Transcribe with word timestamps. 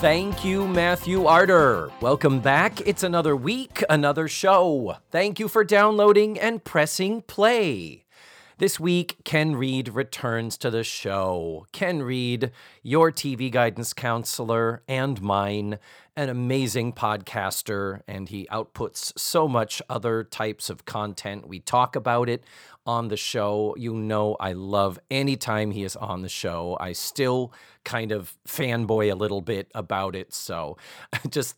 Thank 0.00 0.46
you, 0.46 0.66
Matthew 0.66 1.26
Arter. 1.26 1.92
Welcome 2.00 2.40
back. 2.40 2.80
It's 2.88 3.02
another 3.02 3.36
week, 3.36 3.84
another 3.90 4.28
show. 4.28 4.96
Thank 5.10 5.38
you 5.38 5.46
for 5.46 5.62
downloading 5.62 6.40
and 6.40 6.64
pressing 6.64 7.20
play. 7.20 8.06
This 8.56 8.80
week, 8.80 9.16
Ken 9.24 9.56
Reed 9.56 9.90
returns 9.90 10.56
to 10.58 10.70
the 10.70 10.84
show. 10.84 11.66
Ken 11.72 12.02
Reed, 12.02 12.50
your 12.82 13.12
TV 13.12 13.50
guidance 13.50 13.92
counselor 13.92 14.82
and 14.88 15.20
mine, 15.20 15.78
an 16.16 16.30
amazing 16.30 16.94
podcaster, 16.94 18.00
and 18.08 18.30
he 18.30 18.46
outputs 18.50 19.18
so 19.18 19.46
much 19.46 19.82
other 19.90 20.24
types 20.24 20.70
of 20.70 20.86
content. 20.86 21.46
We 21.46 21.60
talk 21.60 21.94
about 21.94 22.30
it 22.30 22.42
on 22.86 23.08
the 23.08 23.16
show. 23.16 23.74
You 23.78 23.94
know, 23.94 24.36
I 24.40 24.52
love 24.52 24.98
anytime 25.10 25.70
he 25.70 25.84
is 25.84 25.96
on 25.96 26.22
the 26.22 26.28
show. 26.28 26.76
I 26.80 26.92
still 26.92 27.52
kind 27.84 28.12
of 28.12 28.36
fanboy 28.46 29.12
a 29.12 29.14
little 29.14 29.40
bit 29.40 29.70
about 29.74 30.14
it. 30.16 30.32
So 30.32 30.76
just 31.28 31.56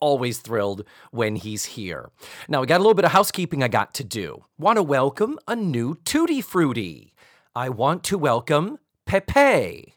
always 0.00 0.40
thrilled 0.40 0.84
when 1.10 1.36
he's 1.36 1.64
here. 1.64 2.10
Now, 2.48 2.60
we 2.60 2.66
got 2.66 2.76
a 2.76 2.84
little 2.84 2.94
bit 2.94 3.04
of 3.04 3.12
housekeeping 3.12 3.62
I 3.62 3.68
got 3.68 3.94
to 3.94 4.04
do. 4.04 4.44
Want 4.58 4.76
to 4.76 4.82
welcome 4.82 5.38
a 5.48 5.56
new 5.56 5.94
Tutti 6.04 6.40
Frutti. 6.40 7.14
I 7.54 7.68
want 7.68 8.04
to 8.04 8.18
welcome 8.18 8.78
Pepe. 9.06 9.94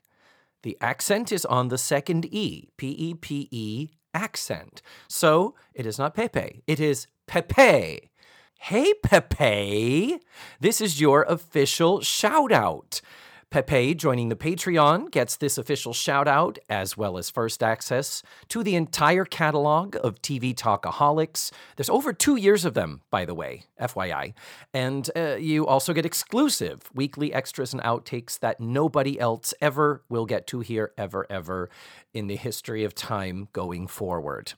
The 0.63 0.77
accent 0.81 1.31
is 1.31 1.45
on 1.45 1.69
the 1.69 1.77
second 1.77 2.25
E, 2.25 2.69
P 2.77 2.89
E 2.89 3.13
P 3.13 3.47
E 3.51 3.89
accent. 4.13 4.81
So 5.07 5.55
it 5.73 5.85
is 5.85 5.97
not 5.97 6.13
Pepe, 6.13 6.63
it 6.67 6.79
is 6.79 7.07
Pepe. 7.25 8.11
Hey, 8.59 8.93
Pepe! 9.01 10.19
This 10.59 10.81
is 10.81 10.99
your 10.99 11.23
official 11.23 12.01
shout 12.01 12.51
out. 12.51 13.01
Pepe 13.49 13.95
joining 13.95 14.27
the 14.27 14.35
Patreon 14.35 15.09
gets 15.09 15.37
this 15.37 15.57
official 15.57 15.93
shout 15.93 16.27
out, 16.27 16.57
as 16.69 16.97
well 16.97 17.17
as 17.17 17.29
first 17.29 17.63
access 17.63 18.23
to 18.49 18.63
the 18.63 18.75
entire 18.75 19.23
catalog 19.23 19.95
of 20.03 20.21
TV 20.21 20.53
Talkaholics. 20.53 21.51
There's 21.77 21.89
over 21.89 22.11
two 22.11 22.35
years 22.35 22.65
of 22.65 22.73
them, 22.73 23.03
by 23.09 23.23
the 23.23 23.35
way, 23.35 23.63
FYI. 23.79 24.33
And 24.73 25.09
uh, 25.15 25.35
you 25.35 25.65
also 25.65 25.93
get 25.93 26.05
exclusive 26.05 26.89
weekly 26.93 27.31
extras 27.31 27.71
and 27.71 27.81
outtakes 27.83 28.37
that 28.39 28.59
nobody 28.59 29.17
else 29.17 29.53
ever 29.61 30.03
will 30.09 30.25
get 30.25 30.45
to 30.47 30.59
hear, 30.59 30.91
ever, 30.97 31.25
ever 31.29 31.69
in 32.13 32.27
the 32.27 32.35
history 32.35 32.83
of 32.83 32.93
time 32.93 33.47
going 33.53 33.87
forward. 33.87 34.53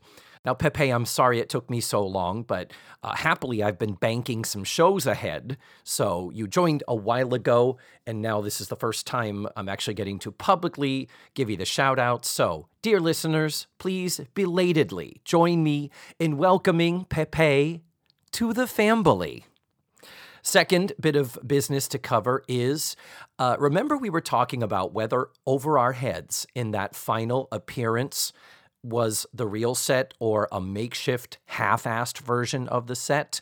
Now, 0.45 0.54
Pepe, 0.54 0.90
I'm 0.90 1.06
sorry 1.06 1.40
it 1.40 1.50
took 1.50 1.70
me 1.70 1.82
so 1.82 2.06
long, 2.06 2.44
but 2.44 2.72
uh, 3.04 3.16
happily 3.16 3.62
I've 3.62 3.78
been 3.78 3.95
banking 3.95 4.46
some 4.46 4.64
shows 4.64 5.06
ahead. 5.06 5.58
So 5.84 6.31
you 6.34 6.48
joined 6.48 6.81
a 6.88 6.96
while 6.96 7.34
ago, 7.34 7.78
and 8.08 8.22
now 8.22 8.40
this 8.40 8.62
is 8.62 8.70
the 8.70 8.78
first 8.78 9.06
time 9.06 9.48
I'm 9.58 9.68
actually 9.68 9.96
getting 9.96 10.18
to 10.20 10.31
publicly 10.31 11.09
give 11.34 11.50
you 11.50 11.58
the 11.58 11.66
shout 11.66 12.00
out. 12.00 12.26
So, 12.26 12.68
dear 12.81 13.02
listeners, 13.02 13.68
please 13.80 14.22
belatedly 14.34 15.22
join 15.26 15.62
me 15.62 15.92
in 16.20 16.38
welcoming 16.38 17.03
Pepe 17.06 17.81
to 18.31 18.53
the 18.53 18.68
family. 18.68 19.46
Second 20.42 20.94
bit 20.98 21.18
of 21.18 21.38
business 21.46 21.88
to 21.90 22.00
cover 22.00 22.44
is 22.48 22.96
uh, 23.38 23.58
remember, 23.59 23.97
we 23.97 24.09
were 24.09 24.22
talking 24.22 24.63
about 24.63 24.94
whether 24.94 25.30
over 25.46 25.78
our 25.78 25.92
heads 25.92 26.47
in 26.56 26.72
that 26.72 26.96
final 26.96 27.50
appearance 27.52 28.31
was 28.84 29.25
the 29.34 29.47
real 29.47 29.75
set 29.75 30.13
or 30.19 30.47
a 30.51 30.62
makeshift 30.62 31.38
half 31.45 31.84
assed 31.84 32.19
version 32.19 32.67
of 32.67 32.88
the 32.88 32.95
set. 32.95 33.41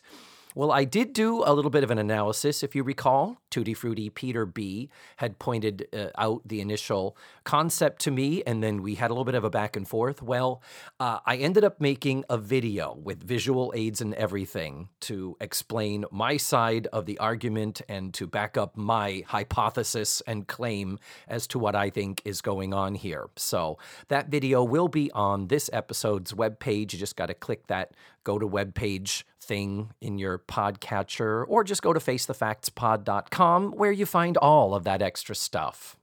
Well, 0.58 0.72
I 0.72 0.82
did 0.82 1.12
do 1.12 1.44
a 1.46 1.54
little 1.54 1.70
bit 1.70 1.84
of 1.84 1.92
an 1.92 1.98
analysis, 1.98 2.64
if 2.64 2.74
you 2.74 2.82
recall. 2.82 3.40
Tutti 3.48 3.74
Frutti 3.74 4.10
Peter 4.10 4.44
B 4.44 4.90
had 5.18 5.38
pointed 5.38 5.86
uh, 5.92 6.08
out 6.18 6.42
the 6.44 6.60
initial 6.60 7.16
concept 7.44 8.00
to 8.02 8.10
me, 8.10 8.42
and 8.44 8.60
then 8.60 8.82
we 8.82 8.96
had 8.96 9.12
a 9.12 9.14
little 9.14 9.24
bit 9.24 9.36
of 9.36 9.44
a 9.44 9.50
back 9.50 9.76
and 9.76 9.86
forth. 9.86 10.20
Well, 10.20 10.60
uh, 10.98 11.20
I 11.24 11.36
ended 11.36 11.62
up 11.62 11.80
making 11.80 12.24
a 12.28 12.36
video 12.36 12.98
with 13.00 13.22
visual 13.22 13.72
aids 13.76 14.00
and 14.00 14.14
everything 14.14 14.88
to 15.02 15.36
explain 15.40 16.06
my 16.10 16.36
side 16.36 16.88
of 16.88 17.06
the 17.06 17.20
argument 17.20 17.80
and 17.88 18.12
to 18.14 18.26
back 18.26 18.56
up 18.56 18.76
my 18.76 19.22
hypothesis 19.28 20.22
and 20.26 20.48
claim 20.48 20.98
as 21.28 21.46
to 21.46 21.60
what 21.60 21.76
I 21.76 21.88
think 21.88 22.20
is 22.24 22.40
going 22.40 22.74
on 22.74 22.96
here. 22.96 23.30
So 23.36 23.78
that 24.08 24.28
video 24.28 24.64
will 24.64 24.88
be 24.88 25.08
on 25.12 25.46
this 25.46 25.70
episode's 25.72 26.32
webpage. 26.32 26.92
You 26.92 26.98
just 26.98 27.14
got 27.14 27.26
to 27.26 27.34
click 27.34 27.68
that 27.68 27.92
go 28.28 28.38
to 28.38 28.46
web 28.46 28.74
page 28.74 29.24
thing 29.40 29.90
in 30.02 30.18
your 30.18 30.38
podcatcher 30.38 31.46
or 31.48 31.64
just 31.64 31.80
go 31.80 31.94
to 31.94 31.98
facethefactspod.com 31.98 33.72
where 33.72 33.90
you 33.90 34.04
find 34.04 34.36
all 34.36 34.74
of 34.74 34.84
that 34.84 35.00
extra 35.00 35.34
stuff. 35.34 35.96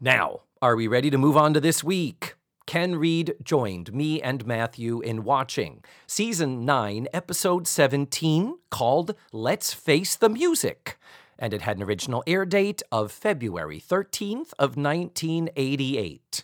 Now, 0.00 0.40
are 0.60 0.74
we 0.74 0.88
ready 0.88 1.08
to 1.08 1.18
move 1.18 1.36
on 1.36 1.54
to 1.54 1.60
this 1.60 1.84
week? 1.84 2.34
Ken 2.66 2.96
Reed 2.96 3.36
joined 3.44 3.94
me 3.94 4.20
and 4.20 4.44
Matthew 4.44 5.00
in 5.02 5.22
watching 5.22 5.84
season 6.04 6.64
9, 6.64 7.06
episode 7.14 7.68
17, 7.68 8.58
called 8.68 9.14
Let's 9.30 9.72
Face 9.72 10.16
the 10.16 10.28
Music. 10.28 10.98
And 11.38 11.54
it 11.54 11.62
had 11.62 11.76
an 11.76 11.84
original 11.84 12.24
air 12.26 12.44
date 12.44 12.82
of 12.90 13.12
February 13.12 13.80
13th 13.80 14.52
of 14.58 14.76
1988. 14.76 16.42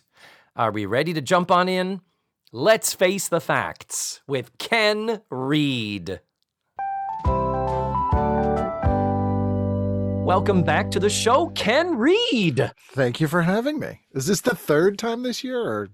Are 0.55 0.71
we 0.71 0.85
ready 0.85 1.13
to 1.13 1.21
jump 1.21 1.51
on 1.51 1.67
in? 1.67 1.99
Let's 2.51 2.95
face 2.95 3.27
the 3.27 3.39
facts 3.39 4.21
with 4.25 4.57
Ken 4.57 5.21
Reed. 5.29 6.19
Welcome 10.25 10.63
back 10.63 10.89
to 10.89 10.99
the 10.99 11.11
show, 11.11 11.49
Ken 11.49 11.95
Reed. 11.95 12.71
Thank 12.93 13.21
you 13.21 13.27
for 13.27 13.43
having 13.43 13.77
me. 13.77 13.99
Is 14.13 14.25
this 14.25 14.41
the 14.41 14.55
third 14.55 14.97
time 14.97 15.21
this 15.21 15.43
year 15.43 15.61
or 15.61 15.89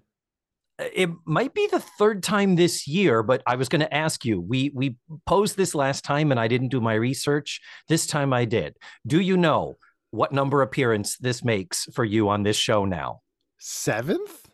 uh, 0.80 0.86
it 0.94 1.10
might 1.26 1.54
be 1.54 1.68
the 1.68 1.82
third 1.82 2.24
time 2.24 2.56
this 2.56 2.88
year, 2.88 3.22
but 3.22 3.44
I 3.46 3.58
was 3.58 3.68
going 3.68 3.82
to 3.82 3.94
ask 3.94 4.24
you. 4.24 4.40
We 4.40 4.72
we 4.74 4.96
posed 5.26 5.58
this 5.58 5.76
last 5.76 6.06
time 6.06 6.32
and 6.32 6.40
I 6.40 6.48
didn't 6.48 6.70
do 6.70 6.80
my 6.80 6.94
research. 6.94 7.60
This 7.90 8.08
time 8.08 8.32
I 8.32 8.46
did. 8.46 8.78
Do 9.06 9.20
you 9.20 9.36
know 9.36 9.76
what 10.12 10.32
number 10.32 10.62
appearance 10.62 11.18
this 11.18 11.44
makes 11.44 11.84
for 11.94 12.06
you 12.06 12.30
on 12.30 12.44
this 12.44 12.56
show 12.56 12.86
now? 12.86 13.24
seventh? 13.58 14.45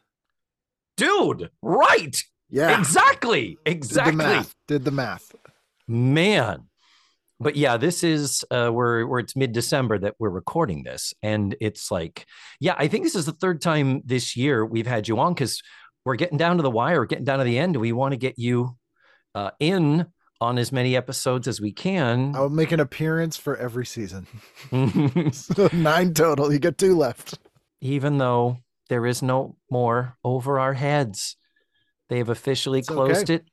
Dude, 1.02 1.50
right. 1.64 2.24
Yeah. 2.52 2.78
Exactly. 2.78 3.58
Exactly. 3.66 4.12
Did 4.12 4.20
the 4.20 4.24
math. 4.24 4.56
Did 4.68 4.86
the 4.86 4.92
math. 4.92 5.36
Man. 5.88 6.68
But 7.40 7.56
yeah, 7.56 7.78
this 7.78 8.04
is 8.04 8.46
uh 8.52 8.70
where 8.70 9.08
where 9.08 9.20
it's 9.20 9.36
mid-December 9.36 9.98
that 10.00 10.14
we're 10.20 10.30
recording 10.30 10.84
this. 10.84 11.16
And 11.24 11.56
it's 11.60 11.90
like, 11.90 12.28
yeah, 12.60 12.76
I 12.78 12.88
think 12.88 13.04
this 13.04 13.16
is 13.16 13.26
the 13.26 13.32
third 13.32 13.62
time 13.62 14.04
this 14.06 14.38
year 14.38 14.64
we've 14.64 14.86
had 14.86 15.08
you 15.08 15.20
on 15.20 15.34
because 15.34 15.64
we're 16.06 16.18
getting 16.18 16.38
down 16.38 16.58
to 16.58 16.64
the 16.64 16.70
wire, 16.70 17.00
we're 17.00 17.06
getting 17.08 17.26
down 17.26 17.40
to 17.40 17.46
the 17.46 17.58
end. 17.58 17.78
We 17.78 17.94
want 17.94 18.12
to 18.12 18.18
get 18.18 18.38
you 18.38 18.78
uh 19.34 19.52
in 19.60 20.06
on 20.40 20.60
as 20.60 20.72
many 20.72 20.96
episodes 20.96 21.48
as 21.48 21.60
we 21.60 21.72
can. 21.72 22.36
I'll 22.36 22.50
make 22.50 22.72
an 22.72 22.80
appearance 22.80 23.38
for 23.38 23.58
every 23.58 23.88
season. 23.88 24.28
so 25.32 25.68
nine 25.74 26.14
total. 26.14 26.54
You 26.54 26.60
get 26.60 26.78
two 26.78 26.96
left. 26.96 27.40
Even 27.82 28.20
though 28.20 28.58
there 28.92 29.06
is 29.06 29.22
no 29.22 29.56
more 29.70 30.18
over 30.22 30.60
our 30.60 30.74
heads. 30.74 31.38
They 32.10 32.18
have 32.18 32.28
officially 32.28 32.80
It's 32.80 32.90
closed 32.90 33.30
okay. 33.30 33.36
it. 33.36 33.46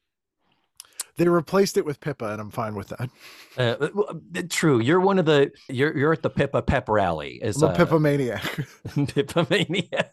They 1.17 1.29
replaced 1.29 1.76
it 1.76 1.85
with 1.85 2.00
Pippa, 2.00 2.32
and 2.32 2.40
I'm 2.40 2.50
fine 2.50 2.75
with 2.75 2.88
that. 2.88 3.08
Uh, 3.56 3.87
uh, 4.37 4.43
true. 4.50 4.81
You're 4.81 4.99
one 4.99 5.17
of 5.20 5.26
the 5.26 5.52
you're 5.69 5.96
you're 5.96 6.12
at 6.12 6.23
the 6.23 6.31
Pippa 6.31 6.62
Pep 6.62 6.88
rally. 6.88 7.38
Is 7.40 7.62
I'm 7.62 7.70
a 7.70 7.73
uh, 7.73 7.76
Pippa 7.76 8.00
maniac. 8.00 8.43
Pippomaniac. 8.88 10.11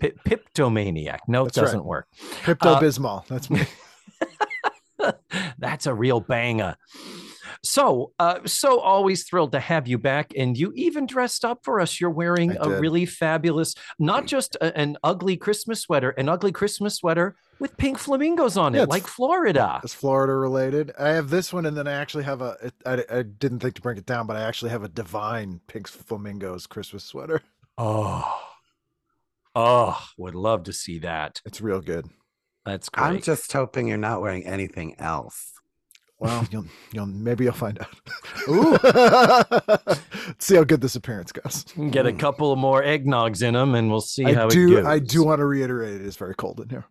Pip, 0.00 0.18
Piptomaniac. 0.24 1.18
No, 1.28 1.42
it 1.42 1.44
That's 1.44 1.58
right. 1.58 1.64
doesn't 1.64 1.84
work. 1.84 2.08
Pipto 2.42 2.80
Bismol. 2.80 3.26
That's 3.26 3.50
me. 3.50 3.66
That's 5.58 5.86
a 5.86 5.92
real 5.92 6.20
banger. 6.20 6.76
So, 7.62 8.12
uh, 8.18 8.40
so 8.44 8.80
always 8.80 9.24
thrilled 9.24 9.52
to 9.52 9.60
have 9.60 9.86
you 9.86 9.98
back, 9.98 10.32
and 10.36 10.56
you 10.56 10.72
even 10.74 11.06
dressed 11.06 11.44
up 11.44 11.60
for 11.64 11.80
us. 11.80 12.00
You're 12.00 12.10
wearing 12.10 12.56
a 12.56 12.68
really 12.80 13.06
fabulous, 13.06 13.74
not 13.98 14.26
just 14.26 14.56
a- 14.56 14.76
an 14.76 14.96
ugly 15.04 15.36
Christmas 15.36 15.80
sweater, 15.80 16.10
an 16.10 16.28
ugly 16.28 16.52
Christmas 16.52 16.96
sweater 16.96 17.36
with 17.60 17.76
pink 17.76 17.98
flamingos 17.98 18.56
on 18.56 18.74
it, 18.74 18.78
Yeah, 18.78 18.82
it's- 18.84 18.90
like 18.92 19.06
Florida. 19.06 19.80
It's 19.84 19.94
Florida 19.94 20.34
related. 20.34 20.92
I 20.98 21.10
have 21.10 21.30
this 21.30 21.52
one, 21.52 21.66
and 21.66 21.76
then 21.76 21.86
I 21.86 21.92
actually 21.92 22.24
have 22.24 22.42
a. 22.42 22.56
It, 22.62 22.74
I, 22.84 23.04
I 23.18 23.22
didn't 23.22 23.60
think 23.60 23.74
to 23.76 23.82
bring 23.82 23.96
it 23.98 24.06
down, 24.06 24.26
but 24.26 24.36
I 24.36 24.42
actually 24.42 24.70
have 24.70 24.82
a 24.82 24.88
divine 24.88 25.60
pink 25.66 25.88
flamingos 25.88 26.66
Christmas 26.66 27.04
sweater. 27.04 27.42
Oh, 27.78 28.40
oh, 29.54 30.00
would 30.18 30.34
love 30.34 30.64
to 30.64 30.72
see 30.72 30.98
that. 31.00 31.40
It's 31.44 31.60
real 31.60 31.80
good. 31.80 32.08
That's 32.64 32.88
great. 32.88 33.04
I'm 33.04 33.20
just 33.20 33.52
hoping 33.52 33.88
you're 33.88 33.98
not 33.98 34.20
wearing 34.22 34.46
anything 34.46 34.94
else. 34.98 35.52
Well, 36.18 36.46
you'll, 36.50 36.64
you'll 36.92 37.06
maybe 37.06 37.44
you'll 37.44 37.52
find 37.54 37.78
out. 37.80 37.94
Ooh. 38.48 38.76
See 40.38 40.56
how 40.56 40.64
good 40.64 40.80
this 40.80 40.96
appearance 40.96 41.32
goes. 41.32 41.64
Get 41.90 42.06
a 42.06 42.12
couple 42.12 42.52
of 42.52 42.58
more 42.58 42.82
eggnogs 42.82 43.42
in 43.42 43.54
them, 43.54 43.74
and 43.74 43.90
we'll 43.90 44.00
see 44.00 44.24
how 44.24 44.44
I 44.44 44.46
it 44.46 44.50
do. 44.50 44.70
goes. 44.76 44.86
I 44.86 44.98
do 44.98 45.24
want 45.24 45.40
to 45.40 45.44
reiterate 45.46 45.94
it 45.96 46.02
is 46.02 46.16
very 46.16 46.34
cold 46.34 46.60
in 46.60 46.68
here. 46.68 46.84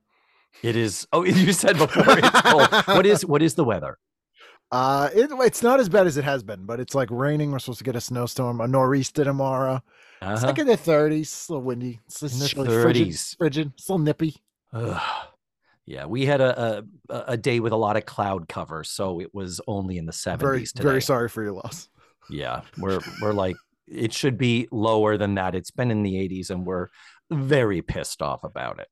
It 0.62 0.76
is. 0.76 1.08
Oh, 1.12 1.24
you 1.24 1.52
said 1.54 1.78
before 1.78 2.04
it's 2.20 2.42
cold. 2.42 2.68
what 2.88 3.06
is 3.06 3.26
what 3.26 3.42
is 3.42 3.56
the 3.56 3.64
weather? 3.64 3.98
Uh, 4.72 5.10
it, 5.14 5.30
it's 5.32 5.62
not 5.62 5.80
as 5.80 5.88
bad 5.90 6.08
as 6.08 6.18
it 6.18 6.24
has 6.24 6.42
been, 6.44 6.66
but 6.66 6.80
it's 6.80 6.96
like 6.96 7.10
raining. 7.12 7.52
We're 7.52 7.60
supposed 7.60 7.78
to 7.80 7.84
get 7.84 7.96
a 7.96 8.02
snowstorm, 8.02 8.60
a 8.60 8.68
nor'easter 8.68 9.24
tomorrow. 9.24 9.76
It's 10.22 10.42
Uh-huh. 10.42 10.48
like 10.48 10.58
in 10.60 10.68
the 10.68 10.78
30s, 10.78 11.22
it's 11.22 11.50
a 11.50 11.54
little 11.54 11.66
windy. 11.66 12.00
It's 12.08 12.22
In 12.22 12.28
just 12.30 12.40
the 12.40 12.48
chilly, 12.48 12.68
frigid, 12.82 13.20
frigid, 13.38 13.72
it's 13.76 13.88
a 13.88 13.92
little 13.92 14.04
nippy. 14.06 14.42
Ugh. 14.74 15.02
Yeah, 15.86 16.06
we 16.06 16.26
had 16.26 16.40
a, 16.40 16.84
a 17.10 17.24
a 17.28 17.38
day 17.38 17.60
with 17.60 17.74
a 17.74 17.78
lot 17.78 17.98
of 17.98 18.06
cloud 18.06 18.48
cover, 18.48 18.84
so 18.84 19.20
it 19.20 19.34
was 19.34 19.60
only 19.68 19.98
in 19.98 20.06
the 20.06 20.12
Very, 20.12 20.38
seventies 20.40 20.72
today. 20.72 20.88
very 20.88 21.02
sorry 21.02 21.28
for 21.30 21.44
your 21.44 21.54
loss. 21.54 21.90
Yeah, 22.30 22.62
we're 22.78 23.00
we're 23.22 23.34
like 23.34 23.58
it 23.86 24.14
should 24.14 24.38
be 24.38 24.68
lower 24.72 25.18
than 25.18 25.36
that. 25.36 25.56
It's 25.56 25.72
been 25.72 25.92
in 25.92 26.04
the 26.04 26.18
eighties, 26.18 26.50
and 26.50 26.66
we're 26.66 26.88
very 27.30 27.82
pissed 27.82 28.22
off 28.22 28.46
about 28.46 28.80
it. 28.80 28.88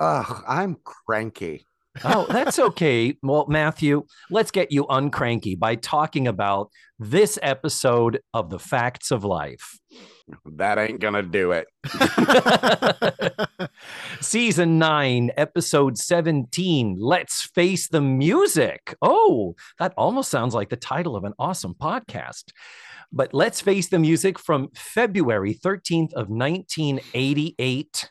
Ugh, 0.00 0.42
I'm 0.48 0.76
cranky. 0.82 1.66
Oh, 2.02 2.26
that's 2.28 2.58
okay. 2.58 3.16
Well, 3.22 3.46
Matthew, 3.48 4.04
let's 4.30 4.50
get 4.50 4.72
you 4.72 4.84
uncranky 4.86 5.56
by 5.56 5.76
talking 5.76 6.26
about 6.26 6.70
this 6.98 7.38
episode 7.40 8.20
of 8.32 8.50
The 8.50 8.58
Facts 8.58 9.12
of 9.12 9.24
Life. 9.24 9.78
That 10.44 10.78
ain't 10.78 10.98
gonna 10.98 11.22
do 11.22 11.52
it. 11.52 11.66
Season 14.20 14.78
9, 14.78 15.30
episode 15.36 15.96
17. 15.96 16.96
Let's 16.98 17.46
face 17.54 17.88
the 17.88 18.00
music. 18.00 18.96
Oh, 19.00 19.54
that 19.78 19.94
almost 19.96 20.30
sounds 20.30 20.54
like 20.54 20.70
the 20.70 20.76
title 20.76 21.14
of 21.14 21.24
an 21.24 21.34
awesome 21.38 21.74
podcast. 21.74 22.50
But 23.12 23.32
let's 23.32 23.60
face 23.60 23.88
the 23.88 24.00
music 24.00 24.40
from 24.40 24.70
February 24.74 25.54
13th 25.54 26.12
of 26.14 26.28
1988. 26.28 28.10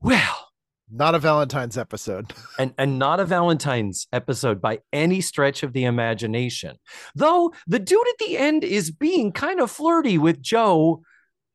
Well, 0.00 0.51
Not 0.94 1.14
a 1.14 1.18
Valentine's 1.18 1.78
episode. 1.78 2.32
and, 2.58 2.74
and 2.76 2.98
not 2.98 3.18
a 3.18 3.24
Valentine's 3.24 4.06
episode 4.12 4.60
by 4.60 4.80
any 4.92 5.20
stretch 5.22 5.62
of 5.62 5.72
the 5.72 5.84
imagination. 5.84 6.76
Though 7.14 7.52
the 7.66 7.78
dude 7.78 8.06
at 8.08 8.26
the 8.26 8.36
end 8.36 8.62
is 8.62 8.90
being 8.90 9.32
kind 9.32 9.60
of 9.60 9.70
flirty 9.70 10.18
with 10.18 10.42
Jo 10.42 11.02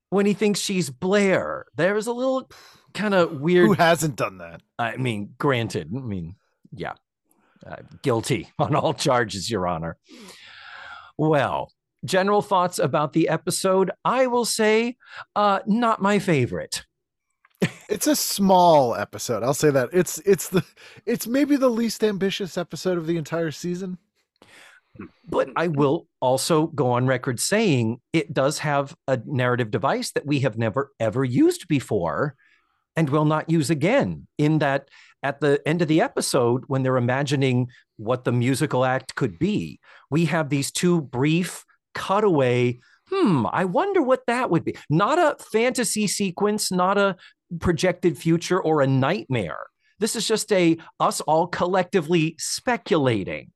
when 0.10 0.26
he 0.26 0.34
thinks 0.34 0.60
she's 0.60 0.90
Blair. 0.90 1.66
There 1.76 1.98
is 1.98 2.08
a 2.08 2.14
little 2.14 2.50
kind 2.94 3.14
of 3.14 3.40
weird 3.40 3.68
Who 3.68 3.74
hasn't 3.74 4.16
done 4.16 4.40
that? 4.40 4.62
I 4.80 4.98
mean, 4.98 5.36
granted, 5.38 5.92
I 5.96 6.00
mean, 6.00 6.36
yeah, 6.74 6.94
uh, 7.66 7.78
guilty 8.02 8.50
on 8.60 8.76
all 8.76 8.94
charges, 8.94 9.52
Your 9.52 9.68
Honor. 9.68 9.98
Well, 11.18 11.72
general 12.06 12.42
thoughts 12.42 12.80
about 12.80 13.14
the 13.14 13.30
episode. 13.30 13.92
I 14.04 14.28
will 14.28 14.46
say, 14.46 14.98
uh, 15.36 15.60
not 15.68 16.02
my 16.02 16.20
favorite. 16.20 16.87
It's 17.90 18.08
a 18.08 18.16
small 18.16 18.96
episode. 18.96 19.44
I'll 19.44 19.54
say 19.54 19.72
that. 19.72 19.90
It's 19.94 20.20
it's 20.20 20.50
the 20.50 20.64
it's 21.06 21.26
maybe 21.26 21.56
the 21.56 21.70
least 21.70 22.04
ambitious 22.04 22.58
episode 22.58 22.98
of 22.98 23.08
the 23.08 23.18
entire 23.18 23.52
season. 23.52 23.98
But 25.28 25.50
I 25.56 25.68
will 25.68 26.08
also 26.20 26.68
go 26.68 26.92
on 26.92 27.08
record 27.08 27.40
saying 27.40 28.00
it 28.14 28.34
does 28.34 28.60
have 28.60 28.96
a 29.08 29.20
narrative 29.26 29.72
device 29.72 30.12
that 30.12 30.26
we 30.26 30.40
have 30.40 30.58
never 30.58 30.92
ever 31.00 31.24
used 31.24 31.68
before 31.68 32.36
and 32.96 33.10
will 33.10 33.26
not 33.26 33.50
use 33.50 33.70
again. 33.70 34.28
In 34.38 34.60
that, 34.60 34.90
at 35.24 35.40
the 35.40 35.62
end 35.66 35.82
of 35.82 35.88
the 35.88 36.02
episode, 36.02 36.64
when 36.68 36.84
they're 36.84 36.98
imagining 36.98 37.70
what 37.98 38.24
the 38.24 38.32
musical 38.32 38.84
act 38.84 39.16
could 39.16 39.38
be, 39.40 39.80
we 40.10 40.26
have 40.26 40.50
these 40.50 40.72
two 40.72 41.02
brief 41.02 41.64
cutaway. 41.94 42.80
Hmm, 43.10 43.46
I 43.52 43.66
wonder 43.66 44.02
what 44.02 44.26
that 44.28 44.50
would 44.50 44.66
be. 44.66 44.76
Not 44.90 45.20
a 45.20 45.42
fantasy 45.52 46.08
sequence, 46.08 46.72
not 46.72 46.98
a 46.98 47.16
projected 47.60 48.18
future 48.18 48.62
or 48.62 48.82
a 48.82 48.88
nightmare. 48.88 49.68
This 50.00 50.16
is 50.16 50.28
just 50.28 50.52
a 50.52 50.78
us 51.00 51.22
all 51.22 51.48
collectively 51.48 52.36
speculating. 52.38 53.52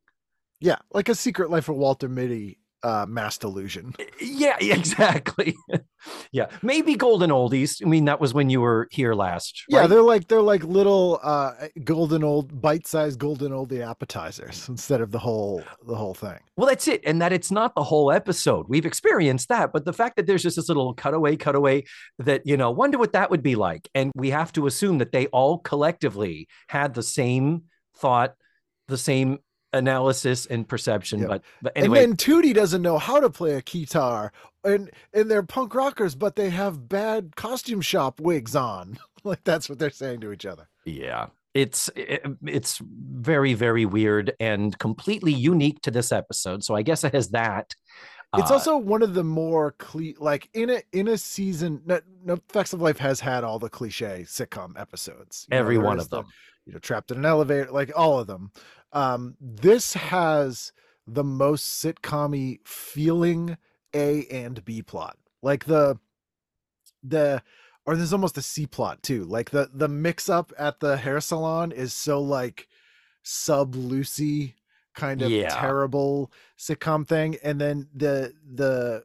Yeah, 0.59 0.77
like 0.93 1.09
a 1.09 1.15
Secret 1.15 1.49
Life 1.49 1.69
of 1.69 1.75
Walter 1.75 2.07
Mitty 2.07 2.60
uh 2.83 3.05
mass 3.07 3.37
delusion. 3.37 3.93
Yeah, 4.23 4.57
exactly. 4.59 5.55
yeah, 6.31 6.47
maybe 6.61 6.95
golden 6.95 7.31
oldies. 7.31 7.81
I 7.83 7.89
mean, 7.89 8.05
that 8.05 8.19
was 8.19 8.33
when 8.33 8.49
you 8.49 8.61
were 8.61 8.87
here 8.91 9.13
last. 9.13 9.63
Yeah, 9.67 9.87
they're 9.87 10.01
like 10.01 10.27
they're 10.27 10.41
like 10.41 10.63
little 10.63 11.19
uh 11.23 11.53
golden 11.83 12.23
old 12.23 12.61
bite-sized 12.61 13.19
golden 13.19 13.51
oldie 13.51 13.81
appetizers 13.87 14.69
instead 14.69 15.01
of 15.01 15.11
the 15.11 15.19
whole 15.19 15.63
the 15.87 15.95
whole 15.95 16.13
thing. 16.13 16.39
well, 16.55 16.67
that's 16.67 16.87
it, 16.87 17.01
and 17.05 17.21
that 17.21 17.33
it's 17.33 17.51
not 17.51 17.73
the 17.75 17.83
whole 17.83 18.11
episode. 18.11 18.67
We've 18.69 18.85
experienced 18.85 19.49
that, 19.49 19.73
but 19.73 19.85
the 19.85 19.93
fact 19.93 20.15
that 20.17 20.27
there's 20.27 20.43
just 20.43 20.55
this 20.55 20.67
little 20.67 20.93
cutaway, 20.93 21.35
cutaway 21.35 21.83
that 22.19 22.41
you 22.45 22.57
know, 22.57 22.71
wonder 22.71 22.97
what 22.97 23.13
that 23.13 23.31
would 23.31 23.43
be 23.43 23.55
like, 23.55 23.89
and 23.95 24.11
we 24.15 24.29
have 24.29 24.51
to 24.53 24.67
assume 24.67 24.99
that 24.99 25.11
they 25.11 25.27
all 25.27 25.57
collectively 25.57 26.47
had 26.67 26.93
the 26.93 27.03
same 27.03 27.63
thought, 27.97 28.35
the 28.87 28.97
same 28.97 29.39
analysis 29.73 30.45
and 30.45 30.67
perception. 30.67 31.19
Yep. 31.21 31.27
But 31.29 31.43
but 31.61 31.71
anyway, 31.75 32.03
And 32.03 32.11
then 32.13 32.17
Tootie 32.17 32.53
doesn't 32.53 32.81
know 32.81 32.97
how 32.97 33.19
to 33.19 33.29
play 33.29 33.53
a 33.55 33.61
guitar, 33.61 34.31
and 34.63 34.91
and 35.13 35.29
they're 35.29 35.43
punk 35.43 35.73
rockers, 35.75 36.15
but 36.15 36.35
they 36.35 36.49
have 36.49 36.87
bad 36.89 37.35
costume 37.35 37.81
shop 37.81 38.19
wigs 38.19 38.55
on. 38.55 38.97
like 39.23 39.43
that's 39.43 39.69
what 39.69 39.79
they're 39.79 39.89
saying 39.89 40.21
to 40.21 40.31
each 40.31 40.45
other. 40.45 40.67
Yeah. 40.85 41.27
It's 41.53 41.89
it- 41.95 42.25
it's 42.45 42.79
very 42.83 43.53
very 43.53 43.85
weird 43.85 44.33
and 44.39 44.77
completely 44.79 45.33
unique 45.33 45.81
to 45.81 45.91
this 45.91 46.11
episode. 46.11 46.63
So 46.63 46.75
I 46.75 46.81
guess 46.81 47.03
it 47.03 47.13
has 47.13 47.29
that. 47.29 47.75
It's 48.37 48.49
Uh, 48.49 48.53
also 48.53 48.77
one 48.77 49.01
of 49.03 49.13
the 49.13 49.25
more 49.25 49.73
cle- 49.73 50.13
like 50.17 50.49
in 50.53 50.69
a 50.69 50.81
in 50.93 51.09
a 51.09 51.17
season. 51.17 51.81
No, 51.85 51.99
no, 52.23 52.37
Facts 52.47 52.71
of 52.71 52.81
Life 52.81 52.97
has 52.99 53.19
had 53.19 53.43
all 53.43 53.59
the 53.59 53.67
cliche 53.69 54.23
sitcom 54.25 54.79
episodes. 54.79 55.45
You 55.51 55.55
know, 55.55 55.59
every 55.59 55.77
one 55.77 55.99
of 55.99 56.09
the, 56.09 56.17
them. 56.21 56.27
You 56.65 56.73
know, 56.73 56.79
trapped 56.79 57.11
in 57.11 57.17
an 57.17 57.25
elevator, 57.25 57.71
like 57.71 57.91
all 57.95 58.19
of 58.19 58.27
them. 58.27 58.51
Um, 58.93 59.35
this 59.39 59.93
has 59.93 60.71
the 61.07 61.23
most 61.23 61.83
sitcom 61.83 62.59
feeling 62.65 63.57
A 63.93 64.25
and 64.27 64.63
B 64.63 64.81
plot. 64.81 65.17
Like 65.41 65.65
the 65.65 65.99
the 67.03 67.41
or 67.85 67.95
there's 67.95 68.13
almost 68.13 68.37
a 68.37 68.41
C 68.41 68.65
plot 68.67 69.01
too. 69.03 69.23
Like 69.25 69.49
the 69.51 69.69
the 69.73 69.87
mix 69.87 70.29
up 70.29 70.53
at 70.57 70.79
the 70.79 70.97
hair 70.97 71.19
salon 71.21 71.71
is 71.71 71.93
so 71.93 72.21
like 72.21 72.67
sub 73.23 73.75
Lucy 73.75 74.55
kind 74.95 75.21
of 75.21 75.29
Yeah. 75.29 75.47
terrible 75.47 76.31
sitcom 76.57 77.07
thing. 77.07 77.37
And 77.43 77.59
then 77.59 77.87
the 77.93 78.33
the 78.53 79.03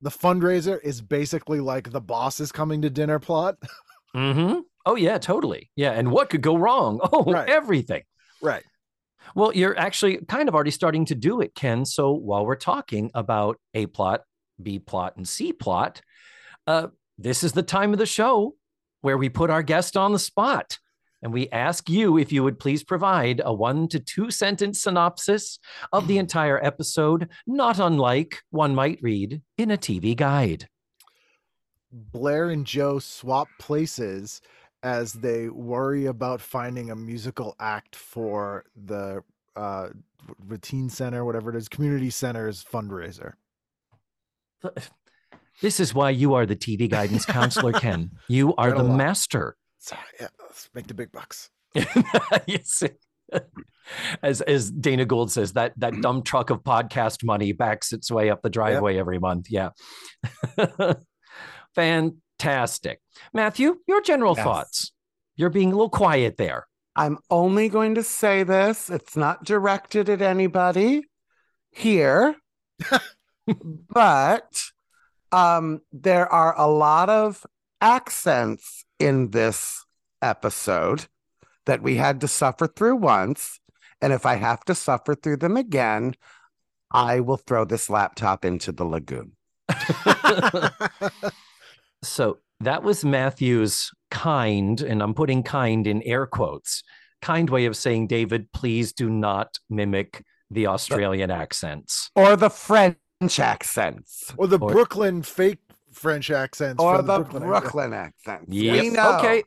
the 0.00 0.10
fundraiser 0.10 0.80
is 0.82 1.00
basically 1.00 1.60
like 1.60 1.90
the 1.90 2.00
boss 2.00 2.40
is 2.40 2.52
coming 2.52 2.82
to 2.82 2.90
dinner 2.90 3.18
plot. 3.18 3.56
hmm 4.14 4.64
Oh 4.84 4.96
yeah, 4.96 5.18
totally. 5.18 5.70
Yeah, 5.76 5.92
and 5.92 6.10
what 6.10 6.30
could 6.30 6.42
go 6.42 6.56
wrong? 6.56 7.00
Oh, 7.12 7.24
Right. 7.24 7.48
everything. 7.48 8.02
right. 8.42 8.64
Well, 9.36 9.54
you're 9.54 9.78
actually 9.78 10.16
kind 10.28 10.48
of 10.48 10.54
already 10.54 10.72
starting 10.72 11.04
to 11.06 11.14
do 11.14 11.40
it, 11.40 11.54
Ken. 11.54 11.84
So 11.84 12.10
while 12.12 12.44
we're 12.44 12.56
talking 12.56 13.10
about 13.14 13.56
A 13.72 13.86
plot, 13.86 14.22
B 14.60 14.80
plot, 14.80 15.16
and 15.16 15.26
C 15.28 15.52
plot, 15.52 16.02
uh, 16.66 16.88
this 17.18 17.44
is 17.44 17.52
the 17.52 17.62
time 17.62 17.92
of 17.92 17.98
the 18.00 18.06
show 18.06 18.56
where 19.00 19.16
we 19.16 19.28
put 19.28 19.48
our 19.50 19.62
guest 19.62 19.96
on 19.96 20.12
the 20.12 20.18
spot. 20.18 20.78
And 21.22 21.32
we 21.32 21.48
ask 21.50 21.88
you 21.88 22.18
if 22.18 22.32
you 22.32 22.42
would 22.42 22.58
please 22.58 22.82
provide 22.82 23.40
a 23.44 23.54
one 23.54 23.86
to 23.88 24.00
two 24.00 24.32
sentence 24.32 24.82
synopsis 24.82 25.60
of 25.92 26.08
the 26.08 26.18
entire 26.18 26.62
episode, 26.62 27.28
not 27.46 27.78
unlike 27.78 28.40
one 28.50 28.74
might 28.74 28.98
read 29.02 29.40
in 29.56 29.70
a 29.70 29.76
TV 29.78 30.16
guide. 30.16 30.66
Blair 31.92 32.50
and 32.50 32.66
Jo 32.66 32.98
swap 32.98 33.48
places 33.60 34.40
as 34.82 35.12
they 35.14 35.48
worry 35.48 36.06
about 36.06 36.40
finding 36.40 36.90
a 36.90 36.96
musical 36.96 37.54
act 37.60 37.94
for 37.96 38.64
the 38.76 39.22
uh 39.56 39.88
routine 40.46 40.88
center 40.88 41.24
whatever 41.24 41.50
it 41.50 41.56
is 41.56 41.68
community 41.68 42.10
center's 42.10 42.64
fundraiser 42.64 43.34
This 45.60 45.78
is 45.80 45.94
why 45.94 46.10
you 46.10 46.32
are 46.34 46.46
the 46.46 46.56
TV 46.56 46.88
guidance 46.88 47.26
counselor, 47.26 47.72
Ken. 47.72 48.10
You 48.28 48.54
are 48.56 48.72
the 48.72 48.82
master. 48.84 49.56
so 49.78 49.96
yeah 50.18 50.28
let's 50.40 50.70
make 50.74 50.86
the 50.86 50.94
big 50.94 51.12
bucks 51.12 51.50
yes. 52.46 52.82
As 54.22 54.40
as 54.42 54.70
Dana 54.70 55.04
Gould 55.04 55.30
says, 55.30 55.52
that 55.54 55.72
that 55.78 56.00
dumb 56.00 56.22
truck 56.22 56.50
of 56.50 56.62
podcast 56.62 57.24
money 57.24 57.52
backs 57.52 57.92
its 57.92 58.10
way 58.10 58.30
up 58.30 58.42
the 58.42 58.50
driveway 58.50 58.98
every 58.98 59.18
month. 59.18 59.46
Yeah. 59.50 59.70
Fantastic. 62.42 63.00
Matthew, 63.32 63.78
your 63.86 64.00
general 64.00 64.34
Yes. 64.36 64.44
thoughts. 64.44 64.92
You're 65.36 65.50
being 65.50 65.68
a 65.68 65.76
little 65.76 65.88
quiet 65.90 66.36
there. 66.36 66.66
I'm 66.96 67.18
only 67.30 67.68
going 67.68 67.94
to 67.94 68.02
say 68.02 68.42
this. 68.42 68.90
It's 68.90 69.16
not 69.16 69.44
directed 69.44 70.08
at 70.08 70.20
anybody 70.20 71.04
here, 71.70 72.34
but 73.88 74.62
um, 75.30 75.80
there 75.92 76.30
are 76.30 76.58
a 76.58 76.66
lot 76.66 77.08
of 77.08 77.46
accents 77.80 78.84
in 78.98 79.30
this 79.30 79.84
episode 80.20 81.06
that 81.64 81.82
we 81.82 81.96
had 81.96 82.20
to 82.20 82.28
suffer 82.28 82.66
through 82.66 82.96
once. 82.96 83.58
And 84.00 84.12
if 84.12 84.26
I 84.26 84.34
have 84.34 84.64
to 84.64 84.74
suffer 84.74 85.14
through 85.14 85.38
them 85.38 85.56
again, 85.56 86.14
I 86.90 87.20
will 87.20 87.38
throw 87.38 87.64
this 87.64 87.88
laptop 87.88 88.44
into 88.44 88.72
the 88.72 88.84
lagoon. 88.84 89.32
So 92.02 92.38
that 92.60 92.82
was 92.82 93.04
Matthew's 93.04 93.90
kind, 94.10 94.80
and 94.80 95.02
I'm 95.02 95.14
putting 95.14 95.42
kind 95.42 95.86
in 95.86 96.02
air 96.02 96.26
quotes, 96.26 96.82
kind 97.20 97.48
way 97.50 97.66
of 97.66 97.76
saying, 97.76 98.08
David, 98.08 98.52
please 98.52 98.92
do 98.92 99.08
not 99.10 99.58
mimic 99.70 100.24
the 100.50 100.66
Australian 100.66 101.30
accents. 101.30 102.10
Or 102.14 102.36
the 102.36 102.50
French 102.50 102.96
accents. 103.38 104.32
or 104.36 104.46
the 104.46 104.58
Or- 104.58 104.70
Brooklyn 104.72 105.22
fake 105.22 105.58
French 105.92 106.30
accents. 106.30 106.82
Or 106.82 106.96
from 106.96 107.06
the 107.06 107.18
Brooklyn. 107.18 107.42
Brooklyn, 107.44 107.92
accents. 107.92 108.52
Yep. 108.52 108.94
Okay. 108.98 109.42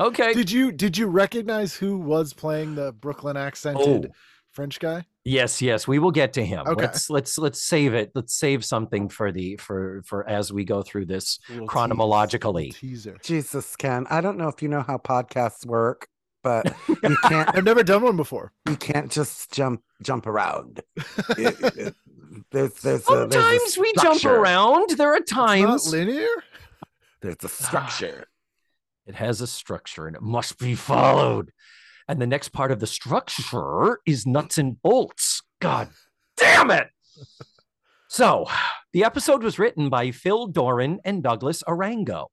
Okay. 0.00 0.32
Did 0.34 0.50
you 0.50 0.72
did 0.72 0.96
you 0.98 1.06
recognize 1.06 1.74
who 1.74 1.98
was 1.98 2.32
playing 2.32 2.74
the 2.74 2.92
Brooklyn 2.92 3.36
accented 3.36 4.06
Oh. 4.06 4.14
French 4.52 4.78
guy? 4.80 5.04
Yes, 5.24 5.62
yes, 5.62 5.86
we 5.88 5.98
will 5.98 6.10
get 6.10 6.32
to 6.34 6.44
him. 6.44 6.66
Okay. 6.66 6.82
Let's 6.82 7.08
let's 7.10 7.38
let's 7.38 7.62
save 7.62 7.94
it. 7.94 8.10
Let's 8.14 8.34
save 8.34 8.64
something 8.64 9.08
for 9.08 9.32
the 9.32 9.56
for 9.56 10.02
for 10.04 10.28
as 10.28 10.52
we 10.52 10.64
go 10.64 10.82
through 10.82 11.06
this 11.06 11.38
A 11.48 11.52
little 11.52 11.66
chronologically. 11.68 12.66
little 12.66 12.78
teaser. 12.80 13.16
Jesus, 13.22 13.74
Ken. 13.76 14.06
I 14.10 14.20
don't 14.20 14.36
know 14.36 14.48
if 14.48 14.62
you 14.62 14.68
know 14.68 14.82
how 14.82 14.98
podcasts 14.98 15.64
work, 15.64 16.06
but 16.42 16.74
you 17.02 17.16
can't 17.24 17.48
I've 17.56 17.64
never 17.64 17.82
done 17.82 18.02
one 18.02 18.16
before. 18.16 18.52
you 18.68 18.76
can't 18.76 19.10
just 19.10 19.52
jump 19.52 19.82
jump 20.02 20.26
around. 20.26 20.80
It- 21.38 21.60
it- 21.76 21.94
there's 22.50 22.74
there's 22.80 23.08
a, 23.08 23.26
there's 23.28 23.34
a 23.34 23.40
Sometimes 23.40 23.78
we 23.78 23.92
jump 24.00 24.24
around. 24.24 24.90
There 24.96 25.12
are 25.12 25.16
It's 25.16 25.32
not 25.32 25.46
times 25.48 25.92
linear. 25.92 26.26
There's 27.20 27.36
a 27.44 27.48
structure. 27.48 28.26
it 29.06 29.14
has 29.14 29.40
a 29.40 29.46
structure 29.46 30.06
and 30.06 30.16
it 30.16 30.22
must 30.22 30.58
be 30.58 30.74
followed. 30.74 31.52
And 32.12 32.20
the 32.20 32.26
next 32.26 32.50
part 32.50 32.70
of 32.70 32.78
the 32.78 32.86
structure 32.86 33.98
is 34.04 34.26
nuts 34.26 34.58
and 34.58 34.80
bolts. 34.82 35.42
God 35.62 35.88
damn 36.36 36.70
it. 36.70 36.88
So, 38.10 38.46
the 38.92 39.02
episode 39.02 39.42
was 39.42 39.58
written 39.58 39.88
by 39.88 40.10
Phil 40.10 40.46
Doran 40.48 41.00
and 41.06 41.22
Douglas 41.22 41.62
Arango. 41.66 42.26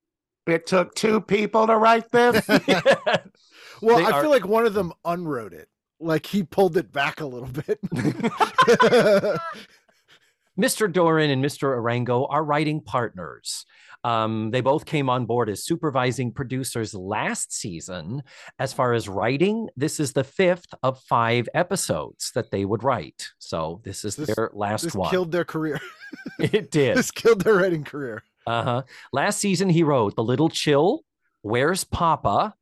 It 0.46 0.66
took 0.66 0.94
two 0.94 1.22
people 1.22 1.66
to 1.66 1.78
write 1.78 2.10
this. 2.10 2.46
Well, 3.80 3.96
They 3.96 4.04
I 4.04 4.10
are- 4.10 4.20
feel 4.20 4.30
like 4.30 4.46
one 4.46 4.66
of 4.66 4.74
them 4.74 4.92
unwrote 5.06 5.54
it. 5.54 5.68
Like 5.98 6.26
he 6.26 6.42
pulled 6.42 6.76
it 6.76 6.92
back 6.92 7.22
a 7.22 7.26
little 7.26 7.48
bit. 7.48 7.80
Mr. 10.60 10.92
Doran 10.92 11.30
and 11.30 11.42
Mr. 11.44 11.76
Arango 11.76 12.26
are 12.30 12.44
writing 12.44 12.80
partners. 12.80 13.64
Um, 14.02 14.50
they 14.50 14.60
both 14.60 14.86
came 14.86 15.08
on 15.10 15.26
board 15.26 15.48
as 15.50 15.64
supervising 15.64 16.32
producers 16.32 16.94
last 16.94 17.52
season. 17.52 18.22
As 18.58 18.72
far 18.72 18.92
as 18.94 19.08
writing, 19.08 19.68
this 19.76 20.00
is 20.00 20.12
the 20.12 20.24
fifth 20.24 20.66
of 20.82 21.00
five 21.02 21.48
episodes 21.54 22.30
that 22.34 22.50
they 22.50 22.64
would 22.64 22.82
write. 22.82 23.28
So 23.38 23.80
this 23.84 24.04
is 24.04 24.16
This- 24.16 24.34
their 24.34 24.50
last 24.54 24.82
this 24.82 24.94
one. 24.94 25.10
killed 25.10 25.32
their 25.32 25.44
career. 25.44 25.80
it 26.38 26.70
did. 26.70 26.96
this 26.96 27.10
killed 27.10 27.42
their 27.42 27.54
writing 27.56 27.84
career. 27.84 28.22
Uh 28.46 28.62
huh. 28.62 28.82
Last 29.12 29.38
season, 29.38 29.68
he 29.68 29.82
wrote 29.82 30.16
The 30.16 30.24
Little 30.24 30.48
Chill, 30.48 31.02
Where's 31.42 31.84
Papa, 31.84 32.54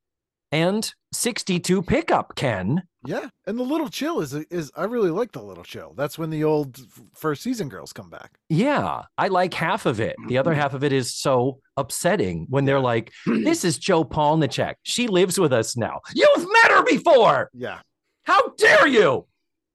and 0.53 0.93
62 1.13 1.83
Pickup 1.83 2.35
Ken. 2.37 2.83
Yeah, 3.07 3.29
and 3.47 3.59
the 3.59 3.63
little 3.63 3.89
chill 3.89 4.21
is 4.21 4.35
is 4.35 4.71
I 4.77 4.85
really 4.85 5.11
like 5.11 5.33
the 5.33 5.43
little 5.43 5.65
chill. 5.65 5.95
That's 5.97 6.19
when 6.19 6.31
the 6.31 6.45
old 6.45 6.79
first 7.15 7.43
season 7.43 7.69
girls 7.69 7.93
come 7.93 8.11
back. 8.11 8.39
Yeah, 8.49 9.03
I 9.17 9.29
like 9.29 9.55
half 9.55 9.87
of 9.87 10.01
it. 10.01 10.17
The 10.27 10.39
other 10.39 10.51
mm-hmm. 10.51 10.61
half 10.61 10.75
of 10.75 10.85
it 10.85 10.93
is 10.93 11.15
so 11.15 11.61
upsetting 11.77 12.47
when 12.51 12.65
they're 12.65 12.81
like, 12.81 13.13
This 13.27 13.65
is 13.65 13.79
Jo 13.79 14.05
Polniaczek. 14.05 14.75
She 14.83 15.07
lives 15.07 15.39
with 15.39 15.53
us 15.53 15.77
now. 15.77 16.01
You've 16.15 16.47
met 16.63 16.73
her 16.73 16.83
before. 16.83 17.51
Yeah, 17.55 17.79
How 18.25 18.49
dare 18.59 18.87
you? 18.87 19.27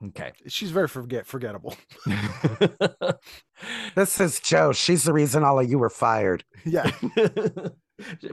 Okay. 0.07 0.33
she's 0.47 0.71
very 0.71 0.87
forget 0.87 1.25
forgettable. 1.25 1.75
this 3.95 4.19
is 4.19 4.39
Jo. 4.39 4.73
She's 4.73 5.03
the 5.03 5.13
reason 5.13 5.43
all 5.43 5.59
of 5.59 5.69
you 5.69 5.79
were 5.79 5.89
fired. 5.89 6.43
Yeah, 6.65 6.91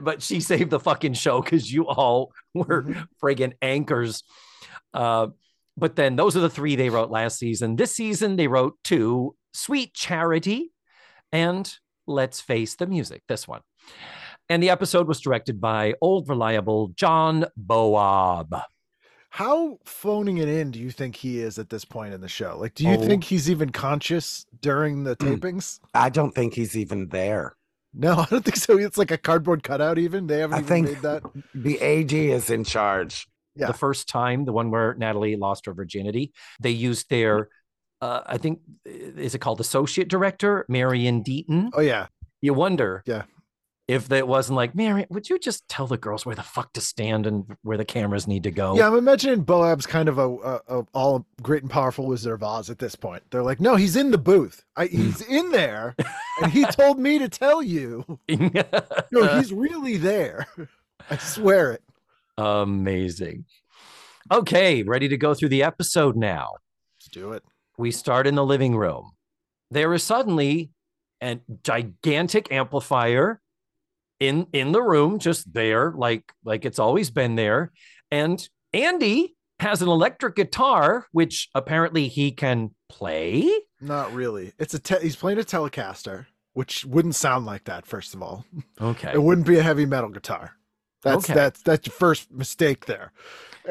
but 0.01 0.21
she 0.21 0.39
saved 0.39 0.69
the 0.71 0.79
fucking 0.79 1.13
show 1.13 1.41
because 1.41 1.71
you 1.71 1.87
all 1.87 2.31
were 2.53 2.83
Mhm. 2.83 3.07
friggin' 3.21 3.53
anchors. 3.61 4.23
Uh, 4.93 5.27
but 5.77 5.95
then 5.95 6.15
those 6.15 6.35
are 6.35 6.41
the 6.41 6.49
three 6.49 6.75
they 6.75 6.89
wrote 6.89 7.09
last 7.11 7.37
season. 7.39 7.75
This 7.75 7.95
season 7.95 8.35
they 8.35 8.47
wrote 8.47 8.77
two 8.83 9.35
Sweet 9.53 9.93
Charity 9.93 10.71
and 11.31 11.71
Let's 12.07 12.41
Face 12.41 12.75
the 12.75 12.87
Music, 12.87 13.23
this 13.27 13.47
one. 13.47 13.61
And 14.49 14.61
the 14.61 14.69
episode 14.69 15.07
was 15.07 15.21
directed 15.21 15.61
by 15.61 15.93
old 16.01 16.27
reliable 16.27 16.89
John 16.95 17.45
Bowab. 17.57 18.63
how 19.35 19.77
phoning 19.85 20.39
it 20.39 20.49
in 20.49 20.71
do 20.71 20.77
you 20.79 20.91
think 20.91 21.15
he 21.15 21.39
is 21.39 21.57
at 21.57 21.69
this 21.69 21.85
point 21.85 22.13
in 22.13 22.19
the 22.19 22.27
show? 22.27 22.57
Like, 22.59 22.73
do 22.75 22.83
you 22.85 22.95
Oh. 22.95 23.01
think 23.07 23.23
he's 23.23 23.49
even 23.49 23.69
conscious 23.71 24.45
during 24.61 25.05
the 25.05 25.15
Mm. 25.15 25.37
tapings? 25.39 25.79
I 25.93 26.09
don't 26.09 26.35
think 26.35 26.53
he's 26.53 26.75
even 26.75 27.07
there. 27.07 27.55
No, 27.93 28.13
I 28.19 28.25
don't 28.25 28.43
think 28.43 28.57
so. 28.57 28.77
It's 28.77 28.97
like 28.97 29.11
a 29.11 29.17
cardboard 29.17 29.63
cutout. 29.63 29.97
Even 29.97 30.27
they 30.27 30.39
haven't 30.39 30.55
I 30.55 30.57
even 30.59 30.67
think 30.67 30.87
made 30.87 31.01
that. 31.01 31.23
the 31.53 31.79
AG 31.79 32.31
is 32.31 32.49
in 32.49 32.63
charge. 32.63 33.27
Yeah. 33.55 33.67
The 33.67 33.73
first 33.73 34.07
time, 34.07 34.45
the 34.45 34.53
one 34.53 34.71
where 34.71 34.93
Natalie 34.95 35.35
lost 35.35 35.65
her 35.65 35.73
virginity, 35.73 36.31
they 36.61 36.69
used 36.69 37.09
their, 37.09 37.49
uh, 37.99 38.21
I 38.25 38.37
think, 38.37 38.61
is 38.85 39.35
it 39.35 39.39
called 39.39 39.59
associate 39.59 40.07
director, 40.07 40.65
Marion 40.69 41.21
Deaton? 41.21 41.69
Oh 41.73 41.81
yeah, 41.81 42.07
you 42.39 42.53
wonder 42.53 43.03
Yeah. 43.05 43.23
If 43.91 44.09
it 44.11 44.25
wasn't 44.25 44.55
like 44.55 44.73
mary 44.73 45.05
would 45.09 45.29
you 45.29 45.37
just 45.37 45.67
tell 45.67 45.85
the 45.85 45.97
girls 45.97 46.25
where 46.25 46.35
the 46.35 46.43
fuck 46.43 46.71
to 46.73 46.81
stand 46.81 47.27
and 47.27 47.57
where 47.63 47.75
the 47.77 47.83
cameras 47.83 48.25
need 48.25 48.43
to 48.43 48.51
go 48.51 48.77
yeah. 48.77 48.87
I'm 48.87 48.95
imagining 48.95 49.43
Bowab's 49.43 49.85
kind 49.85 50.07
of 50.07 50.17
a, 50.17 50.29
a, 50.29 50.61
a 50.67 50.85
all 50.93 51.25
great 51.41 51.61
and 51.61 51.69
powerful 51.71 52.05
Wizard 52.05 52.33
of 52.33 52.43
Oz 52.43 52.69
at 52.69 52.79
this 52.79 52.95
point. 52.95 53.23
They're 53.31 53.43
like, 53.43 53.59
no, 53.59 53.75
he's 53.75 53.95
in 53.97 54.11
the 54.11 54.17
booth. 54.17 54.63
I, 54.75 54.87
hmm. 54.87 54.97
he's 54.97 55.21
in 55.21 55.51
there, 55.51 55.95
and 56.41 56.51
he 56.51 56.63
told 56.65 56.99
me 56.99 57.19
to 57.19 57.29
tell 57.29 57.61
you. 57.61 58.19
No, 59.11 59.37
he's 59.37 59.51
really 59.51 59.97
there. 59.97 60.47
I 61.09 61.17
swear 61.17 61.73
it. 61.73 61.83
amazing 62.37 63.45
okay 64.31 64.83
ready 64.83 65.09
to 65.09 65.17
go 65.17 65.33
through 65.33 65.49
the 65.49 65.63
episode 65.63 66.15
now 66.15 66.53
Let's 66.97 67.09
do 67.09 67.33
it. 67.33 67.43
we 67.77 67.91
start 67.91 68.25
in 68.25 68.35
the 68.35 68.45
living 68.45 68.75
room 68.75 69.11
there 69.69 69.93
is 69.93 70.03
suddenly 70.03 70.71
a 71.21 71.39
gigantic 71.63 72.51
amplifier 72.51 73.41
in 74.21 74.47
in 74.53 74.71
the 74.71 74.81
room 74.81 75.19
just 75.19 75.51
there 75.53 75.91
like 75.97 76.31
like 76.45 76.63
it's 76.63 76.79
always 76.79 77.09
been 77.09 77.35
there 77.35 77.71
and 78.11 78.47
andy 78.71 79.35
has 79.59 79.81
an 79.81 79.87
electric 79.89 80.35
guitar 80.35 81.05
which 81.11 81.49
apparently 81.55 82.07
he 82.07 82.31
can 82.31 82.69
play 82.87 83.51
Not 83.81 84.13
really. 84.13 84.53
It's 84.59 84.73
a 84.73 84.79
te- 84.79 84.99
he's 85.01 85.15
playing 85.15 85.39
a 85.39 85.43
Telecaster, 85.43 86.25
which 86.53 86.83
wouldn't 86.85 87.15
sound 87.15 87.45
like 87.45 87.63
that. 87.65 87.85
First 87.85 88.13
of 88.13 88.21
all, 88.21 88.45
okay 88.79 89.11
it 89.13 89.21
wouldn't 89.21 89.47
be 89.47 89.57
a 89.57 89.63
heavy 89.63 89.85
metal 89.85 90.09
guitar. 90.09 90.51
That's 91.03 91.25
Okay. 91.25 91.33
that's 91.33 91.61
that's 91.63 91.87
your 91.87 91.93
first 91.93 92.31
mistake 92.31 92.85
there. 92.85 93.11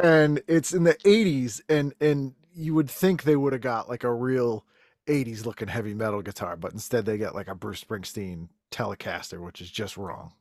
And 0.00 0.40
it's 0.48 0.72
in 0.72 0.84
the 0.84 0.94
80s 0.94 1.60
and 1.68 1.92
and 2.00 2.34
you 2.52 2.74
would 2.74 2.90
think 2.90 3.22
they 3.22 3.36
would 3.36 3.52
have 3.52 3.62
got 3.62 3.88
like 3.88 4.04
a 4.04 4.12
real 4.12 4.64
80s 5.08 5.44
looking 5.44 5.68
heavy 5.68 5.94
metal 5.94 6.22
guitar, 6.22 6.56
but 6.56 6.72
instead 6.72 7.04
they 7.04 7.18
get 7.18 7.34
like 7.34 7.48
a 7.48 7.54
Bruce 7.54 7.82
Springsteen 7.84 8.48
Telecaster, 8.70 9.40
which 9.40 9.60
is 9.60 9.70
just 9.70 9.96
wrong. 9.96 10.32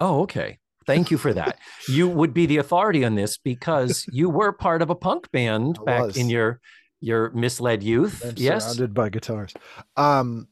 Oh, 0.00 0.22
okay. 0.22 0.58
Thank 0.86 1.10
you 1.10 1.18
for 1.18 1.32
that. 1.34 1.58
you 1.88 2.08
would 2.08 2.32
be 2.32 2.46
the 2.46 2.58
authority 2.58 3.04
on 3.04 3.16
this 3.16 3.38
because 3.38 4.06
you 4.12 4.30
were 4.30 4.52
part 4.52 4.82
of 4.82 4.90
a 4.90 4.94
punk 4.94 5.30
band 5.32 5.78
I 5.80 5.84
back 5.84 6.02
was. 6.06 6.16
in 6.16 6.28
your 6.30 6.60
your 7.00 7.30
misled 7.30 7.82
youth. 7.82 8.24
I'm 8.24 8.34
yes. 8.36 8.64
surrounded 8.64 8.94
by 8.94 9.08
guitars. 9.10 9.52
Um 9.96 10.48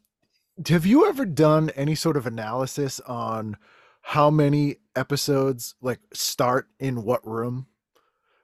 have 0.69 0.87
you 0.87 1.09
ever 1.09 1.25
done 1.25 1.71
any 1.71 1.95
sort 1.95 2.17
of 2.17 2.27
analysis 2.27 3.01
on 3.01 3.57
how 4.03 4.31
many 4.31 4.77
episodes 4.97 5.75
like 5.81 6.01
start 6.13 6.69
in 6.79 7.03
what 7.05 7.27
room? 7.27 7.67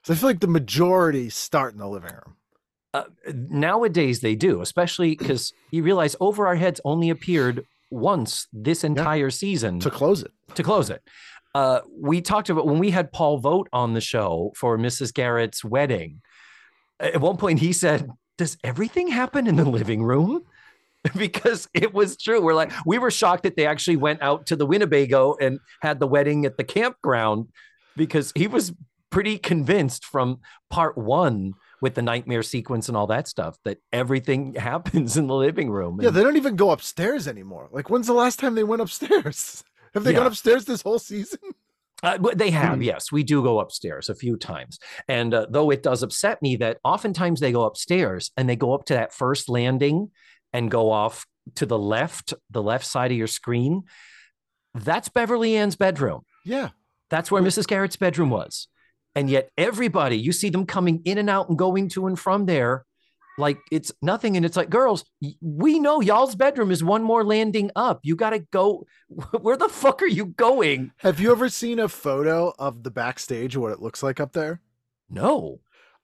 'Cause 0.05 0.17
I 0.17 0.19
feel 0.21 0.29
like 0.29 0.41
the 0.41 0.47
majority 0.47 1.29
start 1.29 1.73
in 1.73 1.79
the 1.81 1.89
living 1.89 2.13
room. 2.13 2.37
Uh, 2.95 3.05
nowadays 3.35 4.21
they 4.21 4.35
do, 4.35 4.61
especially 4.63 5.15
because 5.15 5.53
you 5.71 5.83
realize 5.83 6.17
Over 6.21 6.47
Our 6.47 6.57
Heads 6.57 6.81
only 6.85 7.11
appeared 7.11 7.65
once 7.91 8.47
this 8.53 8.85
entire 8.85 9.31
season 9.31 9.81
to 9.81 9.91
close 9.91 10.23
it. 10.23 10.33
to 10.55 10.63
close 10.63 10.91
it. 10.91 11.03
Uh, 11.55 11.81
we 11.91 12.21
talked 12.21 12.49
about 12.49 12.67
when 12.67 12.79
we 12.79 12.91
had 12.91 13.13
Paul 13.13 13.39
Vote 13.39 13.69
on 13.73 13.95
the 13.95 14.01
show 14.01 14.53
for 14.57 14.79
Mrs. 14.79 15.13
Garrett's 15.13 15.65
wedding. 15.65 16.23
At 17.01 17.21
one 17.21 17.37
point, 17.37 17.59
he 17.59 17.73
said, 17.73 18.09
"Does 18.39 18.57
everything 18.63 19.09
happen 19.09 19.47
in 19.47 19.57
the 19.57 19.65
living 19.65 20.03
room?" 20.03 20.45
because 21.17 21.69
it 21.75 21.95
was 21.95 22.17
true. 22.17 22.43
We're 22.43 22.55
like, 22.55 22.73
we 22.85 22.99
were 22.99 23.11
shocked 23.11 23.45
that 23.45 23.57
they 23.57 23.67
actually 23.67 23.97
went 23.97 24.21
out 24.23 24.47
to 24.47 24.57
the 24.57 24.67
Winnebago 24.67 25.35
and 25.41 25.59
had 25.81 25.99
the 25.99 26.07
wedding 26.07 26.45
at 26.45 26.57
the 26.57 26.65
campground 26.65 27.49
because 27.97 28.33
he 28.35 28.47
was 28.47 28.73
pretty 29.11 29.39
convinced 29.39 30.05
from 30.05 30.41
part 30.69 30.97
one 30.97 31.55
with 31.81 31.95
the 31.95 32.03
nightmare 32.03 32.43
sequence 32.43 32.89
and 32.89 32.97
all 32.97 33.07
that 33.09 33.27
stuff 33.29 33.57
that 33.65 33.79
everything 33.93 34.55
happens 34.71 35.17
in 35.17 35.27
the 35.27 35.35
living 35.35 35.71
room. 35.71 35.99
Yeah, 36.01 36.11
they 36.11 36.23
don't 36.23 36.37
even 36.37 36.57
go 36.57 36.71
upstairs 36.71 37.27
anymore. 37.29 37.69
Like, 37.73 37.91
when's 37.91 38.07
the 38.07 38.13
last 38.13 38.39
time 38.39 38.55
they 38.55 38.65
went 38.65 38.83
upstairs? 38.83 39.65
Have 39.95 40.05
they 40.05 40.13
gone 40.13 40.27
upstairs 40.27 40.65
this 40.67 40.83
whole 40.83 40.99
season? 40.99 41.39
Uh, 42.03 42.17
but 42.17 42.39
they 42.39 42.49
have, 42.49 42.79
Mm. 42.79 42.85
yes. 42.87 43.13
We 43.13 43.23
do 43.23 43.43
go 43.43 43.61
upstairs 43.61 44.09
a 44.09 44.15
few 44.15 44.39
times. 44.39 44.79
And 45.07 45.35
uh, 45.35 45.47
though 45.51 45.69
it 45.69 45.83
does 45.83 46.03
upset 46.03 46.41
me 46.41 46.57
that 46.57 46.79
oftentimes 46.83 47.41
they 47.41 47.53
go 47.53 47.65
upstairs 47.67 48.31
and 48.39 48.49
they 48.49 48.57
go 48.57 48.73
up 48.73 48.87
to 48.87 48.95
that 48.95 49.13
first 49.13 49.51
landing 49.51 50.11
and 50.55 50.71
go 50.71 50.91
off 50.91 51.27
to 51.57 51.67
the 51.67 51.79
left, 51.79 52.33
the 52.49 52.63
left 52.63 52.87
side 52.87 53.11
of 53.11 53.19
your 53.19 53.27
screen, 53.27 53.83
that's 54.75 55.11
Beverly 55.11 55.57
Ann's 55.59 55.77
bedroom. 55.77 56.23
Yeah. 56.47 56.71
That's 57.11 57.31
where 57.31 57.43
Mrs. 57.43 57.67
Garrett's 57.67 57.97
bedroom 57.97 58.31
was. 58.31 58.67
And 59.15 59.29
yet 59.29 59.51
everybody, 59.59 60.17
you 60.17 60.33
see 60.33 60.51
them 60.51 60.67
coming 60.67 61.03
in 61.05 61.19
and 61.19 61.29
out 61.29 61.49
and 61.49 61.59
going 61.59 61.89
to 61.91 62.07
and 62.07 62.19
from 62.19 62.47
there 62.47 62.85
like 63.41 63.59
it's 63.73 63.91
nothing. 64.03 64.37
And 64.37 64.47
it's 64.47 64.57
like, 64.57 64.71
girls, 64.71 65.05
we 65.41 65.81
know 65.81 66.01
y'all's 66.01 66.37
bedroom 66.37 66.71
is 66.71 66.85
one 66.85 67.03
more 67.03 67.25
landing 67.25 67.71
up. 67.75 68.01
You 68.03 68.15
got 68.15 68.31
to 68.31 68.41
go. 68.41 68.87
Where 69.41 69.57
the 69.57 69.69
fuck 69.69 70.03
are 70.03 70.07
you 70.07 70.27
going? 70.27 70.93
Have 70.99 71.19
you 71.19 71.33
ever 71.33 71.49
seen 71.49 71.79
a 71.79 71.89
photo 71.89 72.53
of 72.59 72.83
the 72.85 72.91
backstage 72.91 73.57
what 73.57 73.73
it 73.73 73.81
looks 73.81 74.03
like 74.03 74.21
up 74.21 74.33
there? 74.33 74.61
No. 75.09 75.61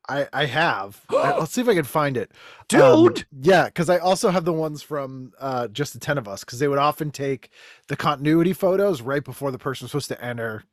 I 0.08 0.28
I 0.32 0.46
have. 0.46 1.00
I'll 1.10 1.46
see 1.46 1.60
if 1.60 1.68
I 1.68 1.74
can 1.74 1.84
find 1.84 2.16
it. 2.16 2.32
Um, 2.74 3.04
Dude. 3.04 3.26
yeah, 3.40 3.66
because 3.66 3.90
I 3.90 3.98
also 3.98 4.30
have 4.30 4.44
the 4.44 4.52
ones 4.52 4.82
from 4.82 5.32
uh, 5.38 5.68
just 5.68 5.92
the 5.92 5.98
ten 5.98 6.18
of 6.18 6.28
us 6.28 6.44
because 6.44 6.58
they 6.58 6.68
would 6.68 6.78
often 6.78 7.10
take 7.10 7.50
the 7.88 7.96
continuity 7.96 8.52
photos 8.52 9.02
right 9.02 9.24
before 9.24 9.50
the 9.50 9.58
person 9.58 9.84
was 9.84 9.90
supposed 9.90 10.08
to 10.08 10.24
enter 10.24 10.64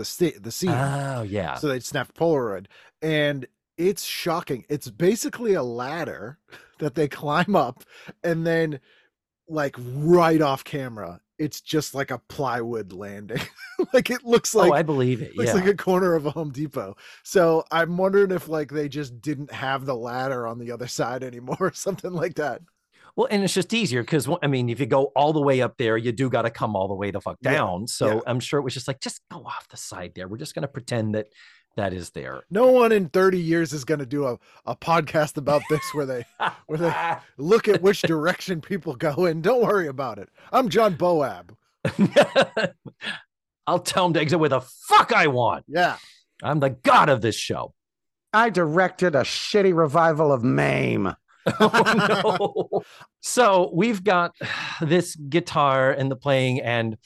the 0.00 0.04
sta- 0.06 0.38
the 0.38 0.50
scene. 0.50 0.70
Oh, 0.70 1.22
yeah. 1.22 1.56
So 1.56 1.68
they'd 1.68 1.84
snap 1.84 2.14
Polaroid, 2.14 2.66
and 3.02 3.46
it's 3.76 4.02
shocking. 4.02 4.64
It's 4.70 4.88
basically 4.88 5.52
a 5.54 5.62
ladder 5.62 6.38
that 6.78 6.94
they 6.94 7.06
climb 7.06 7.54
up, 7.54 7.84
and 8.24 8.46
then 8.46 8.80
like 9.46 9.76
right 9.78 10.40
off 10.40 10.64
camera, 10.64 11.20
it's 11.38 11.60
just 11.60 11.94
like 11.94 12.10
a 12.10 12.18
plywood 12.28 12.92
landing. 12.94 13.42
like 13.92 14.08
it 14.10 14.24
looks 14.24 14.54
oh, 14.54 14.60
like 14.60 14.70
oh, 14.70 14.74
I 14.74 14.82
believe 14.82 15.20
it. 15.20 15.36
looks 15.36 15.48
Yeah. 15.48 15.56
like 15.56 15.66
a 15.66 15.76
corner 15.76 16.14
of 16.14 16.24
a 16.24 16.30
Home 16.30 16.50
Depot. 16.50 16.96
So 17.24 17.64
I'm 17.70 17.98
wondering 17.98 18.30
if 18.30 18.48
like 18.48 18.70
they 18.70 18.88
just 18.88 19.20
didn't 19.20 19.52
have 19.52 19.84
the 19.84 19.96
ladder 19.96 20.46
on 20.46 20.58
the 20.58 20.72
other 20.72 20.86
side 20.98 21.22
anymore 21.22 21.56
or 21.60 21.74
something 21.74 22.12
like 22.12 22.36
that. 22.36 22.62
Well, 23.20 23.28
and 23.30 23.44
it's 23.44 23.52
just 23.52 23.74
easier 23.74 24.02
because, 24.02 24.26
I 24.42 24.46
mean, 24.46 24.70
if 24.70 24.80
you 24.80 24.86
go 24.86 25.12
all 25.14 25.34
the 25.34 25.42
way 25.42 25.60
up 25.60 25.76
there, 25.76 25.98
you 25.98 26.10
do 26.10 26.30
got 26.30 26.42
to 26.42 26.50
come 26.50 26.74
all 26.74 26.88
the 26.88 26.94
way 26.94 27.10
the 27.10 27.20
fuck 27.20 27.36
Yeah, 27.42 27.52
down. 27.52 27.86
So 27.86 28.14
yeah. 28.14 28.20
I'm 28.26 28.40
sure 28.40 28.58
it 28.58 28.62
was 28.62 28.72
just 28.72 28.88
like, 28.88 28.98
just 28.98 29.20
go 29.30 29.44
off 29.44 29.68
the 29.68 29.76
side 29.76 30.12
there. 30.14 30.26
We're 30.26 30.38
just 30.38 30.54
going 30.54 30.62
to 30.62 30.68
pretend 30.68 31.14
that 31.14 31.26
that 31.76 31.92
is 31.92 32.12
there. 32.12 32.44
No 32.50 32.68
one 32.68 32.92
in 32.92 33.10
30 33.10 33.38
years 33.38 33.74
is 33.74 33.84
going 33.84 34.00
to 34.00 34.06
do 34.06 34.24
a, 34.26 34.38
a 34.64 34.74
podcast 34.74 35.36
about 35.36 35.60
this 35.68 35.82
where 35.92 36.06
they 36.06 36.24
where 36.66 36.78
they 36.78 36.94
look 37.36 37.68
at 37.68 37.82
which 37.82 38.00
direction 38.00 38.62
people 38.62 38.94
go 38.94 39.26
in. 39.26 39.42
Don't 39.42 39.60
worry 39.60 39.88
about 39.88 40.18
it. 40.18 40.30
I'm 40.50 40.70
John 40.70 40.94
Bowab. 40.94 41.54
I'll 43.66 43.80
tell 43.80 44.06
him 44.06 44.14
to 44.14 44.20
exit 44.22 44.40
where 44.40 44.48
the 44.48 44.62
fuck 44.62 45.12
I 45.12 45.26
want. 45.26 45.66
Yeah. 45.68 45.98
I'm 46.42 46.60
the 46.60 46.70
god 46.70 47.10
of 47.10 47.20
this 47.20 47.36
show. 47.36 47.74
I 48.32 48.48
directed 48.48 49.14
a 49.14 49.24
shitty 49.24 49.76
revival 49.76 50.32
of 50.32 50.42
Mame. 50.42 51.14
oh 51.60 52.70
no. 52.72 52.82
So 53.20 53.70
we've 53.72 54.02
got 54.04 54.34
this 54.80 55.14
guitar 55.16 55.90
and 55.90 56.10
the 56.10 56.16
playing, 56.16 56.60
and 56.60 56.96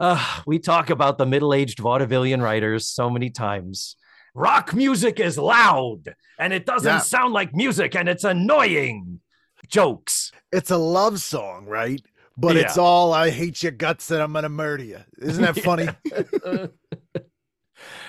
uh, 0.00 0.40
we 0.46 0.58
talk 0.58 0.90
about 0.90 1.18
the 1.18 1.26
middle-aged 1.26 1.78
vaudevillian 1.78 2.42
writers 2.42 2.88
so 2.88 3.08
many 3.10 3.30
times. 3.30 3.96
Rock 4.34 4.72
music 4.74 5.20
is 5.20 5.36
loud 5.38 6.14
and 6.38 6.52
it 6.52 6.64
doesn't 6.66 6.90
Yeah. 6.90 6.98
sound 7.00 7.34
like 7.34 7.54
music 7.54 7.94
and 7.94 8.08
it's 8.08 8.24
annoying. 8.24 9.20
Jokes. 9.68 10.32
It's 10.50 10.70
a 10.70 10.76
love 10.78 11.20
song, 11.20 11.66
right? 11.66 12.00
But 12.36 12.56
it's 12.56 12.78
all 12.78 13.12
I 13.12 13.28
hate 13.30 13.62
your 13.62 13.72
guts 13.72 14.10
and 14.10 14.22
I'm 14.22 14.32
going 14.32 14.42
to 14.44 14.48
murder 14.48 14.84
you. 14.84 15.00
Isn't 15.20 15.42
that 15.42 15.58
funny? 15.62 15.88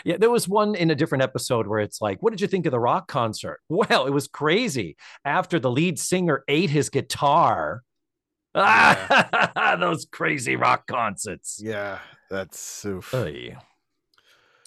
Yeah, 0.04 0.18
there 0.18 0.30
was 0.30 0.48
one 0.48 0.76
in 0.76 0.92
a 0.92 0.96
different 0.96 1.24
episode 1.24 1.68
where 1.68 1.80
it's 1.80 2.02
like, 2.02 2.22
what 2.22 2.32
did 2.32 2.42
you 2.42 2.48
think 2.48 2.66
of 2.66 2.72
the 2.72 2.80
rock 2.80 3.08
concert? 3.08 3.60
Well, 3.70 4.06
it 4.06 4.12
was 4.14 4.28
crazy. 4.28 4.96
After 5.26 5.60
the 5.60 5.72
lead 5.72 6.00
singer 6.00 6.44
ate 6.48 6.70
his 6.70 6.90
guitar. 6.90 7.84
those 8.54 10.06
crazy 10.12 10.56
rock 10.56 10.86
concerts. 10.88 11.60
yeah. 11.62 12.00
That's 12.30 12.84
oof. 12.86 13.14
Oy. 13.14 13.56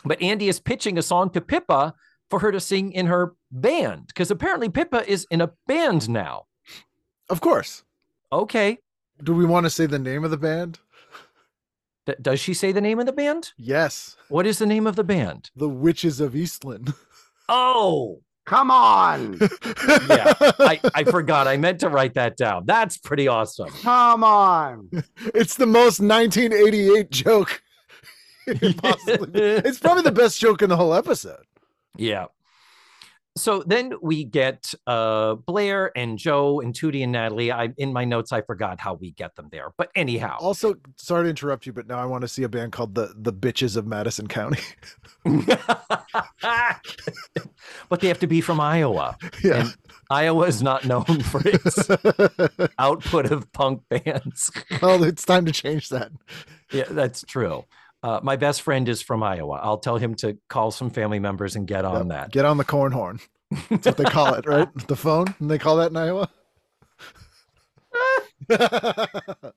But 0.05 0.23
Andy 0.23 0.49
is 0.49 0.61
pitching 0.61 0.99
a 0.99 1.03
song 1.03 1.31
to 1.31 1.41
Pippa 1.41 1.95
for 2.31 2.39
her 2.39 2.53
to 2.53 2.61
sing 2.61 2.93
in 2.93 3.07
her 3.07 3.35
band 3.51 4.07
because 4.07 4.31
apparently 4.31 4.69
Pippa 4.69 5.09
is 5.11 5.27
in 5.31 5.41
a 5.41 5.51
band 5.67 6.09
now. 6.09 6.45
Of 7.29 7.41
course. 7.41 7.83
Okay. 8.33 8.79
Do 9.23 9.35
we 9.35 9.45
want 9.45 9.65
to 9.65 9.71
say 9.71 9.87
the 9.87 9.99
name 9.99 10.25
of 10.25 10.31
the 10.31 10.37
band? 10.37 10.79
D- 12.07 12.15
does 12.23 12.41
she 12.41 12.55
say 12.55 12.73
the 12.73 12.81
name 12.81 12.99
of 12.99 13.07
the 13.07 13.13
band? 13.13 13.53
Yes. 13.59 14.17
What 14.29 14.47
is 14.47 14.59
the 14.59 14.67
name 14.67 14.87
of 14.87 14.97
the 14.97 15.05
band? 15.05 15.51
The 15.57 15.69
Witches 15.69 16.21
of 16.21 16.35
Eastland. 16.37 16.95
Oh, 17.49 18.23
Come 18.45 18.71
on. 18.73 19.39
yeah. 20.09 20.35
I, 20.61 20.81
I 20.95 21.05
forgot. 21.05 21.47
I 21.49 21.57
meant 21.57 21.81
to 21.81 21.89
write 21.89 22.15
that 22.15 22.37
down. 22.37 22.65
That's 22.65 22.97
pretty 22.97 23.27
awesome. 23.27 23.69
Come 23.83 24.23
on. 24.23 24.89
it's 25.35 25.57
the 25.57 25.67
most 25.67 25.99
1988 26.01 27.11
joke. 27.11 27.61
it 28.47 28.59
could 28.61 28.79
possibly 28.79 29.27
be. 29.29 29.41
It's 29.41 29.79
probably 29.81 30.03
the 30.05 30.13
best 30.13 30.39
joke 30.41 30.63
in 30.63 30.69
the 30.69 30.77
whole 30.77 30.95
episode. 30.95 31.45
Yeah. 31.97 32.27
So 33.37 33.63
then 33.67 33.93
we 34.01 34.25
get 34.25 34.73
uh, 34.87 35.35
Blair 35.35 35.93
and 35.97 36.19
Jo 36.19 36.61
and 36.61 36.75
Tootie 36.75 37.03
and 37.03 37.13
Natalie. 37.13 37.53
I 37.53 37.69
in 37.77 37.93
my 37.93 38.05
notes 38.05 38.33
I 38.33 38.41
forgot 38.41 38.81
how 38.81 38.95
we 38.95 39.11
get 39.11 39.37
them 39.37 39.49
there, 39.53 39.73
but 39.77 39.91
anyhow, 39.95 40.39
Also, 40.41 40.75
sorry 40.97 41.25
to 41.25 41.31
interrupt 41.31 41.67
you, 41.67 41.73
but 41.75 41.87
now 41.87 41.99
I 41.99 42.07
want 42.07 42.23
to 42.23 42.29
see 42.29 42.45
a 42.45 42.49
band 42.49 42.73
called 42.73 42.95
the 42.95 43.13
the 43.15 43.33
Bitches 43.33 43.77
of 43.77 43.87
Madison 43.87 44.27
County. 44.27 44.63
but 47.89 48.01
they 48.01 48.09
have 48.09 48.19
to 48.21 48.27
be 48.27 48.41
from 48.41 48.61
Iowa. 48.61 49.17
yeah. 49.45 49.61
And 49.61 49.77
Iowa 50.11 50.47
is 50.47 50.63
not 50.63 50.85
known 50.85 51.05
for 51.23 51.43
its 51.45 51.91
output 52.79 53.31
of 53.31 53.53
punk 53.53 53.83
bands. 53.91 54.51
well, 54.81 55.03
it's 55.05 55.25
time 55.25 55.45
to 55.47 55.53
change 55.53 55.91
that. 55.91 56.11
yeah, 56.73 56.85
that's 56.89 57.23
true. 57.23 57.65
Uh, 58.07 58.21
my 58.23 58.37
best 58.37 58.63
friend 58.63 58.89
is 58.89 59.03
from 59.03 59.25
Iowa. 59.25 59.59
I'll 59.61 59.79
tell 59.79 59.97
him 59.97 60.15
to 60.17 60.39
call 60.49 60.71
some 60.71 60.91
family 60.91 61.19
members 61.19 61.57
and 61.57 61.67
get 61.67 61.85
on 61.85 61.97
Yep. 61.97 62.09
that. 62.09 62.31
Get 62.31 62.45
on 62.45 62.57
the 62.57 62.65
corn 62.65 62.93
horn. 62.93 63.19
That's 63.69 63.85
what 63.87 63.97
they 63.97 64.05
call 64.05 64.35
it, 64.35 64.47
right? 64.55 64.69
The 64.87 64.95
phone. 64.95 65.35
And 65.41 65.51
they 65.51 65.59
call 65.59 65.77
that 65.79 65.91
in 65.91 65.97
Iowa. 65.97 66.29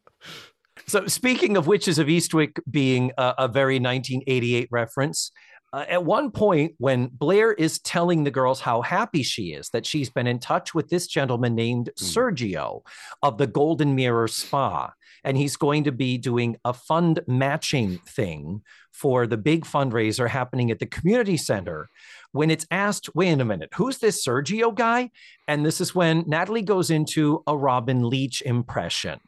So, 0.87 1.05
speaking 1.05 1.55
of 1.55 1.67
Witches 1.67 1.99
of 1.99 2.07
Eastwick 2.07 2.57
being 2.71 3.11
a, 3.15 3.35
a 3.39 3.47
very 3.47 3.75
1988 3.75 4.69
reference, 4.71 5.31
uh, 5.71 5.85
at 5.87 6.03
one 6.03 6.31
point 6.31 6.73
when 6.79 7.09
Blair 7.13 7.53
is 7.53 7.77
telling 7.79 8.23
the 8.23 8.31
girls 8.31 8.59
how 8.59 8.81
happy 8.81 9.21
she 9.21 9.53
is 9.53 9.69
that 9.69 9.85
she's 9.85 10.09
been 10.09 10.25
in 10.25 10.39
touch 10.39 10.73
with 10.73 10.89
this 10.89 11.05
gentleman 11.05 11.53
named 11.53 11.91
Sergio 11.95 12.81
of 13.21 13.37
the 13.37 13.45
Golden 13.45 13.93
Mirror 13.93 14.29
Spa, 14.29 14.91
and 15.23 15.37
he's 15.37 15.55
going 15.57 15.83
to 15.85 15.91
be 15.91 16.17
doing 16.17 16.57
a 16.65 16.73
fund 16.73 17.19
matching 17.27 17.99
thing 18.07 18.61
for 18.91 19.27
the 19.27 19.37
big 19.37 19.65
fundraiser 19.65 20.27
happening 20.29 20.71
at 20.71 20.79
the 20.79 20.85
community 20.85 21.37
center. 21.37 21.87
When 22.31 22.51
it's 22.51 22.67
asked, 22.69 23.15
wait 23.15 23.39
a 23.39 23.45
minute, 23.45 23.69
who's 23.75 23.97
this 23.97 24.25
Sergio 24.25 24.73
guy? 24.73 25.09
And 25.47 25.65
this 25.65 25.81
is 25.81 25.95
when 25.95 26.23
Natalie 26.27 26.61
goes 26.61 26.89
into 26.89 27.43
a 27.47 27.57
Robin 27.57 28.07
Leach 28.09 28.41
impression 28.43 29.19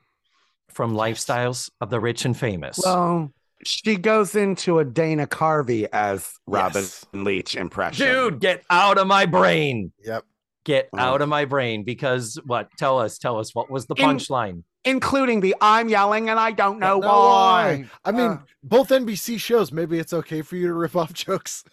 from 0.70 0.94
Lifestyles 0.94 1.70
of 1.82 1.90
the 1.90 2.00
Rich 2.00 2.26
and 2.26 2.38
Famous. 2.38 2.80
Well, 2.84 3.32
she 3.64 3.96
goes 3.96 4.36
into 4.36 4.80
a 4.80 4.86
Dana 4.86 5.28
Carvey 5.28 5.88
as 5.92 6.32
Robin 6.48 6.82
Yes. 6.84 7.06
Leach 7.14 7.56
impression. 7.56 8.08
Dude, 8.08 8.40
get 8.40 8.64
out 8.70 8.98
of 8.98 9.08
my 9.08 9.26
brain. 9.26 9.92
Yep. 10.04 10.26
Get 10.64 10.90
out 10.96 11.22
of 11.24 11.30
my 11.30 11.46
brain 11.46 11.84
because 11.84 12.40
what? 12.46 12.70
Tell 12.78 13.00
us, 13.00 13.18
tell 13.18 13.40
us 13.40 13.56
what 13.56 13.72
was 13.72 13.88
the 13.88 13.96
In- 13.96 14.06
punchline? 14.06 14.64
Including 14.86 15.42
the 15.42 15.56
I'm 15.62 15.90
yelling 15.90 16.30
and 16.30 16.40
I 16.40 16.52
don't 16.52 16.80
know 16.80 17.00
Know 17.00 17.08
why. 17.08 17.86
I 18.04 18.12
mean, 18.12 18.32
Uh, 18.32 18.38
both 18.64 18.90
NBC 18.90 19.40
shows. 19.40 19.72
Maybe 19.72 20.00
it's 20.00 20.14
okay 20.14 20.42
for 20.42 20.56
you 20.56 20.68
to 20.68 20.74
rip 20.74 20.96
off 20.96 21.14
jokes. 21.28 21.64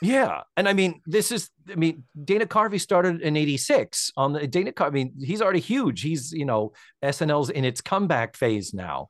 Yeah. 0.00 0.42
And 0.56 0.68
I 0.68 0.72
mean, 0.74 1.00
this 1.06 1.32
is, 1.32 1.50
I 1.70 1.74
mean, 1.74 2.04
Dana 2.24 2.46
Carvey 2.46 2.80
started 2.80 3.20
in 3.20 3.36
86 3.36 4.12
on 4.16 4.32
the 4.32 4.46
Dana 4.46 4.72
Carvey. 4.72 4.86
I 4.86 4.90
mean, 4.90 5.14
he's 5.20 5.42
already 5.42 5.60
huge. 5.60 6.02
He's, 6.02 6.32
you 6.32 6.44
know, 6.44 6.72
SNL's 7.02 7.50
in 7.50 7.64
its 7.64 7.80
comeback 7.80 8.36
phase 8.36 8.72
now. 8.72 9.08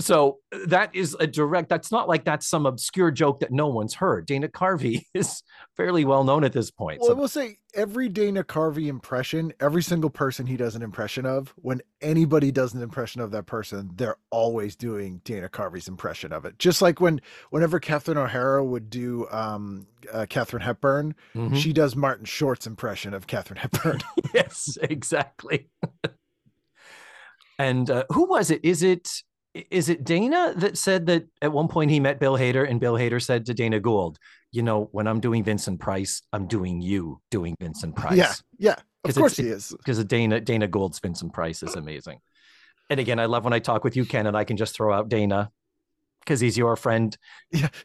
So 0.00 0.38
that 0.66 0.94
is 0.94 1.16
a 1.18 1.26
direct, 1.26 1.68
that's 1.68 1.90
not 1.90 2.06
like 2.08 2.24
that's 2.24 2.46
some 2.46 2.66
obscure 2.66 3.10
joke 3.10 3.40
that 3.40 3.50
no 3.50 3.66
one's 3.66 3.94
heard. 3.94 4.26
Dana 4.26 4.46
Carvey 4.48 5.06
is 5.14 5.42
fairly 5.76 6.04
well 6.04 6.22
known 6.22 6.44
at 6.44 6.52
this 6.52 6.70
point. 6.70 7.00
Well, 7.00 7.10
I 7.10 7.14
will 7.14 7.26
say 7.26 7.56
every 7.74 8.08
Dana 8.08 8.44
Carvey 8.44 8.86
impression, 8.86 9.52
every 9.58 9.82
single 9.82 10.08
person 10.08 10.46
he 10.46 10.56
does 10.56 10.76
an 10.76 10.82
impression 10.82 11.26
of, 11.26 11.52
when 11.56 11.82
anybody 12.00 12.52
does 12.52 12.74
an 12.74 12.82
impression 12.82 13.20
of 13.20 13.32
that 13.32 13.46
person, 13.46 13.90
they're 13.96 14.18
always 14.30 14.76
doing 14.76 15.20
Dana 15.24 15.48
Carvey's 15.48 15.88
impression 15.88 16.32
of 16.32 16.44
it. 16.44 16.60
Just 16.60 16.80
like 16.80 17.00
when, 17.00 17.20
whenever 17.50 17.80
Catherine 17.80 18.18
O'Hara 18.18 18.64
would 18.64 18.90
do 18.90 19.26
um, 19.32 19.88
uh, 20.12 20.26
Katharine 20.28 20.62
Hepburn, 20.62 21.16
Mhm. 21.34 21.56
she 21.56 21.72
does 21.72 21.96
Martin 21.96 22.24
Short's 22.24 22.68
impression 22.68 23.14
of 23.14 23.26
Katharine 23.26 23.58
Hepburn. 23.58 23.98
yes, 24.32 24.78
exactly. 24.80 25.68
and 27.58 27.90
uh, 27.90 28.04
who 28.12 28.26
was 28.28 28.52
it? 28.52 28.60
Is 28.64 28.84
it 28.84 29.10
Is 29.54 29.88
it 29.88 30.04
Dana 30.04 30.52
that 30.56 30.76
said 30.76 31.06
that 31.06 31.26
at 31.42 31.52
one 31.52 31.68
point 31.68 31.90
he 31.90 32.00
met 32.00 32.20
Bill 32.20 32.34
Hader 32.34 32.68
and 32.68 32.78
Bill 32.78 32.94
Hader 32.94 33.22
said 33.22 33.46
to 33.46 33.54
Dana 33.54 33.80
Gould, 33.80 34.18
you 34.52 34.62
know, 34.62 34.88
when 34.92 35.06
I'm 35.06 35.20
doing 35.20 35.42
Vincent 35.42 35.80
Price, 35.80 36.22
I'm 36.32 36.46
doing 36.46 36.80
you 36.80 37.20
doing 37.30 37.56
Vincent 37.60 37.96
Price. 37.96 38.16
Yeah, 38.16 38.34
yeah. 38.58 38.76
Of 39.04 39.14
course 39.14 39.36
he 39.36 39.48
is. 39.48 39.74
Because 39.76 40.02
Dana 40.04 40.40
Dana 40.40 40.68
Gould's 40.68 41.00
Vincent 41.00 41.32
Price 41.32 41.62
is 41.62 41.74
amazing. 41.74 42.20
And 42.90 43.00
again, 43.00 43.18
I 43.18 43.26
love 43.26 43.44
when 43.44 43.52
I 43.52 43.58
talk 43.58 43.84
with 43.84 43.96
you, 43.96 44.04
Ken, 44.04 44.26
and 44.26 44.36
I 44.36 44.44
can 44.44 44.56
just 44.56 44.74
throw 44.74 44.92
out 44.92 45.08
Dana 45.08 45.50
because 46.20 46.40
he's 46.40 46.56
your 46.56 46.76
friend. 46.76 47.16
Yeah. 47.50 47.68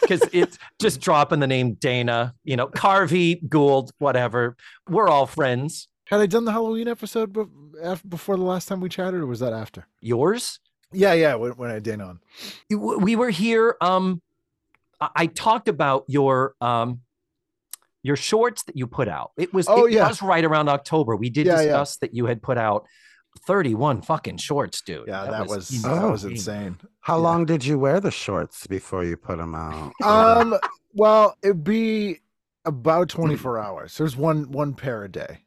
Because 0.00 0.28
it's 0.32 0.58
just 0.80 1.00
dropping 1.00 1.38
the 1.38 1.46
name 1.46 1.74
Dana, 1.74 2.34
you 2.42 2.56
know, 2.56 2.66
Carvey, 2.66 3.48
Gould, 3.48 3.92
whatever. 3.98 4.56
We're 4.88 5.08
all 5.08 5.26
friends. 5.26 5.86
Had 6.06 6.20
I 6.20 6.26
done 6.26 6.44
the 6.44 6.52
Halloween 6.52 6.88
episode 6.88 7.32
before 8.08 8.36
the 8.36 8.42
last 8.42 8.66
time 8.66 8.80
we 8.80 8.88
chatted, 8.88 9.20
or 9.20 9.26
was 9.26 9.38
that 9.40 9.52
after? 9.52 9.86
Yours? 10.00 10.58
Yeah, 10.92 11.12
yeah. 11.14 11.34
When, 11.36 11.52
when 11.52 11.70
I 11.70 11.74
had 11.74 11.82
Dana 11.82 12.06
on. 12.06 12.20
We 12.68 13.16
were 13.16 13.30
here 13.30 13.76
um 13.80 14.22
I- 15.00 15.10
i 15.16 15.26
talked 15.26 15.68
about 15.68 16.04
your 16.08 16.54
um 16.60 17.00
your 18.02 18.16
shorts 18.16 18.62
that 18.64 18.76
you 18.76 18.86
put 18.86 19.08
out 19.08 19.32
it 19.36 19.52
was 19.52 19.66
Oh, 19.68 19.86
it 19.86 19.92
yeah. 19.92 20.08
was 20.08 20.22
right 20.22 20.44
around 20.44 20.68
october 20.68 21.16
we 21.16 21.30
did 21.30 21.46
Yeah, 21.46 21.56
yeah. 21.56 21.62
discuss 21.66 21.96
that 21.98 22.14
you 22.14 22.26
had 22.26 22.42
put 22.42 22.56
out 22.58 22.86
31 23.46 24.02
fucking 24.02 24.38
shorts 24.38 24.80
dude 24.82 25.04
Yeah, 25.06 25.24
that, 25.26 25.46
was, 25.46 25.68
that 25.68 25.88
insane. 25.90 26.10
was 26.10 26.24
insane. 26.24 26.78
How 27.00 27.16
Yeah. 27.16 27.22
long 27.22 27.44
did 27.46 27.64
you 27.64 27.78
wear 27.78 28.00
the 28.00 28.10
shorts 28.10 28.66
before 28.66 29.04
you 29.04 29.16
put 29.16 29.38
them 29.38 29.54
out? 29.54 29.92
Um, 30.02 30.56
well, 30.94 31.36
it'd 31.42 31.62
be 31.62 32.20
about 32.64 33.08
24 33.08 33.58
hours. 33.60 33.96
There's 33.96 34.16
one 34.16 34.50
one 34.50 34.74
pair 34.74 35.04
a 35.04 35.08
day. 35.10 35.44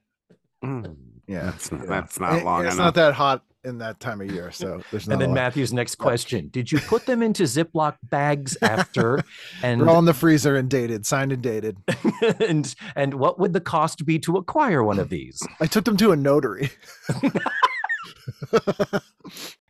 Mm, 0.63 0.95
Yeah, 1.27 1.43
that's 1.43 1.71
not, 1.71 1.82
yeah. 1.82 1.88
that's 1.88 2.19
not 2.19 2.34
And 2.34 2.45
long 2.45 2.65
It's 2.65 2.75
enough. 2.75 2.86
not 2.86 2.95
that 2.95 3.13
hot 3.15 3.43
in 3.63 3.78
that 3.80 3.99
time 3.99 4.21
of 4.21 4.32
year, 4.32 4.52
so 4.52 4.82
there's 4.91 5.08
not. 5.08 5.13
and 5.13 5.21
then 5.21 5.34
matthew's 5.34 5.73
next 5.73 5.95
question 5.95 6.49
did 6.49 6.71
you 6.71 6.80
put 6.80 7.06
them 7.06 7.21
into 7.21 7.43
ziploc 7.43 7.95
bags 8.04 8.58
after 8.62 9.23
and 9.62 9.82
They're 9.82 9.89
all 9.89 9.99
in 9.99 10.06
the 10.06 10.13
freezer 10.13 10.56
and 10.56 10.69
dated, 10.69 11.06
signed 11.06 11.32
and 11.32 11.41
dated. 11.41 11.78
and 12.39 12.73
and 12.95 13.13
what 13.15 13.39
would 13.39 13.54
the 13.54 13.62
cost 13.62 14.06
be 14.06 14.19
to 14.19 14.38
acquire 14.38 14.84
one 14.84 14.99
of 14.99 15.10
these 15.10 15.41
I 15.60 15.67
took 15.67 15.86
them 15.86 15.97
to 15.97 16.12
a 16.12 16.15
notary. 16.15 16.71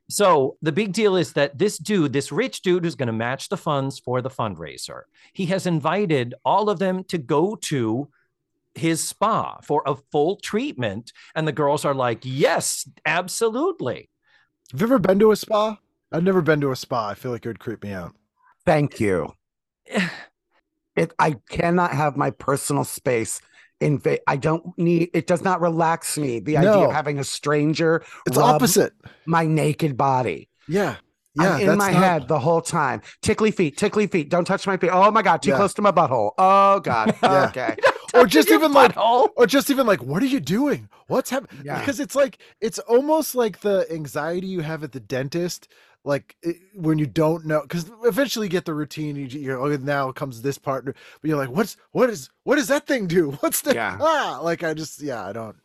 So 0.10 0.58
the 0.62 0.72
big 0.72 0.94
deal 0.94 1.16
is 1.16 1.34
that 1.34 1.58
this 1.58 1.80
dude, 1.80 2.14
this 2.14 2.32
rich 2.32 2.62
dude 2.62 2.84
who's 2.84 2.94
going 2.94 3.08
to 3.08 3.14
match 3.14 3.50
the 3.50 3.58
funds 3.58 3.98
for 3.98 4.22
the 4.22 4.30
fundraiser, 4.30 5.04
he 5.34 5.48
has 5.48 5.66
invited 5.66 6.36
all 6.46 6.70
of 6.70 6.78
them 6.78 7.04
to 7.06 7.18
go 7.18 7.56
to 7.56 8.10
his 8.76 9.04
spa 9.04 9.58
for 9.62 9.84
a 9.86 9.96
full 10.12 10.38
treatment. 10.38 11.12
And 11.36 11.48
the 11.48 11.52
girls 11.52 11.86
are 11.86 11.94
like, 11.94 12.20
yes, 12.24 12.88
absolutely. 13.06 14.10
Have 14.72 14.82
you 14.82 14.88
ever 14.88 15.00
been 15.00 15.20
to 15.20 15.32
a 15.32 15.36
spa? 15.36 15.78
I've 16.12 16.24
never 16.24 16.42
been 16.42 16.62
to 16.62 16.72
a 16.72 16.76
spa. 16.76 17.10
I 17.10 17.14
feel 17.16 17.32
like 17.32 17.46
it 17.46 17.50
would 17.50 17.60
creep 17.60 17.84
me 17.84 17.92
out. 17.92 18.16
Thank 18.66 19.00
you. 19.00 19.34
It. 20.96 21.12
I 21.18 21.38
cannot 21.50 21.92
have 21.92 22.16
my 22.18 22.30
personal 22.30 22.84
space. 22.84 23.42
In 23.80 23.98
va- 23.98 24.20
I 24.28 24.38
don't 24.38 24.78
need. 24.78 25.10
It 25.16 25.26
does 25.26 25.44
not 25.44 25.60
relax 25.60 26.20
me. 26.20 26.40
The 26.40 26.58
idea 26.58 26.72
of 26.72 26.92
having 26.92 27.18
a 27.18 27.24
stranger 27.24 28.04
It's 28.28 28.38
rub 28.38 28.46
opposite. 28.58 28.94
my 29.26 29.46
naked 29.48 29.98
body. 29.98 30.50
Yeah. 30.68 30.98
Yeah. 31.34 31.56
I'm 31.56 31.62
in 31.68 31.78
my 31.80 31.90
not- 31.92 32.00
head 32.04 32.28
the 32.28 32.38
whole 32.38 32.62
time. 32.62 33.02
Tickly 33.24 33.50
feet, 33.50 33.76
tickly 33.76 34.06
feet. 34.06 34.30
Don't 34.30 34.46
touch 34.46 34.68
my 34.68 34.78
feet. 34.78 34.92
Oh 34.94 35.10
my 35.10 35.24
god, 35.24 35.42
too 35.42 35.50
Yeah. 35.50 35.56
close 35.58 35.74
to 35.74 35.82
my 35.82 35.92
butthole. 35.92 36.34
Oh 36.38 36.80
god. 36.80 37.16
Yeah. 37.24 37.48
Okay. 37.50 37.76
Or 38.20 38.28
just 38.28 38.48
Your 38.48 38.60
even 38.60 38.74
like 38.74 38.94
butthole. 38.94 39.30
or 39.36 39.48
just 39.48 39.72
even 39.72 39.88
like, 39.88 40.04
what 40.04 40.22
are 40.22 40.28
you 40.28 40.40
doing? 40.40 40.88
What's 41.08 41.32
happening? 41.32 41.64
Yeah. 41.66 41.80
Because 41.80 42.00
it's 42.00 42.16
like 42.16 42.38
it's 42.62 42.78
almost 42.80 43.34
like 43.34 43.62
the 43.62 43.92
anxiety 43.92 44.46
you 44.46 44.62
have 44.62 44.84
at 44.84 44.92
the 44.92 45.00
dentist, 45.00 45.68
like 46.04 46.36
it, 46.44 46.58
when 46.76 47.00
you 47.00 47.08
don't 47.08 47.44
know. 47.44 47.62
Because 47.64 47.90
eventually 48.04 48.46
you 48.46 48.52
get 48.52 48.66
the 48.66 48.74
routine. 48.76 49.16
You, 49.16 49.26
you're 49.26 49.60
oh, 49.60 49.76
now 49.78 50.12
comes 50.12 50.44
this 50.44 50.60
partner, 50.60 50.94
but 51.22 51.28
you're 51.28 51.40
like, 51.40 51.50
what's 51.50 51.76
what 51.92 52.12
is 52.12 52.30
what 52.44 52.58
does 52.58 52.68
that 52.68 52.86
thing 52.86 53.08
do? 53.08 53.32
What's 53.40 53.62
the 53.62 53.74
Yeah. 53.74 53.98
ah? 54.00 54.40
Like 54.44 54.64
I 54.64 54.76
just 54.76 55.02
yeah, 55.02 55.26
I 55.26 55.34
don't 55.34 55.56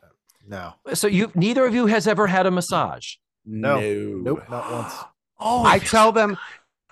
no 0.47 0.73
So 0.95 1.07
you 1.07 1.31
neither 1.35 1.67
of 1.67 1.75
you 1.75 1.85
has 1.87 2.07
ever 2.09 2.29
had 2.29 2.47
a 2.47 2.51
massage. 2.51 3.17
No. 3.45 3.79
nope 3.79 4.49
not 4.49 4.73
once. 4.73 4.95
Oh, 5.41 5.65
I 5.65 5.79
tell 5.79 6.11
them 6.11 6.37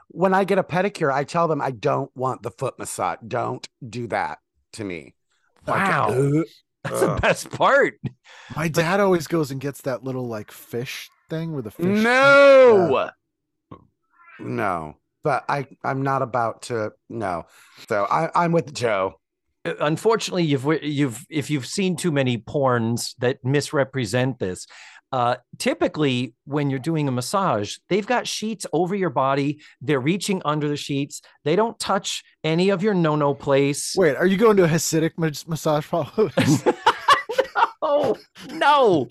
when 0.07 0.33
I 0.33 0.45
get 0.45 0.57
a 0.57 0.63
pedicure, 0.63 1.13
I 1.13 1.25
tell 1.25 1.49
them 1.49 1.61
I 1.61 1.73
don't 1.73 2.17
want 2.17 2.45
the 2.45 2.53
foot 2.53 2.79
massage. 2.79 3.19
Don't 3.27 3.69
do 3.85 4.07
that 4.07 4.39
to 4.75 4.85
me. 4.85 5.16
Like, 5.67 5.89
Wow. 5.89 6.09
ugh, 6.11 6.45
that's 6.85 7.01
the 7.01 7.19
best 7.21 7.51
part. 7.51 7.95
My 8.55 8.69
dad 8.69 9.01
always 9.01 9.27
goes 9.27 9.51
and 9.51 9.61
gets 9.61 9.83
that 9.83 10.05
little 10.05 10.27
like 10.29 10.51
fish 10.51 11.11
thing 11.29 11.53
with 11.55 11.67
a 11.67 11.71
fish. 11.71 12.03
No. 12.03 13.11
No. 14.39 14.97
But 15.25 15.45
I, 15.49 15.67
I'm 15.83 16.03
not 16.03 16.23
about 16.23 16.63
to 16.63 16.93
no. 17.09 17.47
So 17.89 18.05
I, 18.05 18.31
I'm 18.35 18.53
with 18.53 18.73
Jo. 18.73 19.15
Uh, 19.65 19.75
unfortunately 19.81 20.45
you've 20.45 20.65
you've 20.83 21.27
if 21.29 21.51
you've 21.51 21.67
seen 21.67 21.97
too 21.97 22.13
many 22.13 22.39
porns 22.39 23.15
that 23.19 23.39
misrepresent 23.45 24.39
this 24.39 24.67
uh 25.13 25.37
typically 25.59 26.35
when 26.45 26.69
you're 26.71 26.79
doing 26.79 27.07
a 27.09 27.13
massage 27.13 27.77
they've 27.89 28.07
got 28.07 28.27
sheets 28.27 28.67
over 28.73 28.95
your 28.95 29.11
body. 29.11 29.61
They're 29.81 30.01
reaching 30.01 30.43
under 30.45 30.69
the 30.69 30.77
sheets. 30.77 31.23
They 31.45 31.57
don't 31.57 31.79
touch 31.79 32.25
any 32.45 32.71
of 32.71 32.83
your 32.83 32.95
no-no 32.95 33.35
place. 33.35 33.95
Wait, 33.97 34.17
are 34.17 34.27
you 34.27 34.37
going 34.37 34.57
to 34.59 34.65
a 34.65 34.69
Hasidic 34.69 35.13
mas- 35.17 35.47
massage 35.47 35.89
parlor? 35.89 36.31
oh 37.83 38.17
no. 38.51 39.09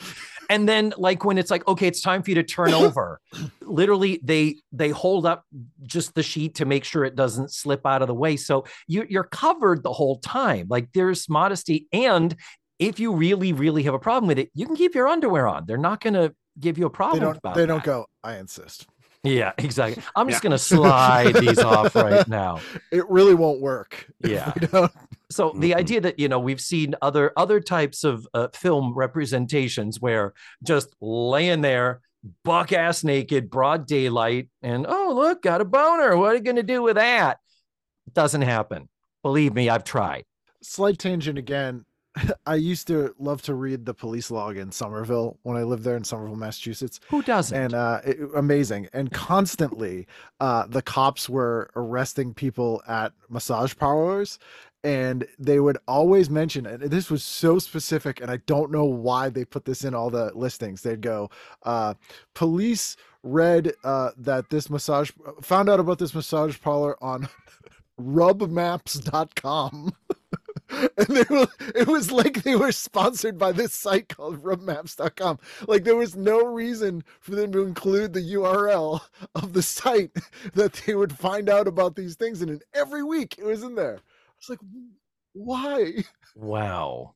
And 0.50 0.70
then 0.70 0.94
like 0.98 1.26
when 1.26 1.38
it's 1.38 1.50
like 1.50 1.68
okay 1.68 1.88
it's 1.88 2.02
time 2.02 2.22
for 2.22 2.32
you 2.32 2.36
to 2.36 2.44
turn 2.44 2.74
over. 2.86 3.20
Literally 3.62 4.20
they 4.24 4.58
they 4.72 4.90
hold 4.90 5.26
up 5.26 5.44
just 5.84 6.14
the 6.14 6.24
sheet 6.24 6.56
to 6.56 6.66
make 6.66 6.84
sure 6.84 7.04
it 7.04 7.16
doesn't 7.16 7.52
slip 7.52 7.86
out 7.86 8.02
of 8.02 8.08
the 8.08 8.14
way. 8.14 8.38
So 8.38 8.66
you, 8.88 9.06
you're 9.10 9.24
covered 9.24 9.84
the 9.84 9.94
whole 9.94 10.20
time. 10.20 10.68
Like 10.70 10.92
there's 10.94 11.28
modesty 11.30 11.88
and 11.92 12.36
if 12.80 13.00
you 13.00 13.14
really 13.14 13.54
really 13.54 13.84
have 13.84 13.94
a 13.94 14.00
problem 14.00 14.28
with 14.28 14.38
it 14.40 14.50
you 14.54 14.66
can 14.66 14.76
keep 14.76 14.94
your 14.96 15.08
underwear 15.08 15.48
on 15.48 15.66
they're 15.66 15.78
not 15.78 16.02
going 16.02 16.14
to 16.14 16.34
give 16.60 16.78
you 16.78 16.86
a 16.86 16.90
they 16.90 16.94
problem 16.96 17.22
don't. 17.24 17.38
about 17.38 17.56
They 17.56 17.66
don't 17.66 17.84
go. 17.84 18.06
I 18.24 18.38
insist. 18.38 18.88
yeah 19.24 19.52
exactly 19.58 20.02
i'm 20.16 20.30
just 20.30 20.44
Yeah. 20.44 20.50
going 20.50 20.58
to 20.58 20.64
slide 20.64 21.36
these 21.36 21.60
off 21.60 21.96
right 21.96 22.28
now 22.28 22.60
It 22.92 23.10
really 23.10 23.34
won't 23.34 23.62
work. 23.62 24.06
Yeah. 24.24 24.54
we 24.60 24.68
don't. 24.68 24.92
So 25.32 25.54
the 25.58 25.72
Mhm. 25.72 25.76
idea 25.76 26.02
that 26.02 26.20
you 26.20 26.28
know 26.30 26.40
we've 26.40 26.62
seen 26.62 26.96
other 27.02 27.34
other 27.36 27.60
types 27.60 28.04
of 28.04 28.28
uh, 28.34 28.48
film 28.54 28.94
representations 28.94 30.00
where 30.00 30.34
just 30.64 30.96
laying 31.02 31.62
there, 31.62 32.02
buck 32.44 32.72
ass 32.72 33.04
naked, 33.04 33.50
broad 33.50 33.86
daylight, 33.88 34.50
and 34.62 34.86
oh 34.88 35.12
look, 35.16 35.42
got 35.42 35.62
a 35.62 35.66
boner. 35.66 36.16
What 36.16 36.32
are 36.32 36.36
you 36.36 36.42
going 36.42 36.56
to 36.58 36.64
do 36.64 36.82
with 36.84 36.96
that? 36.96 37.40
Doesn't 38.14 38.44
happen. 38.44 38.88
Believe 39.24 39.54
me, 39.54 39.68
I've 39.70 39.84
tried. 39.84 40.26
Slight 40.62 41.00
tangent 41.00 41.38
again. 41.40 41.86
I 42.46 42.56
used 42.56 42.88
to 42.88 43.14
love 43.20 43.42
to 43.44 43.54
read 43.56 43.86
the 43.86 43.94
police 43.94 44.32
log 44.32 44.58
in 44.58 44.72
Somerville 44.72 45.38
when 45.44 45.58
I 45.58 45.64
lived 45.64 45.84
there 45.84 45.98
in 45.98 46.04
Somerville, 46.04 46.36
Massachusetts. 46.36 47.00
Who 47.10 47.22
doesn't? 47.22 47.58
and 47.58 47.74
uh 47.74 48.02
it, 48.06 48.18
amazing 48.36 48.88
and 48.94 49.12
constantly 49.12 50.08
uh 50.40 50.66
the 50.68 50.82
cops 50.82 51.28
were 51.30 51.70
arresting 51.76 52.34
people 52.34 52.82
at 52.88 53.14
massage 53.30 53.76
parlors 53.76 54.40
and 54.84 55.26
they 55.40 55.60
would 55.60 55.78
always 55.88 56.30
mention 56.30 56.66
and 56.66 56.84
this 56.84 57.10
was 57.10 57.24
so 57.24 57.58
specific 57.60 58.22
and 58.22 58.30
i 58.30 58.38
don't 58.46 58.72
know 58.72 58.86
why 58.86 59.30
they 59.30 59.44
put 59.46 59.66
this 59.66 59.84
in 59.84 59.94
all 59.96 60.10
the 60.10 60.32
listings 60.36 60.82
they'd 60.82 61.02
go 61.02 61.30
uh 61.64 61.94
police 62.34 62.96
read 63.24 63.74
uh 63.84 64.12
that 64.18 64.50
this 64.50 64.70
massage 64.70 65.12
found 65.42 65.70
out 65.70 65.80
about 65.80 65.98
this 65.98 66.14
massage 66.14 66.60
parlor 66.62 66.96
on 67.04 67.28
rubmaps.com 68.00 69.94
and 70.98 71.08
they 71.08 71.26
were, 71.30 71.48
it 71.76 71.88
was 71.88 72.12
like 72.12 72.44
they 72.44 72.56
were 72.56 72.72
sponsored 72.72 73.38
by 73.38 73.52
this 73.52 73.74
site 73.74 74.10
called 74.10 74.44
rubmaps.com 74.44 75.40
like 75.68 75.84
there 75.84 75.96
was 75.96 76.16
no 76.16 76.46
reason 76.46 77.04
for 77.20 77.32
them 77.36 77.52
to 77.52 77.64
include 77.64 78.14
the 78.14 78.34
url 78.34 79.02
of 79.36 79.54
the 79.54 79.62
site 79.62 80.12
that 80.54 80.74
they 80.74 80.96
would 80.96 81.18
find 81.18 81.50
out 81.50 81.68
about 81.68 81.96
these 81.96 82.16
things 82.16 82.42
and 82.42 82.50
in 82.50 82.60
every 82.74 83.04
week 83.04 83.36
it 83.38 83.46
was 83.46 83.64
in 83.64 83.76
there 83.76 83.98
i 83.98 84.34
was 84.40 84.50
like 84.50 84.60
why 85.34 86.04
Wow. 86.36 87.16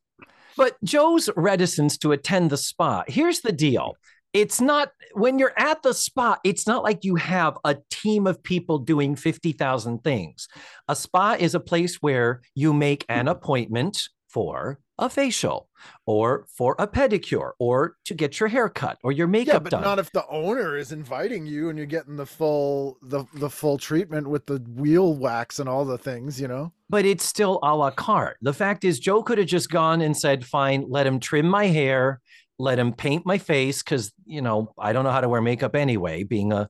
But 0.58 0.78
Jo's 0.84 1.30
reticence 1.36 1.98
to 2.00 2.12
attend 2.12 2.50
the 2.50 2.58
spa. 2.58 3.04
Here's 3.08 3.42
the 3.42 3.52
deal. 3.52 3.96
It's 4.34 4.62
not 4.62 4.92
when 5.14 5.40
you're 5.40 5.58
at 5.58 5.82
the 5.82 5.94
spa, 5.94 6.38
it's 6.44 6.68
not 6.68 6.84
like 6.84 7.04
you 7.04 7.16
have 7.16 7.58
a 7.64 7.78
team 7.90 8.28
of 8.28 8.44
people 8.44 8.78
doing 8.78 9.16
50,000 9.16 10.04
things. 10.04 10.48
A 10.88 10.96
spa 10.96 11.36
is 11.40 11.56
a 11.56 11.60
place 11.60 11.96
where 11.98 12.42
you 12.54 12.74
make 12.74 13.06
an 13.10 13.28
appointment 13.28 14.10
for 14.28 14.80
a 15.00 15.10
facial 15.10 15.70
or 16.06 16.46
for 16.56 16.76
a 16.78 16.86
pedicure 16.86 17.52
or 17.58 17.96
to 18.06 18.14
get 18.14 18.40
your 18.40 18.50
hair 18.50 18.70
cut 18.70 18.98
or 19.02 19.12
your 19.12 19.28
makeup 19.28 19.54
yeah 19.54 19.60
but 19.60 19.72
done. 19.72 19.82
not 19.82 19.98
if 19.98 20.12
the 20.12 20.28
owner 20.28 20.76
is 20.76 20.92
inviting 20.92 21.46
you 21.46 21.70
and 21.70 21.80
you're 21.80 21.88
getting 21.88 22.18
the 22.18 22.26
full 22.26 22.98
the 23.02 23.24
the 23.36 23.50
full 23.50 23.78
treatment 23.78 24.28
with 24.28 24.46
the 24.46 24.58
wheel 24.76 25.16
wax 25.16 25.58
and 25.58 25.70
all 25.70 25.86
the 25.86 25.98
things 25.98 26.40
you 26.40 26.50
know 26.50 26.72
but 26.90 27.06
it's 27.06 27.24
still 27.24 27.60
a 27.62 27.76
la 27.76 27.92
carte. 27.92 28.38
The 28.42 28.54
fact 28.54 28.84
is, 28.84 29.00
Jo 29.00 29.22
could 29.22 29.38
have 29.38 29.48
just 29.48 29.70
gone 29.70 30.02
and 30.02 30.18
said, 30.18 30.46
fine, 30.46 30.86
let 30.90 31.06
him 31.06 31.20
trim 31.20 31.48
my 31.48 31.68
hair, 31.68 32.20
let 32.60 32.78
him 32.78 32.94
paint 32.94 33.26
my 33.26 33.38
face, 33.38 33.82
because, 33.82 34.12
you 34.26 34.42
know, 34.42 34.74
I 34.78 34.94
don't 34.94 35.04
know 35.04 35.12
how 35.12 35.22
to 35.22 35.30
wear 35.30 35.42
makeup 35.42 35.76
anyway, 35.76 36.24
being 36.24 36.54
a 36.54 36.70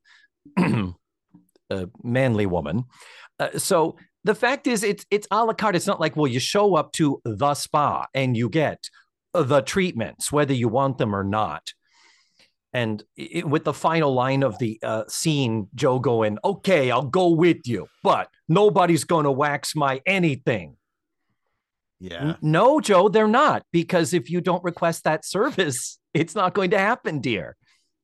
a 1.69 1.89
manly 2.03 2.45
woman. 2.45 2.85
Uh, 3.39 3.57
so 3.57 3.97
the 4.23 4.35
fact 4.35 4.67
is, 4.67 4.83
it's 4.83 5.05
it's 5.11 5.27
a 5.31 5.43
la 5.43 5.53
carte. 5.53 5.75
It's 5.75 5.87
not 5.87 5.99
like 5.99 6.15
well, 6.15 6.27
you 6.27 6.39
show 6.39 6.75
up 6.75 6.91
to 6.93 7.21
the 7.23 7.53
spa 7.53 8.05
and 8.13 8.35
you 8.35 8.49
get 8.49 8.89
the 9.33 9.61
treatments, 9.61 10.31
whether 10.31 10.53
you 10.53 10.67
want 10.67 10.97
them 10.97 11.15
or 11.15 11.23
not. 11.23 11.73
And 12.73 13.03
it, 13.15 13.47
with 13.47 13.63
the 13.63 13.73
final 13.73 14.13
line 14.13 14.43
of 14.43 14.59
the 14.59 14.79
uh, 14.83 15.03
scene, 15.07 15.67
Jo 15.73 15.99
going, 15.99 16.37
"Okay, 16.43 16.91
I'll 16.91 17.01
go 17.01 17.29
with 17.29 17.65
you, 17.65 17.87
but 18.03 18.29
nobody's 18.47 19.05
going 19.05 19.23
to 19.23 19.31
wax 19.31 19.75
my 19.75 20.01
anything." 20.05 20.75
Yeah. 21.99 22.35
No, 22.41 22.79
Jo, 22.79 23.09
they're 23.09 23.27
not 23.27 23.63
because 23.71 24.13
if 24.13 24.29
you 24.29 24.41
don't 24.41 24.63
request 24.63 25.03
that 25.03 25.25
service, 25.25 25.99
it's 26.13 26.35
not 26.35 26.53
going 26.53 26.71
to 26.71 26.79
happen, 26.79 27.19
dear. 27.19 27.55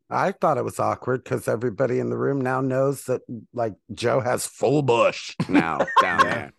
I 0.09 0.33
thought 0.33 0.57
it 0.57 0.63
was 0.63 0.79
awkward 0.79 1.23
because 1.23 1.47
everybody 1.47 1.99
in 1.99 2.09
the 2.09 2.17
room 2.17 2.39
now 2.39 2.61
knows 2.61 3.03
that 3.05 3.21
like 3.53 3.73
Jo 3.93 4.19
has 4.19 4.45
full 4.45 4.83
bush. 4.83 5.35
Now 5.49 5.79
down 6.01 6.23
there. 6.23 6.53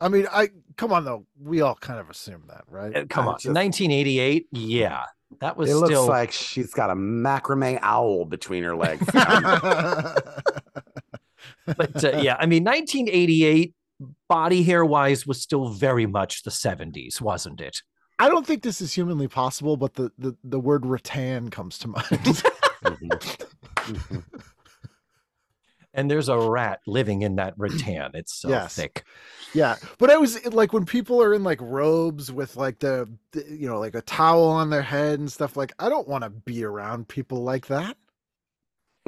I 0.00 0.08
mean, 0.08 0.26
I 0.32 0.48
come 0.76 0.92
on 0.92 1.04
though. 1.04 1.26
We 1.40 1.60
all 1.60 1.74
kind 1.74 2.00
of 2.00 2.10
assume 2.10 2.44
that, 2.48 2.64
right? 2.68 2.96
Uh, 2.96 3.04
Come 3.08 3.28
I 3.28 3.32
on, 3.32 3.38
just- 3.38 3.54
1988, 3.54 4.46
yeah, 4.52 5.04
that 5.40 5.56
was 5.56 5.70
It 5.70 5.74
looks 5.74 6.08
like 6.08 6.32
she's 6.32 6.72
got 6.72 6.90
a 6.90 6.94
macrame 6.94 7.78
owl 7.82 8.24
between 8.24 8.64
her 8.64 8.76
legs. 8.76 9.04
but 9.12 9.24
uh, 12.04 12.18
yeah, 12.20 12.36
I 12.38 12.46
mean, 12.46 12.64
1988, 12.64 13.74
body 14.28 14.62
hair 14.62 14.84
wise, 14.84 15.26
was 15.26 15.40
still 15.40 15.68
very 15.70 16.06
much 16.06 16.42
the 16.42 16.50
70s, 16.50 17.20
wasn't 17.20 17.60
it? 17.60 17.82
I 18.18 18.28
don't 18.28 18.46
think 18.46 18.62
this 18.62 18.80
is 18.80 18.92
humanly 18.92 19.28
possible, 19.28 19.76
but 19.76 19.94
the 19.94 20.10
the, 20.18 20.36
the 20.44 20.58
word 20.60 20.84
rattan 20.86 21.50
comes 21.50 21.78
to 21.78 21.88
mind. 21.88 22.42
Mhm. 22.84 24.22
And 25.94 26.08
there's 26.10 26.28
a 26.28 26.38
rat 26.38 26.80
living 26.86 27.22
in 27.22 27.36
that 27.36 27.54
rattan. 27.56 28.10
It's 28.14 28.34
so 28.34 28.50
Yes. 28.50 28.76
thick. 28.76 29.04
yeah, 29.54 29.76
but 29.98 30.10
I 30.10 30.16
was 30.18 30.44
like 30.46 30.72
when 30.72 30.84
people 30.84 31.20
are 31.22 31.32
in 31.34 31.42
like 31.42 31.60
robes 31.60 32.30
with 32.30 32.56
like 32.56 32.78
the, 32.78 33.08
the 33.32 33.44
you 33.48 33.66
know 33.68 33.80
like 33.80 33.94
a 33.94 34.02
towel 34.02 34.44
on 34.48 34.70
their 34.70 34.82
head 34.82 35.18
and 35.18 35.32
stuff. 35.32 35.56
Like 35.56 35.72
I 35.78 35.88
don't 35.88 36.06
want 36.06 36.22
to 36.24 36.30
be 36.30 36.62
around 36.62 37.08
people 37.08 37.42
like 37.42 37.66
that. 37.68 37.96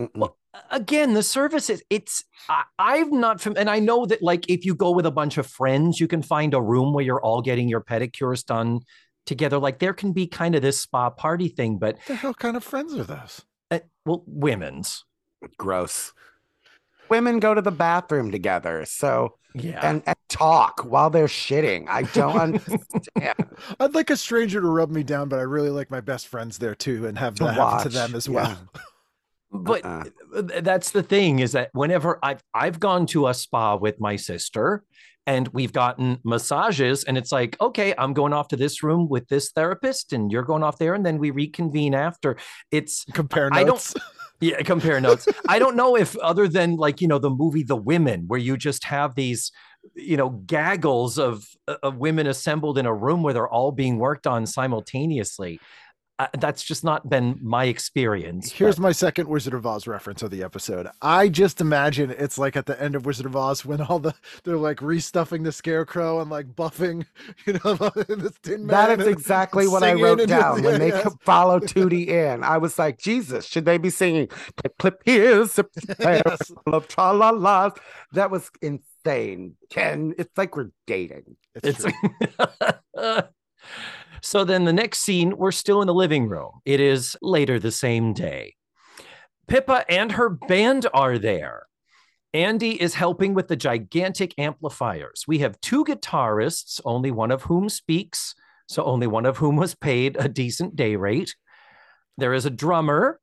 Mm-mm. 0.09 0.33
Again, 0.71 1.15
the 1.15 1.23
service 1.23 1.71
is 1.71 1.83
it's 1.91 2.25
I, 2.49 2.65
I'm 2.79 3.21
not 3.21 3.41
from, 3.41 3.57
and 3.57 3.71
I 3.71 3.79
know 3.79 4.07
that 4.07 4.23
like 4.23 4.49
if 4.51 4.65
you 4.65 4.75
go 4.75 4.91
with 4.91 5.07
a 5.07 5.11
bunch 5.11 5.39
of 5.39 5.47
friends, 5.47 6.01
you 6.01 6.09
can 6.09 6.23
find 6.23 6.55
a 6.55 6.61
room 6.61 6.93
where 6.93 7.05
you're 7.05 7.21
all 7.23 7.41
getting 7.41 7.69
your 7.69 7.81
pedicures 7.83 8.45
done 8.45 8.81
together. 9.27 9.59
Like 9.59 9.79
there 9.79 9.93
can 9.93 10.13
be 10.13 10.27
kind 10.27 10.55
of 10.55 10.63
this 10.63 10.81
spa 10.81 11.11
party 11.11 11.49
thing, 11.49 11.79
but 11.79 11.97
What 11.97 12.07
the 12.07 12.15
hell 12.17 12.35
kind 12.35 12.57
of 12.57 12.65
friends 12.65 12.95
are 12.97 13.05
those? 13.05 13.43
uh, 13.71 13.79
well, 14.05 14.25
women's, 14.27 15.05
Gross. 15.57 16.13
Women 17.09 17.39
go 17.41 17.55
to 17.55 17.63
the 17.63 17.73
bathroom 17.73 18.31
together, 18.31 18.85
so 18.87 19.35
yeah. 19.55 19.81
and, 19.89 20.03
and 20.07 20.17
talk 20.29 20.83
while 20.85 21.11
they're 21.11 21.27
shitting. 21.27 21.87
I 21.89 22.03
don't 22.03 22.37
understand. 22.41 23.35
I'd 23.81 23.95
like 23.95 24.11
a 24.11 24.17
stranger 24.17 24.61
to 24.61 24.67
rub 24.67 24.91
me 24.91 25.03
down, 25.03 25.29
but 25.29 25.39
I 25.39 25.43
really 25.43 25.71
like 25.71 25.91
my 25.91 26.01
best 26.01 26.29
friends 26.29 26.59
there 26.59 26.75
too, 26.75 27.07
and 27.07 27.19
have 27.19 27.35
To 27.37 27.45
that 27.45 27.55
happen 27.55 27.83
to 27.83 27.89
them 27.89 28.15
as 28.15 28.29
yeah. 28.29 28.57
Well. 29.51 29.63
but 29.63 29.85
Uh-uh. 29.85 30.61
that's 30.63 30.91
the 30.91 31.03
thing 31.03 31.39
is 31.41 31.53
that 31.53 31.71
whenever 31.73 32.19
I've 32.23 32.43
I've 32.55 32.79
gone 32.81 33.07
to 33.07 33.29
a 33.29 33.35
spa 33.35 33.77
with 33.77 34.01
my 34.01 34.17
sister 34.17 34.83
and 35.27 35.49
we've 35.49 35.73
gotten 35.73 36.19
massages 36.25 37.05
and 37.05 37.19
it's 37.19 37.31
like 37.33 37.61
okay 37.61 37.95
I'm 37.99 38.13
going 38.15 38.33
off 38.33 38.49
to 38.49 38.57
this 38.57 38.83
room 38.83 39.09
with 39.09 39.29
this 39.29 39.51
therapist 39.53 40.13
and 40.13 40.31
you're 40.33 40.43
going 40.45 40.63
off 40.63 40.79
there 40.79 40.95
and 40.95 41.05
then 41.05 41.19
we 41.19 41.31
reconvene 41.31 41.95
after 41.95 42.37
it's 42.71 43.05
Compare 43.13 43.51
I 43.53 43.61
don't- 43.65 43.69
notes. 43.75 43.95
yeah 44.43 44.63
compare 44.63 44.99
notes 45.03 45.29
I 45.49 45.59
don't 45.59 45.77
know 45.77 45.97
if 45.97 46.17
other 46.17 46.49
than 46.49 46.77
like 46.77 47.03
you 47.03 47.09
know 47.09 47.19
the 47.19 47.29
movie 47.29 47.63
The 47.63 47.77
Women 47.77 48.25
where 48.27 48.41
you 48.41 48.57
just 48.57 48.85
have 48.85 49.15
these 49.15 49.53
you 49.95 50.17
know 50.17 50.31
gaggles 50.31 51.19
of 51.19 51.45
of 51.83 51.99
women 51.99 52.27
assembled 52.27 52.79
in 52.79 52.87
a 52.87 52.95
room 52.95 53.23
where 53.23 53.35
they're 53.35 53.49
all 53.49 53.71
being 53.73 53.99
worked 53.99 54.27
on 54.27 54.47
simultaneously 54.47 55.61
uh, 56.21 56.27
that's 56.39 56.63
just 56.63 56.85
not 56.85 57.09
been 57.09 57.39
my 57.41 57.65
experience 57.65 58.53
Here's 58.53 58.77
but- 58.77 58.83
my 58.83 58.93
second 58.93 59.27
Wizard 59.29 59.55
of 59.55 59.65
Oz 59.67 59.87
reference 59.87 60.23
of 60.23 60.31
the 60.31 60.43
episode. 60.43 60.87
I 61.01 61.29
just 61.29 61.61
imagine 61.61 62.11
it's 62.11 62.37
like 62.37 62.57
at 62.57 62.67
the 62.67 62.81
end 62.81 62.95
of 62.95 63.07
Wizard 63.07 63.25
of 63.27 63.35
Oz 63.35 63.65
when 63.65 63.81
all 63.81 63.99
the 63.99 64.15
they're 64.45 64.59
like 64.59 64.77
restuffing 64.79 65.45
the 65.45 65.53
scarecrow 65.53 66.21
and 66.21 66.31
like 66.31 66.49
buffing, 66.55 67.07
you 67.47 67.55
know, 67.65 67.75
this 68.09 68.39
tin 68.43 68.67
man. 68.67 68.89
That 68.89 69.01
is 69.01 69.07
exactly 69.07 69.67
what 69.67 69.83
I 69.83 69.95
wrote 69.95 70.21
and- 70.21 70.29
down 70.29 70.63
when 70.63 70.79
they 70.79 70.89
yes. 70.95 71.03
could 71.03 71.15
follow 71.23 71.59
Tootie 71.59 72.09
in. 72.09 72.45
I 72.45 72.59
was 72.59 72.79
like, 72.79 72.99
Jesus, 72.99 73.47
should 73.47 73.65
they 73.65 73.79
be 73.79 73.91
singing 73.91 74.29
clip 74.57 74.77
clip 74.79 75.03
here's 75.05 75.59
a 75.59 75.65
pair 75.65 76.23
Yes. 76.27 76.53
of 76.67 76.87
tra 76.87 77.13
la 77.13 77.31
las? 77.31 77.73
That 78.13 78.31
was 78.31 78.51
insane. 78.61 79.57
Ken, 79.71 80.15
it's 80.19 80.37
like 80.37 80.55
we're 80.55 80.71
dating. 80.87 81.37
It's, 81.55 81.83
It's 81.85 81.97
true. 82.95 83.23
So 84.23 84.45
then 84.45 84.65
the 84.65 84.73
next 84.73 85.01
scene, 85.01 85.37
we're 85.37 85.53
still 85.53 85.81
in 85.81 85.87
the 85.87 85.95
living 85.95 86.29
room. 86.29 86.61
It 86.65 86.81
is 86.81 87.17
later 87.23 87.59
the 87.59 87.73
same 87.73 88.13
day. 88.13 88.55
Pippa 89.49 89.85
and 89.89 90.13
her 90.13 90.29
band 90.29 90.87
are 90.95 91.19
there. 91.19 91.67
Andy 92.33 92.81
is 92.81 92.95
helping 92.95 93.35
with 93.35 93.49
the 93.49 93.57
gigantic 93.57 94.35
amplifiers. 94.39 95.25
We 95.27 95.41
have 95.41 95.61
two 95.61 95.85
guitarists, 95.85 96.81
only 96.85 97.11
one 97.11 97.33
of 97.33 97.43
whom 97.43 97.69
speaks, 97.69 98.35
so 98.69 98.85
only 98.85 99.09
one 99.09 99.27
of 99.27 99.39
whom 99.39 99.57
was 99.57 99.75
paid 99.75 100.17
a 100.17 100.29
decent 100.29 100.77
day 100.77 100.95
rate. 100.95 101.35
There 102.19 102.33
is 102.33 102.47
a 102.47 102.51
drummer, 102.51 103.19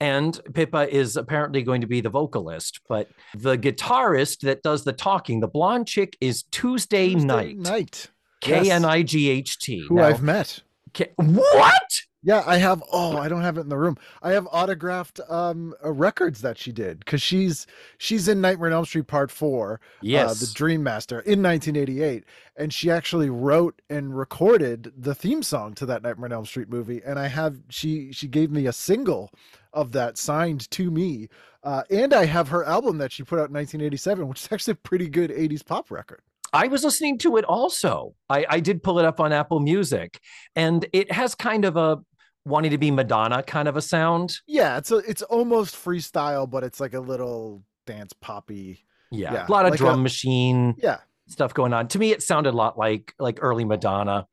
and 0.00 0.40
Pippa 0.54 0.92
is 0.92 1.16
apparently 1.16 1.62
going 1.62 1.82
to 1.82 1.86
be 1.86 2.00
the 2.00 2.10
vocalist, 2.10 2.80
but 2.88 3.08
the 3.36 3.56
guitarist 3.56 4.40
that 4.40 4.62
does 4.62 4.82
the 4.82 4.92
talking, 4.92 5.38
the 5.38 5.46
blonde 5.46 5.86
chick, 5.86 6.16
is 6.20 6.42
Tuesday, 6.44 7.12
Tuesday 7.12 7.26
Knight. 7.26 7.58
Knight. 7.58 8.10
K 8.40 8.70
N 8.70 8.84
I 8.84 9.02
G 9.02 9.28
H 9.30 9.58
T. 9.58 9.84
Who 9.88 9.96
Now- 9.96 10.04
I've 10.04 10.22
met. 10.22 10.60
K- 10.94 11.12
what? 11.16 12.00
Yeah, 12.22 12.42
I 12.46 12.56
have. 12.56 12.82
Oh, 12.90 13.16
I 13.16 13.28
don't 13.28 13.42
have 13.42 13.58
it 13.58 13.60
in 13.60 13.68
the 13.68 13.76
room. 13.76 13.96
I 14.22 14.32
have 14.32 14.48
autographed 14.50 15.20
um 15.28 15.72
uh, 15.84 15.92
records 15.92 16.40
that 16.40 16.58
she 16.58 16.72
did 16.72 16.98
because 16.98 17.22
she's 17.22 17.66
she's 17.98 18.26
in 18.26 18.40
Nightmare 18.40 18.68
on 18.68 18.72
Elm 18.72 18.84
Street 18.84 19.06
Part 19.06 19.30
Four. 19.30 19.80
Yes. 20.02 20.30
uh, 20.30 20.34
the 20.46 20.52
Dream 20.54 20.82
Master 20.82 21.20
in 21.20 21.42
1988, 21.42 22.24
and 22.56 22.72
she 22.74 22.90
actually 22.90 23.30
wrote 23.30 23.80
and 23.88 24.16
recorded 24.18 24.92
the 24.96 25.14
theme 25.14 25.42
song 25.44 25.74
to 25.74 25.86
that 25.86 26.02
Nightmare 26.02 26.26
on 26.26 26.32
Elm 26.32 26.46
Street 26.46 26.68
movie. 26.68 27.00
And 27.06 27.18
I 27.18 27.28
have 27.28 27.58
she 27.68 28.10
she 28.12 28.26
gave 28.26 28.50
me 28.50 28.66
a 28.66 28.72
single 28.72 29.30
of 29.72 29.92
that 29.92 30.18
signed 30.18 30.68
to 30.72 30.90
me, 30.90 31.28
uh, 31.62 31.82
and 31.90 32.12
I 32.12 32.24
have 32.24 32.48
her 32.48 32.64
album 32.64 32.98
that 32.98 33.12
she 33.12 33.22
put 33.22 33.36
out 33.38 33.50
in 33.50 33.54
1987, 33.54 34.26
which 34.26 34.42
is 34.42 34.48
actually 34.50 34.72
a 34.72 34.76
pretty 34.76 35.08
good 35.08 35.30
80s 35.30 35.64
pop 35.64 35.90
record. 35.90 36.22
I 36.52 36.68
was 36.68 36.84
listening 36.84 37.18
to 37.18 37.36
it 37.36 37.44
also. 37.44 38.14
I, 38.28 38.46
I 38.48 38.60
did 38.60 38.82
pull 38.82 38.98
it 38.98 39.04
up 39.04 39.20
on 39.20 39.32
Apple 39.32 39.60
Music, 39.60 40.18
and 40.56 40.86
it 40.92 41.12
has 41.12 41.34
kind 41.34 41.64
of 41.64 41.76
a 41.76 41.98
wanting 42.44 42.70
to 42.70 42.78
be 42.78 42.90
Madonna 42.90 43.42
kind 43.42 43.68
of 43.68 43.76
a 43.76 43.82
sound. 43.82 44.38
Yeah, 44.46 44.78
it's 44.78 44.90
a, 44.90 44.96
it's 44.98 45.22
almost 45.22 45.74
freestyle, 45.76 46.48
but 46.48 46.64
it's 46.64 46.80
like 46.80 46.94
a 46.94 47.00
little 47.00 47.62
dance 47.86 48.12
poppy. 48.14 48.84
Yeah, 49.10 49.32
Yeah, 49.34 49.46
a 49.46 49.50
lot 49.50 49.64
of 49.66 49.72
like 49.72 49.78
drum 49.78 50.00
a- 50.00 50.02
machine 50.02 50.74
Yeah, 50.82 50.98
stuff 51.26 51.52
going 51.54 51.72
on. 51.72 51.88
To 51.88 51.98
me, 51.98 52.12
it 52.12 52.22
sounded 52.22 52.54
a 52.54 52.56
lot 52.56 52.78
like 52.78 53.14
like 53.18 53.38
early 53.42 53.64
Madonna. 53.64 54.26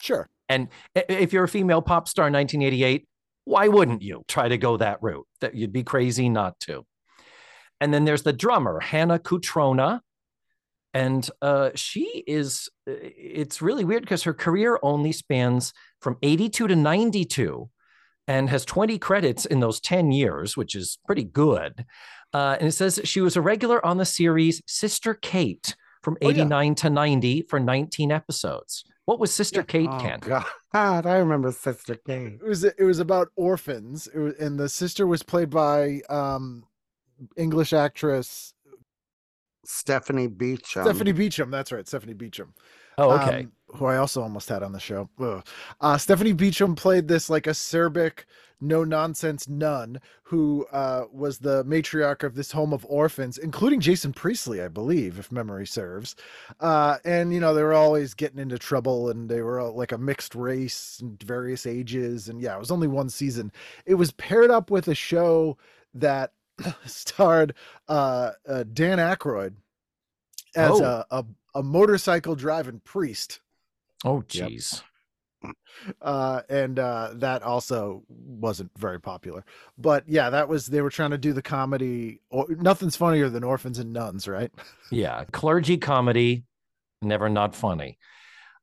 sure. 0.00 0.28
And 0.48 0.68
if 0.94 1.32
you're 1.32 1.44
a 1.44 1.48
female 1.48 1.80
pop 1.80 2.06
star 2.08 2.26
in 2.26 2.34
1988, 2.34 3.06
why 3.44 3.68
wouldn't 3.68 4.02
you 4.02 4.22
try 4.28 4.48
to 4.48 4.58
go 4.58 4.76
that 4.76 4.98
route? 5.02 5.26
That 5.40 5.54
you'd 5.54 5.72
be 5.72 5.82
crazy 5.82 6.28
not 6.28 6.60
to. 6.60 6.84
And 7.80 7.92
then 7.94 8.04
there's 8.04 8.22
the 8.22 8.34
drummer, 8.34 8.78
Hannah 8.80 9.18
Cutrona. 9.18 10.00
And 10.94 11.28
uh, 11.40 11.70
she 11.74 12.22
is, 12.26 12.68
uh, 12.88 12.92
it's 13.00 13.62
really 13.62 13.84
weird 13.84 14.02
because 14.02 14.24
her 14.24 14.34
career 14.34 14.78
only 14.82 15.12
spans 15.12 15.72
from 16.00 16.18
82 16.22 16.68
to 16.68 16.76
92 16.76 17.68
and 18.28 18.48
has 18.50 18.64
20 18.64 18.98
credits 18.98 19.46
in 19.46 19.60
those 19.60 19.80
10 19.80 20.12
years, 20.12 20.56
which 20.56 20.74
is 20.74 20.98
pretty 21.06 21.24
good. 21.24 21.84
Uh, 22.34 22.56
and 22.58 22.68
it 22.68 22.72
says 22.72 22.96
that 22.96 23.08
she 23.08 23.20
was 23.20 23.36
a 23.36 23.40
regular 23.40 23.84
on 23.84 23.96
the 23.98 24.04
series 24.04 24.62
Sister 24.66 25.14
Kate 25.14 25.74
from 26.02 26.16
Oh, 26.22 26.28
yeah. 26.28 26.42
89 26.42 26.74
to 26.76 26.90
90 26.90 27.42
for 27.42 27.58
19 27.60 28.12
episodes. 28.12 28.84
What 29.04 29.18
was 29.18 29.34
Sister 29.34 29.62
Kate, 29.62 29.88
Oh, 29.90 29.98
Ken? 29.98 30.20
God, 30.20 30.44
I 31.06 31.16
remember 31.16 31.50
Sister 31.52 31.96
Kate. 32.06 32.34
It 32.34 32.44
was 32.44 32.62
it 32.64 32.84
was 32.84 33.00
about 33.00 33.28
orphans, 33.34 34.06
it 34.14 34.18
was, 34.18 34.34
and 34.38 34.58
the 34.58 34.68
sister 34.68 35.06
was 35.08 35.22
played 35.24 35.50
by 35.50 36.00
um 36.08 36.64
English 37.36 37.72
actress 37.72 38.54
Stephanie 39.64 40.28
Beacham. 40.28 40.84
Stephanie 40.84 41.12
Beacham. 41.12 41.50
That's 41.50 41.72
right, 41.72 41.86
Stephanie 41.86 42.14
Beacham. 42.14 42.54
Oh, 42.98 43.12
okay. 43.12 43.40
um, 43.40 43.52
who 43.74 43.86
I 43.86 43.96
also 43.96 44.22
almost 44.22 44.48
had 44.48 44.62
on 44.62 44.72
the 44.72 44.80
show. 44.80 45.08
Uh, 45.80 45.96
Stephanie 45.96 46.32
Beacham 46.32 46.74
played 46.74 47.08
this 47.08 47.30
like 47.30 47.44
acerbic, 47.44 48.24
no 48.60 48.84
nonsense 48.84 49.48
nun 49.48 49.98
who 50.24 50.66
uh, 50.72 51.04
was 51.10 51.38
the 51.38 51.64
matriarch 51.64 52.22
of 52.22 52.34
this 52.34 52.52
home 52.52 52.72
of 52.72 52.86
orphans, 52.88 53.38
including 53.38 53.80
Jason 53.80 54.12
Priestley, 54.12 54.62
I 54.62 54.68
believe, 54.68 55.18
if 55.18 55.32
memory 55.32 55.66
serves. 55.66 56.14
Uh, 56.60 56.98
and 57.04 57.32
you 57.32 57.40
know 57.40 57.54
they 57.54 57.62
were 57.62 57.74
always 57.74 58.14
getting 58.14 58.38
into 58.38 58.58
trouble, 58.58 59.10
and 59.10 59.28
they 59.28 59.40
were 59.40 59.58
all, 59.58 59.74
like 59.74 59.92
a 59.92 59.98
mixed 59.98 60.34
race 60.34 60.98
and 61.00 61.20
various 61.22 61.66
ages. 61.66 62.28
And 62.28 62.40
yeah, 62.40 62.54
it 62.54 62.60
was 62.60 62.70
only 62.70 62.88
one 62.88 63.08
season. 63.08 63.52
It 63.86 63.94
was 63.94 64.12
paired 64.12 64.50
up 64.50 64.70
with 64.70 64.88
a 64.88 64.94
show 64.94 65.56
that 65.94 66.32
starred 66.86 67.54
uh, 67.88 68.32
uh, 68.48 68.64
Dan 68.72 68.98
Aykroyd 68.98 69.54
as 70.56 70.70
Oh. 70.80 70.84
a, 70.84 71.06
a 71.10 71.24
a 71.54 71.62
motorcycle 71.62 72.34
driving 72.34 72.80
priest, 72.80 73.40
Oh, 74.04 74.24
Yep. 74.32 74.48
jeez. 74.50 74.82
uh, 76.00 76.40
and 76.48 76.78
uh, 76.78 77.10
that 77.14 77.42
also 77.42 78.02
wasn't 78.08 78.70
very 78.78 79.00
popular. 79.00 79.44
But 79.76 80.04
yeah, 80.08 80.30
that 80.30 80.48
was 80.48 80.66
they 80.66 80.80
were 80.80 80.90
trying 80.90 81.10
to 81.10 81.18
do 81.18 81.32
the 81.32 81.42
comedy. 81.42 82.20
Or, 82.30 82.46
nothing's 82.48 82.96
funnier 82.96 83.28
than 83.28 83.44
orphans 83.44 83.78
and 83.78 83.92
nuns, 83.92 84.26
right? 84.28 84.50
Yeah, 84.90 85.24
clergy 85.32 85.76
comedy, 85.78 86.44
never 87.02 87.28
not 87.28 87.54
funny. 87.54 87.98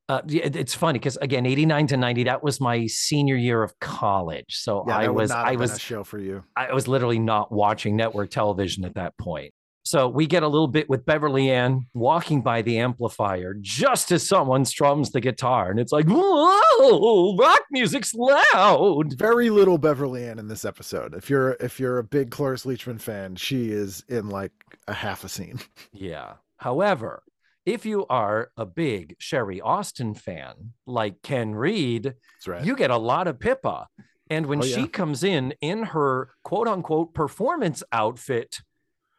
Uh, 0.10 0.22
yeah, 0.28 0.50
it's 0.52 0.74
funny 0.74 0.98
because 0.98 1.17
again, 1.17 1.45
eighty 1.45 1.67
nine 1.67 1.86
to 1.86 1.95
ninety, 1.95 2.24
that 2.24 2.43
was 2.43 2.60
my 2.60 2.88
senior 2.88 3.36
year 3.36 3.62
of 3.62 3.80
college. 3.80 4.45
So 4.50 4.84
Yeah, 4.88 4.98
I 4.98 5.08
was, 5.08 5.30
I 5.30 5.56
was, 5.56 5.74
a 5.74 5.80
show 5.80 6.04
for 6.04 6.17
you. 6.17 6.43
I 6.56 6.74
was 6.74 6.88
literally 6.88 7.19
not 7.19 7.52
watching 7.52 7.95
network 7.95 8.32
television 8.32 8.86
at 8.86 8.95
that 8.95 9.15
point. 9.19 9.54
So 9.84 10.08
we 10.08 10.26
get 10.26 10.43
a 10.43 10.48
little 10.48 10.67
bit 10.67 10.89
with 10.89 11.06
Beverly 11.06 11.50
Ann 11.52 11.88
walking 11.93 12.41
by 12.41 12.62
the 12.63 12.80
amplifier 12.80 13.56
just 13.62 14.12
as 14.12 14.28
someone 14.28 14.65
strums 14.65 15.12
the 15.12 15.22
guitar, 15.22 15.69
and 15.69 15.80
it's 15.80 15.91
like, 15.91 16.06
whoa, 16.08 17.36
rock 17.38 17.62
music's 17.72 18.13
loud. 18.15 19.13
Very 19.15 19.52
little 19.52 19.78
Beverly 19.78 20.26
Ann 20.26 20.39
in 20.39 20.48
this 20.48 20.65
episode. 20.65 21.13
If 21.13 21.30
you're 21.30 21.52
if 21.60 21.80
you're 21.80 22.00
a 22.00 22.04
big 22.04 22.32
Cloris 22.32 22.65
Leachman 22.65 23.00
fan, 23.00 23.36
she 23.36 23.69
is 23.69 24.04
in 24.10 24.30
like 24.30 24.52
a 24.88 24.93
half 24.93 25.24
a 25.24 25.30
scene. 25.30 25.60
Yeah. 25.93 26.34
However, 26.58 27.24
if 27.69 27.86
you 27.86 28.05
are 28.08 28.51
a 28.58 28.65
big 28.65 29.15
Sherrie 29.19 29.62
Austin 29.62 30.15
fan, 30.15 30.73
like 30.88 31.21
Ken 31.21 31.53
Reed, 31.53 32.15
right. 32.47 32.65
you 32.65 32.75
get 32.75 32.89
a 32.89 32.97
lot 32.97 33.27
of 33.27 33.39
Pippa. 33.39 33.88
And 34.29 34.47
when 34.47 34.60
Oh, 34.60 34.63
she 34.63 34.82
yeah. 34.82 34.88
comes 34.88 35.23
in 35.23 35.53
in 35.62 35.84
her 35.84 36.32
quote 36.43 36.67
unquote 36.67 37.13
performance 37.13 37.84
outfit, 37.91 38.58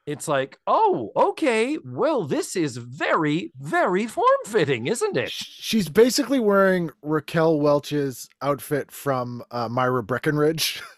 it's 0.07 0.27
like, 0.27 0.59
oh, 0.67 1.11
okay, 1.15 1.79
well, 1.85 2.25
this 2.25 2.57
is 2.57 2.77
very, 2.77 3.53
very 3.61 4.07
form 4.09 4.27
fitting, 4.47 4.87
isn't 4.89 5.17
it? 5.17 5.31
She's 5.31 5.89
basically 5.89 6.41
wearing 6.41 6.91
Raquel 7.03 7.61
Welch's 7.61 8.29
outfit 8.43 8.91
from 8.91 9.43
uh, 9.53 9.69
Myra 9.69 10.03
Breckinridge. 10.03 10.83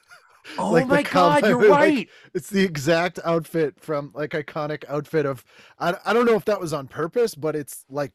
Oh 0.59 0.71
Like 0.73 0.89
my 0.89 1.03
God, 1.03 1.47
you're 1.47 1.61
like- 1.69 1.71
right. 1.71 2.09
it's 2.35 2.51
the 2.51 2.63
exact 2.63 3.19
outfit 3.25 3.81
from 3.81 4.11
like 4.15 4.31
iconic 4.31 4.85
outfit 4.89 5.25
of 5.27 5.45
I, 5.79 5.95
I 6.05 6.13
don't 6.13 6.27
know 6.27 6.35
if 6.37 6.45
that 6.47 6.61
was 6.61 6.73
on 6.73 6.89
purpose, 6.89 7.35
but 7.35 7.55
it's 7.55 7.85
like 7.89 8.13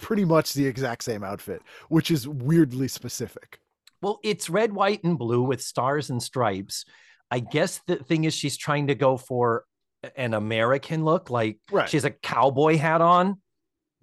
pretty 0.00 0.24
much 0.24 0.52
the 0.52 0.66
exact 0.66 1.04
same 1.04 1.24
outfit, 1.24 1.62
which 1.88 2.10
is 2.10 2.28
weirdly 2.28 2.88
specific. 2.88 3.58
Well, 4.02 4.20
it's 4.22 4.48
red, 4.50 4.72
white, 4.72 5.02
and 5.04 5.18
blue 5.18 5.42
with 5.42 5.62
stars 5.62 6.10
and 6.10 6.22
stripes. 6.22 6.84
I 7.30 7.40
guess 7.40 7.80
the 7.86 7.96
thing 7.96 8.24
is, 8.24 8.34
she's 8.34 8.56
trying 8.56 8.86
to 8.88 8.94
go 8.94 9.16
for 9.16 9.64
an 10.16 10.34
American 10.34 11.04
look, 11.04 11.30
like 11.30 11.58
Right. 11.72 11.88
she 11.88 11.96
has 11.96 12.04
a 12.04 12.10
cowboy 12.10 12.76
hat 12.76 13.00
on. 13.00 13.40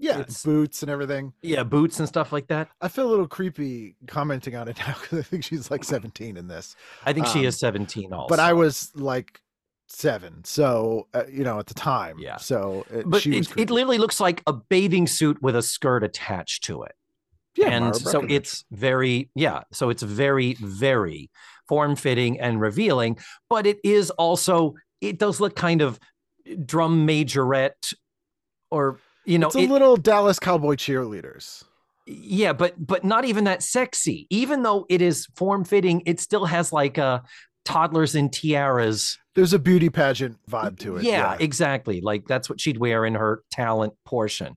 Yeah, 0.03 0.19
it's- 0.19 0.43
boots 0.43 0.81
and 0.83 0.91
everything. 0.91 1.33
Yeah, 1.41 1.63
boots 1.63 1.99
and 1.99 2.07
stuff 2.07 2.31
like 2.31 2.47
that. 2.47 2.69
I 2.81 2.87
feel 2.87 3.07
a 3.07 3.11
little 3.11 3.27
creepy 3.27 3.95
commenting 4.07 4.55
on 4.55 4.67
it 4.67 4.77
now 4.87 4.95
because 5.01 5.19
I 5.19 5.21
think 5.23 5.43
she's 5.43 5.71
like 5.71 5.83
17 5.83 6.37
in 6.37 6.47
this. 6.47 6.75
I 7.05 7.13
think 7.13 7.27
she 7.27 7.39
Um, 7.39 7.45
is 7.45 7.59
17 7.59 8.11
also. 8.13 8.27
But 8.29 8.39
I 8.39 8.53
was 8.53 8.91
like 8.95 9.41
seven, 9.87 10.43
so 10.43 11.07
uh, 11.13 11.23
you 11.29 11.43
know 11.43 11.59
at 11.59 11.67
the 11.67 11.73
time. 11.73 12.17
Yeah. 12.19 12.37
So 12.37 12.85
it, 12.89 13.09
But 13.09 13.21
she 13.21 13.31
was 13.37 13.51
it, 13.51 13.57
it 13.59 13.69
literally 13.69 13.97
looks 13.97 14.19
like 14.19 14.41
a 14.47 14.53
bathing 14.53 15.07
suit 15.07 15.41
with 15.41 15.55
a 15.55 15.61
skirt 15.61 16.03
attached 16.03 16.63
to 16.65 16.83
it. 16.83 16.95
yeah, 17.55 17.69
and 17.69 17.85
Mara 17.85 17.93
so 17.95 18.25
it's 18.27 18.65
very, 18.71 19.29
yeah. 19.35 19.61
So 19.71 19.89
it's 19.89 20.01
very, 20.03 20.55
very 20.55 21.29
form 21.67 21.95
fitting 21.95 22.39
and 22.39 22.59
revealing. 22.59 23.17
But 23.49 23.65
it 23.67 23.77
is 23.83 24.09
also, 24.11 24.73
it 25.01 25.17
does 25.19 25.39
look 25.39 25.55
kind 25.55 25.81
of 25.81 25.99
drum 26.65 27.07
majorette 27.07 27.93
or, 28.71 28.97
you 29.25 29.37
know, 29.39 29.47
it's 29.47 29.55
a 29.55 29.59
it- 29.59 29.69
little 29.69 29.95
Dallas 29.97 30.39
Cowboy 30.39 30.75
cheerleaders. 30.75 31.63
yeah 32.05 32.51
but 32.53 32.73
but 32.77 33.03
not 33.03 33.23
even 33.25 33.45
that 33.45 33.63
sexy 33.63 34.27
even 34.29 34.63
though 34.63 34.85
it 34.89 35.01
is 35.01 35.25
form 35.35 35.63
fitting 35.63 36.01
it 36.05 36.19
still 36.19 36.45
has 36.45 36.73
like 36.73 36.97
a 36.97 37.23
toddlers 37.65 38.13
in 38.13 38.27
tiaras 38.29 39.17
There's 39.35 39.53
a 39.53 39.59
beauty 39.59 39.89
pageant 39.89 40.37
vibe 40.51 40.79
to 40.79 40.97
it. 40.97 41.03
yeah, 41.03 41.37
exactly 41.39 42.01
like 42.01 42.25
that's 42.27 42.49
what 42.49 42.59
she'd 42.59 42.77
wear 42.77 43.05
in 43.05 43.13
her 43.15 43.41
talent 43.53 43.93
portion 44.05 44.55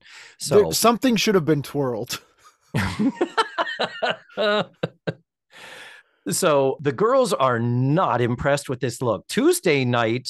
There- 0.49 0.59
so 0.65 0.71
something 0.71 1.15
should 1.15 1.35
have 1.35 1.45
been 1.45 1.61
twirled. 1.61 2.21
so 6.29 6.77
the 6.81 6.91
girls 6.91 7.33
are 7.33 7.59
not 7.59 8.21
impressed 8.21 8.69
with 8.69 8.79
this 8.79 9.01
look 9.01 9.27
Tuesday 9.27 9.85
Knight 9.85 10.29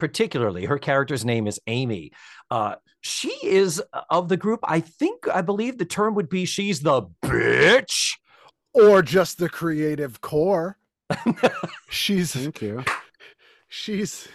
particularly 0.00 0.64
her 0.64 0.78
character's 0.78 1.24
name 1.24 1.46
is 1.46 1.60
amy 1.66 2.10
uh 2.50 2.74
she 3.06 3.28
is 3.42 3.82
of 4.08 4.30
the 4.30 4.36
group 4.36 4.60
i 4.64 4.80
think 4.80 5.28
i 5.28 5.42
believe 5.42 5.76
the 5.76 5.84
term 5.84 6.14
would 6.14 6.28
be 6.30 6.46
she's 6.46 6.80
the 6.80 7.02
bitch 7.22 8.14
or 8.72 9.02
just 9.02 9.38
the 9.38 9.48
creative 9.48 10.20
core. 10.22 10.78
she's 11.90 12.32
Thank 12.32 12.60
you. 12.62 12.82
she's 13.68 14.26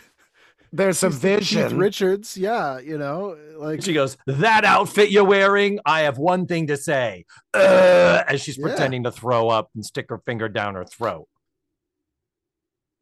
There's 0.71 0.97
some 0.99 1.11
she's 1.11 1.19
the 1.21 1.27
Keith 1.29 1.39
vision. 1.39 1.77
Richards, 1.77 2.37
yeah, 2.37 2.77
you 2.79 2.97
know, 2.97 3.35
like 3.57 3.81
She 3.81 3.91
goes, 3.91 4.15
That 4.27 4.63
outfit 4.63 5.09
you're 5.09 5.25
wearing, 5.25 5.79
I 5.85 6.01
have 6.01 6.17
one 6.19 6.45
thing 6.45 6.67
to 6.67 6.77
say. 6.77 7.25
Uh, 7.53 8.23
as 8.27 8.39
she's 8.41 8.57
Yeah. 8.57 8.67
pretending 8.67 9.03
to 9.03 9.11
throw 9.11 9.49
up 9.49 9.71
and 9.75 9.83
stick 9.85 10.05
her 10.09 10.19
finger 10.19 10.47
down 10.47 10.75
her 10.75 10.85
throat. 10.85 11.27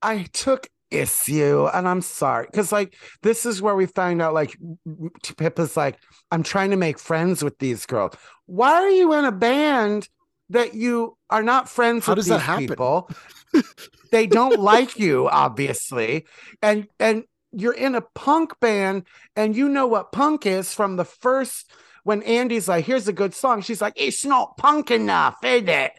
I 0.02 0.24
took 0.34 0.70
issue 0.90 1.68
and 1.74 1.88
I'm 1.88 2.02
sorry 2.02 2.48
because 2.50 2.72
like 2.72 2.96
this 3.22 3.46
is 3.46 3.62
where 3.62 3.76
we 3.76 3.86
find 3.88 4.22
out 4.22 4.34
like 4.34 4.58
Pippa's 5.38 5.76
like 5.76 5.98
I'm 6.32 6.44
trying 6.44 6.72
to 6.72 6.78
make 6.78 7.00
friends 7.00 7.44
with 7.44 7.58
these 7.60 7.86
girls. 7.86 8.14
Why 8.46 8.74
are 8.74 8.90
you 8.90 9.14
in 9.14 9.26
a 9.26 9.32
band 9.32 10.08
that 10.50 10.74
you 10.74 11.18
are 11.30 11.44
not 11.44 11.68
friends 11.70 12.06
How 12.06 12.12
with 12.14 12.18
does 12.18 12.26
these 12.26 12.38
that 12.38 12.40
happen? 12.40 12.68
people? 12.68 13.10
they 14.12 14.28
don't 14.28 14.60
like 14.62 14.98
you 14.98 15.28
obviously 15.30 16.26
and 16.62 16.88
and 17.00 17.24
you're 17.52 17.74
in 17.74 17.96
a 17.96 18.02
punk 18.02 18.60
band 18.60 19.04
and 19.36 19.56
you 19.56 19.68
know 19.70 19.88
what 19.88 20.12
punk 20.12 20.46
is 20.46 20.74
from 20.74 20.96
the 20.96 21.06
first 21.06 21.72
when 22.04 22.22
Andy's 22.24 22.68
like 22.68 22.86
here's 22.86 23.08
a 23.08 23.14
good 23.14 23.34
song 23.34 23.62
she's 23.62 23.82
like 23.82 23.94
it's 23.96 24.24
not 24.26 24.58
punk 24.58 24.92
enough 24.92 25.38
is 25.44 25.64
it 25.68 25.92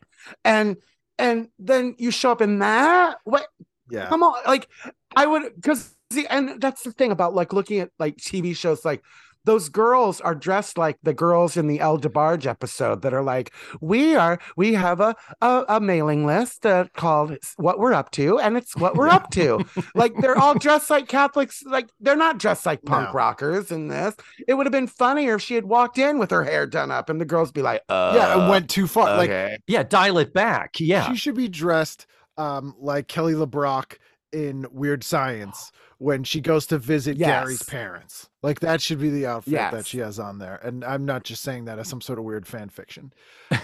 and 0.44 0.77
and 1.18 1.48
then 1.59 1.94
you 1.98 2.11
show 2.11 2.33
up 2.33 2.40
in 2.40 2.61
that 2.61 3.18
what 3.24 3.46
yeah. 3.90 4.09
come 4.09 4.22
on 4.22 4.35
like 4.46 4.68
i 5.16 5.27
would 5.27 5.55
because 5.57 5.96
see 6.12 6.27
and 6.27 6.61
that's 6.61 6.83
the 6.83 6.92
thing 6.92 7.12
about 7.12 7.35
like 7.35 7.53
looking 7.53 7.81
at 7.81 7.90
like 7.98 8.16
tv 8.16 8.57
shows 8.57 8.85
like 8.85 9.03
those 9.48 9.70
girls 9.70 10.20
are 10.20 10.35
dressed 10.35 10.77
like 10.77 10.98
the 11.03 11.14
girls 11.14 11.57
in 11.57 11.68
the 11.68 11.81
El 11.81 11.98
DeBarge 11.98 12.46
episode 12.46 13.01
that 13.01 13.14
are 13.14 13.22
like, 13.22 13.51
we 13.81 14.14
are, 14.14 14.38
we 14.59 14.74
have 14.74 15.01
a 15.01 15.16
a, 15.40 15.64
a 15.68 15.81
mailing 15.81 16.27
list 16.27 16.66
uh, 16.66 16.85
called 16.94 17.38
"What 17.57 17.79
We're 17.79 17.94
Up 17.94 18.11
To," 18.12 18.38
and 18.38 18.59
it's 18.59 18.77
what 18.77 18.94
we're 18.94 19.09
up 19.09 19.31
to. 19.31 19.64
like 19.94 20.14
they're 20.20 20.37
all 20.37 20.59
dressed 20.59 20.90
like 20.90 21.09
Catholics. 21.09 21.62
Like 21.64 21.88
they're 21.98 22.14
not 22.14 22.38
dressed 22.38 22.66
like 22.66 22.83
punk 22.83 23.09
No. 23.09 23.14
rockers 23.14 23.70
in 23.72 23.88
this. 23.88 24.14
It 24.46 24.53
would 24.53 24.66
have 24.66 24.72
been 24.72 24.87
funnier 24.87 25.37
if 25.37 25.42
she 25.42 25.55
had 25.55 25.64
walked 25.64 25.96
in 25.96 26.18
with 26.18 26.31
her 26.31 26.44
hair 26.44 26.66
done 26.66 26.90
up, 26.90 27.09
and 27.09 27.18
the 27.18 27.24
girls 27.24 27.51
be 27.51 27.62
like, 27.62 27.83
uh, 27.88 28.12
yeah, 28.14 28.38
and 28.38 28.51
went 28.51 28.68
too 28.68 28.87
far. 28.87 29.16
Like. 29.16 29.31
Yeah, 29.66 29.83
dial 29.83 30.18
it 30.18 30.35
back. 30.35 30.79
Yeah. 30.79 31.09
she 31.11 31.16
should 31.16 31.35
be 31.37 31.48
dressed 31.48 32.07
um 32.38 32.74
like 32.79 33.09
Kelly 33.09 33.35
LeBrock 33.35 33.96
in 34.33 34.66
Weird 34.70 35.05
Science 35.05 35.72
when 35.98 36.24
she 36.24 36.40
goes 36.40 36.66
to 36.66 36.79
visit 36.79 37.18
Gary's 37.18 37.62
parents. 37.62 38.29
Like 38.42 38.61
that 38.61 38.81
should 38.81 39.01
be 39.01 39.11
the 39.11 39.27
outfit 39.27 39.53
that 39.72 39.87
she 39.87 39.98
has 39.98 40.18
on 40.18 40.38
there. 40.38 40.57
And 40.62 40.85
I'm 40.85 41.05
not 41.05 41.24
just 41.24 41.42
saying 41.42 41.64
that 41.66 41.79
as 41.79 41.88
some 41.88 42.01
sort 42.01 42.18
of 42.18 42.24
weird 42.24 42.46
fan 42.46 42.68
fiction. 42.68 43.12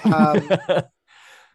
Um, 0.04 0.50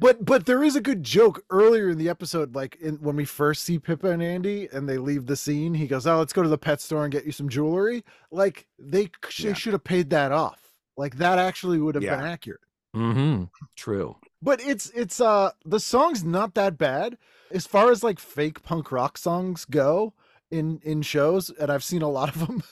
But 0.01 0.23
but 0.23 0.45
there 0.45 0.63
is 0.63 0.77
a 0.77 0.82
good 0.82 1.03
joke 1.03 1.43
earlier 1.49 1.89
in 1.89 1.97
the 1.97 2.08
episode, 2.08 2.55
like 2.55 2.77
in, 2.77 2.95
when 3.01 3.17
we 3.17 3.25
first 3.25 3.65
see 3.65 3.77
Pippa 3.79 4.08
and 4.08 4.23
Andy 4.23 4.69
and 4.71 4.88
they 4.88 4.97
leave 4.97 5.25
the 5.25 5.36
scene. 5.36 5.73
He 5.73 5.88
goes, 5.88 6.08
"Oh, 6.08 6.19
let's 6.19 6.32
go 6.32 6.41
to 6.41 6.47
the 6.47 6.58
pet 6.58 6.79
store 6.79 7.03
and 7.03 7.12
get 7.12 7.25
you 7.25 7.34
some 7.34 7.49
jewelry." 7.49 8.05
Like 8.32 8.65
they 8.79 9.10
Yeah. 9.37 9.54
should 9.54 9.73
have 9.73 9.83
paid 9.83 10.10
that 10.12 10.31
off. 10.31 10.71
Like 10.96 11.17
that 11.17 11.37
actually 11.37 11.79
would 11.79 11.96
have 11.96 12.02
been 12.02 12.21
Yeah. 12.21 12.29
accurate. 12.29 12.62
hmm 12.93 13.43
True. 13.75 14.15
But 14.42 14.62
it's 14.62 14.90
it's 14.92 15.19
uh 15.19 15.52
the 15.65 15.79
song's 15.79 16.23
not 16.23 16.54
that 16.56 16.77
bad 16.77 17.17
as 17.52 17.67
far 17.67 17.92
as 17.92 18.04
like 18.04 18.19
fake 18.19 18.63
punk 18.63 18.92
rock 18.92 19.17
songs 19.17 19.65
go 19.65 20.13
in 20.52 20.79
in 20.83 21.02
shows, 21.02 21.50
and 21.50 21.71
I've 21.71 21.83
seen 21.83 22.02
a 22.02 22.10
lot 22.10 22.35
of 22.35 22.48
them. 22.48 22.63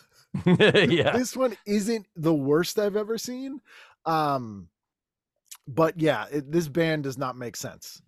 yeah. 0.90 1.18
this 1.18 1.36
one 1.36 1.58
isn't 1.66 2.08
the 2.16 2.34
worst 2.34 2.80
I've 2.80 2.96
ever 2.96 3.18
seen. 3.18 3.62
Um, 4.06 4.70
but 5.68 6.00
yeah, 6.00 6.26
it, 6.32 6.52
this 6.52 6.68
band 6.68 7.04
does 7.04 7.18
not 7.18 7.36
make 7.38 7.56
sense. 7.56 8.02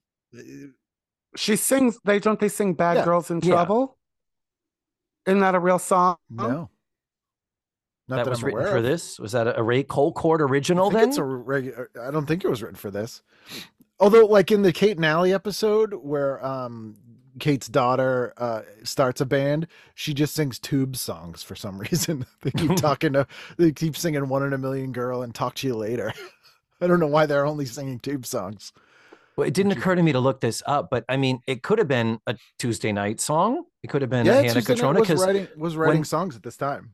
She 1.36 1.56
sings. 1.56 2.00
They 2.06 2.20
don't. 2.20 2.40
They 2.40 2.50
sing 2.50 2.74
"Bad 2.74 2.98
Yeah. 2.98 3.06
Girls 3.06 3.30
in 3.32 3.42
Yeah. 3.42 3.54
Trouble." 3.54 3.98
Isn't 5.26 5.42
that 5.42 5.56
a 5.56 5.60
real 5.60 5.80
song? 5.80 6.18
No, 6.30 6.70
not 8.10 8.18
that 8.18 8.26
that, 8.26 8.30
was 8.32 8.40
I'm 8.40 8.46
written 8.46 8.60
aware 8.62 8.72
for 8.72 8.78
of. 8.78 8.84
this. 8.84 9.20
Was 9.20 9.32
that 9.34 9.58
a, 9.58 9.64
Ray 9.64 9.84
Colcourt 9.84 10.42
I 10.42 10.46
original 10.46 10.90
think 10.90 11.00
then? 11.00 11.10
it's 11.10 11.18
a 11.18 11.24
regular. 11.24 11.90
I 12.02 12.12
don't 12.12 12.26
think 12.26 12.44
it 12.44 12.50
was 12.50 12.62
written 12.62 12.76
for 12.78 12.92
this. 12.92 13.22
Although, 14.00 14.26
like 14.26 14.52
in 14.52 14.62
the 14.62 14.72
Kate 14.74 14.98
and 14.98 15.06
Allie 15.06 15.34
episode 15.34 15.94
where 15.94 16.44
um 16.46 16.98
Kate's 17.40 17.68
daughter 17.68 18.34
uh, 18.38 18.62
starts 18.84 19.22
a 19.22 19.26
band, 19.26 19.68
she 19.96 20.14
just 20.14 20.34
sings 20.34 20.60
tube 20.60 20.96
songs 20.96 21.44
for 21.44 21.56
some 21.56 21.78
reason. 21.92 22.26
they 22.42 22.52
keep 22.52 22.76
talking 22.76 23.14
to, 23.14 23.28
they 23.58 23.72
keep 23.72 23.96
singing 23.96 24.28
"One 24.28 24.44
in 24.44 24.54
a 24.54 24.58
Million 24.58 24.92
Girl" 24.92 25.22
and 25.22 25.34
"Talk 25.34 25.56
to 25.56 25.68
You 25.68 25.76
Later." 25.76 26.14
I 26.82 26.88
don't 26.88 27.00
know 27.00 27.08
why 27.08 27.26
they're 27.26 27.46
only 27.46 27.66
singing 27.66 28.00
tube 28.00 28.26
songs. 28.26 28.72
Well, 29.36 29.48
it 29.48 29.54
didn't 29.54 29.74
occur 29.74 29.96
to 29.96 30.04
me 30.04 30.12
to 30.12 30.20
look 30.20 30.42
this 30.42 30.62
up, 30.66 30.90
but 30.90 31.06
I 31.08 31.16
mean, 31.18 31.42
it 31.48 31.64
could 31.64 31.78
have 31.78 31.88
been 31.88 32.20
a 32.28 32.36
Tuesday 32.58 32.92
Knight 32.92 33.22
song. 33.22 33.64
It 33.84 33.88
could 33.90 34.02
have 34.02 34.10
been 34.10 34.26
yeah, 34.26 34.34
a 34.34 34.36
Hannah 34.44 34.54
Tuesday 34.56 34.76
Katrona 34.76 35.00
was 35.00 35.08
because 35.08 35.26
writing 35.26 35.48
was 35.58 35.76
writing 35.78 36.00
when- 36.00 36.06
songs 36.06 36.36
at 36.36 36.44
this 36.44 36.58
time. 36.58 36.92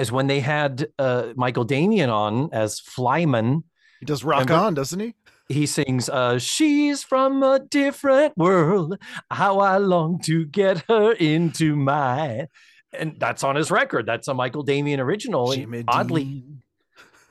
Is 0.00 0.12
when 0.12 0.26
they 0.26 0.40
had 0.40 0.88
uh, 0.98 1.32
Michael 1.36 1.64
Damian 1.64 2.10
on 2.10 2.50
as 2.52 2.80
Flyman. 2.80 3.62
He 4.00 4.06
does 4.06 4.24
rock 4.24 4.40
Remember- 4.40 4.66
on, 4.66 4.74
doesn't 4.74 5.00
he? 5.00 5.14
He 5.50 5.64
sings, 5.64 6.10
uh, 6.10 6.38
"She's 6.38 7.02
from 7.02 7.42
a 7.42 7.58
different 7.58 8.36
world. 8.36 8.98
How 9.30 9.60
I 9.60 9.78
long 9.78 10.20
to 10.24 10.44
get 10.44 10.84
her 10.88 11.12
into 11.12 11.74
mine." 11.74 12.48
And 12.92 13.16
that's 13.18 13.42
on 13.42 13.56
his 13.56 13.70
record. 13.70 14.04
That's 14.04 14.28
a 14.28 14.34
Michael 14.34 14.62
Damian 14.62 15.00
original. 15.00 15.54
Oddly, 15.88 16.44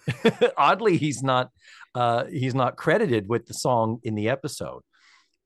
oddly 0.57 0.97
he's 0.97 1.22
not 1.22 1.51
uh 1.95 2.26
he's 2.26 2.55
not 2.55 2.76
credited 2.76 3.28
with 3.28 3.45
the 3.45 3.53
song 3.53 3.99
in 4.03 4.15
the 4.15 4.30
episode 4.30 4.82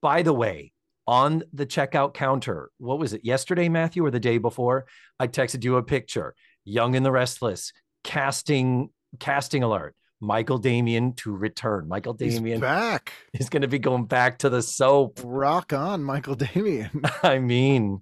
by 0.01 0.21
the 0.21 0.33
way 0.33 0.71
on 1.07 1.43
the 1.53 1.65
checkout 1.65 2.13
counter 2.13 2.69
what 2.77 2.99
was 2.99 3.13
it 3.13 3.21
yesterday 3.23 3.67
matthew 3.69 4.05
or 4.05 4.11
the 4.11 4.19
day 4.19 4.37
before 4.37 4.85
i 5.19 5.27
texted 5.27 5.63
you 5.63 5.77
a 5.77 5.83
picture 5.83 6.35
young 6.63 6.95
and 6.95 7.05
the 7.05 7.11
restless 7.11 7.71
casting 8.03 8.89
casting 9.19 9.63
alert 9.63 9.95
michael 10.19 10.57
damian 10.57 11.13
to 11.13 11.35
return 11.35 11.87
michael 11.87 12.15
He's 12.17 12.35
damian 12.35 12.59
back. 12.59 13.13
He's 13.33 13.49
going 13.49 13.61
to 13.63 13.67
be 13.67 13.79
going 13.79 14.05
back 14.05 14.39
to 14.39 14.49
the 14.49 14.61
soap 14.61 15.19
Rock 15.23 15.73
on, 15.73 16.03
Michael 16.03 16.35
Damian. 16.35 17.01
i 17.23 17.39
mean 17.39 18.01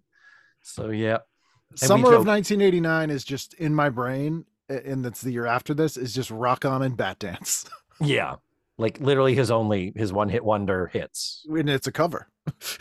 so 0.61 0.89
yeah 0.89 1.19
we 1.71 1.77
Summer 1.77 2.07
of 2.13 2.25
1989 2.25 3.09
is 3.11 3.23
just 3.23 3.53
in 3.53 3.75
my 3.75 3.89
brain, 3.89 4.43
and 4.69 5.05
that's 5.05 5.21
the 5.21 5.31
year 5.31 5.45
after 5.45 5.75
this 5.75 5.97
is 5.97 6.13
just 6.15 6.31
rock 6.31 6.65
on 6.65 6.81
and 6.81 6.97
Batdance, 6.97 7.69
yeah 8.01 8.35
like 8.77 8.99
literally 8.99 9.35
his 9.35 9.51
only 9.51 9.93
his 9.95 10.11
one 10.11 10.29
hit 10.29 10.43
wonder 10.43 10.87
hits 10.87 11.45
and 11.47 11.69
it's 11.69 11.85
a 11.87 11.91
cover. 11.91 12.27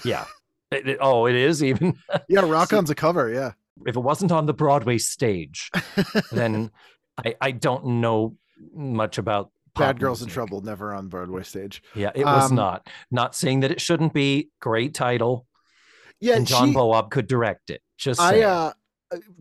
yeah 0.05 0.25
It- 0.71 0.89
it- 0.89 0.99
oh 1.01 1.27
it 1.27 1.35
is 1.37 1.63
even 1.63 1.99
Yeah, 2.29 2.41
rock 2.51 2.69
So- 2.71 2.79
on's 2.79 2.91
a 2.91 2.95
cover. 2.95 3.29
Yeah, 3.31 3.53
if 3.87 3.97
it 3.97 4.01
wasn't 4.01 4.33
on 4.33 4.47
the 4.47 4.55
Broadway 4.55 4.99
stage, 4.99 5.71
then 6.33 6.71
I, 7.25 7.35
I 7.41 7.51
don't 7.51 7.85
know 8.01 8.37
much 8.75 9.19
about 9.19 9.51
Bad 9.75 10.01
Girls 10.01 10.23
in. 10.23 10.29
Trouble 10.29 10.61
never 10.61 10.93
on 10.93 11.09
Broadway 11.09 11.43
stage. 11.45 11.83
Yeah, 11.95 12.11
it 12.15 12.25
was 12.25 12.51
Um, 12.51 12.57
not. 12.57 12.89
Not 13.11 13.35
saying 13.37 13.61
that 13.61 13.71
it 13.71 13.81
shouldn't 13.81 14.13
be. 14.13 14.51
Great 14.61 14.95
title, 14.95 15.47
Yeah, 16.21 16.37
and 16.37 16.47
John 16.47 16.69
she- 16.69 16.75
Bowab 16.75 17.11
could 17.11 17.27
direct 17.29 17.71
it. 17.71 17.83
Just 17.97 18.21
I 18.21 18.31
saying. 18.33 18.45
uh 18.45 18.73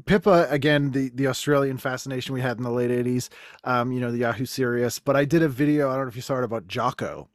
Pippa 0.05 0.47
again 0.49 0.91
the 0.91 1.09
the 1.13 1.27
Australian 1.27 1.77
fascination 1.77 2.33
we 2.33 2.39
had 2.39 2.55
in 2.57 2.63
the 2.63 2.71
late 2.71 2.89
80s 2.89 3.27
um 3.65 3.91
you 3.91 3.99
know 3.99 4.11
the 4.11 4.19
Yahoo 4.19 4.45
Serious 4.45 4.97
but 4.97 5.17
I 5.17 5.25
did 5.25 5.43
a 5.43 5.49
video 5.49 5.89
I 5.89 5.95
don't 5.95 6.03
know 6.03 6.07
if 6.07 6.15
you 6.15 6.21
saw 6.21 6.37
it 6.37 6.45
about 6.45 6.67
Jacko 6.69 7.29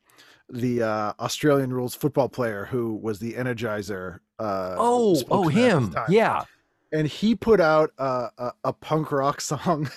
the 0.48 0.82
uh 0.82 1.12
Australian 1.20 1.74
rules 1.74 1.94
football 1.94 2.30
player 2.30 2.64
who 2.64 2.94
was 2.94 3.18
the 3.18 3.34
energizer 3.34 4.20
uh 4.38 4.76
oh, 4.78 5.10
oh, 5.10 5.14
spokesman 5.14 5.58
at 5.64 5.92
the 5.92 6.00
him. 6.00 6.04
Yeah. 6.08 6.44
And 6.92 7.08
he 7.08 7.34
put 7.34 7.60
out 7.60 7.90
a, 7.98 8.28
a, 8.38 8.52
a 8.64 8.72
punk 8.72 9.10
rock 9.10 9.40
song 9.52 9.90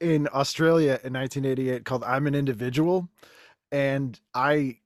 in 0.00 0.28
Australia 0.32 1.00
in 1.04 1.12
1988 1.12 1.84
called 1.84 2.04
I'm 2.04 2.26
an 2.26 2.34
Individual 2.34 3.08
and 3.72 4.18
I 4.34 4.78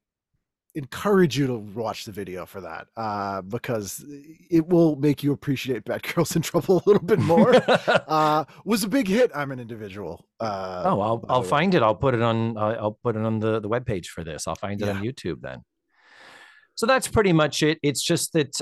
encourage 0.76 1.38
you 1.38 1.47
to 1.47 1.55
watch 1.55 2.05
the 2.05 2.11
video 2.11 2.45
for 2.45 2.61
that 2.61 2.88
uh, 2.97 3.40
because 3.42 4.05
it 4.51 4.66
will 4.66 4.97
make 4.97 5.22
you 5.22 5.32
appreciate 5.32 5.84
Bad 5.84 6.03
Girls 6.03 6.34
in 6.36 6.42
Trouble 6.42 6.82
a 6.84 6.88
little 6.88 7.07
bit 7.07 7.20
more. 7.20 7.55
uh, 8.09 8.45
was 8.64 8.82
a 8.84 8.88
big 8.88 9.07
hit. 9.07 9.30
I'm 9.34 9.53
an 9.53 9.61
individual. 9.61 10.26
Uh, 10.40 10.82
oh, 10.86 11.01
I'll 11.01 11.24
I'll 11.28 11.42
find 11.42 11.74
it. 11.74 11.82
I'll 11.82 11.95
put 11.95 12.14
it 12.14 12.22
on. 12.22 12.57
Uh, 12.57 12.76
I'll 12.80 12.99
put 13.03 13.16
it 13.16 13.22
on 13.22 13.38
the 13.38 13.61
the 13.61 13.68
webpage 13.68 14.07
for 14.07 14.24
this. 14.24 14.49
I'll 14.49 14.57
find 14.57 14.82
it 14.82 14.88
on 14.88 15.03
YouTube 15.03 15.40
then. 15.40 15.62
So 16.74 16.86
that's 16.86 17.07
pretty 17.07 17.32
much 17.32 17.62
it. 17.62 17.78
It's 17.82 18.03
just 18.03 18.32
that 18.32 18.61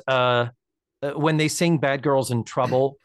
uh, 1.03 1.13
when 1.13 1.37
they 1.37 1.49
sing 1.49 1.79
"Bad 1.79 2.03
Girls 2.03 2.31
in 2.31 2.45
Trouble," 2.45 2.97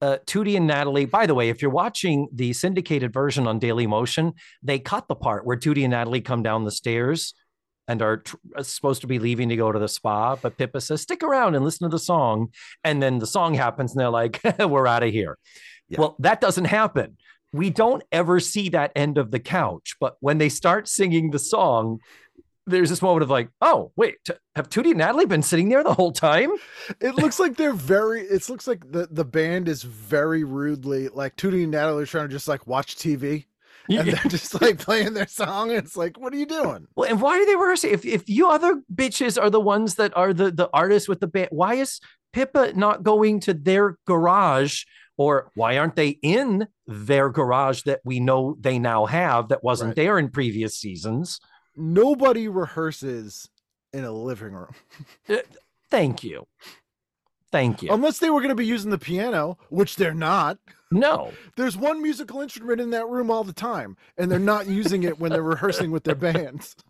uh, 0.00 0.18
Tootie 0.26 0.56
and 0.56 0.66
Natalie. 0.66 1.06
By 1.06 1.26
the 1.26 1.34
way, 1.34 1.48
if 1.48 1.62
you're 1.62 1.70
watching 1.70 2.28
the 2.32 2.52
syndicated 2.52 3.12
version 3.12 3.46
on 3.46 3.58
Daily 3.58 3.86
Motion, 3.86 4.34
they 4.62 4.78
cut 4.78 5.08
the 5.08 5.14
part 5.14 5.46
where 5.46 5.56
Tootie 5.56 5.84
and 5.84 5.92
Natalie 5.92 6.20
come 6.20 6.42
down 6.42 6.64
the 6.64 6.70
stairs 6.70 7.34
and 7.86 8.00
are 8.02 8.18
tr- 8.18 8.36
uh, 8.56 8.62
supposed 8.62 9.02
to 9.02 9.06
be 9.06 9.18
leaving 9.18 9.48
to 9.50 9.56
go 9.56 9.70
to 9.70 9.78
the 9.78 9.88
spa, 9.88 10.36
but 10.36 10.56
Pippa 10.56 10.80
says, 10.80 11.02
"Stick 11.02 11.22
around 11.22 11.54
and 11.54 11.64
listen 11.64 11.88
to 11.88 11.94
the 11.94 11.98
song." 11.98 12.48
And 12.82 13.02
then 13.02 13.18
the 13.18 13.26
song 13.26 13.54
happens, 13.54 13.92
and 13.92 14.00
they're 14.00 14.10
like, 14.10 14.40
"We're 14.58 14.86
out 14.86 15.02
of 15.02 15.10
here." 15.10 15.38
Yeah. 15.88 16.00
Well, 16.00 16.16
that 16.20 16.40
doesn't 16.40 16.64
happen. 16.64 17.16
We 17.52 17.70
don't 17.70 18.02
ever 18.10 18.40
see 18.40 18.70
that 18.70 18.90
end 18.96 19.16
of 19.16 19.30
the 19.30 19.38
couch, 19.38 19.94
but 20.00 20.16
when 20.20 20.38
they 20.38 20.48
start 20.48 20.88
singing 20.88 21.30
the 21.30 21.38
song, 21.38 22.00
there's 22.66 22.90
this 22.90 23.02
moment 23.02 23.22
of 23.22 23.30
like, 23.30 23.48
"Oh, 23.60 23.92
wait, 23.96 24.16
t- 24.24 24.32
have 24.56 24.68
Tootie 24.70 24.90
and 24.90 24.98
Natalie 24.98 25.26
been 25.26 25.42
sitting 25.42 25.68
there 25.68 25.84
the 25.84 25.94
whole 25.94 26.12
time?" 26.12 26.50
It 27.00 27.14
looks 27.16 27.38
like 27.38 27.56
they're 27.56 27.72
very. 27.72 28.22
It 28.22 28.48
looks 28.48 28.66
like 28.66 28.90
the 28.90 29.08
the 29.10 29.24
band 29.24 29.68
is 29.68 29.82
very 29.82 30.44
rudely 30.44 31.08
like 31.08 31.36
Tootie 31.36 31.62
and 31.62 31.72
Natalie 31.72 32.04
are 32.04 32.06
trying 32.06 32.28
to 32.28 32.32
just 32.34 32.48
like 32.48 32.66
watch 32.66 32.96
TV 32.96 33.46
and 33.88 34.08
they're 34.08 34.30
just 34.30 34.60
like 34.62 34.78
playing 34.78 35.12
their 35.14 35.26
song. 35.26 35.70
And 35.70 35.78
it's 35.78 35.96
like, 35.96 36.18
what 36.18 36.32
are 36.32 36.36
you 36.36 36.46
doing? 36.46 36.86
Well, 36.96 37.08
and 37.10 37.20
why 37.20 37.38
are 37.38 37.46
they 37.46 37.56
rehearsing? 37.56 37.90
If 37.92 38.04
if 38.06 38.28
you 38.28 38.48
other 38.48 38.82
bitches 38.94 39.40
are 39.40 39.50
the 39.50 39.60
ones 39.60 39.96
that 39.96 40.16
are 40.16 40.32
the 40.32 40.50
the 40.50 40.70
artists 40.72 41.08
with 41.08 41.20
the 41.20 41.26
band, 41.26 41.48
why 41.50 41.74
is 41.74 42.00
Pippa 42.32 42.72
not 42.74 43.02
going 43.02 43.40
to 43.40 43.54
their 43.54 43.98
garage? 44.06 44.84
Or 45.16 45.52
why 45.54 45.78
aren't 45.78 45.94
they 45.94 46.18
in 46.22 46.66
their 46.88 47.30
garage 47.30 47.82
that 47.82 48.00
we 48.04 48.18
know 48.18 48.56
they 48.58 48.80
now 48.80 49.06
have 49.06 49.48
that 49.50 49.62
wasn't 49.62 49.90
Right. 49.90 49.94
there 49.96 50.18
in 50.18 50.28
previous 50.28 50.76
seasons? 50.76 51.38
Nobody 51.76 52.48
rehearses 52.48 53.48
in 53.92 54.04
a 54.04 54.12
living 54.12 54.52
room 54.52 54.74
uh, 55.28 55.36
Thank 55.90 56.24
you. 56.24 56.46
Thank 57.52 57.82
you. 57.82 57.92
unless 57.92 58.18
they 58.18 58.30
were 58.30 58.40
going 58.40 58.48
to 58.48 58.54
be 58.56 58.66
using 58.66 58.90
the 58.90 58.98
piano, 58.98 59.58
which 59.68 59.94
they're 59.96 60.12
not. 60.14 60.58
no. 60.90 61.32
There's 61.56 61.76
one 61.76 62.02
musical 62.02 62.40
instrument 62.40 62.80
in 62.80 62.90
that 62.90 63.06
room 63.08 63.30
all 63.30 63.44
the 63.44 63.52
time, 63.52 63.96
and 64.18 64.28
they're 64.30 64.40
not 64.40 64.66
using 64.66 65.04
it 65.04 65.20
when 65.20 65.30
they're 65.30 65.42
rehearsing 65.42 65.90
with 65.92 66.04
their 66.04 66.16
bands. 66.16 66.74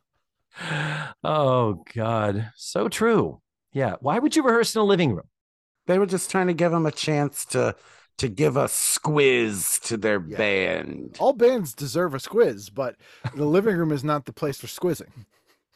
Oh 1.24 1.82
God. 1.94 2.52
So 2.54 2.88
true. 2.88 3.40
Yeah. 3.72 3.96
Why 4.00 4.20
would 4.20 4.36
you 4.36 4.42
rehearse 4.44 4.76
in 4.76 4.80
a 4.80 4.84
living 4.84 5.12
room? 5.12 5.26
They 5.88 5.98
were 5.98 6.06
just 6.06 6.30
trying 6.30 6.46
to 6.46 6.54
give 6.54 6.70
them 6.70 6.86
a 6.86 6.92
chance 6.92 7.44
to 7.46 7.74
to 8.18 8.28
give 8.28 8.56
a 8.56 8.64
squiz 8.66 9.80
to 9.86 9.96
their 9.96 10.22
Yeah. 10.26 10.36
band. 10.36 11.16
All 11.18 11.32
bands 11.32 11.74
deserve 11.74 12.14
a 12.14 12.18
squiz, 12.18 12.72
but 12.72 12.96
the 13.34 13.44
living 13.46 13.76
room 13.76 13.90
is 13.92 14.04
not 14.04 14.24
the 14.26 14.32
place 14.32 14.58
for 14.60 14.66
squizzing. 14.68 15.26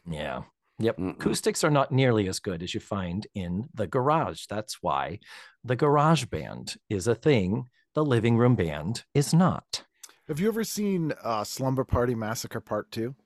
Yeah. 0.09 0.43
Yep. 0.79 0.97
Mm-mm. 0.99 1.11
Acoustics 1.15 1.65
are 1.65 1.71
not 1.71 1.91
nearly 1.91 2.29
as 2.29 2.39
good 2.39 2.63
as 2.63 2.73
you 2.75 2.81
find 2.81 3.27
in 3.35 3.69
the 3.75 3.89
garage. 3.89 4.47
That's 4.47 4.81
why 4.83 5.19
the 5.65 5.75
garage 5.75 6.27
band 6.27 6.77
is 6.89 7.09
a 7.09 7.17
thing. 7.17 7.69
The 7.95 8.05
living 8.05 8.37
room 8.37 8.55
band 8.55 9.05
is 9.15 9.35
not. 9.35 9.85
Have 10.29 10.39
you 10.39 10.47
ever 10.49 10.63
seen 10.63 11.13
uh, 11.25 11.43
Slumber 11.43 11.85
Party 11.85 12.15
Massacre 12.15 12.61
Part 12.61 12.93
Two? 12.93 13.17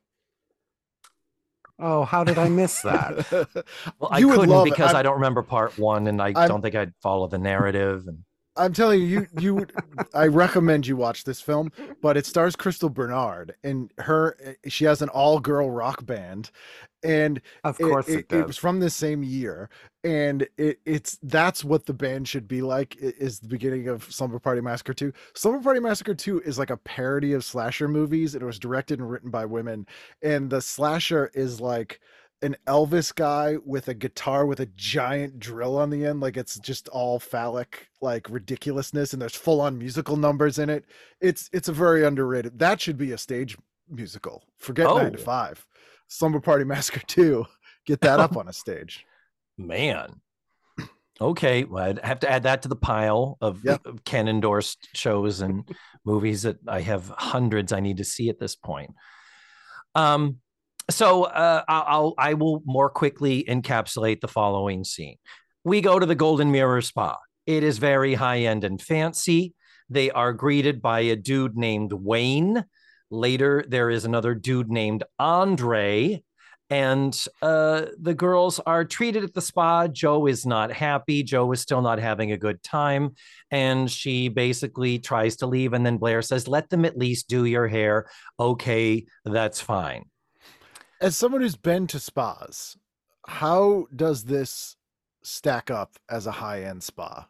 Oh, 1.79 2.05
how 2.05 2.23
did 2.25 2.39
I 2.39 2.49
miss 2.49 2.81
that? 2.83 3.27
Well, 3.99 4.11
I 4.13 4.19
You 4.19 4.29
would 4.29 4.39
couldn't 4.41 4.65
because 4.65 4.89
I'm- 4.91 4.97
I 4.97 5.03
don't 5.03 5.15
remember 5.15 5.43
part 5.43 5.79
one 5.79 6.07
and 6.07 6.21
I 6.23 6.33
I'm- 6.35 6.49
don't 6.49 6.63
think 6.63 6.75
I'd 6.75 6.95
follow 7.03 7.27
the 7.27 7.39
narrative. 7.39 8.07
And 8.07 8.25
I'm 8.57 8.73
telling 8.73 9.01
you, 9.01 9.07
you 9.07 9.27
you 9.41 9.67
I 10.15 10.27
recommend 10.27 10.87
you 10.87 10.97
watch 10.97 11.25
this 11.25 11.41
film, 11.41 11.73
but 12.03 12.17
it 12.17 12.27
stars 12.27 12.57
Crystal 12.57 12.91
Bernard 12.91 13.55
and 13.65 13.91
her 13.99 14.37
she 14.69 14.85
has 14.85 15.01
an 15.03 15.09
all-girl 15.09 15.71
rock 15.71 16.05
band 16.05 16.51
and 17.03 17.41
of 17.65 17.81
it- 17.81 17.85
course 17.85 18.09
it, 18.09 18.27
it, 18.31 18.47
was 18.47 18.57
from 18.57 18.81
the 18.81 18.91
same 18.91 19.23
year 19.23 19.71
and 20.05 20.47
it, 20.59 20.81
it's 20.85 21.19
that's 21.23 21.65
what 21.65 21.87
the 21.87 21.95
band 21.95 22.29
should 22.29 22.47
be 22.47 22.61
like 22.63 22.97
is 22.99 23.41
the 23.41 23.49
beginning 23.49 23.89
of 23.89 24.05
Slumber 24.13 24.39
Party 24.39 24.61
Massacre 24.61 24.95
2. 24.95 25.13
Slumber 25.35 25.63
Party 25.63 25.81
Massacre 25.81 26.15
2 26.15 26.43
is 26.43 26.59
like 26.59 26.71
a 26.71 26.77
parody 26.77 27.33
of 27.33 27.45
slasher 27.45 27.89
movies. 27.89 28.35
It 28.35 28.43
was 28.43 28.59
directed 28.59 28.99
and 29.01 29.11
written 29.11 29.31
by 29.31 29.47
women 29.47 29.87
and 30.23 30.51
the 30.51 30.61
slasher 30.61 31.31
is 31.35 31.61
like 31.61 32.01
an 32.43 32.57
Elvis 32.67 33.15
guy 33.15 33.57
with 33.65 33.89
a 33.89 33.95
guitar 33.95 34.45
with 34.47 34.61
a 34.61 34.67
giant 34.67 35.39
drill 35.39 35.77
on 35.79 35.91
the 35.91 36.05
end. 36.07 36.21
Like 36.21 36.37
it's 36.37 36.59
just 36.59 36.89
all 36.89 37.19
phallic, 37.19 37.89
like 38.01 38.29
ridiculousness, 38.29 39.13
and 39.13 39.23
there's 39.23 39.35
full 39.35 39.61
on 39.61 39.79
musical 39.79 40.17
numbers 40.17 40.59
in 40.59 40.69
it. 40.71 40.85
It's 41.21 41.49
it's 41.53 41.69
a 41.69 41.73
very 41.73 42.05
underrated. 42.05 42.59
That 42.59 42.81
should 42.81 42.99
be 42.99 43.13
a 43.13 43.19
stage 43.19 43.57
musical. 43.89 44.43
Forget 44.59 44.87
nine 44.87 45.13
to 45.13 45.19
Oh. 45.19 45.23
five. 45.23 45.65
Slumber 46.09 46.41
Party 46.41 46.65
Massacre 46.65 47.01
2. 47.07 47.47
Get 47.87 48.01
that 48.03 48.21
up 48.21 48.37
on 48.37 48.47
a 48.49 48.53
stage. 48.53 49.07
man. 49.59 50.21
Okay, 51.21 51.65
well, 51.65 51.85
I'd 51.85 52.05
have 52.05 52.21
to 52.21 52.31
add 52.31 52.43
that 52.45 52.63
to 52.63 52.69
the 52.69 52.77
pile 52.77 53.39
of, 53.41 53.65
Yep. 53.65 53.87
of 53.87 54.05
Ken 54.05 54.27
endorsed 54.29 54.89
shows 54.95 55.41
and 55.41 55.63
movies 56.05 56.43
that 56.43 56.57
I 56.67 56.81
have 56.81 57.09
hundreds 57.17 57.73
I 57.73 57.81
need 57.81 57.99
to 57.99 58.05
see 58.05 58.29
at 58.29 58.41
this 58.41 58.57
point. 58.57 58.91
Um, 59.95 60.41
so 60.91 61.25
uh, 61.25 61.63
I'll, 61.69 62.15
I'll 62.19 62.63
more 62.65 62.91
quickly 62.91 63.45
encapsulate 63.45 64.21
the 64.21 64.29
following 64.29 64.85
scene. 64.85 65.17
we 65.65 65.81
go 65.81 65.99
to 65.99 66.07
the 66.07 66.15
Golden 66.15 66.51
Mirror 66.51 66.83
Spa. 66.83 67.17
It 67.47 67.63
is 67.63 67.79
very 67.79 68.15
high 68.15 68.41
end 68.41 68.65
and 68.65 68.81
fancy. 68.81 69.55
They 69.89 70.11
are 70.11 70.33
greeted 70.33 70.81
by 70.81 71.01
a 71.01 71.17
dude 71.17 71.57
named 71.57 71.93
Wayne. 71.93 72.65
Later, 73.11 73.65
there 73.69 73.91
is 73.91 74.05
another 74.05 74.35
dude 74.35 74.71
named 74.71 75.05
Andre. 75.19 76.23
And 76.71 77.15
uh, 77.43 77.87
the 78.01 78.15
girls 78.15 78.59
are 78.61 78.87
treated 78.87 79.25
at 79.25 79.35
the 79.35 79.43
spa. 79.43 79.89
Jo 79.89 80.27
is 80.27 80.47
not 80.47 80.73
happy. 80.73 81.23
Jo 81.23 81.53
is 81.53 81.61
still 81.61 81.83
not 81.83 81.99
having 81.99 82.33
a 82.33 82.39
good 82.39 82.63
time. 82.63 83.11
And 83.51 83.91
she 83.91 84.31
basically 84.31 84.99
tries 84.99 85.37
to 85.37 85.47
leave. 85.47 85.75
And 85.75 85.85
then 85.85 85.99
Blair 85.99 86.23
says, 86.23 86.49
Let 86.49 86.71
them 86.71 86.87
at 86.87 86.97
least 86.97 87.29
do 87.29 87.45
your 87.45 87.69
hair. 87.69 88.07
Okay, 88.41 89.05
that's 89.27 89.61
fine. 89.61 90.05
As 91.03 91.17
someone 91.17 91.41
who's 91.41 91.57
been 91.57 91.89
to 91.89 91.99
spas, 91.99 92.77
how 93.27 93.87
does 93.95 94.23
this 94.25 94.77
stack 95.25 95.69
up 95.69 95.97
as 96.09 96.29
a 96.29 96.31
high 96.31 96.63
end 96.63 96.85
spa? 96.85 97.27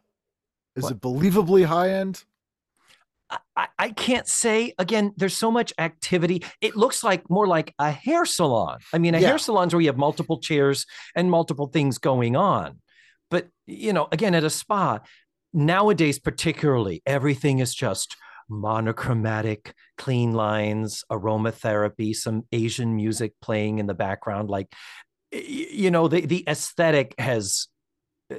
Is 0.75 0.83
What? 0.83 0.91
it 0.93 1.01
believably 1.01 1.65
high 1.65 1.89
end? 1.89 2.23
I, 3.57 3.67
I 3.79 3.89
can't 3.89 4.27
say 4.27 4.75
again 4.77 5.11
there's 5.17 5.35
so 5.35 5.49
much 5.49 5.73
activity 5.79 6.43
it 6.61 6.75
looks 6.75 7.03
like 7.03 7.27
more 7.31 7.47
like 7.47 7.73
a 7.79 7.89
hair 7.89 8.25
salon 8.25 8.77
i 8.93 8.99
mean 8.99 9.15
a 9.15 9.19
Yeah. 9.19 9.29
hair 9.29 9.37
salon's 9.39 9.73
where 9.73 9.81
you 9.81 9.87
have 9.87 9.97
multiple 9.97 10.37
chairs 10.39 10.85
and 11.15 11.31
multiple 11.31 11.65
things 11.65 11.97
going 11.97 12.35
on 12.35 12.79
but 13.31 13.47
you 13.65 13.91
know 13.91 14.07
again 14.11 14.35
at 14.35 14.43
a 14.43 14.51
spa 14.51 14.99
nowadays 15.51 16.19
particularly 16.19 17.01
everything 17.07 17.57
is 17.57 17.73
just 17.73 18.15
monochromatic 18.49 19.73
clean 19.97 20.33
lines 20.33 21.03
aromatherapy 21.11 22.15
some 22.15 22.43
asian 22.51 22.95
music 22.95 23.33
playing 23.41 23.79
in 23.79 23.87
the 23.87 23.93
background 23.93 24.49
like 24.49 24.71
you 25.31 25.89
know 25.89 26.07
the, 26.07 26.25
the 26.25 26.43
aesthetic 26.47 27.15
has 27.17 27.67
uh, 28.31 28.37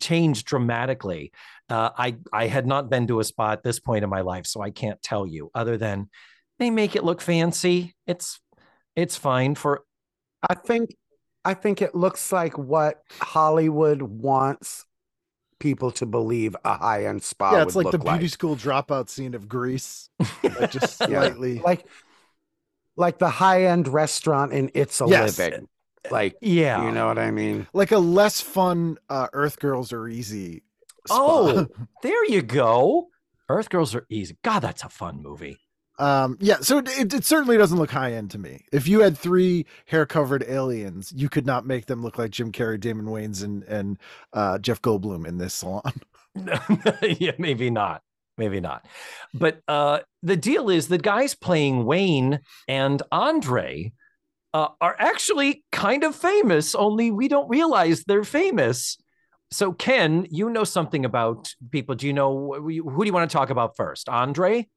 changed 0.00 0.46
dramatically 0.46 1.32
uh, 1.68 1.90
I 1.96 2.16
I 2.32 2.46
had 2.46 2.66
not 2.66 2.90
been 2.90 3.06
to 3.06 3.20
a 3.20 3.24
spa 3.24 3.52
at 3.52 3.62
this 3.62 3.80
point 3.80 4.04
in 4.04 4.10
my 4.10 4.20
life, 4.20 4.46
so 4.46 4.60
I 4.60 4.70
can't 4.70 5.00
tell 5.02 5.26
you 5.26 5.50
other 5.54 5.76
than 5.76 6.10
they 6.58 6.70
make 6.70 6.94
it 6.94 7.04
look 7.04 7.20
fancy. 7.20 7.94
It's 8.06 8.40
it's 8.94 9.16
fine 9.16 9.54
for 9.54 9.84
I 10.48 10.54
think 10.54 10.94
I 11.44 11.54
think 11.54 11.80
it 11.80 11.94
looks 11.94 12.32
like 12.32 12.58
what 12.58 13.02
Hollywood 13.20 14.02
wants 14.02 14.84
people 15.64 15.90
to 15.90 16.04
believe 16.04 16.54
a 16.64 16.74
high 16.76 17.06
end 17.06 17.22
spa 17.22 17.52
yeah, 17.52 17.62
it's 17.62 17.74
like 17.74 17.90
the 17.90 17.98
beauty 17.98 18.24
like. 18.24 18.30
school 18.30 18.54
dropout 18.54 19.08
scene 19.08 19.32
of 19.34 19.48
Grease. 19.48 20.10
Like 20.42 20.70
just 20.70 21.00
Yeah. 21.08 21.22
slightly. 21.22 21.58
like 21.60 21.86
like 22.96 23.18
the 23.18 23.30
high 23.30 23.64
end 23.64 23.88
restaurant 23.88 24.52
in 24.52 24.70
It's 24.74 25.00
a 25.00 25.06
Yes. 25.08 25.38
Living. 25.38 25.68
Like 26.10 26.36
yeah. 26.42 26.84
you 26.84 26.92
know 26.92 27.06
what 27.06 27.18
I 27.18 27.30
mean? 27.30 27.66
like 27.72 27.92
a 27.92 27.98
less 27.98 28.42
fun 28.42 28.98
uh, 29.08 29.28
Earth 29.32 29.58
Girls 29.58 29.90
Are 29.94 30.06
Easy. 30.06 30.62
spa. 31.06 31.16
Oh, 31.18 31.66
there 32.02 32.24
you 32.26 32.42
go. 32.42 33.08
Earth 33.48 33.70
Girls 33.70 33.94
are 33.94 34.06
easy. 34.10 34.36
God, 34.44 34.60
that's 34.60 34.84
a 34.84 34.88
fun 34.90 35.22
movie. 35.22 35.58
Um, 35.98 36.36
yeah, 36.40 36.58
so 36.60 36.78
it, 36.78 37.14
it, 37.14 37.24
certainly 37.24 37.56
doesn't 37.56 37.78
look 37.78 37.90
high 37.90 38.14
end 38.14 38.30
to 38.32 38.38
me. 38.38 38.64
If 38.72 38.88
you 38.88 39.00
had 39.00 39.16
three 39.16 39.64
hair 39.86 40.06
covered 40.06 40.44
aliens, 40.48 41.12
you 41.14 41.28
could 41.28 41.46
not 41.46 41.66
make 41.66 41.86
them 41.86 42.02
look 42.02 42.18
like 42.18 42.32
Jim 42.32 42.50
Carrey, 42.50 42.80
Damon 42.80 43.06
Wayans, 43.06 43.44
and 43.44 43.62
and 43.64 43.98
uh, 44.32 44.58
Jeff 44.58 44.82
Goldblum 44.82 45.26
in 45.26 45.38
this 45.38 45.54
salon. 45.54 45.92
yeah, 47.02 47.32
maybe 47.38 47.70
not. 47.70 48.02
Maybe 48.36 48.60
not. 48.60 48.84
But 49.32 49.60
uh, 49.68 50.00
the 50.24 50.36
deal 50.36 50.68
is 50.68 50.88
the 50.88 50.98
guys 50.98 51.34
playing 51.34 51.84
Wayne 51.84 52.40
and 52.66 53.00
Andre 53.12 53.92
uh, 54.52 54.68
are 54.80 54.96
actually 54.98 55.64
kind 55.72 56.04
of 56.04 56.14
famous, 56.14 56.74
only 56.74 57.10
we 57.10 57.28
don't 57.28 57.48
realize 57.48 58.04
they're 58.04 58.24
famous. 58.24 58.96
So, 59.50 59.72
Ken, 59.72 60.26
you 60.30 60.50
know 60.50 60.64
something 60.64 61.04
about 61.04 61.54
people. 61.70 61.94
Do 61.94 62.06
you 62.06 62.12
know 62.12 62.54
who 62.54 62.70
do 62.70 63.06
you 63.06 63.12
want 63.12 63.30
to 63.30 63.36
talk 63.36 63.50
about 63.50 63.76
first? 63.76 64.08
Andre? 64.08 64.68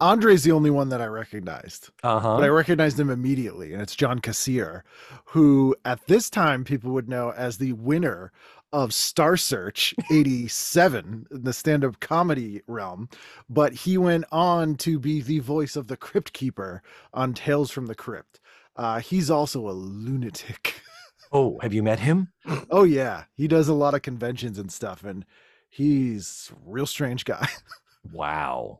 Andre's 0.00 0.44
the 0.44 0.52
only 0.52 0.70
one 0.70 0.90
that 0.90 1.00
I 1.00 1.06
recognized, 1.06 1.90
Uh 2.02 2.20
but 2.20 2.44
I 2.44 2.48
recognized 2.48 3.00
him 3.00 3.08
immediately, 3.10 3.72
and 3.72 3.80
it's 3.80 3.96
John 3.96 4.20
Kassir, 4.20 4.82
who 5.26 5.74
at 5.84 6.06
this 6.06 6.28
time 6.28 6.64
people 6.64 6.92
would 6.92 7.08
know 7.08 7.32
as 7.32 7.56
the 7.58 7.72
winner 7.72 8.30
of 8.72 8.92
Star 8.92 9.36
Search 9.38 9.94
87 10.10 11.26
in 11.30 11.42
the 11.44 11.52
stand-up 11.52 12.00
comedy 12.00 12.60
realm, 12.66 13.08
but 13.48 13.72
he 13.72 13.96
went 13.96 14.24
on 14.30 14.74
to 14.76 14.98
be 14.98 15.22
the 15.22 15.38
voice 15.38 15.76
of 15.76 15.86
the 15.86 15.96
Crypt 15.96 16.32
Keeper 16.34 16.82
on 17.14 17.32
Tales 17.32 17.70
from 17.70 17.86
the 17.86 17.94
Crypt. 17.94 18.38
Uh, 18.76 18.98
he's 18.98 19.30
also 19.30 19.68
a 19.68 19.72
lunatic. 19.72 20.82
Oh, 21.32 21.58
have 21.60 21.74
you 21.74 21.82
met 21.82 21.98
him? 21.98 22.28
oh 22.70 22.84
yeah, 22.84 23.24
he 23.34 23.48
does 23.48 23.66
a 23.66 23.74
lot 23.74 23.94
of 23.94 24.02
conventions 24.02 24.60
and 24.60 24.70
stuff, 24.70 25.02
and 25.02 25.24
he's 25.68 26.52
a 26.52 26.70
real 26.70 26.86
strange 26.86 27.24
guy. 27.24 27.48
Wow. 28.12 28.78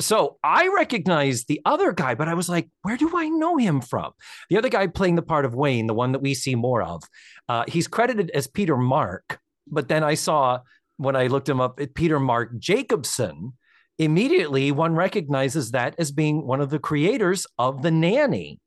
So 0.00 0.38
I 0.44 0.68
recognized 0.68 1.48
the 1.48 1.60
other 1.64 1.92
guy, 1.92 2.14
but 2.14 2.28
I 2.28 2.34
was 2.34 2.48
like, 2.48 2.68
where 2.82 2.96
do 2.96 3.16
I 3.16 3.28
know 3.28 3.56
him 3.56 3.80
from? 3.80 4.12
The 4.48 4.56
other 4.56 4.68
guy 4.68 4.86
playing 4.86 5.16
the 5.16 5.22
part 5.22 5.44
of 5.44 5.54
Wayne, 5.54 5.88
the 5.88 5.94
one 5.94 6.12
that 6.12 6.22
we 6.22 6.34
see 6.34 6.54
more 6.54 6.82
of, 6.82 7.02
uh, 7.48 7.64
he's 7.66 7.88
credited 7.88 8.30
as 8.30 8.46
Peter 8.46 8.76
Mark. 8.76 9.40
But 9.66 9.88
then 9.88 10.04
I 10.04 10.14
saw 10.14 10.60
when 10.98 11.16
I 11.16 11.26
looked 11.26 11.48
him 11.48 11.60
up, 11.60 11.80
Peter 11.94 12.20
Mark 12.20 12.58
Jacobson. 12.58 13.54
Immediately, 13.98 14.70
one 14.70 14.94
recognizes 14.94 15.72
that 15.72 15.96
as 15.98 16.12
being 16.12 16.46
one 16.46 16.60
of 16.60 16.70
the 16.70 16.78
creators 16.78 17.46
of 17.58 17.82
The 17.82 17.90
Nanny, 17.90 18.60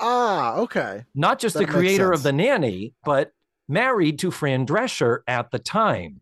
ah, 0.00 0.56
okay. 0.56 1.04
not 1.14 1.38
just 1.38 1.54
That 1.54 1.66
the 1.66 1.72
creator 1.72 2.10
of. 2.10 2.24
The 2.24 2.32
Nanny, 2.32 2.92
but 3.04 3.30
married 3.68 4.18
to 4.20 4.32
Fran 4.32 4.66
Drescher 4.66 5.20
at 5.28 5.52
the 5.52 5.60
time. 5.60 6.20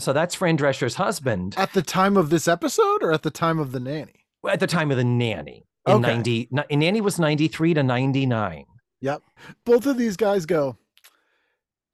So 0.00 0.12
that's 0.12 0.34
Fran 0.34 0.56
Drescher's 0.56 0.94
husband. 0.94 1.54
At 1.56 1.72
the 1.72 1.82
time 1.82 2.16
of 2.16 2.30
this 2.30 2.46
episode, 2.46 3.02
or 3.02 3.12
at 3.12 3.22
the 3.22 3.30
time 3.30 3.58
of 3.58 3.72
the 3.72 3.80
nanny? 3.80 4.24
at 4.48 4.60
the 4.60 4.66
time 4.68 4.90
of 4.90 4.96
the 4.96 5.04
nanny 5.04 5.64
in 5.86 5.94
Okay. 5.96 6.14
90 6.14 6.48
ni- 6.52 6.76
nanny 6.76 7.00
was 7.00 7.18
93 7.18 7.74
to 7.74 7.82
99 7.82 8.64
Yep. 9.00 9.22
Both 9.64 9.86
of 9.86 9.98
these 9.98 10.16
guys 10.16 10.46
go. 10.46 10.76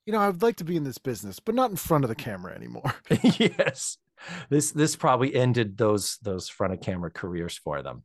You 0.06 0.12
know, 0.12 0.20
I'd 0.20 0.42
like 0.42 0.56
to 0.56 0.64
be 0.64 0.76
in 0.76 0.84
this 0.84 0.98
business, 0.98 1.40
but 1.40 1.54
not 1.54 1.70
in 1.70 1.76
front 1.76 2.04
of 2.04 2.08
the 2.08 2.14
camera 2.14 2.54
anymore. 2.54 2.94
yes 3.38 3.98
this 4.48 4.70
this 4.72 4.94
probably 4.96 5.34
ended 5.34 5.76
those 5.76 6.18
those 6.22 6.48
front 6.48 6.72
of 6.72 6.80
camera 6.80 7.10
careers 7.10 7.58
for 7.58 7.82
them 7.82 8.04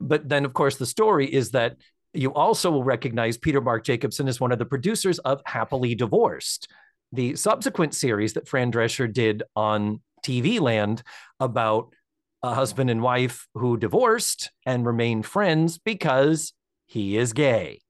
but 0.00 0.26
then 0.28 0.44
of 0.44 0.54
course 0.54 0.76
the 0.76 0.86
story 0.86 1.26
is 1.26 1.50
that 1.50 1.76
you 2.14 2.32
also 2.32 2.70
will 2.70 2.84
recognize 2.84 3.36
peter 3.36 3.60
mark 3.60 3.84
jacobson 3.84 4.28
as 4.28 4.40
one 4.40 4.50
of 4.52 4.58
the 4.58 4.64
producers 4.64 5.18
of 5.20 5.42
happily 5.44 5.94
divorced 5.94 6.68
the 7.12 7.36
subsequent 7.36 7.94
series 7.94 8.34
that 8.34 8.48
fran 8.48 8.72
drescher 8.72 9.12
did 9.12 9.42
on 9.56 10.00
tv 10.24 10.60
land 10.60 11.02
about 11.40 11.94
a 12.42 12.54
husband 12.54 12.90
and 12.90 13.02
wife 13.02 13.48
who 13.54 13.76
divorced 13.76 14.50
and 14.64 14.86
remained 14.86 15.26
friends 15.26 15.78
because 15.78 16.52
he 16.86 17.16
is 17.16 17.32
gay 17.32 17.80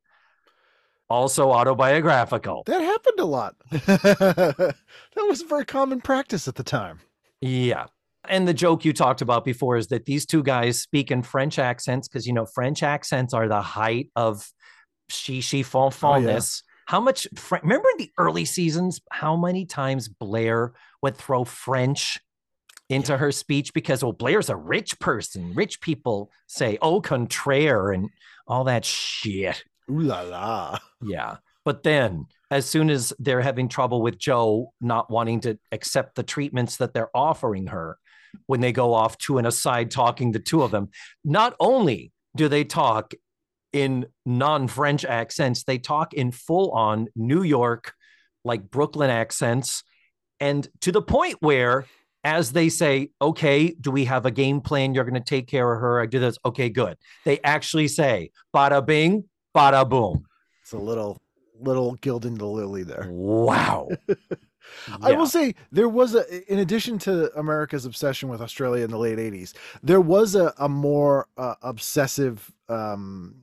also 1.11 1.51
autobiographical 1.51 2.63
That 2.67 2.83
happened 2.83 3.21
a 3.21 3.25
lot. 3.25 3.55
that 3.71 4.75
was 5.17 5.43
very 5.43 5.65
common 5.65 6.01
practice 6.01 6.49
at 6.49 6.55
the 6.55 6.63
time. 6.63 7.01
Yeah. 7.41 7.87
And 8.29 8.47
the 8.47 8.55
joke 8.55 8.85
you 8.85 8.93
talked 8.93 9.23
about 9.23 9.45
before 9.45 9.77
is 9.77 9.87
that 9.89 10.05
these 10.05 10.27
two 10.27 10.43
guys 10.43 10.81
speak 10.81 11.11
in 11.11 11.23
French 11.23 11.59
accents 11.59 12.09
because, 12.09 12.27
you 12.27 12.33
know, 12.33 12.45
French 12.45 12.83
accents 12.83 13.33
are 13.33 13.49
the 13.49 13.63
height 13.63 14.11
of 14.17 14.47
she, 15.09 15.41
she, 15.41 15.61
oh, 15.61 15.65
fon, 15.65 15.91
fonness. 15.91 16.63
How 16.89 17.01
much, 17.01 17.29
remember 17.51 17.87
in 17.91 17.99
the 17.99 18.11
early 18.17 18.47
seasons, 18.47 19.03
how 19.11 19.37
many 19.37 19.67
times 19.67 20.09
Blair 20.09 20.73
would 21.03 21.19
throw 21.19 21.45
French 21.45 22.19
into 22.89 23.15
her 23.15 23.31
speech 23.31 23.75
because, 23.75 24.03
well, 24.03 24.15
Blair's 24.15 24.49
a 24.49 24.57
rich 24.57 24.99
person. 24.99 25.53
Rich 25.53 25.83
people 25.83 26.31
say, 26.47 26.79
au 26.81 27.03
contraire, 27.03 27.93
and 27.93 28.09
all 28.47 28.65
that 28.65 28.87
shit. 28.87 29.65
Ooh 29.91 30.01
la 30.01 30.23
la. 30.23 30.79
Yeah. 31.03 31.37
But 31.63 31.83
then, 31.83 32.25
as 32.51 32.65
soon 32.65 32.89
as 32.89 33.13
they're 33.19 33.43
having 33.43 33.69
trouble 33.69 34.01
with 34.01 34.19
Jo 34.19 34.73
not 34.81 35.11
wanting 35.11 35.41
to 35.41 35.59
accept 35.71 36.15
the 36.15 36.23
treatments 36.23 36.79
that 36.79 36.95
they're 36.95 37.15
offering 37.15 37.67
her, 37.67 37.99
when 38.47 38.61
they 38.61 38.73
go 38.73 38.95
off 38.95 39.19
to 39.19 39.37
an 39.37 39.45
aside 39.45 39.91
talking, 39.91 40.33
the 40.33 40.39
two 40.39 40.63
of 40.63 40.71
them, 40.71 40.89
not 41.23 41.55
only 41.61 42.13
do 42.35 42.49
they 42.49 42.65
talk 42.65 43.13
in 43.73 44.07
non 44.25 44.69
French 44.69 45.05
accents, 45.05 45.65
they 45.65 45.79
talk 45.79 46.15
in 46.15 46.31
full 46.31 46.71
on 46.73 47.09
New 47.15 47.43
York, 47.43 47.95
like 48.45 48.71
Brooklyn 48.71 49.11
accents. 49.11 49.83
And 50.41 50.69
to 50.81 50.93
the 50.93 51.03
point 51.03 51.37
where, 51.41 51.87
as 52.25 52.53
they 52.53 52.69
say, 52.69 53.11
okay, 53.21 53.75
do 53.81 53.91
we 53.91 54.05
have 54.05 54.27
a 54.27 54.31
game 54.31 54.61
plan? 54.61 54.95
You're 54.95 55.05
going 55.05 55.15
to 55.15 55.21
take 55.21 55.49
care 55.49 55.73
of 55.73 55.81
her. 55.81 56.01
I 56.01 56.07
do 56.07 56.19
this. 56.19 56.39
Okay, 56.45 56.69
good. 56.69 56.97
They 57.25 57.41
actually 57.41 57.89
say, 57.89 58.31
bada 58.55 58.85
bing, 58.85 59.25
bada 59.57 59.89
boom. 59.89 60.25
It's 60.63 60.73
a 60.73 60.79
little 60.79 61.21
little 61.61 61.95
gilding 61.95 62.35
the 62.35 62.47
lily 62.47 62.85
there. 62.85 63.07
Wow. 63.11 63.89
I 65.03 65.13
will 65.13 65.27
say 65.27 65.55
there 65.73 65.89
was 65.89 66.15
a 66.15 66.53
in 66.53 66.59
addition 66.59 66.99
to 67.01 67.37
America's 67.39 67.87
obsession 67.87 68.29
with 68.29 68.41
Australia 68.41 68.85
in 68.85 68.91
the 68.91 68.99
late 68.99 69.19
80s, 69.19 69.55
there 69.83 70.01
was 70.01 70.35
a, 70.35 70.53
a 70.59 70.69
more 70.69 71.27
uh, 71.37 71.55
obsessive 71.63 72.53
um 72.69 73.35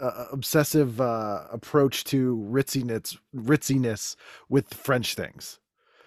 uh, 0.00 0.26
obsessive 0.32 1.00
uh, 1.00 1.44
approach 1.52 2.04
to 2.04 2.36
ritziness 2.48 3.16
ritziness 3.34 4.16
with 4.48 4.72
French 4.74 5.14
things. 5.14 5.58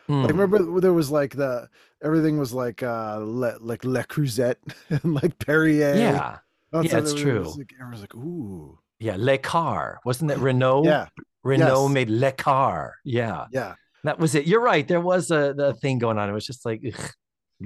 Mm. 0.09 0.21
Like 0.23 0.31
remember 0.31 0.79
there 0.81 0.93
was 0.93 1.09
like 1.11 1.35
the 1.35 1.67
everything 2.03 2.37
was 2.37 2.53
like 2.53 2.83
uh 2.83 3.17
le, 3.21 3.57
like 3.59 3.83
Le 3.83 4.03
Creuset 4.03 4.55
and 4.89 5.15
like 5.15 5.37
Perrier. 5.39 5.95
yeah, 5.95 6.37
Outside 6.73 6.91
Yeah, 6.91 6.99
it's 6.99 7.11
of 7.11 7.17
it, 7.17 7.21
it 7.21 7.23
true. 7.23 7.39
was 7.43 7.57
like, 7.57 7.73
everyone's 7.79 8.01
like, 8.01 8.15
ooh, 8.15 8.77
yeah. 8.99 9.15
Le 9.17 9.37
Car 9.37 9.99
wasn't 10.05 10.31
it 10.31 10.37
Renault? 10.37 10.85
yeah, 10.85 11.07
Renault 11.43 11.85
yes. 11.87 11.93
made 11.93 12.09
Le 12.09 12.31
Car. 12.31 12.93
Yeah, 13.03 13.45
yeah. 13.51 13.75
that 14.03 14.19
was 14.19 14.35
it. 14.35 14.45
You're 14.45 14.61
right. 14.61 14.87
There 14.87 15.01
was 15.01 15.31
a 15.31 15.53
the 15.55 15.73
thing 15.73 15.97
going 15.99 16.17
on. 16.17 16.29
It 16.29 16.33
was 16.33 16.45
just 16.45 16.65
like. 16.65 16.81
ugh. 16.87 17.11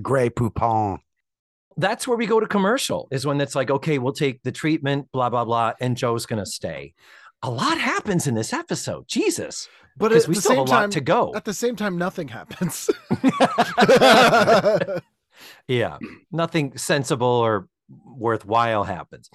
Grey 0.03 0.30
Poupon. 0.30 0.99
That's 1.78 2.07
where 2.07 2.17
we 2.17 2.26
go 2.26 2.39
to 2.39 2.47
commercial 2.47 3.07
is 3.11 3.26
when 3.26 3.39
it's 3.41 3.55
like 3.55 3.70
okay 3.72 3.99
we'll 3.99 4.13
take 4.13 4.41
the 4.43 4.51
treatment 4.51 5.07
blah 5.11 5.30
blah 5.30 5.45
blah 5.45 5.74
and 5.80 5.95
Jo's 5.95 6.26
gonna 6.26 6.45
stay. 6.45 6.93
A 7.41 7.49
lot 7.49 7.78
happens 7.78 8.28
in 8.28 8.34
this 8.36 8.51
episode 8.51 9.07
jesus 9.07 9.70
But 9.97 10.11
at 10.11 10.28
we 10.28 10.36
the 10.36 10.41
still 10.41 10.51
same 10.51 10.57
have 10.59 10.67
a 10.67 10.72
lot 10.72 10.80
time, 10.82 10.89
to 10.91 11.01
go. 11.01 11.34
at 11.36 11.45
the 11.45 11.53
same 11.53 11.76
time, 11.78 11.97
nothing 11.97 12.28
happens. 12.28 12.89
yeah 15.67 15.97
nothing 16.32 16.78
sensible 16.78 17.28
or 17.28 17.67
worthwhile 18.05 18.84
happens. 18.84 19.30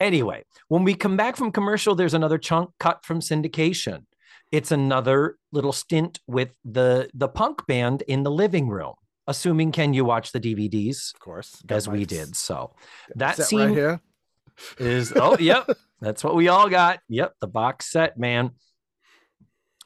Anyway 0.00 0.44
when 0.68 0.84
we 0.84 0.94
come 0.94 1.16
back 1.16 1.36
from 1.36 1.52
commercial 1.52 1.94
there's 1.94 2.14
another 2.14 2.38
chunk 2.38 2.70
cut 2.78 3.04
from 3.04 3.20
syndication. 3.20 4.04
It's 4.52 4.72
another 4.72 5.36
little 5.52 5.72
stint 5.72 6.18
with 6.26 6.50
the 6.64 7.10
the 7.14 7.28
punk 7.28 7.66
band 7.66 8.02
in 8.08 8.22
the 8.22 8.30
living 8.30 8.68
room 8.68 8.94
assuming 9.30 9.70
can 9.70 9.94
you 9.94 10.04
watch 10.04 10.32
the 10.32 10.40
dvds 10.40 11.14
of 11.14 11.20
course, 11.20 11.62
as 11.68 11.88
we 11.88 12.04
did 12.04 12.36
so. 12.36 12.74
That 13.14 13.36
set 13.36 13.46
scene 13.46 13.60
right 13.60 13.70
here. 13.70 14.00
is 14.78 15.12
oh 15.16 15.38
yep. 15.40 15.70
That's 16.00 16.24
what 16.24 16.34
we 16.34 16.48
all 16.48 16.68
got. 16.68 16.98
Yep 17.08 17.34
the 17.40 17.46
box 17.46 17.90
set 17.90 18.18
man. 18.18 18.50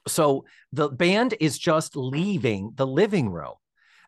So 0.08 0.44
the 0.72 0.88
band 0.88 1.34
is 1.38 1.58
just 1.58 1.94
leaving 1.94 2.72
the 2.74 2.86
living 2.86 3.30
room. 3.30 3.54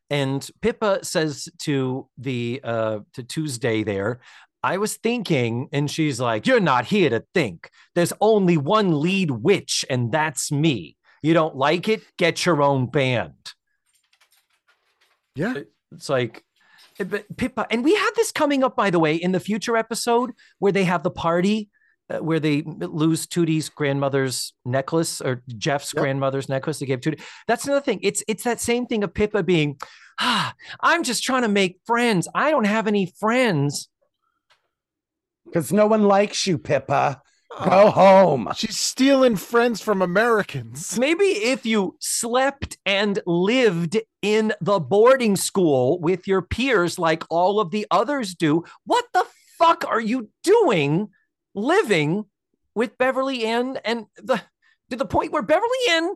And 0.09 0.49
pippa 0.63 1.05
says 1.05 1.49
to 1.61 2.09
the 2.17 2.61
uh 2.65 2.99
to 3.13 3.23
tuesday 3.23 3.83
there 3.83 4.21
i 4.63 4.79
was 4.79 4.97
thinking 4.97 5.69
and 5.73 5.91
she's 5.91 6.19
like 6.19 6.47
you're 6.47 6.61
not 6.75 6.87
here 6.87 7.11
to 7.11 7.25
think. 7.35 7.71
There's 7.95 8.15
only 8.21 8.57
one 8.57 9.01
lead 9.01 9.31
witch 9.31 9.85
and 9.91 10.11
that's 10.11 10.51
me. 10.51 10.97
You 11.23 11.35
don't 11.35 11.57
like 11.57 11.89
it? 11.89 12.03
Get 12.17 12.47
your 12.47 12.63
own 12.63 12.87
band 12.87 13.56
Yeah, 15.37 15.55
it's 15.93 16.09
like 16.09 16.45
Pippa, 17.37 17.67
and 17.71 17.85
we 17.85 17.95
had 17.95 18.11
this 18.17 18.33
coming 18.33 18.65
up, 18.65 18.75
by 18.77 18.91
the 18.91 18.99
way, 18.99 19.15
in 19.17 19.33
the 19.33 19.41
future 19.41 19.77
episode 19.77 20.33
where 20.59 20.73
they 20.73 20.85
have 20.85 21.03
the 21.03 21.11
party 21.11 21.69
uh, 22.09 22.19
where 22.19 22.39
they 22.39 22.63
lose 22.63 23.27
Tootie's 23.27 23.69
grandmother's 23.69 24.55
necklace 24.65 25.21
or 25.21 25.43
Jeff's 25.59 25.93
Yep. 25.93 26.03
grandmother's 26.03 26.49
necklace 26.49 26.79
they 26.79 26.87
gave 26.87 27.01
Tootie. 27.01 27.21
That's 27.49 27.65
another 27.67 27.81
thing. 27.81 27.99
It's 28.03 28.23
it's 28.29 28.45
that 28.45 28.61
same 28.61 28.87
thing 28.87 29.03
of 29.03 29.13
Pippa 29.13 29.43
being, 29.43 29.77
ah, 30.21 30.55
I'm 30.81 31.03
just 31.03 31.25
trying 31.25 31.43
to 31.43 31.49
make 31.49 31.81
friends. 31.85 32.29
I 32.35 32.51
don't 32.51 32.67
have 32.67 32.87
any 32.87 33.13
friends. 33.19 33.89
Because 35.45 35.73
no 35.73 35.87
one 35.87 36.03
likes 36.05 36.47
you, 36.47 36.59
Pippa. 36.59 37.23
Go 37.51 37.87
uh, 37.87 37.91
home. 37.91 38.49
she's 38.57 38.77
stealing 38.77 39.37
friends 39.37 39.81
from 39.81 40.03
Americans. 40.03 40.99
Maybe 40.99 41.25
if 41.25 41.65
you 41.65 41.97
slept 42.01 42.77
and 42.85 43.21
lived 43.25 43.99
in 44.21 44.53
the 44.61 44.81
boarding 44.81 45.37
school 45.37 46.01
with 46.01 46.27
your 46.27 46.43
peers 46.43 46.99
like 46.99 47.25
all 47.31 47.61
of 47.61 47.71
the 47.71 47.87
others 47.91 48.35
do, 48.35 48.65
what 48.85 49.05
the 49.15 49.25
fuck 49.59 49.85
are 49.89 50.01
you 50.01 50.29
doing 50.43 51.09
living 51.55 52.27
with 52.75 52.99
Beverly 52.99 53.47
Ann 53.47 53.79
and 53.85 54.07
the 54.17 54.43
to 54.91 54.97
the 54.97 55.07
point 55.07 55.33
where 55.33 55.43
Beverly 55.43 55.79
Ann 55.91 56.15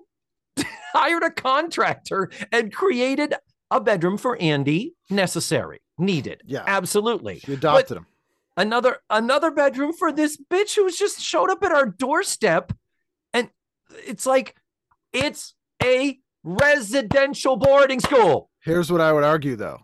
hired 0.93 1.22
a 1.22 1.31
contractor 1.31 2.31
and 2.53 2.72
created 2.72 3.35
a 3.70 3.81
bedroom 3.81 4.18
for 4.18 4.37
Andy 4.41 4.95
necessary, 5.09 5.81
needed. 5.99 6.43
Yeah. 6.45 6.64
Absolutely. 6.66 7.41
She 7.41 7.55
adopted 7.55 7.97
him. 7.99 8.07
Another 8.61 8.98
another 9.08 9.50
bedroom 9.50 9.94
for 9.94 10.12
this 10.12 10.36
bitch 10.36 10.76
who's 10.76 10.98
just 10.98 11.18
showed 11.18 11.48
up 11.50 11.62
at 11.64 11.72
our 11.72 11.86
doorstep 11.86 12.72
and 13.32 13.48
it's 14.06 14.26
like 14.26 14.54
it's 15.14 15.54
a 15.82 16.18
residential 16.44 17.56
boarding 17.56 18.00
school. 18.00 18.50
Here's 18.62 18.92
what 18.92 19.00
I 19.00 19.14
would 19.14 19.24
argue, 19.24 19.56
though. 19.56 19.80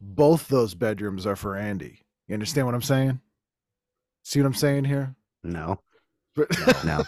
Both 0.00 0.48
those 0.48 0.74
bedrooms 0.74 1.26
are 1.26 1.36
for 1.36 1.54
Andy. 1.54 2.00
You 2.28 2.32
understand 2.32 2.66
what 2.66 2.74
I'm 2.74 2.80
saying? 2.80 3.20
See 4.24 4.40
what 4.40 4.46
I'm 4.46 4.54
saying 4.54 4.84
here? 4.84 5.14
No. 5.44 5.80
But- 6.34 6.84
No. 6.84 7.02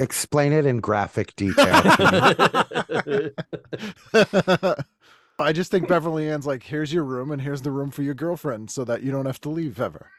Explain 0.00 0.52
it 0.52 0.66
in 0.66 0.80
graphic 0.80 1.36
detail. 1.36 1.80
I 5.38 5.52
just 5.52 5.70
think 5.70 5.88
Beverly 5.88 6.30
Ann's 6.30 6.46
like, 6.46 6.62
here's 6.62 6.92
your 6.92 7.04
room 7.04 7.30
and 7.30 7.42
here's 7.42 7.62
the 7.62 7.70
room 7.70 7.90
for 7.90 8.02
your 8.02 8.14
girlfriend 8.14 8.70
so 8.70 8.84
that 8.84 9.02
you 9.02 9.10
don't 9.10 9.26
have 9.26 9.40
to 9.42 9.48
leave 9.48 9.80
ever. 9.80 10.10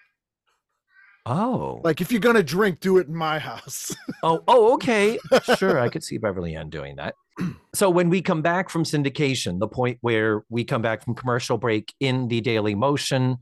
Oh. 1.26 1.80
Like, 1.84 2.02
if 2.02 2.12
you're 2.12 2.20
going 2.20 2.36
to 2.36 2.44
drink, 2.44 2.82
do 2.82 2.98
it 2.98 3.08
in 3.08 3.16
my 3.16 3.40
house. 3.40 3.96
Oh, 4.26 4.42
oh, 4.48 4.74
okay. 4.76 5.20
Sure, 5.58 5.78
I 5.78 5.90
could 5.90 6.02
see 6.02 6.18
Beverly 6.18 6.56
Ann 6.56 6.70
doing 6.70 6.96
that. 6.96 7.16
So 7.76 7.90
when 7.90 8.10
we 8.10 8.22
come 8.22 8.42
back 8.44 8.70
from 8.70 8.84
syndication, 8.84 9.60
the 9.60 9.68
point 9.68 9.98
where 10.02 10.44
we 10.48 10.64
come 10.64 10.84
back 10.84 11.04
from 11.04 11.16
commercial 11.16 11.58
break 11.58 11.94
in 12.00 12.28
the 12.28 12.40
Daily 12.40 12.76
Motion 12.76 13.38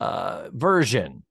uh, 0.00 0.48
version, 0.50 1.22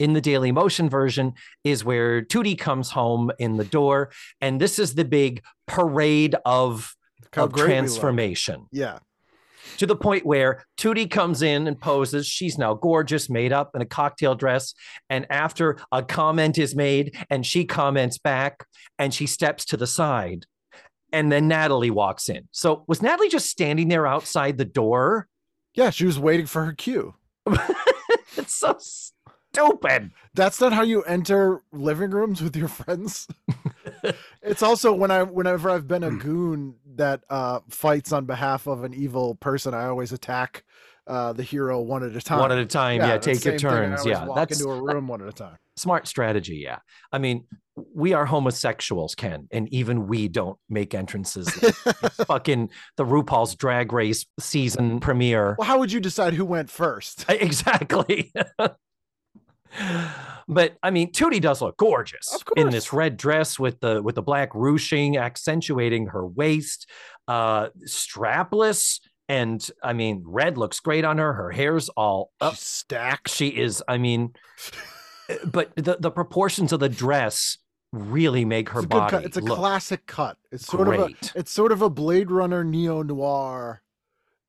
in 0.00 0.14
the 0.14 0.20
Daily 0.22 0.50
Motion 0.50 0.88
version 0.88 1.34
is 1.62 1.84
where 1.84 2.22
Tootie 2.22 2.58
comes 2.58 2.90
home 2.90 3.30
in 3.38 3.58
the 3.58 3.64
door, 3.64 4.10
and 4.40 4.60
this 4.60 4.78
is 4.78 4.94
the 4.94 5.04
big 5.04 5.44
parade 5.66 6.34
of, 6.46 6.96
of 7.36 7.52
great 7.52 7.54
we 7.54 7.60
love 7.60 7.60
it. 7.60 7.66
transformation 7.66 8.66
Yeah. 8.72 8.98
To 9.78 9.86
the 9.86 9.96
point 9.96 10.26
where 10.26 10.64
Tootie 10.78 11.10
comes 11.10 11.42
in 11.42 11.66
and 11.66 11.80
poses. 11.80 12.26
She's 12.26 12.58
now 12.58 12.74
gorgeous, 12.74 13.28
made 13.28 13.52
up 13.52 13.70
in 13.74 13.82
a 13.82 13.86
cocktail 13.86 14.34
dress. 14.34 14.74
And 15.08 15.26
after 15.30 15.78
a 15.92 16.02
comment 16.02 16.58
is 16.58 16.74
made 16.74 17.16
and 17.30 17.44
she 17.46 17.64
comments 17.64 18.18
back 18.18 18.64
and 18.98 19.12
she 19.12 19.26
steps 19.26 19.64
to 19.66 19.76
the 19.76 19.86
side, 19.86 20.46
and 21.12 21.32
then 21.32 21.48
Natalie 21.48 21.90
walks 21.90 22.28
in. 22.28 22.48
So 22.52 22.84
was 22.86 23.02
Natalie 23.02 23.28
just 23.28 23.50
standing 23.50 23.88
there 23.88 24.06
outside 24.06 24.58
the 24.58 24.64
door? 24.64 25.26
Yeah. 25.74 25.90
She 25.90 26.06
was 26.06 26.18
waiting 26.18 26.46
for 26.46 26.64
her 26.64 26.72
cue. 26.72 27.14
It's 28.36 28.54
so 28.54 28.78
stupid. 29.52 30.12
That's 30.34 30.60
not 30.60 30.72
how 30.72 30.82
you 30.82 31.02
enter 31.02 31.62
living 31.72 32.10
rooms 32.10 32.42
with 32.42 32.56
your 32.56 32.68
friends. 32.68 33.28
it's 34.42 34.62
also 34.62 34.92
when 34.92 35.10
I 35.10 35.22
whenever 35.22 35.70
I've 35.70 35.86
been 35.88 36.04
a 36.04 36.10
goon 36.10 36.74
that 36.96 37.22
uh 37.30 37.60
fights 37.68 38.12
on 38.12 38.26
behalf 38.26 38.66
of 38.66 38.84
an 38.84 38.94
evil 38.94 39.34
person, 39.36 39.74
I 39.74 39.86
always 39.86 40.12
attack 40.12 40.64
uh 41.06 41.32
the 41.32 41.42
hero 41.42 41.80
one 41.80 42.02
at 42.02 42.14
a 42.14 42.20
time. 42.20 42.40
One 42.40 42.52
at 42.52 42.58
a 42.58 42.66
time. 42.66 43.00
Yeah, 43.00 43.18
the 43.18 43.34
take 43.34 43.44
your 43.44 43.58
same 43.58 43.70
thing, 43.70 43.78
I 43.78 43.86
turns. 43.96 44.06
Yeah, 44.06 44.24
walk 44.24 44.36
that's 44.36 44.60
into 44.60 44.72
a 44.72 44.80
room 44.82 45.08
one 45.08 45.22
at 45.22 45.28
a 45.28 45.32
time. 45.32 45.56
smart 45.76 46.06
strategy. 46.06 46.56
Yeah. 46.56 46.78
I 47.12 47.18
mean, 47.18 47.46
we 47.94 48.12
are 48.12 48.26
homosexuals, 48.26 49.14
Ken, 49.14 49.48
and 49.50 49.68
even 49.72 50.06
we 50.06 50.28
don't 50.28 50.58
make 50.68 50.94
entrances. 50.94 51.48
fucking 52.26 52.68
the 52.96 53.04
RuPaul's 53.04 53.54
Drag 53.56 53.92
Race 53.92 54.26
season 54.38 55.00
premiere. 55.00 55.56
Well, 55.58 55.66
how 55.66 55.78
would 55.78 55.90
you 55.90 56.00
decide 56.00 56.34
who 56.34 56.44
went 56.44 56.70
first? 56.70 57.24
Exactly. 57.28 58.32
but 60.48 60.76
I 60.82 60.90
mean, 60.90 61.12
Tootie 61.12 61.40
does 61.40 61.62
look 61.62 61.76
gorgeous 61.76 62.42
in 62.56 62.70
this 62.70 62.92
red 62.92 63.16
dress 63.16 63.58
with 63.58 63.80
the 63.80 64.02
with 64.02 64.14
the 64.14 64.22
black 64.22 64.50
ruching 64.54 65.16
accentuating 65.16 66.06
her 66.08 66.26
waist, 66.26 66.88
uh, 67.28 67.68
strapless, 67.86 69.00
and 69.28 69.66
I 69.82 69.92
mean, 69.92 70.22
red 70.26 70.58
looks 70.58 70.80
great 70.80 71.04
on 71.04 71.18
her. 71.18 71.32
Her 71.32 71.50
hair's 71.50 71.88
all 71.90 72.32
up. 72.40 72.54
She's 72.54 72.60
stacked. 72.66 73.30
She 73.30 73.48
is. 73.48 73.82
I 73.86 73.98
mean, 73.98 74.32
but 75.44 75.74
the 75.76 75.96
the 76.00 76.10
proportions 76.10 76.72
of 76.72 76.80
the 76.80 76.88
dress 76.88 77.58
really 77.92 78.44
make 78.44 78.68
her 78.70 78.80
It's 78.80 78.86
good 78.86 78.98
body 78.98 79.10
cut. 79.10 79.24
It's 79.24 79.36
a 79.36 79.42
classic 79.42 80.06
cut. 80.06 80.36
It's 80.52 80.66
sort 80.66 80.88
of 80.88 80.94
a 81.00 81.10
it's 81.34 81.50
sort 81.50 81.72
of 81.72 81.82
a 81.82 81.90
Blade 81.90 82.30
Runner 82.30 82.64
neo 82.64 83.02
noir 83.02 83.82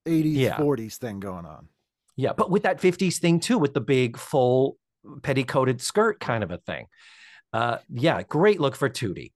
80s 0.07 0.35
Yeah. 0.35 0.57
40s 0.57 0.97
thing 0.97 1.19
going 1.19 1.45
on. 1.45 1.67
Yeah, 2.17 2.33
but 2.33 2.51
with 2.51 2.63
that 2.63 2.79
50s 2.79 3.17
thing 3.17 3.39
too, 3.39 3.57
with 3.57 3.73
the 3.73 3.81
big 3.81 4.17
full 4.17 4.77
petticoated 5.05 5.81
skirt 5.81 6.19
kind 6.19 6.43
of 6.43 6.51
a 6.51 6.57
thing. 6.57 6.87
Uh, 7.53 7.77
yeah, 7.89 8.23
great 8.23 8.59
look 8.59 8.75
for 8.75 8.89
Tootie. 8.89 9.33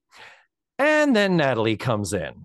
And 0.77 1.15
then 1.15 1.37
Natalie 1.37 1.77
comes 1.77 2.13
in 2.13 2.43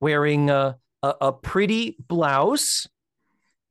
wearing 0.00 0.50
a, 0.50 0.76
a, 1.02 1.14
a 1.20 1.32
pretty 1.32 1.96
blouse 1.98 2.88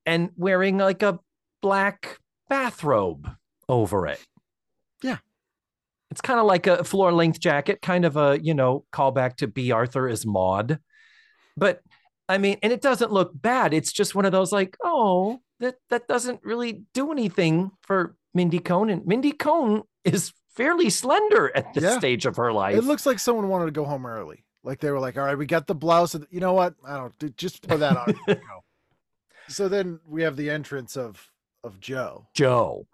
and 0.05 0.29
wearing 0.35 0.77
like 0.77 1.03
a 1.03 1.19
black 1.61 2.19
bathrobe 2.49 3.29
over 3.67 4.07
it. 4.07 4.19
Yeah. 5.01 5.17
It's 6.11 6.21
kind 6.21 6.39
of 6.39 6.45
like 6.45 6.67
a 6.67 6.83
floor 6.83 7.11
length 7.11 7.39
jacket, 7.39 7.81
kind 7.81 8.03
of 8.05 8.17
a, 8.17 8.39
you 8.41 8.53
know, 8.53 8.85
callback 8.91 9.37
to 9.37 9.47
Bea 9.47 9.71
Arthur 9.71 10.07
as 10.09 10.25
Maude. 10.25 10.79
But 11.55 11.81
I 12.27 12.37
mean, 12.37 12.57
and 12.63 12.73
it 12.73 12.81
doesn't 12.81 13.11
look 13.11 13.31
bad. 13.33 13.73
It's 13.73 13.91
just 13.91 14.15
one 14.15 14.25
of 14.25 14.31
those 14.31 14.51
like, 14.51 14.77
oh, 14.83 15.39
that 15.59 15.75
that 15.89 16.07
doesn't 16.07 16.41
really 16.43 16.83
do 16.93 17.11
anything 17.11 17.71
for 17.81 18.15
Mindy 18.33 18.59
Cohn. 18.59 18.89
And 18.89 19.05
Mindy 19.05 19.31
Cohn 19.31 19.83
is 20.03 20.33
fairly 20.55 20.89
slender 20.89 21.55
at 21.55 21.73
this 21.73 21.83
Yeah. 21.83 21.97
stage 21.97 22.25
of 22.25 22.35
her 22.37 22.51
life. 22.51 22.75
It 22.77 22.83
looks 22.83 23.05
like 23.05 23.19
someone 23.19 23.47
wanted 23.49 23.65
to 23.65 23.71
go 23.71 23.85
home 23.85 24.05
early. 24.05 24.45
Like 24.63 24.79
they 24.79 24.91
were 24.91 24.99
like, 24.99 25.17
all 25.17 25.23
right, 25.23 25.37
we 25.37 25.45
got 25.45 25.67
the 25.67 25.75
blouse. 25.75 26.15
You 26.29 26.39
know 26.41 26.53
what? 26.53 26.73
I 26.85 26.97
don't 26.97 27.37
just 27.37 27.67
put 27.67 27.79
that 27.79 27.95
on. 27.97 28.13
So 29.47 29.67
then 29.67 29.99
we 30.07 30.21
have 30.23 30.35
the 30.35 30.49
entrance 30.51 30.95
of 30.95 31.31
of 31.63 31.79
Jo. 31.79 32.27
Jo. 32.35 32.85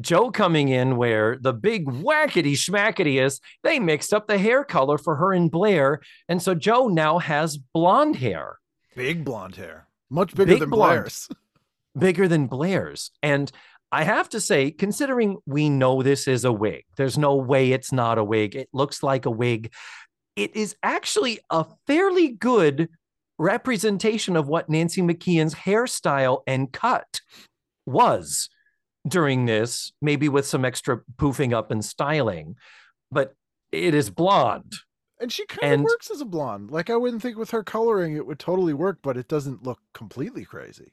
Jo 0.00 0.30
coming 0.30 0.68
in 0.68 0.96
where 0.96 1.38
the 1.40 1.52
big 1.54 1.86
whackety 1.86 2.52
schmackety 2.52 3.20
is, 3.20 3.40
they 3.64 3.80
mixed 3.80 4.12
up 4.12 4.26
the 4.28 4.36
hair 4.38 4.64
color 4.64 4.98
for 4.98 5.16
her 5.16 5.32
and 5.32 5.50
Blair. 5.50 6.00
And 6.28 6.40
so 6.42 6.54
Jo 6.54 6.88
now 6.88 7.18
has 7.18 7.56
blonde 7.56 8.16
hair, 8.16 8.58
Big 8.94 9.24
blonde 9.24 9.56
hair. 9.56 9.88
Much 10.10 10.34
bigger 10.34 10.52
Big 10.52 10.60
than 10.60 10.70
blonde. 10.70 11.00
Blair's. 11.04 11.28
bigger 11.98 12.28
than 12.28 12.46
Blair's. 12.46 13.10
And 13.22 13.50
I 13.90 14.04
have 14.04 14.28
to 14.30 14.40
say, 14.40 14.70
considering 14.70 15.38
we 15.46 15.70
know 15.70 16.02
this 16.02 16.28
is 16.28 16.44
a 16.44 16.52
wig, 16.52 16.84
there's 16.96 17.16
no 17.18 17.36
way 17.36 17.72
it's 17.72 17.92
not 17.92 18.18
a 18.18 18.24
wig. 18.24 18.54
It 18.54 18.68
looks 18.72 19.02
like 19.02 19.26
a 19.26 19.30
wig. 19.30 19.72
It 20.36 20.54
is 20.54 20.76
actually 20.82 21.40
a 21.50 21.64
fairly 21.86 22.28
good 22.28 22.88
representation 23.38 24.36
of 24.36 24.48
what 24.48 24.68
Nancy 24.68 25.00
McKeon's 25.00 25.54
hairstyle 25.54 26.42
and 26.46 26.72
cut 26.72 27.20
was 27.86 28.48
during 29.06 29.46
this, 29.46 29.92
maybe 30.02 30.28
with 30.28 30.46
some 30.46 30.64
extra 30.64 31.00
poofing 31.16 31.52
up 31.52 31.70
and 31.70 31.84
styling. 31.84 32.56
But 33.10 33.34
it 33.72 33.94
is 33.94 34.10
blonde. 34.10 34.74
And 35.20 35.32
she 35.32 35.46
kind 35.46 35.72
And- 35.72 35.80
of 35.80 35.84
works 35.86 36.10
as 36.10 36.20
a 36.20 36.24
blonde. 36.26 36.70
Like 36.70 36.90
I 36.90 36.96
wouldn't 36.96 37.22
think 37.22 37.38
with 37.38 37.50
her 37.50 37.64
coloring 37.64 38.14
it 38.16 38.26
would 38.26 38.38
totally 38.38 38.74
work, 38.74 38.98
but 39.02 39.16
it 39.16 39.28
doesn't 39.28 39.62
look 39.62 39.80
completely 39.94 40.44
crazy. 40.44 40.92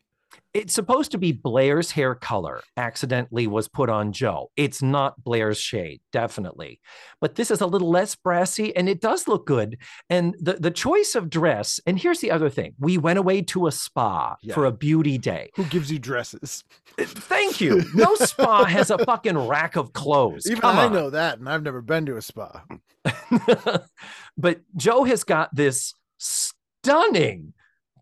It's 0.53 0.73
supposed 0.73 1.11
to 1.11 1.17
be 1.17 1.33
Blair's 1.33 1.91
hair 1.91 2.15
color, 2.15 2.61
accidentally 2.77 3.45
was 3.45 3.67
put 3.67 3.89
on 3.89 4.13
Jo. 4.13 4.51
It's 4.55 4.81
not 4.81 5.21
Blair's 5.23 5.57
shade, 5.59 5.99
definitely. 6.13 6.79
But 7.19 7.35
this 7.35 7.51
is 7.51 7.59
a 7.59 7.65
little 7.67 7.89
less 7.89 8.15
brassy 8.15 8.73
and 8.75 8.87
it 8.87 9.01
does 9.01 9.27
look 9.27 9.45
good. 9.45 9.77
And 10.09 10.33
the, 10.39 10.53
the 10.53 10.71
choice 10.71 11.13
of 11.15 11.29
dress, 11.29 11.79
and 11.85 11.99
here's 11.99 12.19
the 12.21 12.31
other 12.31 12.49
thing 12.49 12.73
we 12.79 12.97
went 12.97 13.19
away 13.19 13.41
to 13.41 13.67
a 13.67 13.71
spa 13.71 14.37
Yeah. 14.41 14.53
for 14.55 14.65
a 14.65 14.71
beauty 14.71 15.17
day. 15.17 15.49
Who 15.55 15.65
gives 15.65 15.91
you 15.91 15.99
dresses? 15.99 16.63
Uh, 16.97 17.03
thank 17.05 17.59
you. 17.59 17.83
No 17.93 18.15
spa 18.15 18.63
has 18.63 18.91
a 18.91 18.97
fucking 18.99 19.37
rack 19.37 19.75
of 19.75 19.91
clothes. 19.91 20.47
Even 20.47 20.61
Come 20.61 20.77
I 20.77 20.85
on. 20.85 20.93
know 20.93 21.09
that, 21.09 21.39
and 21.39 21.49
I've 21.49 21.63
never 21.63 21.81
been 21.81 22.05
to 22.05 22.15
a 22.15 22.21
spa. 22.21 22.63
but 24.37 24.61
Jo 24.77 25.03
has 25.03 25.23
got 25.25 25.53
this 25.53 25.93
stunning 26.17 27.53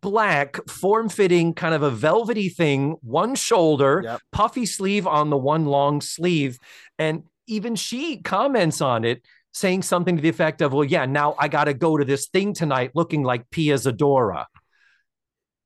black 0.04 0.58
form 0.70 1.10
fitting 1.10 1.54
kind 1.56 1.74
of 1.74 1.82
a 1.82 1.90
velvety 1.90 2.50
thing, 2.50 2.98
one 3.02 3.34
shoulder, 3.34 4.02
Yep. 4.04 4.22
puffy 4.32 4.66
sleeve 4.68 5.08
on 5.08 5.32
the 5.32 5.38
one 5.38 5.66
long 5.66 6.00
sleeve. 6.02 6.60
And 7.00 7.24
even 7.48 7.76
she 7.76 8.18
comments 8.22 8.82
on 8.82 9.04
it, 9.04 9.24
saying 9.54 9.82
something 9.82 10.16
to 10.16 10.22
the 10.22 10.30
effect 10.30 10.62
of, 10.62 10.74
Well, 10.74 10.84
yeah, 10.84 11.06
now 11.06 11.36
I 11.40 11.48
got 11.48 11.64
to 11.66 11.74
go 11.74 11.98
to 11.98 12.06
this 12.06 12.28
thing 12.28 12.54
tonight 12.54 12.92
looking 12.94 13.24
like 13.24 13.50
Pia 13.50 13.76
Zadora. 13.76 14.46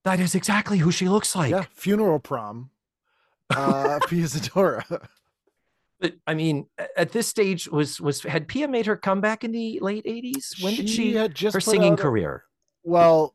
That 0.05 0.19
is 0.21 0.35
exactly 0.35 0.77
who 0.77 0.91
she 0.91 1.09
looks 1.09 1.35
like. 1.35 1.51
yeah, 1.51 1.65
funeral 1.73 2.19
prom. 2.19 2.69
Uh, 3.49 3.99
Pia 4.07 4.23
Zadora. 4.25 4.83
But 5.99 6.13
I 6.27 6.33
mean, 6.35 6.67
at 6.95 7.11
this 7.11 7.27
stage, 7.27 7.67
was 7.67 7.99
was 7.99 8.21
had 8.23 8.47
Pia 8.47 8.67
made 8.67 8.85
her 8.85 8.95
comeback 8.95 9.43
in 9.43 9.51
the 9.51 9.79
late 9.81 10.05
80s? 10.05 10.61
When 10.63 10.75
did 10.75 10.89
she 10.89 11.13
had 11.15 11.33
just 11.33 11.55
her 11.55 11.59
singing 11.61 11.93
a- 11.93 11.97
career? 11.97 12.43
Well, 12.83 13.33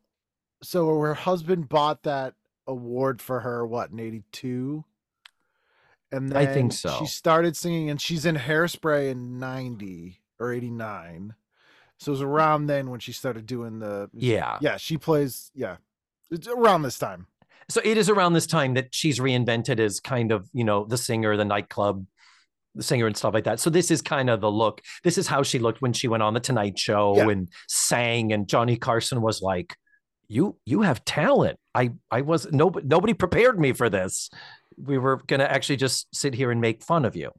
so 0.63 0.99
her 1.01 1.15
husband 1.15 1.69
bought 1.69 2.03
that 2.05 2.35
award 2.67 3.21
for 3.21 3.41
her, 3.41 3.67
what, 3.67 3.91
in 3.91 4.01
82? 4.01 4.85
And 6.11 6.29
then 6.29 6.37
I 6.37 6.47
think 6.47 6.73
so. 6.73 6.97
She 6.99 7.07
started 7.07 7.57
singing, 7.57 7.91
and 7.91 8.01
she's 8.01 8.27
in 8.27 8.37
Hairspray 8.37 9.11
in 9.11 9.39
90 9.39 10.21
or 10.39 10.53
89. 10.53 11.35
So 11.99 12.11
it 12.11 12.13
was 12.13 12.23
around 12.23 12.67
then 12.67 12.91
when 12.91 13.01
she 13.01 13.13
started 13.13 13.47
doing 13.47 13.79
the. 13.79 14.11
Yeah. 14.13 14.59
Yeah, 14.61 14.77
she 14.77 14.99
plays. 14.99 15.51
Yeah. 15.55 15.77
It's 16.31 16.49
around 16.49 16.83
this 16.83 16.99
time. 16.99 17.27
So 17.69 17.81
it 17.85 17.97
is 17.97 18.11
around 18.11 18.33
this 18.33 18.47
time 18.47 18.75
that 18.75 18.95
she's 18.95 19.21
reinvented 19.21 19.79
as 19.79 20.01
kind 20.01 20.33
of, 20.33 20.49
you 20.53 20.65
know, 20.65 20.85
the 20.85 20.99
singer, 20.99 21.37
the 21.37 21.45
nightclub 21.45 22.07
the 22.75 22.83
singer 22.83 23.07
and 23.07 23.17
stuff 23.17 23.35
like 23.35 23.45
that. 23.45 23.61
So 23.61 23.71
this 23.71 23.91
is 23.91 24.01
kind 24.03 24.31
of 24.31 24.41
the 24.41 24.51
look. 24.51 24.81
This 25.05 25.19
is 25.19 25.27
how 25.27 25.43
she 25.43 25.59
looked 25.59 25.83
when 25.83 25.93
she 25.93 26.09
went 26.09 26.23
on 26.23 26.35
the 26.35 26.41
Tonight 26.41 26.79
Show 26.79 27.17
Yeah. 27.17 27.29
and 27.29 27.49
sang 27.69 28.33
and 28.33 28.49
Johnny 28.49 28.77
Carson 28.77 29.21
was 29.21 29.43
like, 29.43 29.77
"You 30.33 30.57
you 30.65 30.83
have 30.83 31.05
talent. 31.05 31.59
I 31.75 31.93
I 32.11 32.23
was 32.23 32.51
nobody 32.51 32.87
nobody 32.87 33.15
prepared 33.15 33.61
me 33.61 33.73
for 33.73 33.89
this. 33.91 34.31
We 34.77 34.97
were 34.99 35.19
going 35.27 35.41
to 35.41 35.51
actually 35.51 35.77
just 35.77 36.15
sit 36.15 36.35
here 36.35 36.51
and 36.51 36.61
make 36.61 36.83
fun 36.83 37.05
of 37.05 37.15
you." 37.17 37.31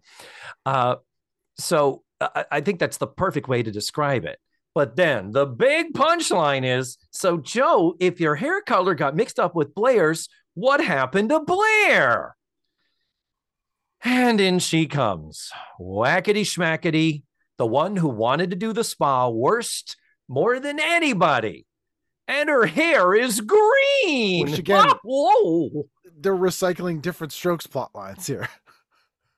Uh 0.66 0.96
so 1.58 2.04
I, 2.22 2.46
I 2.52 2.62
think 2.62 2.80
that's 2.80 2.98
the 2.98 3.08
perfect 3.08 3.48
way 3.48 3.64
to 3.64 3.72
describe 3.72 4.26
it. 4.26 4.39
But 4.76 4.96
then 4.96 5.32
the 5.32 5.46
big 5.46 5.94
punchline 5.94 6.66
is 6.66 6.98
so, 7.12 7.38
Jo, 7.38 7.96
if 8.00 8.20
your 8.20 8.36
hair 8.36 8.62
color 8.62 8.96
got 8.96 9.16
mixed 9.16 9.39
up 9.39 9.56
with 9.56 9.76
Blair's, 9.76 10.30
what 10.56 10.84
happened 10.84 11.30
to 11.30 11.39
Blair? 11.41 12.36
And 14.04 14.41
in 14.41 14.60
she 14.60 14.88
comes, 14.88 15.52
whackety 15.80 16.41
schmackety, 16.41 17.24
the 17.58 17.66
one 17.66 17.96
who 17.96 18.10
wanted 18.10 18.50
to 18.50 18.56
do 18.56 18.74
the 18.74 18.84
spa 18.84 19.30
worst 19.30 19.96
more 20.28 20.60
than 20.60 20.80
anybody. 20.80 21.66
And 22.28 22.49
her 22.49 22.65
hair 22.65 23.13
is 23.15 23.41
green. 23.41 24.45
Which 24.49 24.59
again- 24.59 24.89
whoa. 25.03 25.88
They're 26.17 26.36
recycling 26.36 27.01
Diff'rent 27.01 27.34
Strokes 27.34 27.67
plot 27.67 27.91
lines 27.93 28.26
here. 28.28 28.47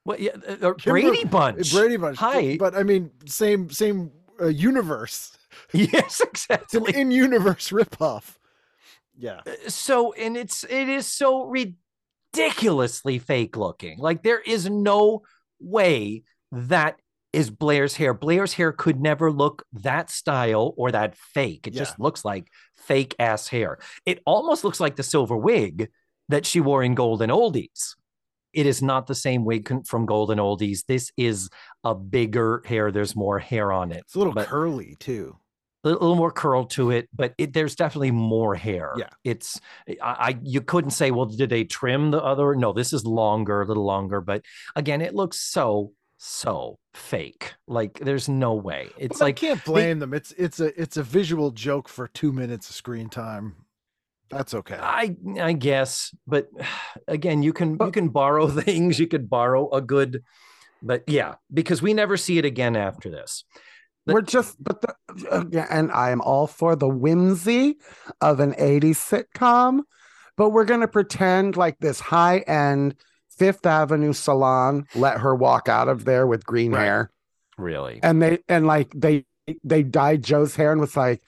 What, 0.03 0.19
yeah, 0.19 0.31
uh, 0.47 0.51
uh, 0.51 0.73
Kimber- 0.75 1.01
Brady 1.01 1.23
Bunch. 1.25 1.73
Brady 1.73 1.97
Bunch. 1.97 2.17
Hi. 2.19 2.57
But 2.57 2.75
I 2.75 2.83
mean, 2.83 3.09
same 3.25 3.69
same 3.71 4.11
uh, 4.41 4.47
universe. 4.47 5.35
Yes, 5.73 6.21
It's 6.21 6.47
an 6.49 6.53
exactly. 6.59 7.01
in-universe 7.01 7.69
ripoff. 7.69 8.35
Yeah. 9.17 9.39
so 9.67 10.13
and 10.13 10.37
it's 10.37 10.63
it 10.65 10.89
is 10.89 11.07
so 11.07 11.45
ridiculously 12.33 13.19
fake 13.19 13.55
looking 13.57 13.97
like 13.97 14.21
there 14.21 14.41
is 14.41 14.69
no 14.69 15.23
way 15.59 16.23
that 16.51 16.99
is 17.35 17.49
blair's 17.49 17.95
hair 17.95 18.13
blair's 18.13 18.53
hair 18.53 18.71
could 18.71 18.99
never 18.99 19.31
look 19.31 19.63
that 19.73 20.09
style 20.09 20.73
or 20.77 20.91
that 20.91 21.15
fake 21.17 21.67
it 21.67 21.73
just 21.73 21.99
looks 21.99 22.23
like 22.25 22.47
fake 22.77 23.13
ass 23.19 23.47
hair 23.47 23.77
it 24.05 24.19
almost 24.25 24.63
looks 24.63 24.79
like 24.79 24.95
the 24.95 25.03
silver 25.03 25.37
wig 25.37 25.89
that 26.29 26.45
she 26.45 26.59
wore 26.59 26.81
in 26.83 26.95
golden 26.95 27.29
oldies 27.29 27.95
it 28.53 28.65
is 28.65 28.81
not 28.81 29.05
the 29.07 29.15
same 29.15 29.43
wig 29.45 29.69
from 29.85 30.05
golden 30.05 30.39
oldies 30.39 30.85
this 30.87 31.11
is 31.17 31.49
a 31.83 31.93
bigger 31.93 32.61
hair 32.65 32.91
there's 32.91 33.15
more 33.15 33.37
hair 33.39 33.71
on 33.71 33.91
it 33.91 33.99
It's 34.05 34.15
a 34.15 34.17
little 34.17 34.33
But- 34.33 34.47
curly 34.47 34.95
too. 34.99 35.35
a 35.83 35.89
little 35.89 36.15
more 36.15 36.31
curl 36.31 36.65
to 36.65 36.89
it, 36.89 37.07
but 37.13 37.33
it, 37.37 37.53
there's 37.53 37.75
definitely 37.75 38.09
more 38.11 38.55
hair. 38.55 38.93
Yeah. 38.97 39.09
it's 39.23 39.59
I, 40.01 40.13
I 40.29 40.39
you 40.41 40.61
couldn't 40.61 40.91
say, 40.99 41.11
well, 41.11 41.27
did 41.27 41.49
they 41.51 41.63
trim 41.63 42.09
the 42.09 42.23
other? 42.23 42.55
No, 42.55 42.73
this 42.73 42.91
is 42.91 43.05
longer, 43.05 43.61
a 43.61 43.67
little 43.67 43.85
longer, 43.85 44.19
but 44.19 44.41
again, 44.75 45.01
it 45.01 45.13
looks 45.13 45.39
so 45.39 45.91
so 46.25 46.79
fake. 46.93 47.53
Like 47.67 47.99
there's 47.99 48.27
no 48.27 48.55
way. 48.55 48.89
It's 48.97 49.19
But 49.19 49.25
like 49.25 49.37
I 49.37 49.47
can't 49.47 49.65
blame 49.65 49.99
them. 49.99 50.13
It's 50.13 50.31
it's 50.33 50.59
a 50.59 50.79
it's 50.81 50.97
a 50.97 51.03
visual 51.03 51.51
joke 51.51 51.87
for 51.87 52.07
two 52.07 52.31
minutes 52.31 52.69
of 52.69 52.75
screen 52.75 53.09
time. 53.09 53.55
That's 54.29 54.53
okay. 54.55 54.77
I 54.79 55.15
I 55.39 55.53
guess, 55.53 56.13
but 56.25 56.47
again, 57.07 57.43
you 57.43 57.53
can 57.53 57.77
you 57.79 57.91
can 57.91 58.09
borrow 58.09 58.47
things. 58.61 58.99
You 58.99 59.07
could 59.07 59.29
borrow 59.29 59.69
a 59.71 59.81
good, 59.81 60.23
but 60.81 61.03
yeah, 61.07 61.35
because 61.53 61.81
we 61.81 61.93
never 61.93 62.17
see 62.17 62.37
it 62.37 62.45
again 62.45 62.75
after 62.75 63.09
this. 63.09 63.43
But- 64.05 64.13
We're 64.13 64.21
just, 64.21 64.63
but 64.63 64.81
the, 64.81 64.93
uh, 65.31 65.45
yeah, 65.51 65.65
and 65.69 65.91
I 65.91 66.11
am 66.11 66.21
all 66.21 66.45
for 66.45 66.75
the 66.75 66.87
whimsy 66.87 67.77
of 68.21 68.39
an 68.39 68.53
80s 68.53 68.97
sitcom, 69.33 69.79
but 70.37 70.51
we're 70.51 70.65
going 70.65 70.81
to 70.81 70.87
pretend 70.87 71.57
like 71.57 71.79
this 71.79 71.99
high 71.99 72.39
end 72.39 72.95
Fifth 73.37 73.65
Avenue 73.65 74.13
salon 74.13 74.87
let 74.95 75.19
her 75.19 75.35
walk 75.35 75.67
out 75.69 75.87
of 75.87 76.05
there 76.05 76.25
with 76.27 76.45
green 76.45 76.71
Right. 76.71 76.83
hair. 76.83 77.11
Really, 77.57 77.99
And 78.03 78.21
they, 78.21 78.39
and 78.49 78.67
like 78.67 78.91
they, 78.95 79.25
they 79.63 79.83
dyed 79.83 80.23
Jo's 80.23 80.55
hair 80.55 80.71
and 80.71 80.81
was 80.81 80.97
like, 80.97 81.21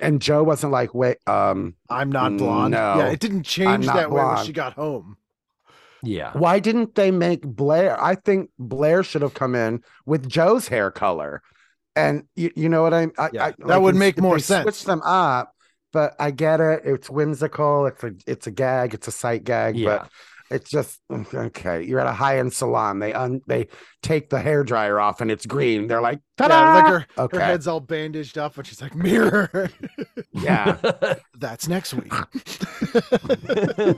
and 0.00 0.20
Jo 0.22 0.42
wasn't 0.42 0.72
like, 0.72 0.94
wait, 0.94 1.18
um, 1.26 1.74
I'm 1.90 2.10
not 2.10 2.36
blonde. 2.38 2.72
No, 2.72 2.96
yeah, 2.98 3.08
it 3.10 3.20
didn't 3.20 3.42
change 3.42 3.84
not 3.86 3.96
that 3.96 4.10
way 4.10 4.24
when 4.24 4.44
she 4.46 4.52
got 4.52 4.72
home. 4.72 5.16
yeah. 6.02 6.32
why 6.32 6.58
didn't 6.58 6.94
they 6.94 7.10
make 7.10 7.42
Blair? 7.42 8.02
I 8.02 8.14
think 8.14 8.50
Blair 8.58 9.02
should 9.02 9.20
have 9.22 9.34
come 9.34 9.54
in 9.54 9.82
with 10.06 10.26
Jo's 10.28 10.68
hair 10.68 10.90
color. 10.90 11.42
And 11.96 12.24
you, 12.34 12.50
you 12.56 12.68
know 12.70 12.82
what 12.82 12.94
I, 12.94 13.08
I, 13.18 13.30
Yeah, 13.32 13.44
I 13.46 13.54
that 13.66 13.82
would 13.82 13.94
make 13.94 14.18
more 14.18 14.38
sense. 14.38 14.62
Switch 14.64 14.84
them 14.84 15.02
up, 15.04 15.52
but 15.92 16.14
I 16.18 16.30
get 16.30 16.60
it. 16.60 16.82
It's 16.84 17.08
whimsical. 17.10 17.86
It's 17.86 18.02
a 18.02 18.12
it's 18.26 18.46
a 18.46 18.50
gag. 18.50 18.94
It's 18.94 19.06
a 19.06 19.12
sight 19.12 19.44
gag. 19.44 19.76
Yeah. 19.76 19.98
But 19.98 20.08
it's 20.50 20.70
just 20.70 21.00
okay. 21.10 21.82
You're 21.82 22.00
at 22.00 22.06
a 22.06 22.12
high 22.12 22.38
end 22.38 22.52
salon. 22.52 22.98
They 22.98 23.12
un 23.12 23.40
they 23.46 23.68
take 24.02 24.30
the 24.30 24.38
hair 24.40 24.62
dryer 24.64 25.00
off 25.00 25.20
and 25.20 25.30
it's 25.30 25.46
green. 25.46 25.86
They're 25.86 26.02
like, 26.02 26.20
ta 26.36 26.46
Yeah, 26.48 26.74
like 26.74 26.86
her, 26.86 27.06
Okay. 27.24 27.38
her 27.38 27.44
head's 27.44 27.66
all 27.66 27.80
bandaged 27.80 28.36
up, 28.38 28.56
and 28.56 28.66
she's 28.66 28.82
like, 28.82 28.94
"Mirror." 28.94 29.70
yeah. 30.32 30.76
That's 31.38 31.68
next 31.68 31.94
week. 31.94 32.12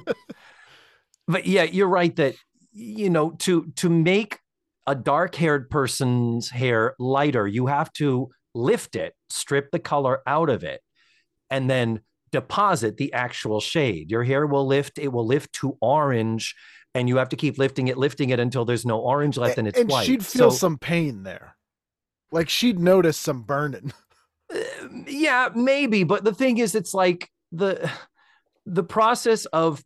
but 1.29 1.47
yeah, 1.47 1.65
you're 1.65 1.89
right 1.89 2.15
that 2.17 2.35
you 2.73 3.11
know 3.11 3.31
to 3.31 3.67
to 3.77 3.89
make 3.89 4.39
a 4.87 4.95
dark-haired 4.95 5.69
person's 5.69 6.51
hair 6.51 6.95
lighter, 6.99 7.47
you 7.47 7.67
have 7.67 7.93
to 7.95 8.29
lift 8.55 8.95
it, 8.95 9.15
strip 9.29 9.71
the 9.73 9.81
color 9.81 10.21
out 10.27 10.49
of 10.49 10.63
it, 10.63 10.81
and 11.51 11.69
then 11.69 12.01
deposit 12.41 12.97
the 12.97 13.13
actual 13.13 13.61
shade. 13.61 14.11
Your 14.11 14.25
hair 14.25 14.47
will 14.47 14.67
lift, 14.67 14.99
it 14.99 15.09
will 15.15 15.27
lift 15.27 15.53
to 15.61 15.77
orange, 15.81 16.55
and 16.95 17.09
you 17.09 17.17
have 17.17 17.29
to 17.31 17.37
keep 17.37 17.59
lifting 17.59 17.89
it, 17.89 17.97
lifting 17.99 18.31
it 18.31 18.39
until 18.41 18.65
there's 18.65 18.87
no 18.87 18.99
orange 19.01 19.37
left 19.37 19.59
and 19.59 19.67
it's 19.69 19.79
and 19.81 19.89
white. 19.91 20.07
she'd 20.07 20.25
feel 20.25 20.51
So- 20.51 20.57
some 20.65 20.79
pain 20.79 21.23
there. 21.23 21.57
Like 22.33 22.49
she'd 22.49 22.79
notice 22.79 23.17
some 23.17 23.43
burning. 23.43 23.93
Uh, 24.49 24.59
yeah 25.09 25.49
maybe 25.57 26.05
but 26.05 26.23
the 26.23 26.33
thing 26.33 26.59
is 26.59 26.77
it's 26.77 26.95
like 26.95 27.29
the 27.51 27.91
the 28.65 28.85
process 28.85 29.45
of 29.47 29.83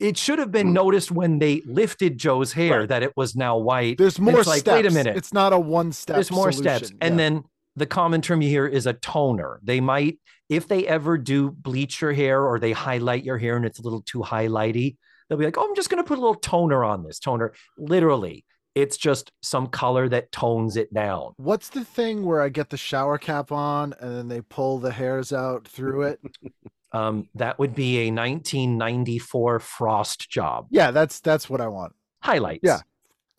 it 0.00 0.16
should 0.16 0.40
have 0.40 0.50
been 0.50 0.72
noticed 0.72 1.12
when 1.12 1.38
they 1.38 1.62
lifted 1.64 2.18
Jo's 2.18 2.52
hair 2.52 2.80
Right. 2.80 2.88
that 2.88 3.02
it 3.04 3.12
was 3.16 3.36
now 3.36 3.56
white 3.58 3.98
There's 3.98 4.18
more 4.18 4.40
it's 4.40 4.48
like 4.48 4.60
steps. 4.66 4.74
wait 4.74 4.86
a 4.86 4.90
minute 4.90 5.16
It's 5.16 5.32
not 5.32 5.52
a 5.52 5.60
one 5.60 5.92
step. 5.92 6.16
there's 6.16 6.32
more 6.32 6.50
steps 6.50 6.90
and 7.00 7.20
then 7.20 7.44
the 7.76 7.86
common 7.86 8.20
term 8.20 8.42
you 8.42 8.48
hear 8.48 8.66
is 8.66 8.86
a 8.86 8.92
toner 8.94 9.60
they 9.62 9.80
might 9.80 10.18
if 10.48 10.66
they 10.66 10.86
ever 10.86 11.16
do 11.16 11.50
bleach 11.50 12.00
your 12.00 12.12
hair 12.12 12.44
or 12.44 12.58
they 12.58 12.72
highlight 12.72 13.24
your 13.24 13.38
hair 13.38 13.56
and 13.56 13.64
it's 13.64 13.78
a 13.78 13.82
little 13.82 14.02
too 14.02 14.20
highlighty 14.20 14.96
they'll 15.28 15.38
be 15.38 15.44
like 15.44 15.58
oh 15.58 15.66
i'm 15.68 15.76
just 15.76 15.90
going 15.90 16.02
to 16.02 16.06
put 16.06 16.18
a 16.18 16.20
little 16.20 16.34
toner 16.34 16.84
on 16.84 17.02
this 17.02 17.18
toner 17.18 17.52
literally 17.78 18.44
it's 18.74 18.96
just 18.96 19.32
some 19.42 19.66
color 19.66 20.08
that 20.08 20.30
tones 20.32 20.76
it 20.76 20.92
down 20.94 21.32
What's 21.36 21.70
the 21.70 21.84
thing 21.84 22.24
where 22.24 22.40
I 22.40 22.48
get 22.48 22.70
the 22.70 22.76
shower 22.76 23.18
cap 23.18 23.50
on 23.52 23.94
and 24.00 24.16
then 24.16 24.28
they 24.28 24.40
pull 24.42 24.78
the 24.78 24.92
hairs 24.92 25.32
out 25.32 25.66
through 25.66 26.02
it? 26.02 26.20
um, 26.92 27.28
that 27.34 27.58
would 27.58 27.74
be 27.74 27.98
a 27.98 28.12
1994 28.12 29.58
frost 29.60 30.30
job 30.30 30.66
Yeah, 30.70 30.90
that's 30.90 31.20
that's 31.20 31.50
what 31.50 31.60
I 31.60 31.68
want. 31.68 31.94
highlights 32.22 32.60
Yeah. 32.62 32.80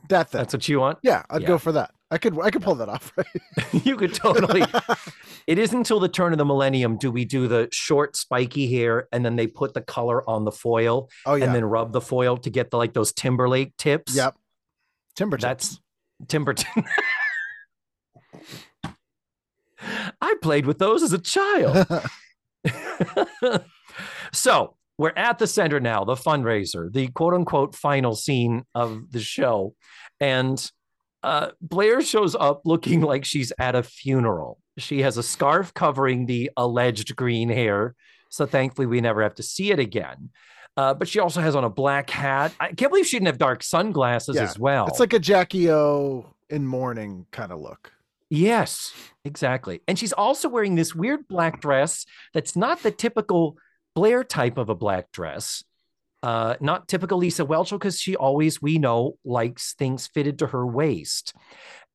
That 0.10 0.30
thing. 0.30 0.40
That's 0.40 0.54
what 0.54 0.68
you 0.68 0.80
want? 0.80 0.98
yeah, 1.04 1.24
I'd 1.30 1.44
yeah. 1.44 1.48
go 1.48 1.58
for 1.58 1.72
that. 1.74 1.92
I 2.12 2.18
could 2.18 2.38
I 2.42 2.52
could 2.52 2.62
pull 2.62 2.76
that 2.76 2.90
off, 2.90 3.14
right? 3.18 3.26
you 3.86 3.96
could 3.96 4.14
totally. 4.14 4.64
it 5.48 5.58
isn't 5.58 5.78
until 5.78 6.00
the 6.00 6.10
turn 6.10 6.34
of 6.34 6.38
the 6.38 6.46
millennium 6.46 6.98
do 6.98 7.10
we 7.12 7.24
do 7.26 7.48
the 7.48 7.70
short, 7.72 8.16
spiky 8.18 8.70
hair 8.72 9.08
and 9.14 9.26
then 9.26 9.36
they 9.38 9.48
put 9.48 9.74
the 9.74 9.82
color 9.82 10.28
on 10.30 10.44
the 10.46 10.52
foil 10.52 11.10
Oh 11.26 11.36
yeah. 11.36 11.46
and 11.46 11.56
then 11.56 11.64
rub 11.66 11.94
the 11.94 12.02
foil 12.02 12.36
to 12.38 12.50
get 12.50 12.70
the 12.70 12.78
like 12.78 12.94
those 12.94 13.14
Timberlake 13.14 13.76
tips. 13.78 14.14
yep. 14.16 14.36
Timber 15.16 15.38
That's 15.38 15.70
tips. 15.70 15.82
Timberton. 16.28 16.86
I 20.22 20.36
played 20.42 20.66
with 20.66 20.78
those 20.78 21.04
as 21.04 21.14
a 21.14 21.18
child. 21.18 21.88
so 24.32 24.76
we're 24.98 25.14
at 25.16 25.40
the 25.40 25.48
center 25.48 25.80
now, 25.80 26.04
the 26.04 26.16
fundraiser, 26.16 26.92
the 26.92 27.08
quote 27.08 27.34
unquote 27.34 27.76
final 27.76 28.16
scene 28.16 28.64
of 28.76 29.12
the 29.12 29.20
show. 29.20 29.76
And 30.20 30.72
uh, 31.24 31.50
Blair 31.62 32.02
shows 32.02 32.36
up 32.36 32.62
looking 32.66 33.02
like 33.12 33.26
she's 33.26 33.52
at 33.60 33.76
a 33.76 33.84
funeral. 33.84 34.60
She 34.78 35.02
has 35.02 35.18
a 35.18 35.24
scarf 35.24 35.74
covering 35.74 36.26
the 36.26 36.52
alleged 36.58 37.16
green 37.16 37.50
hair. 37.50 37.96
So 38.30 38.46
thankfully, 38.46 38.88
we 38.88 39.02
never 39.02 39.22
have 39.24 39.36
to 39.36 39.44
see 39.44 39.72
it 39.72 39.80
again. 39.80 40.30
Uh, 40.78 40.94
but 40.94 41.08
she 41.08 41.20
also 41.20 41.42
has 41.42 41.56
on 41.56 41.66
a 41.66 41.70
black 41.70 42.10
hat. 42.10 42.54
I 42.60 42.72
can't 42.72 42.92
believe 42.92 43.06
she 43.06 43.18
didn't 43.18 43.28
have 43.28 43.38
dark 43.38 43.62
sunglasses 43.62 44.38
Yeah, 44.38 44.44
as 44.44 44.58
well. 44.58 44.88
It's 44.88 45.02
like 45.02 45.14
a 45.14 45.20
Jackie 45.20 45.70
O 45.70 46.26
in 46.50 46.66
mourning 46.66 47.26
kind 47.32 47.52
of 47.52 47.60
look. 47.60 47.92
Yes, 48.30 48.94
exactly. 49.26 49.82
And 49.90 50.00
she's 50.00 50.14
also 50.14 50.48
wearing 50.48 50.76
this 50.76 50.96
weird 50.96 51.28
black 51.28 51.60
dress 51.60 52.06
that's 52.34 52.56
not 52.56 52.82
the 52.82 52.92
typical 52.92 53.58
Blair 53.94 54.24
type 54.24 54.58
of 54.58 54.70
a 54.70 54.76
black 54.76 55.12
dress. 55.12 55.66
Uh, 56.24 56.56
not 56.62 56.88
typical 56.88 57.18
Lisa 57.18 57.44
Whelchel 57.46 57.80
because 57.80 58.00
she 58.00 58.16
always, 58.16 58.62
we 58.62 58.78
know, 58.78 59.18
likes 59.26 59.74
things 59.74 60.08
fitted 60.08 60.40
to 60.40 60.48
her 60.48 60.66
waist. 60.66 61.34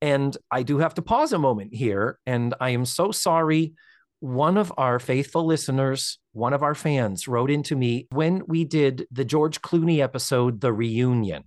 And 0.03 0.37
I 0.51 0.63
do 0.63 0.79
have 0.79 0.95
to 0.95 1.03
pause 1.03 1.33
a 1.33 1.39
moment 1.39 1.75
here. 1.75 2.19
And 2.27 2.55
I 2.61 2.71
am 2.71 2.85
so 2.85 3.13
sorry. 3.13 3.75
One 4.21 4.57
of 4.57 4.73
our 4.77 4.99
faithful 4.99 5.47
listeners, 5.47 6.19
one 6.33 6.53
of 6.53 6.63
our 6.63 6.75
fans, 6.75 7.29
wrote 7.29 7.51
into 7.51 7.77
me 7.77 8.07
when 8.11 8.43
we 8.47 8.65
did 8.65 9.07
the 9.11 9.25
George 9.25 9.63
Clooney 9.63 10.01
episode, 10.01 10.61
The 10.61 10.73
Reunion. 10.73 11.45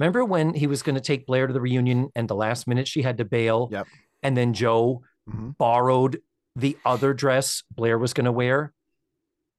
Remember 0.00 0.24
when 0.24 0.52
he 0.52 0.66
was 0.66 0.82
going 0.82 0.96
to 0.96 1.00
take 1.00 1.26
Blair 1.26 1.46
to 1.46 1.52
the 1.52 1.60
reunion 1.60 2.08
and 2.14 2.28
the 2.28 2.34
last 2.34 2.66
minute 2.66 2.86
she 2.88 3.02
had 3.02 3.18
to 3.18 3.24
bail? 3.24 3.68
Yep. 3.72 3.86
And 4.22 4.36
then 4.36 4.52
Jo 4.52 5.02
Mhm. 5.28 5.56
borrowed 5.56 6.20
the 6.54 6.76
other 6.84 7.12
dress 7.14 7.62
Blair 7.70 7.98
was 7.98 8.12
going 8.12 8.24
to 8.26 8.32
wear. 8.32 8.72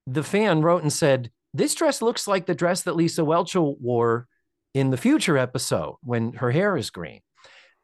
The 0.05 0.23
fan 0.23 0.61
wrote 0.61 0.81
and 0.81 0.93
said, 0.93 1.31
This 1.57 1.73
dress 1.73 2.03
looks 2.03 2.27
like 2.27 2.45
the 2.45 2.53
dress 2.53 2.83
that 2.83 2.95
Lisa 2.95 3.23
Whelchel 3.23 3.81
wore 3.81 4.27
in 4.75 4.91
the 4.91 4.97
future 4.97 5.39
episode 5.39 5.95
when 6.03 6.33
her 6.33 6.51
hair 6.51 6.77
is 6.77 6.91
green. 6.91 7.21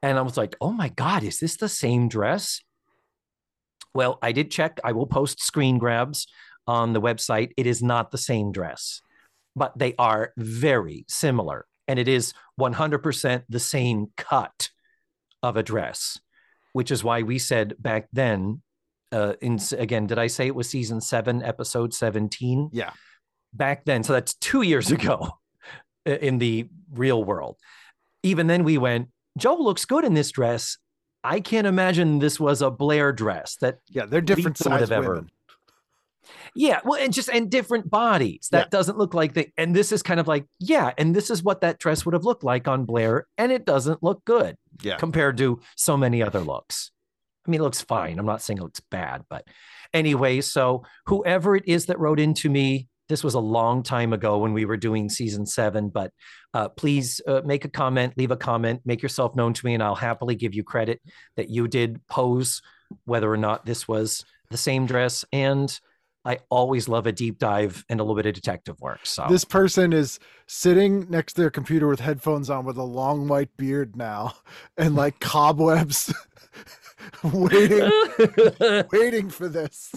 And 0.03 0.19
I 0.19 0.21
was 0.21 0.37
like, 0.37 0.55
Oh 0.61 0.71
my 0.71 0.89
God, 0.89 1.23
is 1.23 1.39
this 1.39 1.57
the 1.57 1.67
same 1.67 2.07
dress? 2.07 2.61
Well, 3.95 4.19
I 4.21 4.31
did 4.31 4.51
check. 4.51 4.79
I 4.83 4.91
will 4.91 5.07
post 5.07 5.41
screen 5.41 5.79
grabs 5.79 6.27
on 6.67 6.93
the 6.93 7.01
website. 7.01 7.49
It 7.57 7.65
is 7.65 7.81
not 7.81 8.11
the 8.11 8.17
same 8.19 8.51
dress, 8.51 9.01
but 9.55 9.75
they 9.75 9.95
are 9.97 10.33
very 10.37 11.03
similar. 11.07 11.65
And 11.87 11.97
it 11.97 12.07
is 12.07 12.35
100% 12.59 13.43
the 13.49 13.59
same 13.59 14.11
cut 14.17 14.69
of 15.41 15.57
a 15.57 15.63
dress, 15.63 16.19
which 16.73 16.91
is 16.91 17.03
why 17.03 17.23
we 17.23 17.39
said 17.39 17.73
back 17.79 18.07
then, 18.13 18.61
uh, 19.11 19.33
in 19.41 19.57
again, 19.79 20.05
did 20.05 20.19
I 20.19 20.27
say 20.27 20.45
it 20.45 20.55
was 20.55 20.69
season 20.69 21.01
seven, 21.01 21.41
episode 21.41 21.91
17? 21.91 22.69
Yeah. 22.71 22.91
Back 23.53 23.85
then. 23.85 24.03
So 24.03 24.13
that's 24.13 24.33
two 24.35 24.61
years 24.63 24.91
ago 24.97 25.29
in 26.05 26.37
the 26.39 26.67
real 26.91 27.23
world. 27.23 27.57
Even 28.23 28.47
then, 28.47 28.63
we 28.63 28.77
went, 28.77 29.09
Jo 29.37 29.55
looks 29.55 29.85
good 29.85 30.05
in 30.05 30.13
this 30.13 30.31
dress. 30.31 30.77
I 31.23 31.39
can't 31.39 31.67
imagine 31.67 32.19
this 32.19 32.39
was 32.39 32.61
a 32.61 32.69
Blair 32.69 33.11
dress 33.13 33.55
that 33.61 33.79
Yeah, 33.89 34.05
they're 34.05 34.21
different 34.21 34.57
size 34.57 34.81
have 34.81 34.91
ever- 34.91 35.25
yeah, 36.55 36.79
well, 36.85 37.01
and 37.01 37.13
just 37.13 37.29
and 37.29 37.49
different 37.49 37.89
bodies. 37.89 38.47
That 38.51 38.69
doesn't 38.71 38.97
look 38.97 39.13
like 39.13 39.33
the 39.33 39.47
and 39.57 39.75
this 39.75 39.91
is 39.91 40.03
kind 40.03 40.19
of 40.19 40.27
like, 40.27 40.45
yeah, 40.59 40.91
and 40.97 41.15
this 41.15 41.29
is 41.29 41.43
what 41.43 41.61
that 41.61 41.79
dress 41.79 42.05
would 42.05 42.13
have 42.13 42.23
looked 42.25 42.43
like 42.43 42.67
on 42.67 42.85
Blair, 42.85 43.27
and 43.37 43.51
it 43.51 43.65
doesn't 43.65 44.03
look 44.03 44.23
good 44.25 44.57
Yeah. 44.81 44.97
compared 44.97 45.37
to 45.37 45.59
so 45.75 45.97
many 45.97 46.21
other 46.21 46.39
looks. 46.41 46.91
I 47.47 47.51
mean, 47.51 47.59
it 47.59 47.63
looks 47.63 47.81
fine. 47.81 48.19
I'm 48.19 48.25
not 48.25 48.41
saying 48.41 48.59
it 48.59 48.63
looks 48.63 48.79
bad, 48.79 49.23
but 49.29 49.45
anyway, 49.93 50.39
so 50.41 50.83
whoever 51.07 51.55
it 51.57 51.63
is 51.67 51.87
that 51.87 51.99
wrote 51.99 52.19
into 52.19 52.49
me, 52.49 52.87
this 53.13 53.23
was 53.23 53.35
a 53.35 53.39
long 53.39 53.83
time 53.83 54.11
ago 54.11 54.39
when 54.39 54.53
we 54.53 54.65
were 54.65 54.75
doing 54.75 55.07
season 55.07 55.45
seven, 55.45 55.89
but 55.89 56.11
uh, 56.55 56.67
please 56.69 57.21
uh, 57.27 57.41
make 57.45 57.63
a 57.63 57.69
comment, 57.69 58.17
leave 58.17 58.31
a 58.31 58.35
comment, 58.35 58.81
make 58.85 59.03
yourself 59.03 59.35
known 59.35 59.53
to 59.53 59.63
me, 59.67 59.75
and 59.75 59.83
I'll 59.83 59.93
happily 59.93 60.33
give 60.33 60.55
you 60.55 60.63
credit 60.63 60.99
that 61.37 61.47
you 61.47 61.67
did 61.67 62.01
pose 62.07 62.63
whether 63.05 63.31
or 63.31 63.37
not 63.37 63.67
this 63.67 63.87
was 63.87 64.25
the 64.49 64.57
same 64.57 64.87
dress. 64.87 65.23
And 65.31 65.79
I 66.25 66.39
always 66.49 66.87
love 66.87 67.05
a 67.05 67.11
deep 67.11 67.37
dive 67.37 67.85
and 67.87 67.99
a 67.99 68.03
little 68.03 68.15
bit 68.15 68.25
of 68.25 68.33
detective 68.33 68.81
work. 68.81 69.01
So 69.03 69.27
This 69.29 69.45
person 69.45 69.93
is 69.93 70.17
sitting 70.47 71.07
next 71.07 71.33
to 71.33 71.41
their 71.41 71.51
computer 71.51 71.87
with 71.87 71.99
headphones 71.99 72.49
on 72.49 72.65
with 72.65 72.77
a 72.77 72.83
long 72.83 73.27
white 73.27 73.55
beard 73.57 73.95
now 73.95 74.33
and 74.77 74.95
like 74.95 75.19
cobwebs 75.19 76.11
waiting 77.23 77.91
waiting 78.91 79.29
for 79.29 79.47
this. 79.47 79.93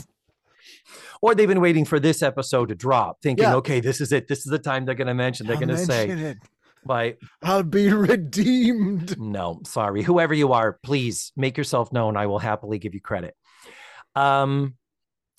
Or 1.27 1.35
they've 1.35 1.49
been 1.49 1.61
waiting 1.61 1.85
for 1.85 1.99
this 1.99 2.22
episode 2.22 2.68
to 2.68 2.77
drop, 2.77 3.20
thinking, 3.20 3.43
Yeah. 3.43 3.57
okay, 3.57 3.81
this 3.81 4.01
is 4.01 4.12
it. 4.12 4.29
This 4.29 4.39
is 4.39 4.45
the 4.45 4.61
time 4.61 4.85
they're 4.85 4.95
going 4.95 5.09
to 5.09 5.14
mention. 5.14 5.47
They're 5.49 5.57
going 5.57 5.68
to 5.70 5.77
say, 5.77 6.09
it. 6.09 6.37
by 6.85 7.16
I'll 7.43 7.64
be 7.64 7.89
redeemed. 7.93 9.18
no, 9.18 9.61
sorry, 9.64 10.03
whoever 10.05 10.35
you 10.35 10.53
are, 10.53 10.79
please 10.85 11.33
make 11.37 11.57
yourself 11.59 11.93
known. 11.93 12.16
I 12.16 12.27
will 12.27 12.39
happily 12.39 12.79
give 12.79 12.95
you 12.95 13.01
credit. 13.01 13.35
Um, 14.14 14.74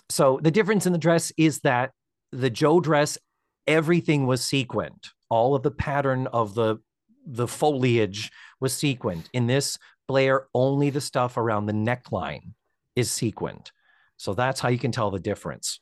so 0.09 0.39
the 0.43 0.51
difference 0.51 0.85
in 0.85 0.91
the 0.91 0.99
dress 0.99 1.31
is 1.37 1.61
that 1.61 1.91
the 2.33 2.49
Jo 2.49 2.81
dress, 2.81 3.17
everything 3.65 4.27
was 4.27 4.43
sequined. 4.43 5.05
All 5.29 5.55
of 5.55 5.63
the 5.63 5.71
pattern 5.71 6.27
of 6.27 6.53
the 6.53 6.77
the 7.25 7.47
foliage 7.47 8.29
was 8.59 8.73
sequined. 8.73 9.29
In 9.33 9.47
this, 9.47 9.77
Blair, 10.07 10.47
only 10.53 10.89
the 10.89 11.01
stuff 11.01 11.37
around 11.37 11.65
the 11.65 11.73
neckline 11.73 12.51
is 12.95 13.09
sequined. 13.11 13.71
So 14.17 14.33
that's 14.33 14.59
how 14.59 14.69
you 14.69 14.79
can 14.79 14.91
tell 14.91 15.11
the 15.11 15.19
difference. 15.19 15.79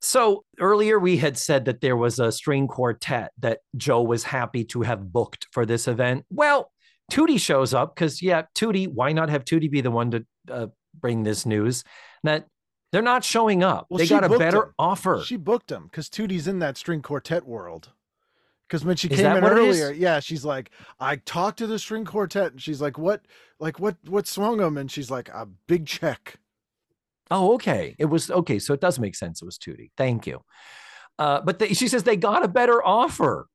So 0.00 0.44
earlier 0.60 0.98
we 0.98 1.16
had 1.16 1.36
said 1.36 1.64
that 1.64 1.80
there 1.80 1.96
was 1.96 2.18
a 2.18 2.30
string 2.30 2.68
quartet 2.68 3.32
that 3.38 3.60
Jo 3.76 4.02
was 4.02 4.22
happy 4.22 4.64
to 4.66 4.82
have 4.82 5.12
booked 5.12 5.48
for 5.50 5.66
this 5.66 5.88
event. 5.88 6.24
Well, 6.30 6.70
Tootie 7.10 7.40
shows 7.40 7.74
up 7.74 7.94
because, 7.94 8.22
yeah, 8.22 8.42
Tootie, 8.54 8.86
why 8.86 9.12
not 9.12 9.30
have 9.30 9.44
Tootie 9.44 9.70
be 9.70 9.80
the 9.80 9.90
one 9.90 10.10
to 10.12 10.26
uh, 10.50 10.66
bring 10.94 11.22
this 11.22 11.46
news 11.46 11.82
that 12.22 12.46
they're 12.92 13.02
not 13.02 13.24
showing 13.24 13.62
up? 13.62 13.86
Well, 13.88 13.98
they 13.98 14.06
got 14.06 14.24
a 14.24 14.38
better 14.38 14.64
him. 14.64 14.72
offer. 14.78 15.22
She 15.24 15.36
booked 15.36 15.72
him 15.72 15.84
because 15.84 16.08
Tootie's 16.08 16.46
in 16.46 16.58
that 16.60 16.76
string 16.76 17.02
quartet 17.02 17.46
world. 17.46 17.90
Because 18.68 18.84
when 18.84 18.96
she 18.96 19.08
Is 19.08 19.20
came 19.20 19.36
in 19.36 19.42
what 19.42 19.52
it 19.52 19.58
is? 19.64 19.80
earlier, 19.80 19.94
yeah, 19.94 20.20
she's 20.20 20.44
like, 20.44 20.70
I 21.00 21.16
talked 21.16 21.58
to 21.58 21.66
the 21.66 21.78
string 21.78 22.04
quartet, 22.04 22.52
and 22.52 22.60
she's 22.60 22.82
like, 22.82 22.98
what, 22.98 23.22
like 23.58 23.80
what, 23.80 23.96
what 24.06 24.26
swung 24.26 24.58
them? 24.58 24.76
And 24.76 24.90
she's 24.90 25.10
like, 25.10 25.30
a 25.30 25.48
big 25.66 25.86
check. 25.86 26.36
Oh, 27.30 27.54
okay. 27.54 27.94
It 27.98 28.06
was 28.06 28.30
okay. 28.30 28.58
So 28.58 28.72
it 28.74 28.80
does 28.80 28.98
make 28.98 29.14
sense. 29.14 29.42
It 29.42 29.44
was 29.44 29.58
Tootie. 29.58 29.90
Thank 29.96 30.26
you. 30.26 30.40
Uh, 31.18 31.40
but 31.42 31.58
they, 31.58 31.74
she 31.74 31.88
says 31.88 32.04
they 32.04 32.16
got 32.16 32.44
a 32.44 32.48
better 32.48 32.84
offer. 32.84 33.48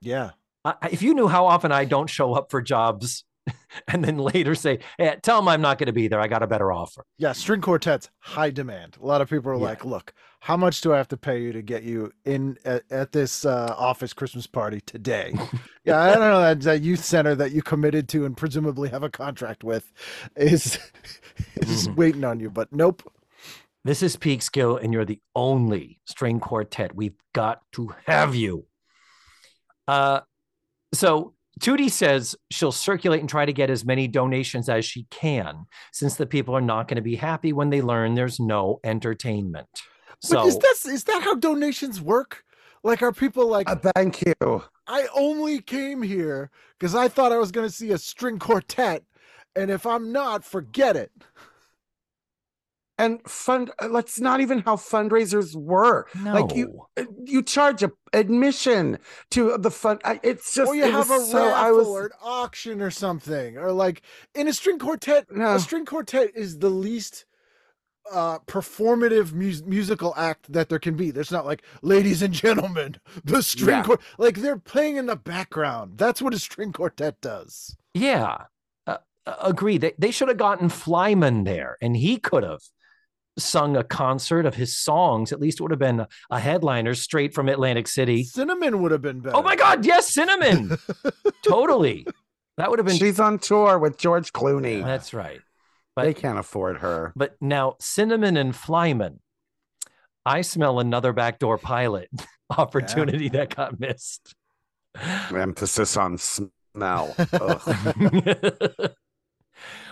Yeah, 0.00 0.30
I- 0.64 0.88
if 0.90 1.02
you 1.02 1.14
knew 1.14 1.28
how 1.28 1.46
often 1.46 1.72
I 1.72 1.84
don't 1.84 2.08
show 2.08 2.32
up 2.34 2.50
for 2.50 2.62
jobs 2.62 3.24
and 3.88 4.04
then 4.04 4.18
later 4.18 4.54
say, 4.54 4.78
hey, 4.98 5.16
tell 5.22 5.36
them 5.40 5.48
I'm 5.48 5.60
not 5.60 5.78
going 5.78 5.86
to 5.88 5.92
be 5.92 6.08
there. 6.08 6.20
I 6.20 6.28
got 6.28 6.42
a 6.42 6.46
better 6.46 6.70
offer. 6.72 7.04
Yeah, 7.18 7.32
string 7.32 7.60
quartets, 7.60 8.08
high 8.20 8.50
demand. 8.50 8.96
A 9.02 9.06
lot 9.06 9.20
of 9.20 9.28
people 9.28 9.50
are 9.50 9.54
Yeah. 9.56 9.60
like, 9.62 9.84
look, 9.84 10.12
how 10.40 10.56
much 10.56 10.80
do 10.80 10.92
I 10.92 10.96
have 10.96 11.08
to 11.08 11.16
pay 11.16 11.40
you 11.42 11.52
to 11.52 11.62
get 11.62 11.82
you 11.82 12.12
in 12.24 12.56
at, 12.64 12.82
at 12.90 13.12
this 13.12 13.44
uh, 13.44 13.74
office 13.76 14.12
Christmas 14.12 14.46
party 14.46 14.80
today? 14.80 15.32
yeah, 15.84 16.00
I 16.00 16.10
don't 16.10 16.20
know 16.20 16.40
that, 16.40 16.60
that 16.62 16.82
youth 16.82 17.04
center 17.04 17.34
that 17.34 17.52
you 17.52 17.62
committed 17.62 18.08
to 18.10 18.24
and 18.26 18.36
presumably 18.36 18.88
have 18.90 19.02
a 19.02 19.10
contract 19.10 19.64
with 19.64 19.92
is 20.36 20.78
is 21.56 21.88
Mhm. 21.88 21.96
waiting 21.96 22.24
on 22.24 22.38
you, 22.40 22.50
but 22.50 22.72
nope. 22.72 23.02
This 23.84 24.00
is 24.00 24.14
peak 24.14 24.42
skill, 24.42 24.76
and 24.76 24.92
you're 24.92 25.04
the 25.04 25.20
only 25.34 25.98
string 26.04 26.38
quartet. 26.38 26.94
We've 26.94 27.16
got 27.32 27.62
to 27.72 27.92
have 28.06 28.32
you. 28.36 28.66
Uh, 29.88 30.20
so 30.94 31.34
Tootie 31.62 31.90
says 31.90 32.34
she'll 32.50 32.72
circulate 32.72 33.20
and 33.20 33.28
try 33.28 33.46
to 33.46 33.52
get 33.52 33.70
as 33.70 33.84
many 33.84 34.08
donations 34.08 34.68
as 34.68 34.84
she 34.84 35.06
can, 35.10 35.64
since 35.92 36.16
the 36.16 36.26
people 36.26 36.56
are 36.56 36.60
not 36.60 36.88
going 36.88 36.96
to 36.96 37.02
be 37.02 37.14
happy 37.14 37.52
when 37.52 37.70
they 37.70 37.80
learn 37.80 38.14
there's 38.14 38.40
no 38.40 38.80
entertainment. 38.82 39.68
But 40.22 40.28
So 40.28 40.46
is 40.46 40.58
that 40.58 40.74
is 40.86 41.04
that 41.04 41.22
how 41.22 41.36
donations 41.36 42.00
work? 42.00 42.44
Like, 42.82 43.00
are 43.00 43.12
people 43.12 43.46
like, 43.46 43.70
Uh, 43.70 43.76
thank 43.94 44.22
you. 44.22 44.64
I 44.88 45.06
only 45.14 45.60
came 45.60 46.02
here 46.02 46.50
because 46.78 46.96
I 46.96 47.06
thought 47.06 47.30
I 47.30 47.38
was 47.38 47.52
going 47.52 47.68
to 47.68 47.72
see 47.72 47.92
a 47.92 47.98
string 47.98 48.40
quartet, 48.40 49.04
and 49.54 49.70
if 49.70 49.86
I'm 49.86 50.10
not, 50.10 50.44
forget 50.44 50.96
it. 50.96 51.12
And 53.04 53.20
fund. 53.28 53.70
uh, 53.78 53.88
That's 53.88 54.20
not 54.20 54.40
even 54.40 54.60
how 54.60 54.76
fundraisers 54.76 55.54
work. 55.56 56.14
no, 56.14 56.32
Like 56.34 56.54
you, 56.54 56.86
uh, 56.96 57.04
you 57.24 57.42
charge 57.42 57.82
a 57.82 57.90
admission 58.12 58.98
to 59.32 59.56
the 59.58 59.70
fund. 59.70 60.00
It's 60.22 60.54
just. 60.54 60.68
or 60.68 60.74
you 60.76 60.84
it 60.84 60.92
have 60.92 61.10
a 61.10 61.20
so, 61.20 61.38
raffle 61.46 61.54
I 61.66 61.70
was, 61.72 61.88
or 61.88 62.04
an 62.06 62.12
auction 62.22 62.80
or 62.80 62.90
something, 62.90 63.58
or 63.58 63.72
like 63.72 64.02
in 64.34 64.46
a 64.48 64.52
string 64.52 64.78
quartet. 64.78 65.26
No. 65.30 65.54
A 65.56 65.60
string 65.60 65.84
quartet 65.84 66.30
is 66.36 66.58
the 66.58 66.70
least 66.70 67.24
uh 68.12 68.38
performative 68.46 69.32
mus- 69.32 69.62
musical 69.62 70.12
act 70.16 70.52
that 70.52 70.68
there 70.68 70.78
can 70.80 70.96
be. 70.96 71.10
There's 71.10 71.30
not 71.32 71.46
like, 71.46 71.62
ladies 71.82 72.20
and 72.22 72.34
gentlemen, 72.34 72.96
the 73.24 73.42
string 73.42 73.78
Yeah. 73.78 73.82
quartet. 73.84 74.06
Like 74.18 74.36
they're 74.36 74.58
playing 74.58 74.96
in 74.96 75.06
the 75.06 75.16
background. 75.16 75.98
That's 75.98 76.20
what 76.22 76.34
a 76.34 76.38
string 76.38 76.72
quartet 76.72 77.20
does. 77.20 77.76
yeah, 77.94 78.44
uh, 78.86 78.98
uh, 79.26 79.34
agree. 79.42 79.78
They 79.78 79.92
they 79.98 80.10
should 80.10 80.28
have 80.28 80.36
gotten 80.38 80.68
Flyman 80.68 81.44
there, 81.44 81.76
and 81.80 81.96
he 81.96 82.18
could 82.18 82.42
have 82.44 82.62
sung 83.38 83.76
a 83.76 83.84
concert 83.84 84.46
of 84.46 84.54
his 84.54 84.76
songs. 84.76 85.32
At 85.32 85.40
least 85.40 85.60
it 85.60 85.62
would 85.62 85.70
have 85.72 85.78
been 85.80 86.00
a, 86.00 86.08
a 86.30 86.38
headliner 86.38 86.94
straight 86.94 87.34
from 87.34 87.48
Atlantic 87.48 87.88
City. 87.88 88.24
Cinnamon 88.24 88.82
would 88.82 88.92
have 88.92 89.02
been 89.02 89.20
better. 89.20 89.36
Oh 89.36 89.42
my 89.42 89.56
God! 89.56 89.84
Yes, 89.84 90.12
cinnamon. 90.12 90.76
totally. 91.42 92.06
That 92.58 92.70
would 92.70 92.78
have 92.78 92.86
been. 92.86 92.96
she's 92.96 93.18
on 93.20 93.38
tour 93.38 93.78
with 93.78 93.96
George 93.96 94.32
Clooney. 94.32 94.84
That's 94.84 95.14
right. 95.14 95.40
they 95.96 96.14
can't 96.14 96.38
afford 96.38 96.78
her. 96.78 97.12
but 97.16 97.36
now 97.40 97.76
cinnamon 97.80 98.36
and 98.36 98.52
Flyman. 98.54 99.18
I 100.24 100.42
smell 100.42 100.78
another 100.78 101.12
backdoor 101.12 101.58
pilot 101.58 102.08
opportunity 102.56 103.28
that 103.30 103.56
got 103.56 103.80
missed. 103.80 104.34
Emphasis 105.34 105.96
on 105.96 106.18
smell. 106.18 107.14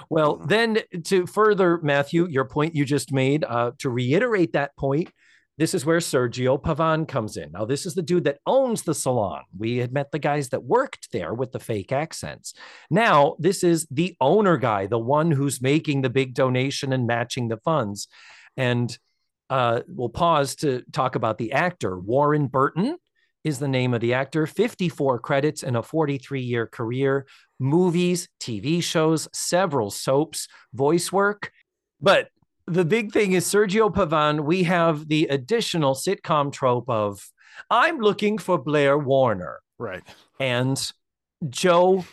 Well, 0.08 0.36
then 0.36 0.78
to 1.04 1.26
further 1.26 1.78
Matthew, 1.82 2.26
your 2.28 2.44
point 2.44 2.74
you 2.74 2.84
just 2.84 3.12
made, 3.12 3.44
uh, 3.44 3.72
to 3.78 3.90
reiterate 3.90 4.52
that 4.54 4.76
point, 4.76 5.10
this 5.60 5.74
is 5.74 5.84
where 5.84 5.98
Sergio 5.98 6.60
Pavan 6.60 7.06
comes 7.06 7.36
in. 7.36 7.52
Now, 7.52 7.66
this 7.66 7.84
is 7.84 7.94
the 7.94 8.00
dude 8.00 8.24
that 8.24 8.38
owns 8.46 8.82
the 8.82 8.94
salon. 8.94 9.42
We 9.56 9.76
had 9.76 9.92
met 9.92 10.10
the 10.10 10.18
guys 10.18 10.48
that 10.48 10.64
worked 10.64 11.12
there 11.12 11.34
with 11.34 11.52
the 11.52 11.60
fake 11.60 11.92
accents. 11.92 12.54
Now, 12.88 13.36
this 13.38 13.62
is 13.62 13.86
the 13.90 14.16
owner 14.22 14.56
guy, 14.56 14.86
the 14.86 14.98
one 14.98 15.30
who's 15.30 15.60
making 15.60 16.00
the 16.00 16.08
big 16.08 16.32
donation 16.32 16.94
and 16.94 17.06
matching 17.06 17.48
the 17.48 17.58
funds. 17.58 18.08
And 18.56 18.96
uh, 19.50 19.82
we'll 19.86 20.08
pause 20.08 20.54
to 20.56 20.82
talk 20.92 21.14
about 21.14 21.36
the 21.36 21.52
actor. 21.52 21.98
Warren 21.98 22.46
Burton 22.46 22.96
is 23.44 23.58
the 23.58 23.68
name 23.68 23.94
of 23.94 24.00
the 24.00 24.14
actor, 24.14 24.46
54 24.46 25.18
credits 25.18 25.62
in 25.62 25.76
a 25.76 25.82
43 25.82 26.40
year 26.40 26.66
career, 26.66 27.26
movies, 27.58 28.28
TV 28.40 28.82
shows, 28.82 29.28
several 29.32 29.90
soaps, 29.90 30.48
voice 30.72 31.12
work. 31.12 31.52
But 32.00 32.28
the 32.66 32.84
big 32.84 33.12
thing 33.12 33.32
is 33.32 33.44
Sergio 33.44 33.92
Pavan. 33.92 34.44
We 34.44 34.64
have 34.64 35.08
the 35.08 35.24
additional 35.28 35.94
sitcom 35.94 36.52
trope 36.52 36.88
of 36.88 37.26
I'm 37.70 37.98
looking 37.98 38.38
for 38.38 38.58
Blair 38.58 38.96
Warner. 38.98 39.60
Right. 39.78 40.02
And 40.38 40.80
Jo 41.48 42.04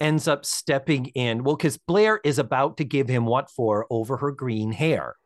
ends 0.00 0.28
up 0.28 0.44
stepping 0.44 1.06
in. 1.06 1.44
Well, 1.44 1.56
because 1.56 1.78
Blair 1.78 2.20
is 2.24 2.38
about 2.38 2.76
to 2.78 2.84
give 2.84 3.08
him 3.08 3.26
what 3.26 3.50
for 3.50 3.86
over 3.90 4.16
her 4.18 4.30
green 4.30 4.72
hair. 4.72 5.16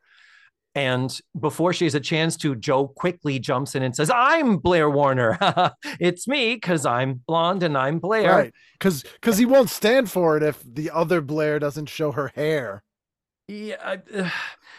And 0.75 1.19
before 1.39 1.73
she 1.73 1.85
has 1.85 1.95
a 1.95 1.99
chance 1.99 2.37
to, 2.37 2.55
Jo 2.55 2.87
quickly 2.87 3.39
jumps 3.39 3.73
in 3.75 3.81
and 3.83 3.95
says, 3.95 4.11
I'm 4.13 4.57
Blair 4.57 4.89
Warner. 4.89 5.37
it's 5.99 6.27
me 6.27 6.55
because 6.55 6.85
I'm 6.85 7.21
blonde 7.27 7.63
and 7.63 7.77
I'm 7.77 7.99
Blair. 7.99 8.29
Right. 8.31 8.53
Because 8.73 9.03
because 9.03 9.37
he 9.37 9.45
won't 9.45 9.69
stand 9.69 10.09
for 10.11 10.37
it 10.37 10.43
if 10.43 10.61
the 10.63 10.91
other 10.91 11.21
Blair 11.21 11.59
doesn't 11.59 11.89
show 11.89 12.11
her 12.11 12.31
hair. 12.35 12.83
Yeah, 13.47 13.77
I- 13.83 14.01
ugh. 14.15 14.31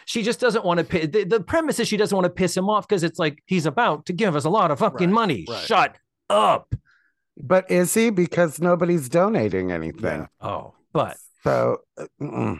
she 0.05 0.23
just 0.23 0.39
doesn't 0.39 0.63
want 0.63 0.77
to. 0.79 0.85
Pi- 0.85 1.05
the, 1.07 1.25
the 1.25 1.41
premise 1.41 1.77
is 1.79 1.89
she 1.89 1.97
doesn't 1.97 2.15
want 2.15 2.23
to 2.25 2.29
piss 2.29 2.55
him 2.55 2.69
off 2.69 2.87
because 2.87 3.03
it's 3.03 3.19
like 3.19 3.43
he's 3.45 3.65
about 3.65 4.05
to 4.05 4.13
give 4.13 4.33
us 4.35 4.45
a 4.45 4.49
lot 4.49 4.71
of 4.71 4.79
fucking 4.79 5.09
Right, 5.09 5.13
money. 5.13 5.45
right. 5.49 5.65
Shut 5.65 5.97
up. 6.29 6.73
But 7.37 7.69
is 7.69 7.93
he? 7.93 8.11
Because 8.11 8.61
nobody's 8.61 9.09
donating 9.09 9.71
anything. 9.73 10.21
Yeah. 10.21 10.47
Oh, 10.47 10.73
but 10.93 11.17
So, 11.43 11.79
uh, 11.97 12.55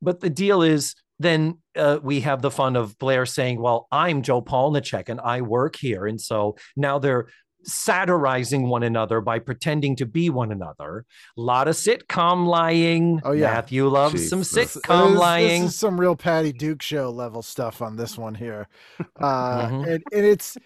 but 0.00 0.20
the 0.20 0.30
deal 0.30 0.62
is 0.62 0.94
then 1.20 1.58
uh, 1.76 1.98
we 2.02 2.20
have 2.22 2.42
the 2.42 2.50
fun 2.50 2.74
of 2.74 2.98
Blair 2.98 3.24
saying, 3.26 3.60
"Well, 3.62 3.86
I'm 3.92 4.22
Jo 4.22 4.42
Polniaczek 4.42 5.08
and 5.08 5.20
I 5.20 5.42
work 5.42 5.76
here," 5.76 6.06
and 6.06 6.20
so 6.20 6.56
now 6.76 6.98
they're 6.98 7.28
satirizing 7.62 8.68
one 8.68 8.82
another 8.82 9.20
by 9.20 9.38
pretending 9.38 9.94
to 9.96 10.06
be 10.06 10.30
one 10.30 10.50
another. 10.50 11.04
A 11.36 11.40
lot 11.40 11.68
of 11.68 11.74
sitcom 11.76 12.46
lying. 12.46 13.20
Oh, 13.24 13.32
yeah. 13.32 13.52
Matthew 13.52 13.86
loves 13.88 14.28
some 14.28 14.40
Jesus. 14.40 14.54
This- 14.54 14.76
sitcom 14.82 15.10
this- 15.10 15.18
lying. 15.20 15.62
This 15.64 15.72
is 15.74 15.78
some 15.78 16.00
real 16.00 16.16
Patty 16.16 16.52
Duke 16.52 16.80
show 16.82 17.10
level 17.10 17.42
stuff 17.42 17.82
on 17.82 17.96
this 17.96 18.16
one 18.18 18.34
here. 18.34 18.66
Uh, 19.20 19.68
Mhm. 19.68 19.86
and, 19.94 20.02
and 20.12 20.24
it's 20.26 20.56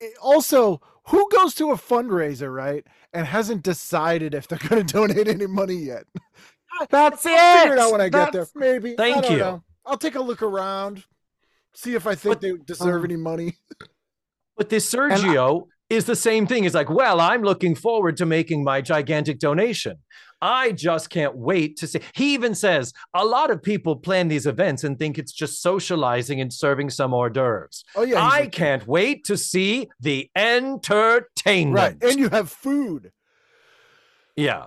it- 0.00 0.12
also 0.20 0.80
who 1.08 1.26
goes 1.30 1.54
to 1.54 1.70
a 1.72 1.76
fundraiser, 1.76 2.54
right? 2.54 2.86
And 3.14 3.26
hasn't 3.26 3.62
decided 3.62 4.34
if 4.34 4.46
they're 4.46 4.58
going 4.68 4.84
to 4.86 4.92
donate 4.92 5.28
any 5.28 5.46
money 5.46 5.76
yet. 5.76 6.04
that's 6.90 7.24
I'll 7.26 7.60
figure 7.60 7.74
it. 7.74 7.78
it 7.78 7.80
out 7.80 7.92
when 7.92 8.00
I 8.02 8.08
get 8.08 8.32
there. 8.32 8.42
That's- 8.44 8.52
Maybe. 8.54 8.92
I 8.92 8.96
Thank 8.96 9.22
don't 9.22 9.32
you. 9.32 9.38
know. 9.38 9.62
I'll 9.84 9.96
take 9.98 10.14
a 10.14 10.20
look 10.22 10.42
around, 10.42 11.04
see 11.74 11.94
if 11.94 12.06
I 12.06 12.14
think 12.14 12.34
But- 12.36 12.40
they 12.40 12.52
deserve 12.64 13.00
um, 13.00 13.04
any 13.04 13.16
money. 13.16 13.56
But 14.56 14.68
this 14.68 14.90
Sergio 14.94 15.66
is 15.90 16.04
the 16.04 16.16
same 16.16 16.46
thing. 16.46 16.62
He's 16.62 16.74
like, 16.74 16.88
well, 16.90 17.20
I'm 17.20 17.42
looking 17.42 17.74
forward 17.74 18.16
to 18.18 18.26
making 18.26 18.64
my 18.64 18.80
gigantic 18.80 19.38
donation. 19.38 19.98
I 20.40 20.72
just 20.72 21.08
can't 21.10 21.36
wait 21.36 21.76
to 21.78 21.86
see. 21.86 22.00
He 22.14 22.34
even 22.34 22.54
says 22.56 22.92
a 23.14 23.24
lot 23.24 23.50
of 23.50 23.62
people 23.62 23.94
plan 23.96 24.26
these 24.28 24.44
events 24.46 24.82
and 24.82 24.98
think 24.98 25.16
it's 25.18 25.30
just 25.32 25.62
socializing 25.62 26.40
and 26.40 26.52
serving 26.52 26.90
some 26.90 27.12
hors 27.14 27.30
d'oeuvres. 27.30 27.84
Oh 27.94 28.02
yeah, 28.02 28.18
I 28.20 28.40
like- 28.40 28.52
can't 28.52 28.86
wait 28.88 29.24
to 29.26 29.36
see 29.36 29.88
the 30.00 30.28
entertainment. 30.34 31.76
right, 31.76 32.10
and 32.10 32.18
you 32.18 32.28
have 32.30 32.50
food. 32.50 33.12
yeah. 34.36 34.66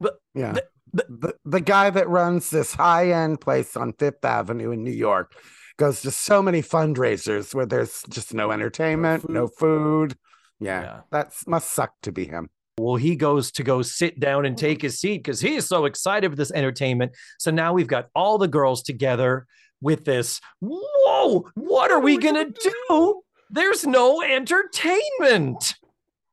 But 0.00 0.14
yeah. 0.34 0.52
The- 0.52 0.64
The, 0.92 1.06
the, 1.08 1.34
the 1.44 1.60
guy 1.60 1.90
that 1.90 2.08
runs 2.08 2.50
this 2.50 2.74
high 2.74 3.12
end 3.12 3.40
place 3.40 3.76
on 3.76 3.92
Fifth 3.92 4.24
Avenue 4.24 4.72
in 4.72 4.82
New 4.82 4.90
York 4.90 5.34
goes 5.76 6.02
to 6.02 6.10
so 6.10 6.42
many 6.42 6.62
fundraisers 6.62 7.54
where 7.54 7.66
there's 7.66 8.02
just 8.08 8.34
no 8.34 8.50
entertainment, 8.50 9.28
no 9.28 9.46
food. 9.46 10.16
Yeah. 10.58 10.82
Yeah. 10.82 11.00
That's 11.10 11.46
must 11.46 11.72
suck 11.72 11.92
to 12.02 12.12
be 12.12 12.26
him. 12.26 12.50
Well, 12.78 12.96
he 12.96 13.14
goes 13.16 13.50
to 13.52 13.62
go 13.62 13.82
sit 13.82 14.20
down 14.20 14.46
and 14.46 14.56
take 14.56 14.82
his 14.82 14.98
seat 14.98 15.18
because 15.18 15.40
he's 15.40 15.66
so 15.66 15.84
excited 15.84 16.30
for 16.30 16.36
this 16.36 16.50
entertainment. 16.52 17.12
So 17.38 17.50
now 17.50 17.72
we've 17.72 17.86
got 17.86 18.08
all 18.14 18.38
the 18.38 18.48
girls 18.48 18.82
together 18.82 19.46
with 19.80 20.04
this. 20.04 20.40
Whoa, 20.60 21.50
what 21.54 21.90
are 21.90 22.00
we 22.00 22.16
going 22.16 22.34
to 22.34 22.70
do? 22.88 23.22
There's 23.50 23.86
no 23.86 24.22
entertainment. 24.22 25.74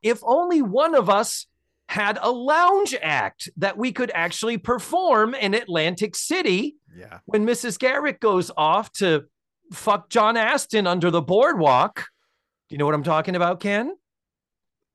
If 0.01 0.19
only 0.23 0.61
one 0.61 0.95
of 0.95 1.09
us 1.09 1.47
had 1.89 2.19
a 2.21 2.29
lounge 2.31 2.95
act 3.01 3.49
that 3.57 3.77
we 3.77 3.91
could 3.91 4.11
actually 4.13 4.57
perform 4.57 5.33
in 5.33 5.53
Atlantic 5.53 6.15
City 6.15 6.75
Yeah. 6.97 7.19
when 7.25 7.45
Mrs. 7.45 7.79
Garrett 7.79 8.19
goes 8.19 8.51
off 8.57 8.91
to 8.93 9.25
fuck 9.71 10.09
John 10.09 10.35
Aston 10.37 10.85
under 10.87 11.09
the 11.09 11.21
boardwalk. 11.21 12.05
Do 12.69 12.73
you 12.73 12.77
know 12.77 12.85
what 12.85 12.95
I'm 12.95 13.03
talking 13.03 13.35
about, 13.35 13.61
Ken? 13.61 13.95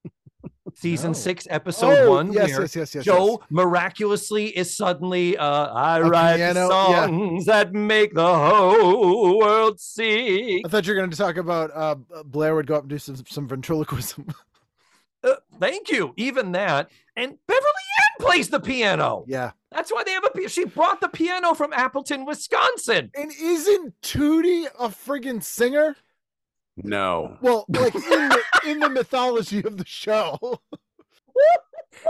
Season 0.75 1.11
No. 1.13 1.15
six, 1.15 1.47
episode 1.51 1.99
oh, 2.07 2.11
one, 2.11 2.33
Yes, 2.33 2.51
yes, 2.51 2.77
yes, 2.77 2.95
yes. 2.95 3.05
Jo 3.05 3.39
yes. 3.41 3.49
miraculously 3.51 4.47
is 4.47 4.77
suddenly 4.77 5.37
uh, 5.37 5.73
I 5.73 5.99
A 5.99 6.05
write 6.05 6.37
piano, 6.37 6.69
yeah. 6.69 7.07
songs 7.07 7.47
that 7.47 7.73
make 7.73 8.15
the 8.15 8.35
whole 8.35 9.39
world 9.39 9.81
see. 9.81 10.63
I 10.65 10.69
thought 10.69 10.87
you 10.87 10.93
were 10.93 10.99
going 10.99 11.11
to 11.11 11.17
talk 11.17 11.37
about 11.37 11.71
uh, 11.75 11.97
Blair 12.25 12.55
would 12.55 12.67
go 12.67 12.77
up 12.77 12.83
and 12.83 12.91
do 12.91 12.99
some 12.99 13.17
some 13.27 13.49
ventriloquism. 13.49 14.27
Uh, 15.25 15.35
thank 15.61 15.91
you. 15.91 16.13
Even 16.17 16.53
that. 16.53 16.91
And 17.17 17.37
Beverly 17.47 17.63
Ann 17.65 18.27
plays 18.27 18.49
the 18.49 18.61
piano. 18.61 19.25
Yeah. 19.27 19.53
That's 19.71 19.93
why 19.93 20.03
they 20.05 20.13
have 20.13 20.25
a. 20.25 20.31
pi- 20.31 20.47
She 20.47 20.65
brought 20.65 21.01
the 21.01 21.09
piano 21.09 21.55
from 21.55 21.73
Appleton, 21.73 22.25
Wisconsin. 22.25 23.11
And 23.15 23.31
isn't 23.41 23.95
Tootie 24.03 24.67
a 24.79 24.89
friggin' 24.89 25.43
singer? 25.43 25.97
No. 26.77 27.37
Well, 27.41 27.67
like 27.69 27.95
in 27.95 28.01
the 28.01 28.43
in 28.67 28.81
the 28.81 28.89
mythology 28.91 29.63
of 29.65 29.77
the 29.77 29.85
show. 29.87 30.39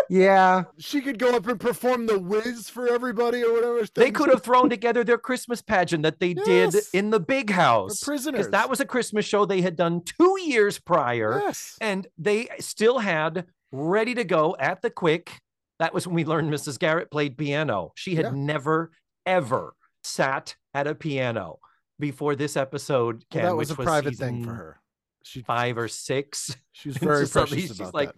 Yeah. 0.09 0.65
She 0.79 1.01
could 1.01 1.19
go 1.19 1.35
up 1.35 1.47
and 1.47 1.59
perform 1.59 2.07
the 2.07 2.19
Wiz 2.19 2.69
for 2.69 2.89
everybody 2.89 3.43
or 3.43 3.53
whatever. 3.53 3.85
They 3.95 4.11
could 4.11 4.29
have 4.31 4.43
thrown 4.43 4.71
together 4.71 5.05
their 5.05 5.19
Christmas 5.19 5.63
pageant 5.63 6.03
that 6.03 6.21
they 6.21 6.35
did 6.35 6.75
in 6.93 7.11
the 7.11 7.21
big 7.21 7.51
house. 7.51 8.03
Prisoners. 8.03 8.39
Because 8.39 8.51
that 8.51 8.71
was 8.71 8.81
a 8.81 8.87
Christmas 8.87 9.25
show 9.25 9.45
they 9.45 9.61
had 9.61 9.77
done 9.77 10.03
two 10.05 10.39
years 10.41 10.79
prior. 10.79 11.41
Yes. 11.45 11.77
And 11.81 12.07
they 12.19 12.49
still 12.61 12.99
had 12.99 13.47
ready 13.71 14.15
to 14.15 14.25
go 14.25 14.57
at 14.59 14.83
the 14.83 14.91
quick. 14.91 15.33
That 15.79 15.93
was 15.95 16.07
when 16.07 16.15
we 16.15 16.25
learned 16.25 16.53
Mrs. 16.53 16.79
Garrett 16.79 17.11
played 17.11 17.37
piano. 17.37 17.93
She 17.97 18.15
had 18.15 18.27
Yeah. 18.27 18.33
never, 18.35 18.93
ever 19.27 19.75
sat 20.05 20.57
at 20.75 20.87
a 20.87 20.95
piano 20.95 21.59
before 21.99 22.37
this 22.37 22.57
episode. 22.57 23.17
Well, 23.17 23.25
Ken, 23.31 23.43
that 23.45 23.57
was 23.57 23.71
a 23.71 23.75
which 23.75 23.87
private 23.87 24.17
thing 24.17 24.45
for 24.45 24.55
her. 24.55 24.81
She 25.25 25.43
Five 25.43 25.79
or 25.79 25.89
six. 25.89 26.57
she 26.73 26.89
was 26.89 26.97
very 26.99 27.27
precious 27.27 27.59
she's 27.59 27.79
about 27.81 27.95
like, 27.95 28.09
that. 28.13 28.17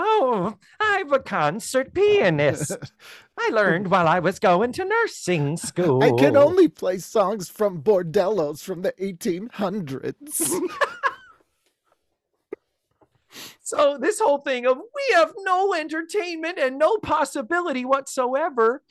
Oh, 0.00 0.54
I'm 0.78 1.12
a 1.12 1.18
concert 1.18 1.92
pianist. 1.92 2.76
I 3.36 3.50
learned 3.52 3.90
while 3.90 4.06
I 4.06 4.20
was 4.20 4.38
going 4.38 4.70
to 4.74 4.84
nursing 4.84 5.56
school. 5.56 6.04
I 6.04 6.12
can 6.12 6.36
only 6.36 6.68
play 6.68 6.98
songs 6.98 7.48
from 7.48 7.82
bordellos 7.82 8.62
from 8.62 8.82
the 8.82 8.92
1800s. 8.92 10.52
So 13.60 13.98
this 14.00 14.18
whole 14.18 14.38
thing 14.38 14.64
of 14.64 14.78
we 14.78 15.14
have 15.14 15.34
no 15.40 15.74
entertainment 15.74 16.58
and 16.58 16.78
no 16.78 16.96
possibility 16.96 17.84
whatsoever. 17.84 18.82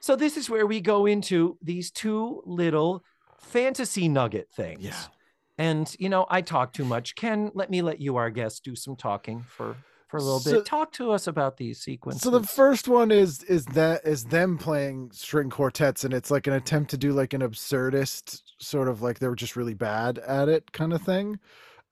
So 0.00 0.16
this 0.16 0.36
is 0.36 0.50
where 0.50 0.66
we 0.66 0.80
go 0.80 1.06
into 1.06 1.56
these 1.62 1.92
two 1.92 2.42
little 2.44 3.04
fantasy 3.38 4.08
nugget 4.08 4.48
things. 4.50 4.82
Yeah. 4.82 5.02
And 5.56 5.94
you 6.00 6.08
know, 6.08 6.26
I 6.28 6.42
talk 6.42 6.72
too 6.72 6.84
much. 6.84 7.14
Ken, 7.14 7.52
let 7.54 7.70
me 7.70 7.80
let 7.80 8.00
you, 8.00 8.16
our 8.16 8.30
guest, 8.30 8.64
do 8.64 8.74
some 8.74 8.96
talking 8.96 9.44
for 9.48 9.76
for 10.08 10.16
a 10.16 10.22
little 10.22 10.40
So- 10.40 10.52
bit. 10.54 10.64
Talk 10.64 10.92
to 10.92 11.12
us 11.12 11.26
about 11.26 11.56
these 11.58 11.78
sequences. 11.80 12.22
so 12.22 12.30
the 12.30 12.42
first 12.42 12.88
one 12.88 13.10
is 13.10 13.42
is 13.44 13.64
that 13.66 14.04
is 14.06 14.24
them 14.24 14.58
playing 14.58 15.10
string 15.12 15.50
quartets 15.50 16.02
and 16.04 16.12
it's 16.14 16.30
like 16.30 16.46
an 16.46 16.54
attempt 16.54 16.90
to 16.90 16.96
do 16.96 17.12
like 17.12 17.34
an 17.34 17.42
absurdist 17.42 18.42
sort 18.58 18.88
of 18.88 19.02
like 19.02 19.18
they 19.18 19.28
were 19.28 19.36
just 19.36 19.54
really 19.54 19.74
bad 19.74 20.18
at 20.18 20.48
it 20.48 20.72
kind 20.72 20.92
of 20.92 21.02
thing 21.02 21.38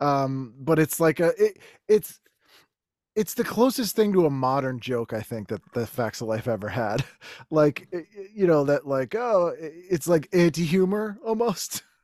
um 0.01 0.55
but 0.59 0.79
it's 0.79 0.99
like 0.99 1.21
a 1.21 1.33
it, 1.43 1.59
it's 1.89 2.21
it's 3.14 3.35
the 3.35 3.45
closest 3.45 3.95
thing 3.97 4.12
to 4.12 4.27
a 4.27 4.31
modern 4.31 4.79
joke 4.81 5.12
i 5.12 5.21
think 5.21 5.49
that 5.49 5.61
the 5.75 5.87
facts 5.87 6.21
of 6.21 6.29
life 6.29 6.49
ever 6.49 6.69
had 6.69 7.05
like 7.51 7.89
you 8.35 8.47
know 8.47 8.64
that 8.64 8.87
like 8.87 9.14
oh 9.14 9.53
it's 9.59 10.09
like 10.09 10.29
anti-humor 10.33 11.19
almost 11.25 11.83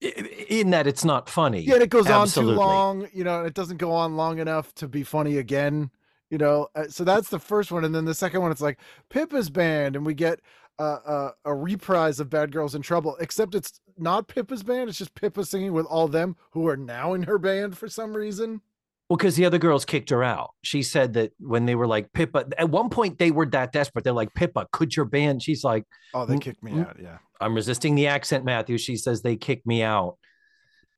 in 0.00 0.70
that 0.70 0.86
it's 0.86 1.04
not 1.04 1.28
funny. 1.28 1.60
yeah 1.60 1.74
and 1.74 1.82
it 1.82 1.90
goes 1.90 2.06
Absolutely. 2.06 2.54
on 2.54 2.58
too 2.58 2.64
long 3.02 3.08
you 3.12 3.24
know 3.24 3.38
and 3.38 3.46
it 3.46 3.54
doesn't 3.54 3.76
go 3.78 3.92
on 3.92 4.16
long 4.16 4.38
enough 4.38 4.74
to 4.74 4.88
be 4.88 5.02
funny 5.02 5.38
again 5.38 5.90
you 6.30 6.38
know 6.38 6.68
Uh, 6.74 6.84
so 6.88 7.04
that's 7.04 7.28
the 7.28 7.38
first 7.38 7.70
one 7.72 7.84
and 7.84 7.94
then 7.94 8.04
the 8.04 8.14
second 8.14 8.40
one 8.42 8.50
it's 8.50 8.60
like 8.60 8.78
pippa's 9.10 9.50
band 9.50 9.96
and 9.96 10.04
we 10.06 10.14
get 10.14 10.40
uh, 10.78 10.98
uh, 11.04 11.30
a 11.44 11.54
reprise 11.54 12.20
of 12.20 12.30
bad 12.30 12.52
girls 12.52 12.74
in 12.76 12.82
trouble 12.82 13.16
except 13.20 13.54
it's 13.54 13.80
not 13.96 14.28
pippa's 14.28 14.62
band 14.62 14.88
it's 14.88 14.98
just 14.98 15.14
pippa 15.14 15.44
singing 15.44 15.72
with 15.72 15.86
all 15.86 16.06
them 16.06 16.36
who 16.52 16.68
are 16.68 16.76
now 16.76 17.14
in 17.14 17.22
her 17.24 17.38
band 17.38 17.76
for 17.76 17.88
some 17.88 18.16
reason 18.16 18.60
Well, 19.08 19.16
because 19.16 19.36
the 19.36 19.46
other 19.46 19.58
girls 19.58 19.84
kicked 19.84 20.10
her 20.10 20.22
out. 20.22 20.50
She 20.62 20.82
said 20.82 21.14
that 21.14 21.32
when 21.40 21.64
they 21.64 21.74
were 21.74 21.86
like 21.86 22.12
Pippa, 22.12 22.46
at 22.58 22.68
one 22.68 22.90
point 22.90 23.18
they 23.18 23.30
were 23.30 23.46
that 23.46 23.72
desperate. 23.72 24.04
They're 24.04 24.12
like, 24.12 24.34
Pippa, 24.34 24.66
could 24.70 24.94
your 24.94 25.06
band? 25.06 25.42
She's 25.42 25.64
like, 25.64 25.84
oh 26.14 26.26
they 26.26 26.34
Mm, 26.36 26.40
kicked 26.42 26.62
me 26.62 26.72
mm. 26.72 26.86
out 26.88 26.96
yeah 27.00 27.18
I'm 27.40 27.54
resisting 27.54 27.94
the 27.94 28.08
accent, 28.08 28.44
Matthew. 28.44 28.76
She 28.78 28.96
says 28.96 29.22
they 29.22 29.36
kicked 29.36 29.66
me 29.66 29.82
out. 29.82 30.16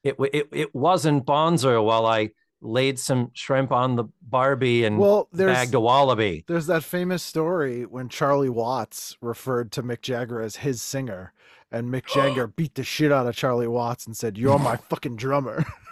It 0.02 0.16
it 0.32 0.48
it 0.52 0.74
wasn't 0.74 1.26
Bonzer 1.26 1.84
while 1.84 2.06
I 2.06 2.30
laid 2.62 2.98
some 2.98 3.30
shrimp 3.34 3.72
on 3.72 3.96
the 3.96 4.04
Barbie 4.22 4.84
and 4.84 4.98
well 4.98 5.28
there's 5.32 5.52
bagged 5.56 5.74
a 5.74 5.80
wallaby. 5.80 6.44
there's 6.46 6.66
that 6.66 6.84
famous 6.84 7.22
story 7.22 7.86
when 7.86 8.06
charlie 8.10 8.50
watts 8.50 9.16
referred 9.22 9.72
to 9.72 9.82
mick 9.82 10.02
jagger 10.02 10.42
as 10.42 10.56
his 10.56 10.82
singer 10.82 11.32
and 11.72 11.88
mick 11.88 12.04
jagger 12.06 12.46
beat 12.56 12.74
the 12.74 12.84
shit 12.84 13.10
out 13.10 13.26
of 13.26 13.34
charlie 13.34 13.66
watts 13.66 14.04
and 14.06 14.14
said 14.14 14.36
you're 14.36 14.58
my 14.58 14.76
fucking 14.90 15.16
drummer 15.16 15.64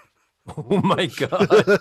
Oh 0.57 0.80
my 0.82 1.07
god! 1.07 1.49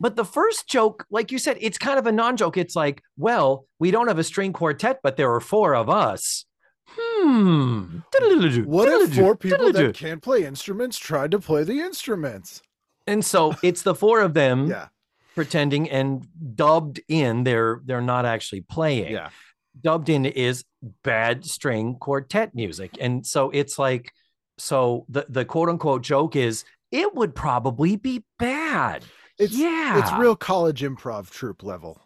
But 0.00 0.16
the 0.16 0.24
first 0.24 0.68
joke, 0.68 1.06
like 1.08 1.30
you 1.30 1.38
said, 1.38 1.56
it's 1.60 1.78
kind 1.78 1.98
of 1.98 2.06
a 2.06 2.12
non-joke. 2.12 2.56
It's 2.56 2.74
like, 2.74 3.00
well, 3.16 3.66
we 3.78 3.90
don't 3.92 4.08
have 4.08 4.18
a 4.18 4.24
string 4.24 4.52
quartet, 4.52 4.98
but 5.02 5.16
there 5.16 5.32
are 5.32 5.40
four 5.40 5.74
of 5.74 5.88
us. 5.88 6.44
Hmm. 6.90 7.98
What 8.64 8.88
if 8.88 9.14
four 9.14 9.36
people 9.38 9.72
that 9.72 9.94
can't 9.94 10.20
play 10.20 10.44
instruments 10.44 10.98
tried 10.98 11.30
to 11.30 11.38
play 11.38 11.62
the 11.62 11.80
instruments? 11.80 12.60
And 13.06 13.24
so 13.24 13.54
it's 13.62 13.82
the 13.82 13.94
four 13.94 14.20
of 14.20 14.34
them 14.34 14.66
Yeah, 14.66 14.88
pretending 15.36 15.88
and 15.88 16.26
dubbed 16.54 17.00
in. 17.08 17.44
They're 17.44 17.80
they're 17.84 18.00
not 18.02 18.26
actually 18.26 18.62
playing. 18.62 19.12
yeah. 19.12 19.30
Dubbed 19.80 20.08
in 20.08 20.26
is 20.26 20.64
bad 21.02 21.44
string 21.44 21.96
quartet 21.98 22.54
music, 22.54 22.96
and 23.00 23.24
so 23.24 23.50
it's 23.50 23.78
like, 23.78 24.12
so 24.58 25.04
the 25.08 25.26
the 25.28 25.44
quote 25.44 25.68
unquote 25.68 26.02
joke 26.02 26.36
is 26.36 26.64
it 26.90 27.14
would 27.14 27.34
probably 27.34 27.96
be 27.96 28.24
bad. 28.38 29.04
It's 29.38 29.56
yeah, 29.56 29.98
it's 29.98 30.12
real 30.12 30.36
college 30.36 30.82
improv 30.82 31.28
troupe 31.30 31.62
level 31.64 32.00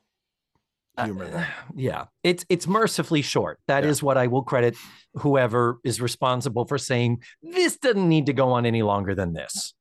Uh, 0.96 1.04
humor. 1.04 1.26
there. 1.28 1.48
yeah, 1.74 2.04
it's 2.24 2.44
it's 2.48 2.66
mercifully 2.66 3.22
short. 3.22 3.58
That 3.68 3.84
is 3.84 4.00
Yeah. 4.00 4.06
what 4.06 4.16
I 4.18 4.26
will 4.28 4.42
credit 4.42 4.76
whoever 5.14 5.78
is 5.84 6.00
responsible 6.00 6.64
for 6.64 6.78
saying 6.78 7.22
this 7.42 7.76
doesn't 7.76 8.08
need 8.08 8.26
to 8.26 8.32
go 8.32 8.52
on 8.52 8.64
any 8.66 8.82
longer 8.82 9.14
than 9.14 9.32
this. 9.34 9.74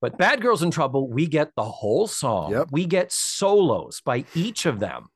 But 0.00 0.18
Bad 0.18 0.42
Girls 0.42 0.62
in 0.62 0.70
Trouble, 0.70 1.08
we 1.08 1.26
get 1.26 1.50
the 1.56 1.64
whole 1.64 2.06
song. 2.06 2.52
Yep. 2.52 2.68
We 2.70 2.84
get 2.86 3.10
solos 3.10 4.02
by 4.04 4.24
each 4.34 4.66
of 4.66 4.78
them, 4.78 5.06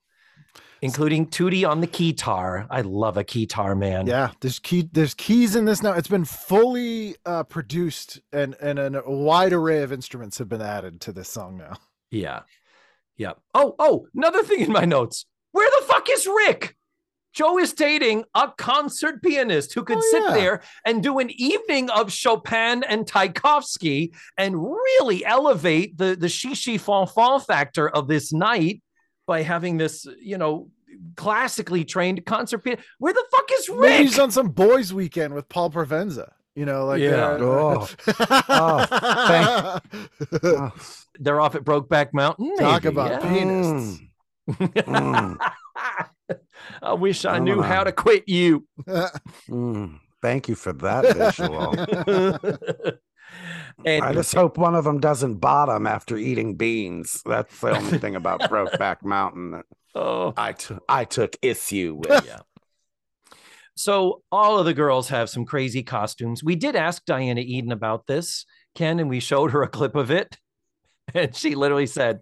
including 0.83 1.27
Tootie 1.27 1.69
on 1.69 1.81
the 1.81 1.87
keytar. 1.87 2.67
I 2.71 2.81
love 2.81 3.17
a 3.17 3.25
keytar, 3.25 3.77
man. 3.79 4.07
Yeah, 4.07 4.31
there's 4.41 4.59
key 4.59 4.89
there's 4.93 5.15
keys 5.15 5.57
in 5.57 5.65
this 5.65 5.83
now. 5.83 5.93
It's 5.93 6.09
been 6.09 6.25
fully 6.25 7.17
uh, 7.27 7.45
produced 7.45 8.21
and 8.33 8.55
and 8.61 8.79
a 8.79 9.03
wide 9.07 9.53
array 9.53 9.83
of 9.83 9.93
instruments 9.93 10.39
have 10.39 10.49
been 10.49 10.63
added 10.63 11.01
to 11.03 11.13
this 11.13 11.29
song 11.29 11.57
now. 11.57 11.77
Yeah. 12.11 12.41
Yeah. 13.17 13.33
Oh, 13.55 13.75
oh, 13.79 14.07
another 14.17 14.43
thing 14.43 14.61
in 14.61 14.73
my 14.73 14.85
notes. 14.85 15.27
Where 15.53 15.69
the 15.81 15.87
fuck 15.87 16.09
is 16.11 16.27
Rick? 16.27 16.77
Joe 17.33 17.59
is 17.59 17.73
dating 17.73 18.25
a 18.35 18.49
concert 18.59 19.23
pianist 19.23 19.73
who 19.75 19.85
could 19.85 19.99
Oh, 19.99 20.09
sit 20.11 20.23
yeah. 20.25 20.35
there 20.35 20.63
and 20.85 21.01
do 21.03 21.21
an 21.21 21.31
evening 21.31 21.89
of 21.91 22.11
Chopin 22.13 22.83
and 22.83 23.07
Tchaikovsky 23.07 24.13
and 24.37 24.61
really 24.61 25.25
elevate 25.25 25.97
the 25.99 26.17
the 26.19 26.27
shishi 26.27 26.75
fanfan 26.81 27.45
factor 27.47 27.89
of 27.89 28.09
this 28.09 28.33
night 28.33 28.83
by 29.31 29.43
having 29.43 29.77
this, 29.77 30.09
you 30.21 30.37
know, 30.37 30.69
classically 31.15 31.85
trained 31.85 32.27
concert 32.27 32.59
pianist. 32.65 32.85
Where 32.99 33.13
the 33.13 33.25
fuck 33.31 33.49
is 33.53 33.69
Rick? 33.69 33.79
Maybe 33.79 34.05
he's 34.07 34.19
on 34.19 34.33
some 34.33 34.49
boys 34.49 34.93
weekend 34.93 35.35
with 35.35 35.49
Paul 35.49 35.71
Provenza. 35.71 36.33
You 36.57 36.65
know, 36.67 36.85
like 36.87 37.01
Yeah. 37.01 37.29
uh, 37.29 37.39
Oh. 37.41 37.89
Oh. 40.43 40.71
They're 41.21 41.41
off 41.41 41.55
at 41.55 41.63
Brokeback 41.63 42.13
Mountain. 42.13 42.57
Talk 42.57 42.85
about 42.87 43.11
yeah. 43.23 43.31
pianists. 43.33 44.01
Mm, 44.51 45.39
I 46.83 46.93
wish 46.95 47.25
I 47.25 47.37
Come 47.37 47.45
knew 47.45 47.63
how 47.63 47.85
to 47.85 47.93
quit 47.93 48.29
you. 48.29 48.67
mm. 49.49 50.01
Thank 50.21 50.49
you 50.49 50.57
for 50.57 50.73
that 50.73 51.17
visual. 51.17 51.71
And 53.85 54.05
I 54.05 54.13
just 54.13 54.35
hope 54.35 54.59
one 54.59 54.75
of 54.75 54.85
them 54.85 55.01
doesn't 55.01 55.37
bottom 55.37 55.87
after 55.87 56.17
eating 56.17 56.57
beans. 56.57 57.23
That's 57.25 57.61
the 57.61 57.77
only 57.77 57.99
thing 57.99 58.17
about 58.17 58.41
Brokeback 58.43 59.03
Mountain 59.03 59.53
that 59.53 59.65
oh, 59.95 60.35
I 60.37 60.55
I 60.89 61.05
took 61.05 61.37
issue 61.43 61.99
with. 61.99 62.25
yeah. 62.27 62.41
So 63.77 64.23
all 64.31 64.59
of 64.59 64.67
the 64.67 64.75
girls 64.75 65.09
have 65.09 65.31
some 65.31 65.47
crazy 65.47 65.83
costumes. 65.83 66.45
We 66.45 66.55
did 66.55 66.77
ask 66.77 67.05
Diana 67.07 67.41
Eden 67.41 67.73
about 67.73 68.07
this, 68.07 68.45
Ken, 68.75 69.01
and 69.01 69.09
we 69.09 69.21
showed 69.21 69.53
her 69.53 69.63
a 69.63 69.69
clip 69.69 69.97
of 69.97 70.11
it, 70.11 70.37
and 71.15 71.35
she 71.35 71.55
literally 71.55 71.87
said, 71.87 72.21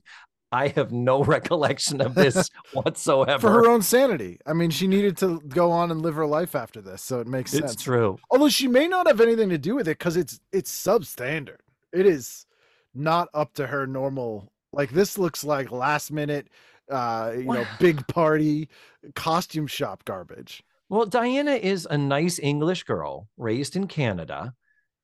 "I 0.52 0.68
have 0.68 0.92
no 0.92 1.22
recollection 1.36 2.00
of 2.00 2.14
this 2.14 2.50
whatsoever." 2.72 3.40
For 3.40 3.50
her 3.50 3.68
own 3.68 3.82
sanity. 3.82 4.38
I 4.46 4.52
mean, 4.52 4.70
she 4.70 4.86
needed 4.86 5.16
to 5.18 5.40
go 5.48 5.70
on 5.70 5.90
and 5.90 6.02
live 6.02 6.14
her 6.14 6.26
life 6.26 6.54
after 6.54 6.80
this, 6.80 7.02
so 7.02 7.20
it 7.20 7.26
makes 7.26 7.52
it's 7.52 7.60
sense. 7.60 7.72
It's 7.74 7.82
true. 7.82 8.18
Although 8.30 8.48
she 8.48 8.68
may 8.68 8.88
not 8.88 9.06
have 9.06 9.20
anything 9.20 9.48
to 9.50 9.58
do 9.58 9.74
with 9.74 9.88
it 9.88 9.98
because 9.98 10.16
it's 10.16 10.40
it's 10.52 10.70
substandard. 10.70 11.60
It 11.92 12.06
is 12.06 12.46
not 12.94 13.28
up 13.34 13.54
to 13.54 13.66
her 13.66 13.86
normal. 13.86 14.52
Like 14.72 14.90
this 14.90 15.16
looks 15.18 15.44
like 15.44 15.70
last 15.70 16.10
minute, 16.10 16.48
uh, 16.90 17.32
you 17.36 17.44
know, 17.44 17.66
big 17.78 18.06
party 18.08 18.68
costume 19.14 19.66
shop 19.66 20.04
garbage. 20.04 20.62
Well, 20.88 21.06
Diana 21.06 21.52
is 21.52 21.86
a 21.90 21.98
nice 21.98 22.38
English 22.38 22.84
girl 22.84 23.28
raised 23.36 23.76
in 23.76 23.88
Canada. 23.88 24.54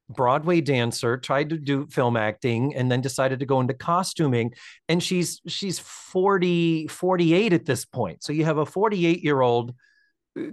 Broadway 0.09 0.61
dancer, 0.61 1.17
tried 1.17 1.51
to 1.51 1.59
do 1.59 1.87
film 1.87 2.17
acting, 2.17 2.75
and 2.75 2.91
then 2.91 3.01
decided 3.01 3.41
to 3.41 3.47
go 3.47 3.61
into 3.61 3.75
costuming. 3.75 4.53
And 4.89 5.03
she's 5.03 5.41
she's 5.47 5.79
40, 5.79 6.89
48 6.89 7.53
at 7.53 7.65
this 7.65 7.85
point. 7.85 8.23
So 8.23 8.33
you 8.33 8.45
have 8.45 8.59
a 8.59 8.67
48 8.67 9.23
year 9.25 9.41
old 9.41 9.75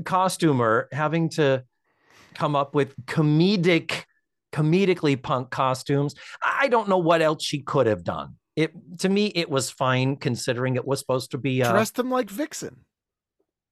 costumer 0.06 0.88
having 0.91 1.30
to 1.30 1.64
come 2.34 2.56
up 2.56 2.76
with 2.76 2.95
comedic, 3.06 4.03
comedically 4.53 5.22
punk 5.22 5.49
costumes. 5.49 6.15
I 6.44 6.68
don't 6.68 6.88
know 6.88 6.98
what 6.98 7.22
else 7.22 7.44
she 7.44 7.61
could 7.61 7.88
have 7.88 8.03
done. 8.03 8.36
It 8.56 8.73
to 8.99 9.10
me, 9.10 9.28
it 9.36 9.49
was 9.49 9.69
fine 9.69 10.18
considering 10.18 10.76
it 10.76 10.86
was 10.86 10.99
supposed 10.99 11.32
to 11.32 11.38
be. 11.38 11.64
Uh, 11.64 11.72
Dressed 11.72 11.95
them 11.95 12.10
like 12.10 12.30
Vixen. 12.30 12.86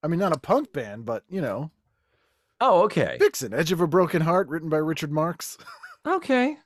I 0.02 0.08
mean, 0.08 0.20
not 0.20 0.36
a 0.36 0.40
punk 0.40 0.72
band, 0.72 1.06
but 1.06 1.24
you 1.30 1.42
know, 1.42 1.72
oh, 2.61 2.84
okay, 2.84 3.18
Vixen, 3.19 3.53
Edge 3.53 3.72
of 3.72 3.81
a 3.81 3.88
Broken 3.88 4.22
Heart, 4.22 4.48
written 4.49 4.69
by 4.69 4.77
Richard 4.77 5.11
Marx. 5.11 5.57
okay. 6.07 6.57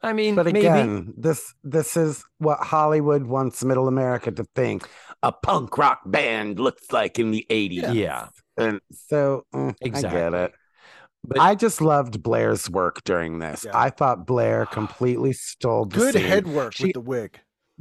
I 0.00 0.12
mean, 0.12 0.36
But 0.36 0.46
maybe. 0.46 0.60
again, 0.60 1.12
this 1.16 1.52
this 1.64 1.96
is 1.96 2.24
what 2.38 2.60
Hollywood 2.60 3.24
wants 3.24 3.64
Middle 3.64 3.88
America 3.88 4.30
to 4.30 4.44
think 4.54 4.88
a 5.24 5.32
punk 5.32 5.76
rock 5.76 6.00
band 6.06 6.60
looks 6.60 6.92
like 6.92 7.18
in 7.18 7.32
the 7.32 7.44
80s. 7.50 7.92
yeah, 7.94 8.28
And 8.56 8.80
so 8.92 9.44
mm, 9.52 9.70
I 9.72 9.74
Exactly. 9.80 10.20
get 10.20 10.34
it. 10.34 10.52
But- 11.24 11.40
I 11.40 11.56
just 11.56 11.80
loved 11.80 12.22
Blair's 12.22 12.70
work 12.70 13.02
during 13.04 13.40
this. 13.40 13.64
Yeah. 13.64 13.72
I 13.76 13.90
thought 13.90 14.24
Blair 14.24 14.66
completely 14.66 15.32
stole 15.32 15.86
the 15.86 15.96
Good 15.96 16.14
scene. 16.14 16.24
head 16.24 16.46
work 16.46 16.74
She- 16.74 16.84
with 16.84 16.92
the 16.94 17.00
wig. 17.00 17.40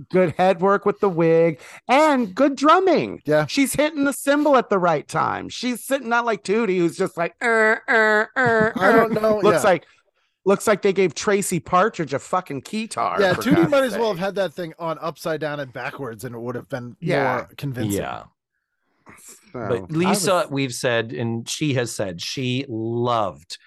Good 0.10 0.34
head 0.38 0.62
work 0.62 0.86
with 0.86 1.00
the 1.00 1.10
wig 1.10 1.60
and 1.88 2.34
good 2.36 2.56
drumming. 2.56 3.22
Yeah. 3.26 3.46
She's 3.48 3.74
hitting 3.74 4.04
the 4.04 4.14
cymbal 4.14 4.56
at 4.58 4.70
the 4.70 4.80
right 4.80 5.08
time. 5.08 5.50
She's 5.50 5.84
sitting 5.84 6.10
not 6.10 6.26
like 6.26 6.44
Tootie, 6.44 6.78
who's 6.78 6.98
just 6.98 7.18
like, 7.18 7.36
er, 7.44 7.82
er, 7.90 8.30
er, 8.38 8.74
I 8.76 8.92
don't 8.92 9.18
er." 9.18 9.22
know. 9.22 9.40
Looks 9.44 9.64
yeah. 9.64 9.70
like 9.70 9.86
looks 10.46 10.66
like 10.66 10.82
they 10.82 10.94
gave 10.94 11.14
Tracy 11.14 11.60
Partridge 11.60 12.14
a 12.14 12.20
fucking 12.20 12.62
keytar. 12.62 13.20
yeah, 13.20 13.34
for 13.34 13.42
Tootie 13.42 13.56
God's 13.56 13.70
might 13.72 13.84
as 13.84 13.98
well 13.98 14.08
have 14.08 14.18
had 14.20 14.36
that 14.36 14.54
thing 14.54 14.74
on 14.80 14.98
upside 15.02 15.42
down 15.42 15.60
and 15.60 15.74
backwards, 15.74 16.24
and 16.24 16.34
it 16.34 16.40
would 16.40 16.56
have 16.56 16.70
been 16.70 16.96
Yeah. 17.02 17.36
more 17.36 17.50
convincing. 17.58 18.02
yeah. 18.02 18.24
So, 19.52 19.68
But 19.68 19.92
Lisa, 19.92 20.34
was- 20.34 20.50
we've 20.50 20.74
said, 20.74 21.12
and 21.12 21.48
she 21.50 21.74
has 21.74 21.94
said, 21.94 22.22
she 22.22 22.66
loved 22.70 23.58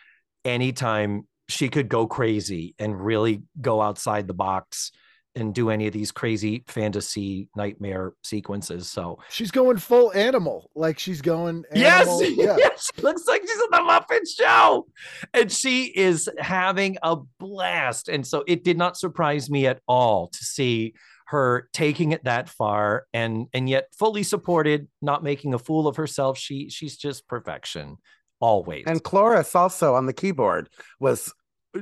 anytime 0.45 1.27
she 1.49 1.69
could 1.69 1.89
go 1.89 2.07
crazy 2.07 2.75
and 2.79 2.99
really 3.05 3.43
go 3.61 3.83
outside 3.83 4.27
the 4.27 4.35
box 4.35 4.93
and 5.41 5.55
do 5.55 5.71
any 5.71 5.87
of 5.87 5.93
these 5.93 6.11
crazy 6.13 6.65
fantasy 6.69 7.49
nightmare 7.57 8.13
sequences. 8.23 8.89
So 8.89 9.19
She's 9.31 9.51
going 9.51 9.79
full 9.79 10.13
animal, 10.13 10.71
like 10.75 10.99
she's 10.99 11.21
going. 11.23 11.65
yes, 11.75 12.07
Yeah. 12.37 12.57
yes, 12.59 12.91
looks 13.03 13.27
like 13.27 13.43
she's 13.43 13.61
on 13.61 13.71
the 13.71 13.79
Muppet 13.91 14.29
Show, 14.39 14.87
and 15.35 15.51
she 15.51 15.85
is 15.87 16.29
having 16.39 16.97
a 17.03 17.17
blast. 17.39 18.09
And 18.09 18.27
so 18.27 18.45
it 18.47 18.65
did 18.65 18.79
not 18.79 18.97
surprise 18.97 19.51
me 19.51 19.67
at 19.67 19.81
all 19.89 20.29
to 20.29 20.45
see 20.45 20.95
her 21.27 21.69
taking 21.73 22.11
it 22.13 22.25
that 22.25 22.49
far, 22.49 23.07
and 23.15 23.47
and 23.55 23.69
yet 23.69 23.87
fully 23.97 24.23
supported, 24.25 24.89
not 25.01 25.23
making 25.23 25.55
a 25.55 25.59
fool 25.59 25.87
of 25.87 25.97
herself. 25.97 26.37
She 26.37 26.69
she's 26.71 26.97
just 26.97 27.29
perfection, 27.29 27.99
always. 28.41 28.85
and 28.89 29.03
Cloris 29.03 29.55
also 29.55 29.95
on 29.95 30.07
the 30.07 30.13
keyboard 30.13 30.69
was 30.99 31.33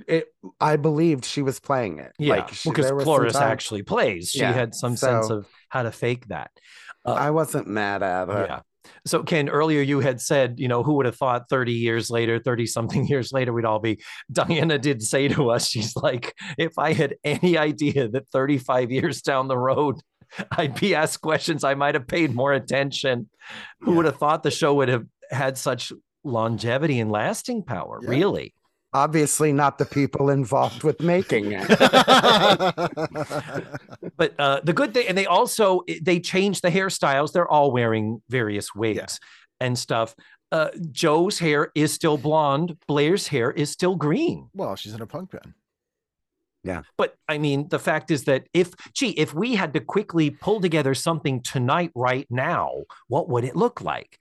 it 0.07 0.27
I 0.61 0.77
believed 0.77 1.25
she 1.25 1.43
was 1.43 1.61
playing 1.61 1.99
it. 1.99 2.13
yeah, 2.19 2.35
Like 2.37 2.49
she, 2.53 2.71
because 2.71 2.91
Cloris 3.03 3.33
time- 3.35 3.51
actually 3.51 3.83
plays. 3.83 4.31
She 4.31 4.41
Yeah, 4.41 4.53
had 4.53 4.75
some 4.75 4.97
sense 4.97 5.31
of 5.31 5.47
how 5.69 5.83
to 5.83 5.93
fake 5.93 6.27
that. 6.29 6.51
uh, 7.07 7.13
I 7.15 7.31
wasn't 7.31 7.67
mad 7.69 8.03
at 8.03 8.29
her. 8.29 8.47
Yeah. 8.49 8.61
So 9.07 9.23
Ken, 9.23 9.49
earlier 9.49 9.83
you 9.83 10.01
had 10.01 10.21
said, 10.21 10.59
you 10.59 10.67
know, 10.69 10.83
who 10.83 10.95
would 10.95 11.07
have 11.07 11.17
thought 11.17 11.49
30 11.51 11.73
years 11.73 12.11
later, 12.11 12.39
30 12.39 12.67
something 12.67 13.07
years 13.09 13.33
later, 13.33 13.53
we'd 13.53 13.65
all 13.65 13.79
be. 13.81 14.01
Diana 14.33 14.79
did 14.79 15.03
say 15.03 15.29
to 15.29 15.51
us, 15.51 15.69
she's 15.71 15.95
like, 15.97 16.35
if 16.57 16.79
I 16.79 16.93
had 16.93 17.15
any 17.25 17.57
idea 17.59 18.09
that 18.09 18.29
35 18.33 18.91
years 18.91 19.23
down 19.23 19.49
the 19.49 19.59
road, 19.59 19.97
I'd 20.51 20.79
be 20.79 20.95
asked 20.95 21.21
questions, 21.23 21.65
I 21.65 21.75
might 21.75 21.95
have 21.95 22.07
paid 22.07 22.35
more 22.35 22.53
attention. 22.53 23.29
Who 23.81 23.93
would 23.93 24.05
have 24.07 24.17
thought 24.19 24.43
the 24.43 24.51
show 24.51 24.75
would 24.75 24.89
have 24.89 25.07
had 25.31 25.57
such 25.59 25.93
longevity 26.25 26.99
and 27.01 27.11
lasting 27.11 27.63
power? 27.65 28.01
Yeah. 28.03 28.11
Really? 28.11 28.55
Obviously 28.95 29.53
not 29.53 29.77
the 29.77 29.85
people 29.85 30.31
involved 30.31 30.83
with 30.83 31.01
making 31.01 31.53
it. 31.53 31.69
But 34.17 34.35
uh, 34.39 34.61
the 34.65 34.73
good 34.73 34.95
thing, 34.95 35.07
and 35.09 35.17
they 35.17 35.27
also 35.27 35.83
they 36.03 36.19
changed 36.19 36.63
the 36.63 36.71
hairstyles. 36.71 37.33
They're 37.33 37.49
all 37.49 37.71
wearing 37.71 38.21
various 38.29 38.75
wigs 38.75 39.21
and 39.61 39.79
stuff. 39.79 40.15
Uh, 40.51 40.69
Jo's 40.91 41.39
hair 41.39 41.71
is 41.75 41.93
still 41.93 42.17
blonde. 42.17 42.77
Blair's 42.89 43.29
hair 43.29 43.53
is 43.53 43.71
still 43.71 43.95
green. 43.95 44.49
well, 44.55 44.75
she's 44.75 44.95
in 44.95 45.03
a 45.03 45.07
punk 45.07 45.31
band. 45.31 45.53
Yeah, 46.65 46.83
but 46.97 47.15
I 47.29 47.39
mean, 47.39 47.69
the 47.69 47.79
fact 47.79 48.11
is 48.11 48.25
that 48.25 48.49
if, 48.53 48.73
gee, 48.93 49.11
if 49.11 49.33
we 49.33 49.55
had 49.55 49.73
to 49.75 49.81
quickly 49.81 50.31
pull 50.31 50.61
together 50.61 50.95
something 50.95 51.41
tonight, 51.43 51.93
right 51.95 52.27
now, 52.31 52.83
what 53.07 53.29
would 53.29 53.45
it 53.45 53.55
look 53.55 53.81
like? 53.81 54.19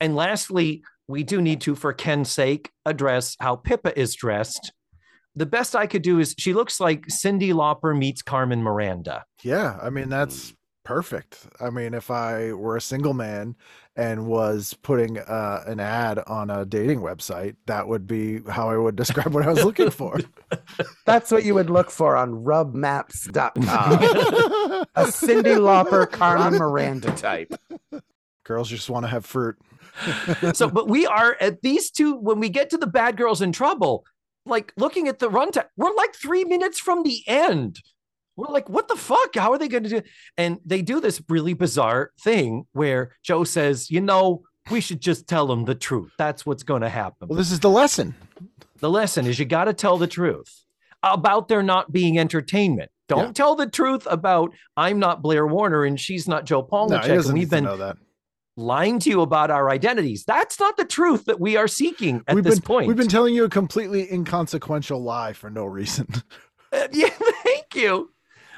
And 0.00 0.14
lastly, 0.14 0.82
we 1.08 1.22
do 1.22 1.40
need 1.40 1.60
to, 1.62 1.74
for 1.74 1.92
Ken's 1.92 2.30
sake, 2.30 2.70
address 2.86 3.36
how 3.40 3.56
Pippa 3.56 3.98
is 3.98 4.14
dressed. 4.14 4.72
The 5.36 5.46
best 5.46 5.74
I 5.74 5.86
could 5.86 6.02
do 6.02 6.20
is 6.20 6.34
she 6.38 6.54
looks 6.54 6.80
like 6.80 7.06
Cyndi 7.08 7.52
Lauper 7.52 7.96
meets 7.96 8.22
Carmen 8.22 8.62
Miranda. 8.62 9.24
Yeah, 9.42 9.78
I 9.82 9.90
mean 9.90 10.08
that's 10.08 10.54
perfect. 10.84 11.46
I 11.60 11.70
mean, 11.70 11.94
if 11.94 12.10
I 12.10 12.52
were 12.52 12.76
a 12.76 12.80
single 12.80 13.14
man 13.14 13.56
and 13.96 14.26
was 14.26 14.74
putting 14.82 15.18
uh, 15.18 15.64
an 15.66 15.80
ad 15.80 16.20
on 16.26 16.50
a 16.50 16.64
dating 16.64 17.00
website, 17.00 17.56
that 17.66 17.88
would 17.88 18.06
be 18.06 18.40
how 18.48 18.70
I 18.70 18.76
would 18.76 18.94
describe 18.94 19.34
what 19.34 19.44
I 19.44 19.50
was 19.50 19.64
looking 19.64 19.90
for. 19.90 20.20
That's 21.06 21.32
what 21.32 21.44
you 21.44 21.54
would 21.54 21.70
look 21.70 21.90
for 21.90 22.16
on 22.16 22.44
rubmaps.com. 22.44 23.64
a 24.94 25.04
Cyndi 25.06 25.56
Lauper, 25.56 26.10
Carmen 26.10 26.58
Miranda 26.58 27.10
type. 27.12 27.52
Girls 28.44 28.68
just 28.68 28.90
want 28.90 29.04
to 29.04 29.08
have 29.08 29.24
fruit. 29.24 29.56
so, 30.54 30.68
but 30.68 30.88
we 30.88 31.06
are 31.06 31.36
at 31.40 31.62
these 31.62 31.90
two 31.90 32.16
when 32.16 32.40
we 32.40 32.48
get 32.48 32.70
to 32.70 32.78
the 32.78 32.86
bad 32.86 33.16
girls 33.16 33.40
in 33.42 33.52
trouble. 33.52 34.04
Like 34.46 34.72
looking 34.76 35.08
at 35.08 35.20
the 35.20 35.30
runtime, 35.30 35.66
we're 35.76 35.94
like 35.94 36.14
three 36.14 36.44
minutes 36.44 36.78
from 36.78 37.02
the 37.02 37.22
end. 37.26 37.80
We're 38.36 38.52
like, 38.52 38.68
what 38.68 38.88
the 38.88 38.96
fuck? 38.96 39.34
How 39.36 39.52
are 39.52 39.58
they 39.58 39.68
going 39.68 39.84
to 39.84 39.88
do? 39.88 40.02
And 40.36 40.58
they 40.66 40.82
do 40.82 41.00
this 41.00 41.22
really 41.28 41.54
bizarre 41.54 42.10
thing 42.20 42.66
where 42.72 43.12
Jo 43.22 43.44
says, 43.44 43.90
you 43.90 44.00
know, 44.00 44.42
we 44.70 44.80
should 44.80 45.00
just 45.00 45.28
tell 45.28 45.46
them 45.46 45.64
the 45.64 45.74
truth. 45.74 46.10
That's 46.18 46.44
what's 46.44 46.62
going 46.64 46.82
to 46.82 46.88
happen. 46.88 47.28
Well, 47.28 47.38
this 47.38 47.52
is 47.52 47.60
the 47.60 47.70
lesson. 47.70 48.14
the 48.80 48.90
lesson 48.90 49.26
is 49.26 49.38
you 49.38 49.44
got 49.44 49.64
to 49.66 49.72
tell 49.72 49.98
the 49.98 50.06
truth 50.08 50.64
about 51.02 51.48
there 51.48 51.62
not 51.62 51.92
being 51.92 52.18
entertainment. 52.18 52.90
Don't 53.08 53.26
Yeah. 53.26 53.32
tell 53.32 53.54
the 53.54 53.68
truth 53.68 54.06
about 54.10 54.52
I'm 54.76 54.98
not 54.98 55.22
Blair 55.22 55.46
Warner 55.46 55.84
and 55.84 56.00
she's 56.00 56.26
not 56.26 56.44
Jo 56.44 56.66
No, 56.72 56.98
he 56.98 57.08
doesn't 57.08 57.30
and 57.30 57.38
we've 57.38 57.50
been 57.50 57.64
know 57.64 57.76
that. 57.76 57.96
Lying 58.56 58.98
to 59.00 59.10
you 59.10 59.20
about 59.20 59.50
our 59.50 59.70
identities. 59.70 60.24
That's 60.24 60.60
not 60.60 60.76
the 60.76 60.84
truth 60.84 61.24
that 61.26 61.40
we 61.40 61.56
are 61.56 61.68
seeking 61.68 62.22
at 62.28 62.34
we've 62.34 62.44
this 62.44 62.56
been 62.60 62.62
point. 62.62 62.88
we've 62.88 62.96
been 62.96 63.08
telling 63.08 63.34
you 63.34 63.44
a 63.44 63.48
completely 63.48 64.10
inconsequential 64.12 65.02
lie 65.02 65.32
for 65.32 65.50
no 65.50 65.64
reason. 65.64 66.06
Uh, 66.72 66.88
yeah, 66.90 67.08
thank 67.44 67.76
you. 67.76 68.10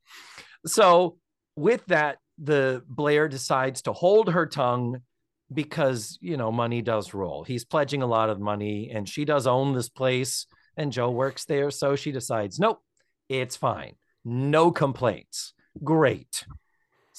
So 0.66 1.18
with 1.56 1.86
that, 1.88 2.18
the 2.38 2.84
Blair 2.88 3.28
decides 3.28 3.84
to 3.84 3.94
hold 3.94 4.32
her 4.32 4.46
tongue 4.46 5.02
because 5.54 6.18
you 6.22 6.38
know 6.38 6.52
money 6.52 6.82
does 6.82 7.14
roll. 7.14 7.44
He's 7.44 7.66
pledging 7.66 8.02
a 8.02 8.08
lot 8.08 8.30
of 8.30 8.40
money, 8.40 8.92
and 8.92 9.10
she 9.10 9.26
does 9.26 9.48
own 9.48 9.74
this 9.74 9.90
place, 9.90 10.46
and 10.78 10.92
Jo 10.92 11.10
works 11.10 11.46
there, 11.46 11.72
so 11.72 11.96
she 11.96 12.12
decides, 12.12 12.60
nope, 12.60 12.82
it's 13.30 13.56
fine. 13.56 13.96
No 14.24 14.72
complaints. 14.72 15.54
Great. 15.84 16.46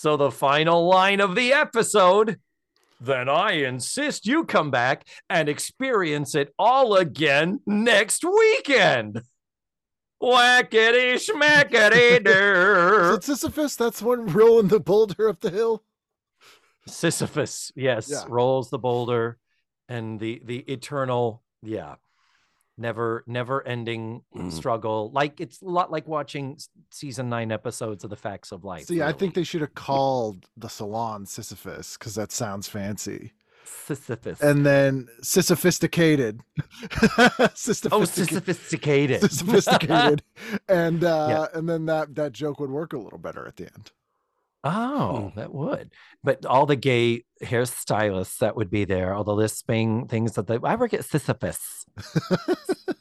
So 0.03 0.17
the 0.17 0.33
final 0.33 0.89
line 0.89 1.21
of 1.21 1.37
the 1.37 1.53
episode. 1.53 2.41
Then 3.01 3.29
I 3.29 3.53
insist 3.53 4.27
you 4.27 4.43
come 4.45 4.69
back 4.69 5.07
and 5.31 5.49
experience 5.49 6.35
it 6.35 6.53
all 6.59 6.97
again 6.97 7.61
next 7.69 8.25
weekend. 8.25 9.23
Whackity 10.21 11.15
schmackity 11.15 12.27
Is 13.13 13.17
it 13.19 13.23
Sisyphus? 13.23 13.77
That's 13.77 14.03
one 14.03 14.27
rolling 14.27 14.67
the 14.67 14.81
boulder 14.81 15.29
up 15.29 15.39
the 15.39 15.51
hill. 15.51 15.85
Sisyphus, 16.89 17.71
yes, 17.77 18.09
Yeah. 18.11 18.25
rolls 18.27 18.71
the 18.71 18.79
boulder, 18.81 19.39
and 19.89 20.19
the 20.19 20.43
the 20.45 20.59
eternal, 20.63 21.45
yeah, 21.63 21.95
never 22.83 23.25
never 23.27 23.67
ending 23.67 24.23
Mm. 24.37 24.53
struggle. 24.53 25.11
Like 25.13 25.41
it's 25.41 25.63
a 25.63 25.65
lot 25.65 25.91
like 25.91 26.07
watching 26.07 26.59
season 26.91 27.31
nine 27.31 27.51
episodes 27.51 28.05
of 28.05 28.11
The 28.11 28.17
Facts 28.17 28.53
of 28.53 28.65
Life. 28.65 28.85
See, 28.87 29.01
I 29.01 29.13
think 29.13 29.33
they 29.35 29.45
should 29.45 29.63
have 29.63 29.75
called 29.75 30.45
the 30.57 30.69
salon 30.69 31.25
Sisyphus 31.25 31.97
because 31.97 32.15
that 32.17 32.31
sounds 32.33 32.69
fancy. 32.69 33.33
Sisyphus. 33.65 34.41
And 34.43 34.67
then 34.67 35.09
Sisyphisticated. 35.23 36.41
oh, 37.19 37.49
Sophisticated. 37.55 39.21
sophisticated. 39.33 40.23
and 40.69 41.05
uh 41.05 41.49
and 41.55 41.69
then 41.69 41.87
that 41.87 42.15
that 42.17 42.33
joke 42.33 42.61
would 42.61 42.71
work 42.71 42.93
a 42.93 42.99
little 42.99 43.19
better 43.19 43.47
at 43.47 43.57
the 43.57 43.65
end 43.65 43.91
Oh, 44.65 45.31
hmm. 45.31 45.39
that 45.39 45.53
would. 45.53 45.93
But 46.23 46.47
all 46.47 46.67
the 46.67 46.77
gay 46.77 47.25
hairstylists 47.43 48.39
that 48.39 48.57
would 48.57 48.71
be 48.71 48.85
there, 48.85 49.15
all 49.15 49.25
the 49.25 49.35
lisping 49.35 50.07
things 50.07 50.35
that 50.35 50.47
they 50.47 50.59
I 50.63 50.77
work 50.77 50.95
at 50.95 51.05
Sisyphus. 51.05 51.85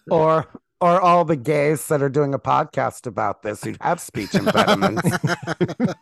Or 0.10 0.48
or 0.82 1.00
all 1.00 1.24
the 1.24 1.36
gays 1.36 1.88
that 1.88 2.02
are 2.02 2.10
doing 2.10 2.34
a 2.34 2.40
podcast 2.40 3.06
about 3.06 3.44
this 3.44 3.64
who 3.64 3.76
have 3.80 4.02
speech 4.02 4.34
impediments. 4.34 5.08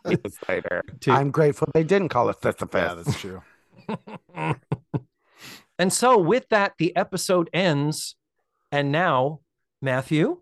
Later. 0.48 0.82
I'm 1.06 1.30
grateful 1.30 1.68
they 1.74 1.84
didn't 1.84 2.08
call 2.08 2.30
it 2.30 2.40
Sisyphus. 2.42 2.80
yeah 2.80 2.94
that's 2.94 3.20
true 3.20 3.42
and 5.78 5.92
so 5.92 6.18
with 6.18 6.48
that, 6.50 6.74
the 6.78 6.94
episode 6.96 7.50
ends. 7.52 8.16
And 8.72 8.92
now, 8.92 9.40
Matthew, 9.82 10.40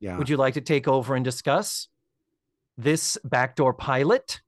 yeah. 0.00 0.18
would 0.18 0.28
you 0.28 0.36
like 0.36 0.54
to 0.54 0.60
take 0.60 0.86
over 0.86 1.14
and 1.14 1.24
discuss 1.24 1.88
this 2.76 3.18
backdoor 3.24 3.74
pilot? 3.74 4.40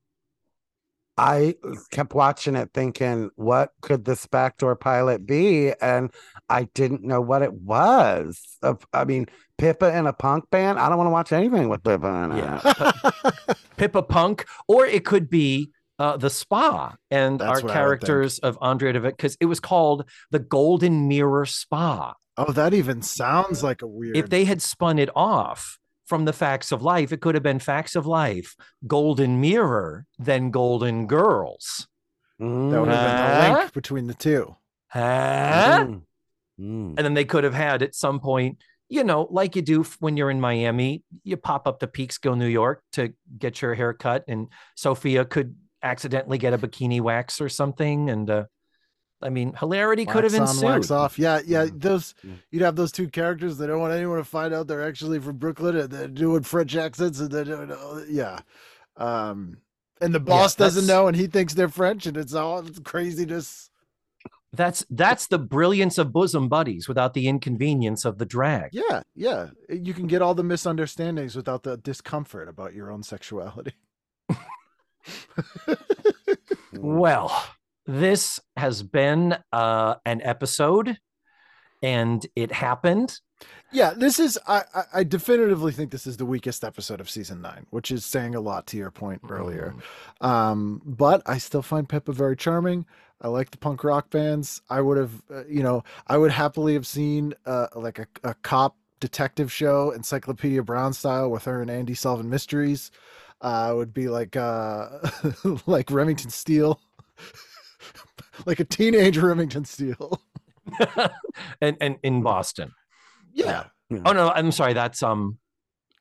I 1.19 1.55
kept 1.91 2.15
watching 2.15 2.57
it 2.57 2.71
thinking, 2.75 3.31
what 3.37 3.71
could 3.81 4.05
this 4.05 4.27
backdoor 4.27 4.77
pilot 4.77 5.27
be? 5.27 5.73
And 5.81 6.13
I 6.51 6.65
didn't 6.75 7.05
know 7.05 7.23
what 7.23 7.41
it 7.41 7.55
was. 7.55 8.59
I 8.93 9.05
mean, 9.07 9.27
Pippa 9.57 9.97
in 9.97 10.07
a 10.07 10.13
punk 10.13 10.51
band. 10.51 10.79
I 10.79 10.89
don't 10.89 10.99
want 10.99 11.07
to 11.09 11.13
watch 11.13 11.33
anything 11.33 11.71
with 11.71 11.83
Pippa 11.83 12.07
in 12.07 12.33
it. 12.33 12.39
Yeah. 12.39 13.55
Pippa 13.79 14.03
Punk, 14.03 14.47
or 14.69 14.87
it 14.87 15.05
could 15.07 15.31
be 15.31 15.71
uh, 15.99 16.17
the 16.19 16.31
spa 16.31 16.95
and 17.11 17.39
That's 17.41 17.49
our 17.49 17.55
what 17.55 17.63
I 17.63 17.65
would 17.65 17.73
characters 17.73 18.39
of 18.41 18.59
Andre 18.61 18.93
Devitt, 18.93 19.17
because 19.17 19.37
it 19.41 19.47
was 19.47 19.61
called 19.61 20.05
the 20.31 20.39
Golden 20.39 21.09
Mirror 21.09 21.47
Spa. 21.47 22.15
oh 22.37 22.53
that 22.53 22.75
even 22.75 23.01
sounds 23.01 23.63
like 23.63 23.81
a 23.81 23.87
weird 23.87 24.17
If 24.17 24.29
they 24.29 24.45
had 24.45 24.61
spun 24.61 24.99
it 24.99 25.09
off 25.17 25.79
from 26.07 26.25
the 26.25 26.33
Facts 26.33 26.73
of 26.73 26.83
Life, 26.83 27.13
it 27.13 27.21
could 27.21 27.35
have 27.35 27.43
been 27.43 27.59
Facts 27.59 27.97
of 27.97 28.07
Life, 28.07 28.57
Golden 28.87 29.41
Mirror, 29.41 30.07
then 30.19 30.51
Golden 30.51 31.07
Girls. 31.07 31.89
that 32.39 32.81
would 32.81 32.89
have 32.89 33.43
been 33.43 33.55
the 33.55 33.61
link 33.61 33.73
between 33.73 34.07
the 34.07 34.15
two 34.15 34.57
Huh? 34.89 35.87
Mm. 35.87 36.03
Mm. 36.59 36.95
And 36.97 36.99
then 36.99 37.15
they 37.15 37.25
could 37.25 37.45
have 37.45 37.55
had 37.55 37.83
at 37.83 37.95
some 37.95 38.21
point, 38.21 38.59
you 38.89 39.05
know, 39.05 39.27
like 39.31 39.57
you 39.57 39.63
do 39.63 39.85
when 39.99 40.17
you're 40.17 40.31
in 40.31 40.41
Miami, 40.41 41.03
you 41.25 41.37
pop 41.37 41.67
up 41.67 41.81
to 41.81 41.87
Peekskill, 41.87 42.39
New 42.39 42.47
York 42.47 42.83
to 42.93 43.13
get 43.39 43.61
your 43.61 43.75
hair 43.75 43.93
cut, 43.93 44.25
and 44.29 44.49
Sophia 44.77 45.25
could 45.25 45.57
accidentally 45.83 46.39
get 46.39 46.55
a 46.55 46.59
bikini 46.59 47.01
wax 47.01 47.41
or 47.41 47.49
something. 47.49 48.09
And 48.09 48.31
uh, 48.31 48.45
I 49.23 49.31
mean, 49.31 49.55
hilarity 49.55 50.05
could 50.05 50.25
have 50.25 50.35
wax 50.35 50.59
on, 50.59 50.65
wax 50.65 50.91
off 50.91 51.19
yeah 51.19 51.41
yeah 51.47 51.65
Mm. 51.67 51.81
those 51.81 52.15
Yeah. 52.23 52.33
you'd 52.51 52.63
have 52.63 52.77
those 52.77 52.93
two 52.93 53.09
characters 53.09 53.57
they 53.59 53.67
don't 53.67 53.81
want 53.81 53.95
anyone 53.95 54.19
to 54.19 54.25
find 54.25 54.53
out 54.53 54.67
they're 54.67 54.87
actually 54.87 55.19
from 55.21 55.37
brooklyn 55.39 55.77
and 55.77 55.91
they're 55.91 56.09
doing 56.09 56.43
french 56.43 56.77
accents 56.77 57.19
and 57.21 57.31
they're 57.31 57.45
doing 57.45 57.73
all- 57.73 58.05
yeah 58.09 58.41
um 58.99 59.57
and 60.03 60.15
the 60.15 60.21
boss 60.21 60.55
doesn't 60.55 60.87
know 60.87 61.07
and 61.09 61.17
he 61.17 61.27
thinks 61.27 61.55
they're 61.55 61.69
french 61.69 62.07
and 62.07 62.17
it's 62.17 62.35
all 62.35 62.63
craziness 62.85 63.71
That's 64.53 64.85
that's 64.91 65.27
the 65.27 65.39
brilliance 65.39 65.97
of 65.99 66.13
bosom 66.13 66.49
buddies 66.49 66.87
without 66.89 67.13
the 67.15 67.27
inconvenience 67.29 68.05
of 68.07 68.17
the 68.19 68.25
drag. 68.25 68.71
Yeah, 68.73 69.03
yeah. 69.15 69.49
You 69.69 69.93
can 69.93 70.07
get 70.07 70.23
all 70.23 70.35
the 70.35 70.45
misunderstandings 70.45 71.37
without 71.37 71.63
the 71.63 71.77
discomfort 71.77 72.49
about 72.49 72.73
your 72.73 72.91
own 72.91 73.03
sexuality. 73.03 73.73
Well, 76.73 77.45
this 77.87 78.41
has 78.57 78.83
been 78.83 79.37
uh, 79.53 79.97
an 80.05 80.21
episode, 80.23 80.99
and 81.83 82.27
it 82.35 82.53
happened. 82.53 83.21
Yeah, 83.73 83.93
this 83.95 84.19
is 84.19 84.39
I, 84.47 84.63
I 84.95 85.05
definitively 85.05 85.73
think 85.73 85.91
this 85.91 86.07
is 86.07 86.17
the 86.17 86.25
weakest 86.25 86.65
episode 86.65 87.01
of 87.01 87.11
season 87.11 87.43
nine, 87.43 87.67
which 87.71 87.91
is 87.91 88.05
saying 88.05 88.35
a 88.35 88.41
lot 88.41 88.67
to 88.69 88.77
your 88.77 88.91
point 88.91 89.21
earlier. 89.29 89.75
Mm. 90.23 90.27
Um, 90.27 90.83
but 90.85 91.23
I 91.27 91.39
still 91.39 91.63
find 91.63 91.89
Pippa 91.89 92.13
very 92.13 92.37
charming. 92.37 92.87
I 93.21 93.29
like 93.29 93.51
the 93.51 93.59
punk 93.59 93.83
rock 93.83 94.11
bands. 94.11 94.63
I 94.71 94.81
would 94.81 94.99
have, 94.99 95.23
uh, 95.31 95.47
you 95.47 95.63
know, 95.63 95.85
I 96.07 96.17
would 96.19 96.31
happily 96.31 96.75
have 96.75 96.87
seen 96.87 97.35
uh, 97.45 97.69
like 97.75 97.99
a, 97.99 98.07
a 98.25 98.35
cop 98.35 98.77
detective 99.01 99.53
show, 99.53 99.91
Encyclopedia 99.91 100.63
Brown 100.63 100.93
style, 100.93 101.31
with 101.31 101.45
her 101.45 101.63
and 101.63 101.71
Andy 101.71 101.95
solving 101.95 102.31
mysteries. 102.31 102.91
Uh, 103.43 103.75
would 103.77 103.93
be 103.93 104.09
like 104.09 104.35
uh, 104.35 104.89
like 105.67 105.91
Remington 105.91 106.31
Steele, 106.31 106.81
like 108.45 108.61
a 108.61 108.65
teenage 108.65 109.17
Remington 109.19 109.65
Steele. 109.65 110.21
and 111.61 111.77
and 111.81 111.97
in 112.03 112.23
Boston. 112.23 112.73
Yeah, 113.33 113.65
Oh 114.05 114.13
no, 114.13 114.31
I'm 114.31 114.53
sorry. 114.53 114.73
That's 114.73 115.03
um 115.03 115.39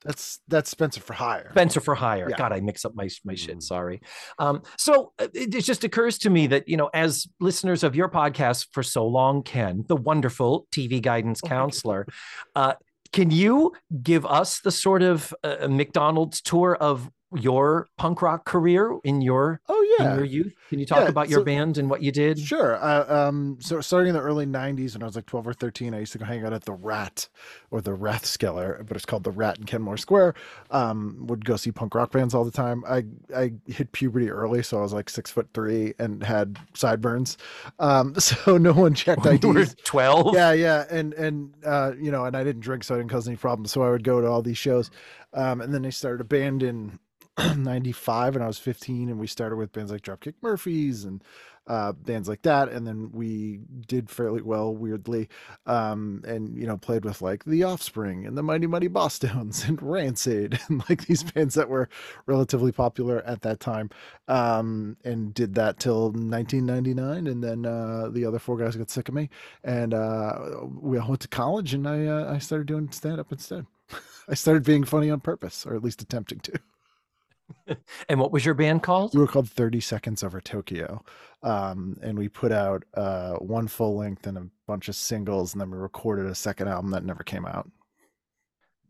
that's 0.03 0.39
that's 0.47 0.69
Spenser 0.69 1.01
for 1.01 1.13
Hire. 1.13 1.49
Spenser 1.51 1.81
for 1.81 1.95
Hire. 1.95 2.29
Yeah. 2.29 2.37
God, 2.37 2.51
I 2.53 2.59
mix 2.59 2.85
up 2.85 2.95
my 2.95 3.09
my 3.23 3.35
shit. 3.35 3.57
Mm. 3.57 3.63
Sorry. 3.63 4.01
Um, 4.39 4.61
so 4.77 5.13
uh, 5.19 5.27
it, 5.33 5.53
it 5.53 5.63
just 5.63 5.83
occurs 5.83 6.17
to 6.19 6.29
me 6.29 6.47
that 6.47 6.67
you 6.67 6.77
know, 6.77 6.89
as 6.93 7.27
listeners 7.39 7.83
of 7.83 7.95
your 7.95 8.09
podcast 8.09 8.67
for 8.71 8.83
so 8.83 9.05
long, 9.05 9.43
Ken, 9.43 9.83
the 9.87 9.95
wonderful 9.95 10.67
TV 10.71 11.01
guidance 11.01 11.41
Oh, 11.43 11.47
counselor, 11.47 12.07
uh, 12.55 12.73
can 13.13 13.31
you 13.31 13.73
give 14.01 14.25
us 14.25 14.59
the 14.59 14.71
sort 14.71 15.01
of 15.01 15.33
uh, 15.43 15.67
McDonald's 15.67 16.41
tour 16.41 16.75
of 16.75 17.09
your 17.33 17.87
punk 17.97 18.21
rock 18.21 18.45
career 18.45 18.97
in 19.03 19.21
your 19.21 19.59
Oh 19.67 19.95
in 19.99 20.05
yeah, 20.05 20.15
your 20.15 20.25
youth? 20.25 20.53
Can 20.69 20.79
you 20.79 20.85
talk 20.85 20.99
Yeah, 20.99 21.07
about 21.09 21.29
your 21.29 21.39
so- 21.39 21.45
band 21.45 21.77
and 21.77 21.89
what 21.89 22.01
you 22.01 22.11
did? 22.11 22.39
Sure. 22.39 22.75
Uh, 22.77 23.27
um, 23.27 23.57
so 23.59 23.81
starting 23.81 24.09
in 24.09 24.15
the 24.15 24.21
early 24.21 24.45
'90s, 24.45 24.93
when 24.93 25.03
I 25.03 25.05
was 25.05 25.15
like 25.15 25.25
12 25.25 25.47
or 25.47 25.53
13, 25.53 25.93
I 25.93 25.99
used 25.99 26.11
to 26.13 26.17
go 26.17 26.25
hang 26.25 26.45
out 26.45 26.53
at 26.53 26.63
the 26.65 26.73
Rat 26.73 27.27
or 27.71 27.81
the 27.81 27.91
Rathskeller, 27.91 28.85
but 28.85 28.95
it's 28.95 29.05
called 29.05 29.23
the 29.23 29.31
Rat 29.31 29.57
in 29.57 29.63
Kenmore 29.65 29.97
Square. 29.97 30.35
Um, 30.71 31.25
would 31.27 31.45
go 31.45 31.55
see 31.55 31.71
punk 31.71 31.95
rock 31.95 32.11
bands 32.11 32.33
all 32.33 32.43
the 32.45 32.51
time. 32.51 32.83
I 32.87 33.05
I 33.35 33.53
hit 33.65 33.91
puberty 33.91 34.29
early, 34.29 34.63
so 34.63 34.77
I 34.77 34.81
was 34.81 34.93
like 34.93 35.09
six 35.09 35.31
foot 35.31 35.47
three 35.53 35.93
and 35.99 36.23
had 36.23 36.57
sideburns. 36.73 37.37
Um, 37.79 38.15
so 38.19 38.57
no 38.57 38.73
one 38.73 38.93
checked 38.93 39.25
You 39.25 39.49
were 39.49 39.59
IDs. 39.61 39.75
twelve. 39.83 40.33
yeah 40.35 40.51
yeah 40.53 40.85
and 40.89 41.13
and 41.13 41.53
uh 41.65 41.91
you 41.99 42.11
know 42.11 42.25
and 42.25 42.35
i 42.35 42.43
didn't 42.43 42.61
drink 42.61 42.83
so 42.83 42.95
i 42.95 42.97
didn't 42.97 43.09
cause 43.09 43.27
any 43.27 43.37
problems 43.37 43.71
so 43.71 43.81
i 43.83 43.89
would 43.89 44.03
go 44.03 44.21
to 44.21 44.27
all 44.27 44.41
these 44.41 44.57
shows 44.57 44.89
um 45.33 45.61
and 45.61 45.73
then 45.73 45.81
they 45.81 45.91
started 45.91 46.21
a 46.21 46.23
band 46.23 46.61
in 46.63 46.99
95 47.57 48.35
and 48.35 48.43
i 48.43 48.47
was 48.47 48.57
15 48.57 49.09
and 49.09 49.19
we 49.19 49.27
started 49.27 49.57
with 49.57 49.71
bands 49.73 49.91
like 49.91 50.01
dropkick 50.01 50.35
murphys 50.41 51.03
and 51.03 51.23
uh 51.67 51.91
bands 51.91 52.29
like 52.29 52.43
that 52.43 52.69
and 52.69 52.85
then 52.85 53.09
we 53.11 53.59
did 53.87 54.09
fairly 54.09 54.41
well 54.41 54.73
weirdly 54.73 55.27
um 55.65 56.23
and 56.25 56.55
you 56.55 56.67
know 56.67 56.77
played 56.77 57.03
with 57.03 57.21
like 57.21 57.43
the 57.45 57.63
offspring 57.63 58.25
and 58.25 58.37
the 58.37 58.43
mighty 58.43 58.67
mighty 58.67 58.87
Bosstones 58.87 59.67
and 59.67 59.81
rancid 59.81 60.59
and 60.67 60.87
like 60.89 61.07
these 61.07 61.23
bands 61.23 61.55
that 61.55 61.67
were 61.67 61.89
relatively 62.27 62.71
popular 62.71 63.21
at 63.25 63.41
that 63.41 63.59
time 63.59 63.89
um 64.27 64.95
and 65.03 65.33
did 65.33 65.55
that 65.55 65.79
till 65.79 66.11
1999 66.11 67.27
and 67.27 67.43
then 67.43 67.65
uh 67.65 68.09
the 68.09 68.25
other 68.25 68.39
four 68.39 68.57
guys 68.57 68.75
got 68.75 68.89
sick 68.89 69.09
of 69.09 69.15
me 69.15 69.29
and 69.63 69.93
uh 69.93 70.37
we 70.79 70.97
all 70.97 71.09
went 71.09 71.21
to 71.21 71.27
college 71.27 71.73
and 71.73 71.87
i 71.87 72.05
uh, 72.05 72.31
i 72.33 72.37
started 72.37 72.67
doing 72.67 72.89
stand 72.91 73.19
up 73.19 73.31
instead. 73.31 73.65
I 74.27 74.33
started 74.33 74.63
being 74.63 74.83
funny 74.83 75.09
on 75.11 75.19
purpose 75.19 75.65
or 75.65 75.75
at 75.75 75.83
least 75.83 76.01
attempting 76.01 76.39
to 76.39 76.59
And 78.09 78.19
what 78.19 78.31
was 78.31 78.45
your 78.45 78.53
band 78.55 78.83
called? 78.83 79.13
we 79.13 79.19
were 79.19 79.27
called 79.27 79.49
30 79.49 79.79
seconds 79.79 80.23
over 80.23 80.41
tokyo 80.41 81.03
um 81.43 81.97
and 82.01 82.17
we 82.17 82.27
put 82.29 82.51
out 82.51 82.83
uh 82.95 83.33
one 83.35 83.67
full 83.67 83.95
length 83.97 84.25
and 84.27 84.37
a 84.37 84.47
bunch 84.67 84.87
of 84.89 84.95
singles 84.95 85.53
and 85.53 85.61
then 85.61 85.69
we 85.71 85.77
recorded 85.77 86.25
a 86.25 86.35
second 86.35 86.67
album 86.67 86.91
that 86.91 87.03
never 87.03 87.23
came 87.23 87.45
out 87.45 87.69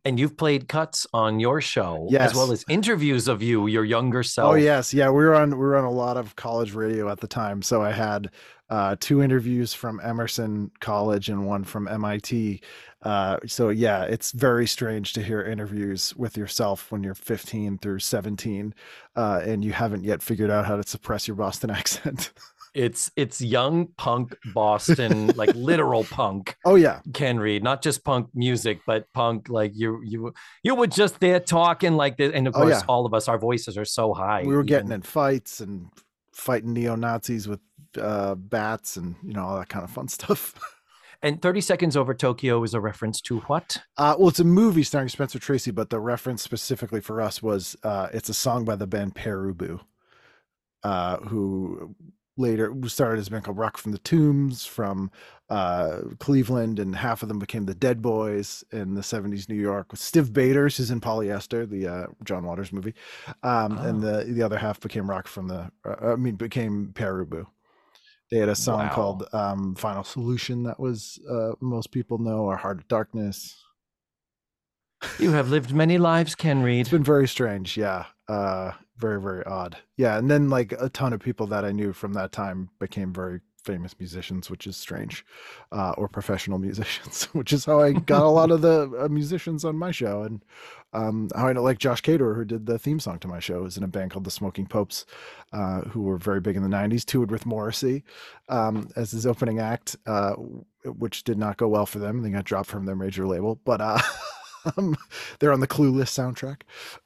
And 0.05 0.19
you've 0.19 0.37
played 0.37 0.67
cuts 0.67 1.07
on 1.13 1.39
your 1.39 1.61
show 1.61 2.07
Yes. 2.11 2.29
as 2.31 2.35
well 2.35 2.51
as 2.51 2.63
interviews 2.69 3.27
of 3.27 3.41
you, 3.41 3.65
your 3.67 3.83
younger 3.83 4.21
self. 4.23 4.51
Oh 4.53 4.55
yes, 4.55 4.93
yeah. 4.93 5.09
We 5.09 5.23
were 5.25 5.33
on 5.35 5.49
we 5.49 5.57
were 5.57 5.75
on 5.75 5.83
a 5.85 5.91
lot 5.91 6.15
of 6.17 6.35
college 6.35 6.73
radio 6.73 7.09
at 7.09 7.19
the 7.21 7.27
time, 7.27 7.61
so 7.63 7.81
I 7.81 7.91
had 7.91 8.29
uh, 8.69 8.95
two 8.99 9.21
interviews 9.21 9.73
from 9.73 9.99
Emerson 10.03 10.71
College 10.79 11.29
and 11.29 11.45
one 11.45 11.63
from 11.63 11.87
MIT. 11.87 12.61
Uh, 13.03 13.37
so 13.45 13.69
yeah, 13.69 14.03
it's 14.03 14.31
very 14.31 14.65
strange 14.65 15.13
to 15.13 15.21
hear 15.21 15.43
interviews 15.43 16.15
with 16.15 16.35
yourself 16.35 16.91
when 16.91 17.03
you're 17.03 17.13
15 17.13 17.77
through 17.77 17.99
17, 17.99 18.73
uh, 19.15 19.41
and 19.45 19.63
you 19.63 19.71
haven't 19.71 20.03
yet 20.03 20.23
figured 20.23 20.49
out 20.49 20.65
how 20.65 20.75
to 20.75 20.83
suppress 20.87 21.27
your 21.27 21.35
Boston 21.35 21.69
accent. 21.79 22.33
It's 22.73 23.09
it's 23.15 23.39
young 23.39 23.87
punk 23.95 24.35
Boston, 24.53 25.27
like 25.37 25.55
literal 25.55 26.03
punk. 26.03 26.57
oh 26.65 26.75
yeah, 26.75 26.99
Ken 27.13 27.39
Reid, 27.39 27.63
not 27.63 27.81
just 27.81 28.03
punk 28.03 28.27
music, 28.33 28.81
but 28.85 29.05
punk 29.13 29.47
like 29.47 29.71
you 29.75 30.01
you 30.03 30.33
you 30.61 30.75
were 30.75 30.87
just 30.87 31.21
there 31.21 31.39
talking 31.39 31.95
like 31.95 32.17
this, 32.17 32.33
and 32.33 32.47
of 32.47 32.55
Oh, 32.55 32.63
course 32.63 32.71
yeah. 32.81 32.85
all 32.89 33.05
of 33.05 33.13
us, 33.13 33.29
our 33.29 33.37
voices 33.39 33.77
are 33.77 33.85
so 33.85 34.13
high. 34.13 34.43
we 34.45 34.53
were 34.55 34.63
getting 34.63 34.91
in 34.91 35.03
fights 35.03 35.61
and 35.61 35.87
fighting 36.35 36.73
neo 36.73 36.95
Nazis 36.95 37.47
with 37.47 37.61
uh, 37.99 38.35
bats 38.35 38.97
and 38.97 39.15
you 39.23 39.33
know 39.33 39.45
all 39.45 39.57
that 39.57 39.69
kind 39.69 39.83
of 39.83 39.89
fun 39.91 40.07
stuff. 40.07 40.53
And 41.21 41.41
thirty 41.41 41.61
seconds 41.61 41.97
over 41.97 42.13
Tokyo 42.13 42.61
is 42.61 42.75
a 42.75 42.79
reference 42.79 43.19
to 43.21 43.39
what? 43.39 43.77
Uh, 43.97 44.15
well, 44.19 44.27
it's 44.27 44.41
a 44.41 44.43
movie 44.43 44.83
starring 44.83 45.07
Spencer 45.09 45.39
Tracy, 45.39 45.71
but 45.71 45.89
the 45.89 45.99
reference 45.99 46.43
specifically 46.43 47.01
for 47.01 47.19
us 47.19 47.41
was 47.41 47.75
uh, 47.83 48.09
it's 48.13 48.29
a 48.29 48.33
song 48.33 48.63
by 48.63 48.75
the 48.75 48.85
band 48.85 49.15
Pere 49.15 49.51
Ubu, 49.51 49.79
uh, 50.83 51.17
who 51.17 51.95
later 52.37 52.71
we 52.71 52.89
started 52.89 53.19
as 53.19 53.27
a 53.27 53.31
band 53.31 53.43
called 53.45 53.57
Rocket 53.57 53.79
from 53.81 53.91
the 53.91 53.97
Tombs 53.99 54.65
from 54.65 55.09
uh, 55.49 55.99
Cleveland, 56.19 56.79
and 56.79 56.95
half 56.95 57.21
of 57.21 57.29
them 57.29 57.39
became 57.39 57.65
the 57.65 57.75
Dead 57.75 58.01
Boys 58.01 58.63
in 58.71 58.95
the 58.95 59.01
70s 59.01 59.47
New 59.47 59.55
York 59.55 59.91
with 59.91 60.01
Stiv 60.01 60.33
Bators, 60.33 60.77
who's 60.77 60.91
in 60.91 60.99
Polyester, 61.01 61.69
the 61.69 61.87
uh, 61.87 62.07
John 62.23 62.43
Waters 62.45 62.73
movie, 62.73 62.93
um, 63.43 63.77
and 63.77 64.03
Oh. 64.03 64.07
the 64.23 64.33
the 64.33 64.41
other 64.43 64.57
half 64.57 64.79
became 64.79 65.09
Rock 65.09 65.27
from 65.27 65.47
the, 65.47 65.71
uh, 65.87 66.13
I 66.13 66.15
mean, 66.15 66.35
became 66.35 66.91
Pere 66.93 67.25
Ubu. 67.25 67.45
They 68.31 68.39
had 68.39 68.49
a 68.49 68.55
song 68.55 68.87
Wow. 68.87 68.93
called 68.93 69.27
um, 69.33 69.75
"Final 69.75 70.03
Solution" 70.03 70.63
that 70.63 70.79
was 70.79 71.19
uh, 71.29 71.51
most 71.61 71.91
people 71.91 72.17
know, 72.17 72.39
or 72.45 72.57
"Heart 72.57 72.79
of 72.79 72.87
Darkness." 72.87 73.55
You 75.19 75.31
have 75.31 75.49
lived 75.49 75.73
many 75.73 75.99
lives, 75.99 76.33
Ken 76.33 76.63
Reid. 76.63 76.81
It's 76.81 76.89
been 76.89 77.03
very 77.03 77.27
strange, 77.27 77.77
yeah. 77.77 78.05
Uh, 78.27 78.71
very 78.97 79.21
very 79.21 79.43
odd, 79.45 79.77
yeah. 79.97 80.17
And 80.17 80.29
then 80.29 80.49
like 80.49 80.73
a 80.73 80.89
ton 80.89 81.13
of 81.13 81.19
people 81.19 81.47
that 81.47 81.65
I 81.65 81.71
knew 81.71 81.93
from 81.93 82.13
that 82.13 82.31
time 82.31 82.69
became 82.79 83.13
very 83.13 83.41
famous 83.65 83.95
musicians, 83.99 84.49
which 84.49 84.67
is 84.67 84.77
strange, 84.77 85.25
uh, 85.71 85.93
or 85.97 86.07
professional 86.07 86.59
musicians, 86.67 87.25
which 87.33 87.51
is 87.51 87.65
how 87.65 87.81
I 87.81 87.91
got 87.93 88.21
a 88.21 88.29
lot 88.29 88.51
of 88.51 88.61
the 88.61 88.91
uh, 88.97 89.07
musicians 89.09 89.65
on 89.65 89.77
my 89.77 89.91
show, 89.91 90.21
and 90.21 90.43
um, 90.93 91.29
how 91.35 91.47
I 91.47 91.53
know 91.53 91.63
like 91.63 91.79
Josh 91.79 92.01
Caterer, 92.01 92.35
who 92.35 92.45
did 92.45 92.65
the 92.65 92.79
theme 92.79 92.99
song 92.99 93.19
to 93.19 93.27
my 93.27 93.39
show, 93.39 93.65
is 93.65 93.77
in 93.77 93.83
a 93.83 93.87
band 93.87 94.11
called 94.11 94.23
the 94.23 94.31
Smoking 94.31 94.67
Popes, 94.67 95.05
uh, 95.51 95.81
who 95.81 96.03
were 96.03 96.17
very 96.17 96.39
big 96.39 96.55
in 96.55 96.63
the 96.63 96.69
'90s. 96.69 97.03
Toured 97.03 97.31
with 97.31 97.45
Morrissey 97.45 98.03
um, 98.47 98.87
as 98.95 99.11
his 99.11 99.25
opening 99.25 99.59
act, 99.59 99.97
uh, 100.05 100.33
which 100.85 101.23
did 101.23 101.37
not 101.37 101.57
go 101.57 101.67
well 101.67 101.85
for 101.85 101.99
them. 101.99 102.21
They 102.21 102.29
got 102.29 102.45
dropped 102.45 102.69
from 102.69 102.85
their 102.85 102.95
major 102.95 103.27
label, 103.27 103.59
but 103.65 103.81
uh, 103.81 103.99
um, 104.77 104.95
they're 105.39 105.51
on 105.51 105.59
the 105.59 105.67
Clueless 105.67 106.09
soundtrack. 106.09 106.61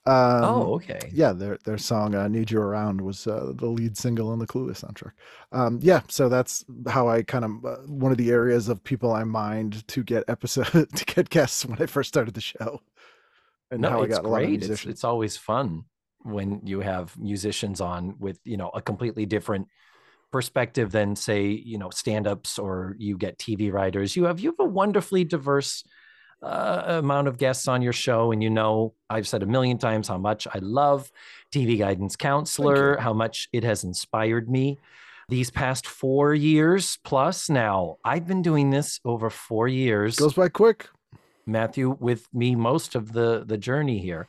Um, 0.06 0.44
oh, 0.44 0.76
okay. 0.76 0.99
yeah, 1.11 1.34
their 1.34 1.57
their 1.65 1.77
song 1.77 2.15
uh, 2.15 2.27
"Need 2.27 2.52
You 2.52 2.61
Around" 2.61 3.02
was 3.02 3.27
uh, 3.27 3.53
the 3.56 3.68
lead 3.68 3.98
single 3.98 4.30
on 4.30 4.40
the 4.40 4.48
Clueless 4.48 4.84
soundtrack. 4.84 5.11
Um, 5.52 5.80
yeah, 5.81 6.02
so 6.07 6.30
that's 6.30 6.65
how 6.88 7.07
I 7.07 7.23
kind 7.23 7.45
of 7.45 7.65
uh, 7.65 7.77
one 7.88 8.11
of 8.11 8.18
the 8.18 8.31
areas 8.31 8.69
of 8.69 8.84
people 8.84 9.11
I 9.11 9.23
mined 9.23 9.88
to 9.90 10.03
get 10.03 10.23
episode 10.27 10.90
to 10.95 11.06
get 11.06 11.30
guests 11.30 11.65
when 11.65 11.81
I 11.81 11.86
first 11.86 12.10
started 12.10 12.34
the 12.34 12.41
show, 12.41 12.81
and 13.72 13.81
no, 13.81 13.90
how 13.90 14.02
I 14.02 14.06
it's 14.06 14.15
got 14.15 14.26
a 14.26 14.27
lot 14.27 14.44
of 14.44 14.48
great. 14.48 14.64
It's, 14.64 14.86
it's 14.86 15.03
always 15.03 15.38
fun 15.38 15.86
when 16.23 16.61
you 16.65 16.81
have 16.81 17.18
musicians 17.18 17.81
on 17.81 18.15
with 18.19 18.40
you 18.44 18.57
know 18.57 18.69
a 18.69 18.81
completely 18.81 19.26
different 19.26 19.68
perspective 20.31 20.91
than 20.91 21.15
say 21.15 21.48
you 21.48 21.77
know 21.77 21.90
stand-ups 21.90 22.60
or 22.60 22.95
you 22.98 23.18
get 23.18 23.38
TV 23.38 23.72
writers. 23.72 24.15
You 24.15 24.26
have 24.26 24.40
you 24.40 24.52
have 24.52 24.60
a 24.60 24.69
wonderfully 24.69 25.23
diverse 25.23 25.84
uh, 26.41 26.84
amount 26.88 27.28
of 27.28 27.38
guests 27.38 27.68
on 27.68 27.82
your 27.82 27.94
show, 27.94 28.32
and 28.32 28.41
you 28.41 28.49
know 28.49 28.94
I've 29.10 29.28
said 29.28 29.44
a 29.44 29.45
million 29.45 29.78
times 29.78 30.07
how 30.07 30.18
much 30.18 30.48
I 30.53 30.60
love 30.60 31.11
TV 31.52 31.78
guidance 31.78 32.16
counselor, 32.16 32.98
how 32.98 33.14
much 33.14 33.49
it 33.52 33.64
has 33.64 33.84
inspired 33.84 34.49
me. 34.49 34.78
These 35.28 35.52
past 35.52 35.86
four 35.86 36.34
years 36.34 36.98
plus 37.03 37.49
now, 37.49 37.98
I've 38.03 38.26
been 38.26 38.41
doing 38.41 38.72
this 38.72 38.99
over 39.06 39.30
four 39.30 39.68
years. 39.68 40.16
Goes 40.16 40.34
by 40.34 40.49
quick. 40.49 40.88
Matthew 41.45 41.98
with 41.99 42.28
me 42.34 42.56
most 42.56 42.95
of 42.95 43.14
the 43.14 43.44
the 43.45 43.57
journey 43.57 43.99
here. 43.99 44.28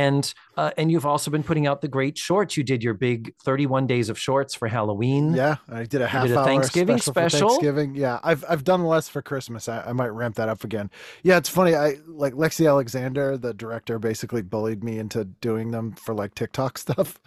And 0.00 0.32
uh, 0.56 0.70
and 0.78 0.90
you've 0.90 1.04
also 1.04 1.30
been 1.30 1.42
putting 1.42 1.66
out 1.66 1.82
the 1.82 1.88
great 1.88 2.16
shorts. 2.16 2.56
You 2.56 2.64
did 2.64 2.82
your 2.82 2.94
big 2.94 3.34
31 3.42 3.86
days 3.86 4.08
of 4.08 4.18
shorts 4.18 4.54
for 4.54 4.66
Halloween. 4.66 5.34
Yeah, 5.34 5.56
I 5.68 5.84
did 5.84 6.00
a 6.00 6.06
half 6.06 6.26
did 6.26 6.36
a 6.36 6.38
hour 6.38 6.44
Thanksgiving 6.46 6.96
special, 6.96 7.12
special? 7.12 7.48
Thanksgiving. 7.50 7.94
Yeah, 7.94 8.18
I've 8.22 8.42
I've 8.48 8.64
done 8.64 8.84
less 8.84 9.10
for 9.10 9.20
Christmas. 9.20 9.68
I, 9.68 9.82
I 9.82 9.92
might 9.92 10.08
ramp 10.08 10.36
that 10.36 10.48
up 10.48 10.64
again. 10.64 10.90
Yeah, 11.22 11.36
it's 11.36 11.50
funny. 11.50 11.74
I 11.74 11.96
like 12.06 12.32
Lexi 12.32 12.66
Alexander, 12.66 13.36
the 13.36 13.52
director, 13.52 13.98
basically 13.98 14.40
bullied 14.40 14.82
me 14.82 14.98
into 14.98 15.24
doing 15.24 15.70
them 15.70 15.92
for 15.92 16.14
like 16.14 16.34
TikTok 16.34 16.78
stuff. 16.86 17.20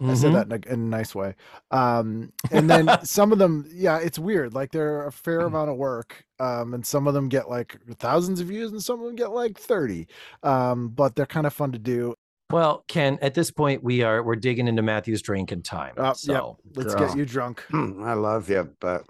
I 0.00 0.14
said 0.14 0.32
Mhm. 0.32 0.34
that 0.34 0.46
in 0.46 0.52
a, 0.52 0.74
in 0.74 0.80
a 0.80 0.88
nice 0.88 1.14
way. 1.14 1.34
Um, 1.70 2.32
and 2.50 2.68
then 2.68 2.88
some 3.04 3.32
of 3.32 3.38
them, 3.38 3.66
yeah, 3.72 3.98
it's 3.98 4.18
weird. 4.18 4.54
Like 4.54 4.72
they're 4.72 5.06
a 5.06 5.12
fair 5.12 5.40
amount 5.40 5.70
of 5.70 5.76
work. 5.76 6.24
Um, 6.40 6.74
and 6.74 6.84
some 6.84 7.06
of 7.06 7.14
them 7.14 7.28
get 7.28 7.48
like 7.48 7.78
thousands 7.98 8.40
of 8.40 8.48
views, 8.48 8.72
and 8.72 8.82
some 8.82 9.00
of 9.00 9.06
them 9.06 9.16
get 9.16 9.30
like 9.30 9.58
thirty. 9.58 10.08
Um, 10.42 10.88
but 10.88 11.14
they're 11.14 11.26
kind 11.26 11.46
of 11.46 11.52
fun 11.52 11.72
to 11.72 11.78
do. 11.78 12.14
Well, 12.50 12.84
Ken, 12.88 13.18
at 13.22 13.32
this 13.34 13.50
point 13.50 13.82
we 13.82 14.02
are 14.02 14.22
we're 14.22 14.36
digging 14.36 14.68
into 14.68 14.82
Matthew's 14.82 15.22
drinking 15.22 15.62
time. 15.62 15.94
Uh, 15.96 16.14
yep. 16.24 16.42
Let's 16.74 16.94
Girl. 16.94 17.06
get 17.08 17.16
you 17.16 17.24
drunk. 17.24 17.62
Hmm, 17.70 18.02
I 18.02 18.12
love 18.14 18.50
you, 18.50 18.70
but 18.80 19.04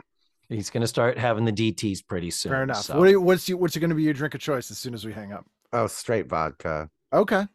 he's 0.49 0.71
gonna 0.71 0.87
start 0.87 1.19
having 1.19 1.45
the 1.45 1.53
DTs 1.53 2.07
pretty 2.07 2.31
soon. 2.31 2.51
Fair 2.53 2.63
enough. 2.63 2.83
so. 2.83 2.99
What 2.99 3.07
do 3.07 3.11
you, 3.11 3.21
what's 3.21 3.49
you, 3.49 3.57
what's 3.57 3.77
going 3.77 3.91
to 3.91 3.97
be 3.97 4.03
your 4.05 4.13
drink 4.15 4.35
of 4.35 4.41
choice 4.41 4.71
as 4.71 4.79
soon 4.79 4.95
as 4.95 5.05
we 5.05 5.13
hang 5.13 5.33
up? 5.33 5.45
oh, 5.73 5.87
straight 5.87 6.27
vodka. 6.29 6.89
Okay. 7.13 7.47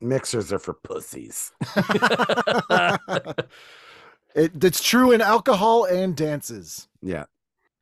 Mixers 0.00 0.52
are 0.52 0.58
for 0.58 0.74
pussies. 0.74 1.52
it, 4.34 4.64
it's 4.64 4.82
true 4.82 5.12
in 5.12 5.20
alcohol 5.20 5.84
and 5.84 6.16
dances. 6.16 6.88
Yeah. 7.02 7.24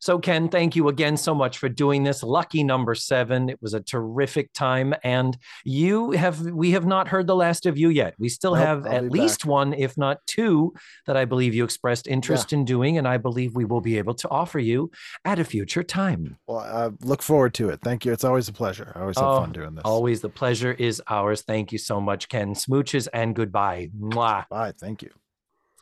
So, 0.02 0.18
Ken, 0.18 0.48
thank 0.48 0.74
you 0.74 0.88
again 0.88 1.16
so 1.16 1.32
much 1.32 1.58
for 1.58 1.68
doing 1.68 2.02
this. 2.02 2.24
Lucky 2.24 2.64
number 2.64 2.92
seven. 2.92 3.48
It 3.48 3.62
was 3.62 3.72
a 3.72 3.80
terrific 3.80 4.52
time. 4.52 4.92
And 5.04 5.38
you 5.64 6.10
have, 6.10 6.40
we 6.40 6.72
have 6.72 6.84
not 6.84 7.06
heard 7.06 7.28
the 7.28 7.36
last 7.36 7.66
of 7.66 7.78
you 7.78 7.88
yet. 7.88 8.14
We 8.18 8.28
still 8.28 8.56
Nope, 8.56 8.66
have 8.66 8.86
I'll 8.86 8.92
at 8.94 9.10
least 9.12 9.42
back. 9.42 9.48
one, 9.52 9.72
if 9.74 9.96
not 9.96 10.18
two, 10.26 10.74
that 11.06 11.16
I 11.16 11.24
believe 11.24 11.54
you 11.54 11.62
expressed 11.62 12.08
interest 12.08 12.52
in 12.52 12.64
doing. 12.64 12.98
And 12.98 13.06
I 13.06 13.16
believe 13.16 13.54
we 13.54 13.64
will 13.64 13.80
be 13.80 13.96
able 13.96 14.14
to 14.14 14.28
offer 14.28 14.58
you 14.58 14.90
at 15.24 15.38
a 15.38 15.44
future 15.44 15.84
time. 15.84 16.36
Well, 16.48 16.58
I 16.58 16.90
look 17.06 17.22
forward 17.22 17.54
to 17.54 17.68
it. 17.68 17.78
Thank 17.84 18.04
you. 18.04 18.10
It's 18.12 18.24
always 18.24 18.48
a 18.48 18.52
pleasure. 18.52 18.92
I 18.96 19.02
always 19.02 19.16
have 19.18 19.28
Oh, 19.28 19.38
fun 19.42 19.52
doing 19.52 19.76
this. 19.76 19.82
Always 19.84 20.20
the 20.20 20.30
pleasure 20.30 20.72
is 20.72 21.00
ours. 21.08 21.42
Thank 21.42 21.70
you 21.70 21.78
so 21.78 22.00
much, 22.00 22.28
Ken. 22.28 22.54
Smooches 22.54 23.06
and 23.14 23.36
goodbye. 23.36 23.90
Mwah. 23.96 24.48
Bye. 24.48 24.72
Thank 24.76 25.02
you. 25.02 25.10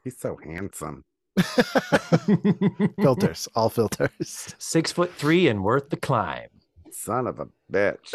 He's 0.04 0.18
so 0.20 0.36
handsome. 0.44 1.04
filters, 3.00 3.48
all 3.54 3.68
filters. 3.68 4.54
Six 4.58 4.92
foot 4.92 5.12
three 5.14 5.48
and 5.48 5.62
worth 5.64 5.90
the 5.90 5.96
climb. 5.96 6.48
Son 6.90 7.26
of 7.26 7.40
a 7.40 7.48
bitch. 7.72 8.12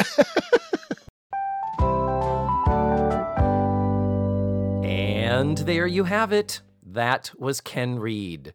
And 4.84 5.58
there 5.60 5.88
you 5.88 6.06
have 6.06 6.32
it. 6.32 6.62
That 6.82 7.32
was 7.38 7.60
Ken 7.62 8.00
Reid. 8.00 8.54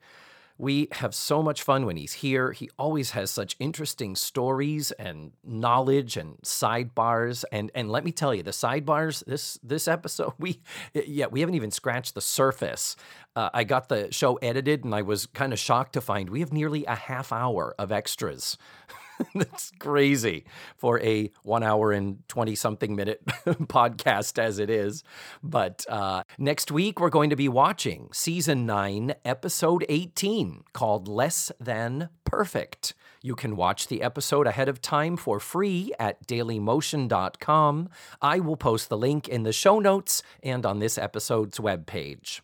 We 0.60 0.88
have 0.92 1.14
so 1.14 1.42
much 1.42 1.62
fun 1.62 1.86
when 1.86 1.96
he's 1.96 2.12
here. 2.12 2.52
He 2.52 2.68
always 2.78 3.12
has 3.12 3.30
such 3.30 3.56
interesting 3.58 4.14
stories 4.14 4.92
and 4.92 5.32
knowledge 5.42 6.18
and 6.18 6.36
sidebars. 6.42 7.44
And 7.50 7.70
and 7.74 7.90
let 7.90 8.04
me 8.04 8.12
tell 8.12 8.34
you, 8.34 8.42
the 8.42 8.50
sidebars 8.50 9.24
this 9.24 9.58
this 9.62 9.88
episode, 9.88 10.34
we 10.38 10.60
yeah 10.92 11.28
we 11.30 11.40
haven't 11.40 11.54
even 11.54 11.70
scratched 11.70 12.14
the 12.14 12.20
surface. 12.20 12.94
Uh, 13.34 13.48
I 13.54 13.64
got 13.64 13.88
the 13.88 14.12
show 14.12 14.34
edited, 14.36 14.84
and 14.84 14.94
I 14.94 15.00
was 15.00 15.24
kind 15.24 15.54
of 15.54 15.58
shocked 15.58 15.94
to 15.94 16.02
find 16.02 16.28
we 16.28 16.40
have 16.40 16.52
nearly 16.52 16.84
a 16.84 16.94
half 16.94 17.32
hour 17.32 17.74
of 17.78 17.90
extras. 17.90 18.58
That's 19.34 19.72
crazy 19.78 20.44
for 20.76 21.00
a 21.00 21.30
one 21.42 21.62
hour 21.62 21.92
and 21.92 22.26
20 22.28 22.54
something 22.54 22.94
minute 22.94 23.24
podcast 23.26 24.38
as 24.38 24.58
it 24.58 24.70
is. 24.70 25.02
But 25.42 25.84
uh, 25.88 26.24
next 26.38 26.70
week, 26.70 27.00
we're 27.00 27.10
going 27.10 27.30
to 27.30 27.36
be 27.36 27.48
watching 27.48 28.08
season 28.12 28.66
nine, 28.66 29.14
episode 29.24 29.84
18, 29.88 30.64
called 30.72 31.08
Less 31.08 31.52
Than 31.60 32.08
Perfect. 32.24 32.94
You 33.22 33.34
can 33.34 33.56
watch 33.56 33.88
the 33.88 34.02
episode 34.02 34.46
ahead 34.46 34.68
of 34.68 34.80
time 34.80 35.16
for 35.16 35.40
free 35.40 35.92
at 35.98 36.26
dailymotion.com. 36.26 37.88
I 38.22 38.40
will 38.40 38.56
post 38.56 38.88
the 38.88 38.96
link 38.96 39.28
in 39.28 39.42
the 39.42 39.52
show 39.52 39.78
notes 39.78 40.22
and 40.42 40.64
on 40.64 40.78
this 40.78 40.96
episode's 40.96 41.58
webpage. 41.58 42.40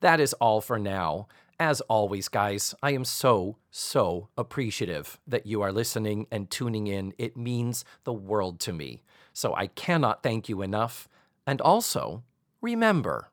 That 0.00 0.20
is 0.20 0.32
all 0.34 0.60
for 0.60 0.78
now. 0.78 1.28
As 1.60 1.80
always, 1.82 2.28
guys, 2.28 2.72
I 2.84 2.92
am 2.92 3.04
so, 3.04 3.56
so 3.72 4.28
appreciative 4.38 5.18
that 5.26 5.44
you 5.44 5.60
are 5.60 5.72
listening 5.72 6.28
and 6.30 6.48
tuning 6.48 6.86
in. 6.86 7.14
It 7.18 7.36
means 7.36 7.84
the 8.04 8.12
world 8.12 8.60
to 8.60 8.72
me. 8.72 9.02
So 9.32 9.54
I 9.56 9.66
cannot 9.66 10.22
thank 10.22 10.48
you 10.48 10.62
enough. 10.62 11.08
And 11.48 11.60
also, 11.60 12.22
remember 12.60 13.30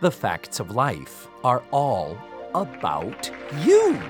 the 0.00 0.10
facts 0.10 0.58
of 0.58 0.70
life 0.70 1.28
are 1.44 1.62
all 1.70 2.16
about 2.54 3.30
you. 3.62 4.00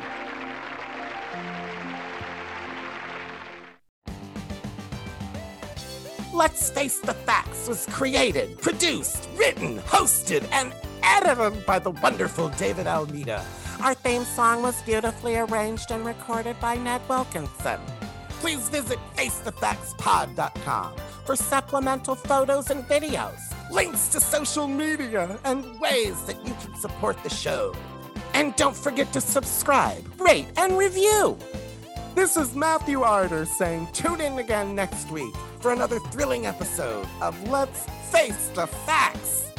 Let's 6.37 6.69
Face 6.69 6.99
the 6.99 7.15
Facts 7.15 7.67
was 7.67 7.87
created, 7.87 8.61
produced, 8.61 9.27
written, 9.37 9.79
hosted, 9.79 10.47
and 10.53 10.75
edited 11.03 11.65
by 11.65 11.79
the 11.79 11.93
wonderful 11.93 12.51
David 12.51 12.87
Almeida. 12.87 13.43
Our 13.81 13.95
theme 13.95 14.23
song 14.25 14.61
was 14.61 14.83
beautifully 14.83 15.37
arranged 15.37 15.91
and 15.91 16.05
recorded 16.05 16.61
by 16.61 16.77
Ned 16.77 17.01
Wilkinson. 17.09 17.81
Please 18.29 18.69
visit 18.69 18.99
FaceTheFactsPod.com 19.17 20.93
for 21.25 21.37
supplemental 21.37 22.15
photos 22.15 22.71
and 22.71 22.85
videos, 22.85 23.41
links 23.73 24.09
to 24.09 24.21
social 24.21 24.69
media, 24.69 25.39
and 25.47 25.81
ways 25.81 26.21
that 26.25 26.37
you 26.47 26.53
can 26.61 26.77
support 26.77 27.17
the 27.23 27.31
show. 27.31 27.75
And 28.35 28.55
don't 28.57 28.77
forget 28.77 29.11
to 29.15 29.23
subscribe, 29.23 30.05
rate, 30.21 30.49
and 30.59 30.77
review. 30.77 31.39
This 32.17 32.39
is 32.39 32.55
Matthew 32.57 33.03
Arder 33.03 33.45
saying 33.45 33.89
tune 33.93 34.23
in 34.23 34.39
again 34.39 34.75
next 34.75 35.11
week 35.11 35.35
for 35.61 35.75
another 35.75 35.99
thrilling 35.99 36.47
episode 36.47 37.07
of 37.21 37.37
Let's 37.51 37.85
Face 38.11 38.49
the 38.55 38.67
Facts. 38.67 39.53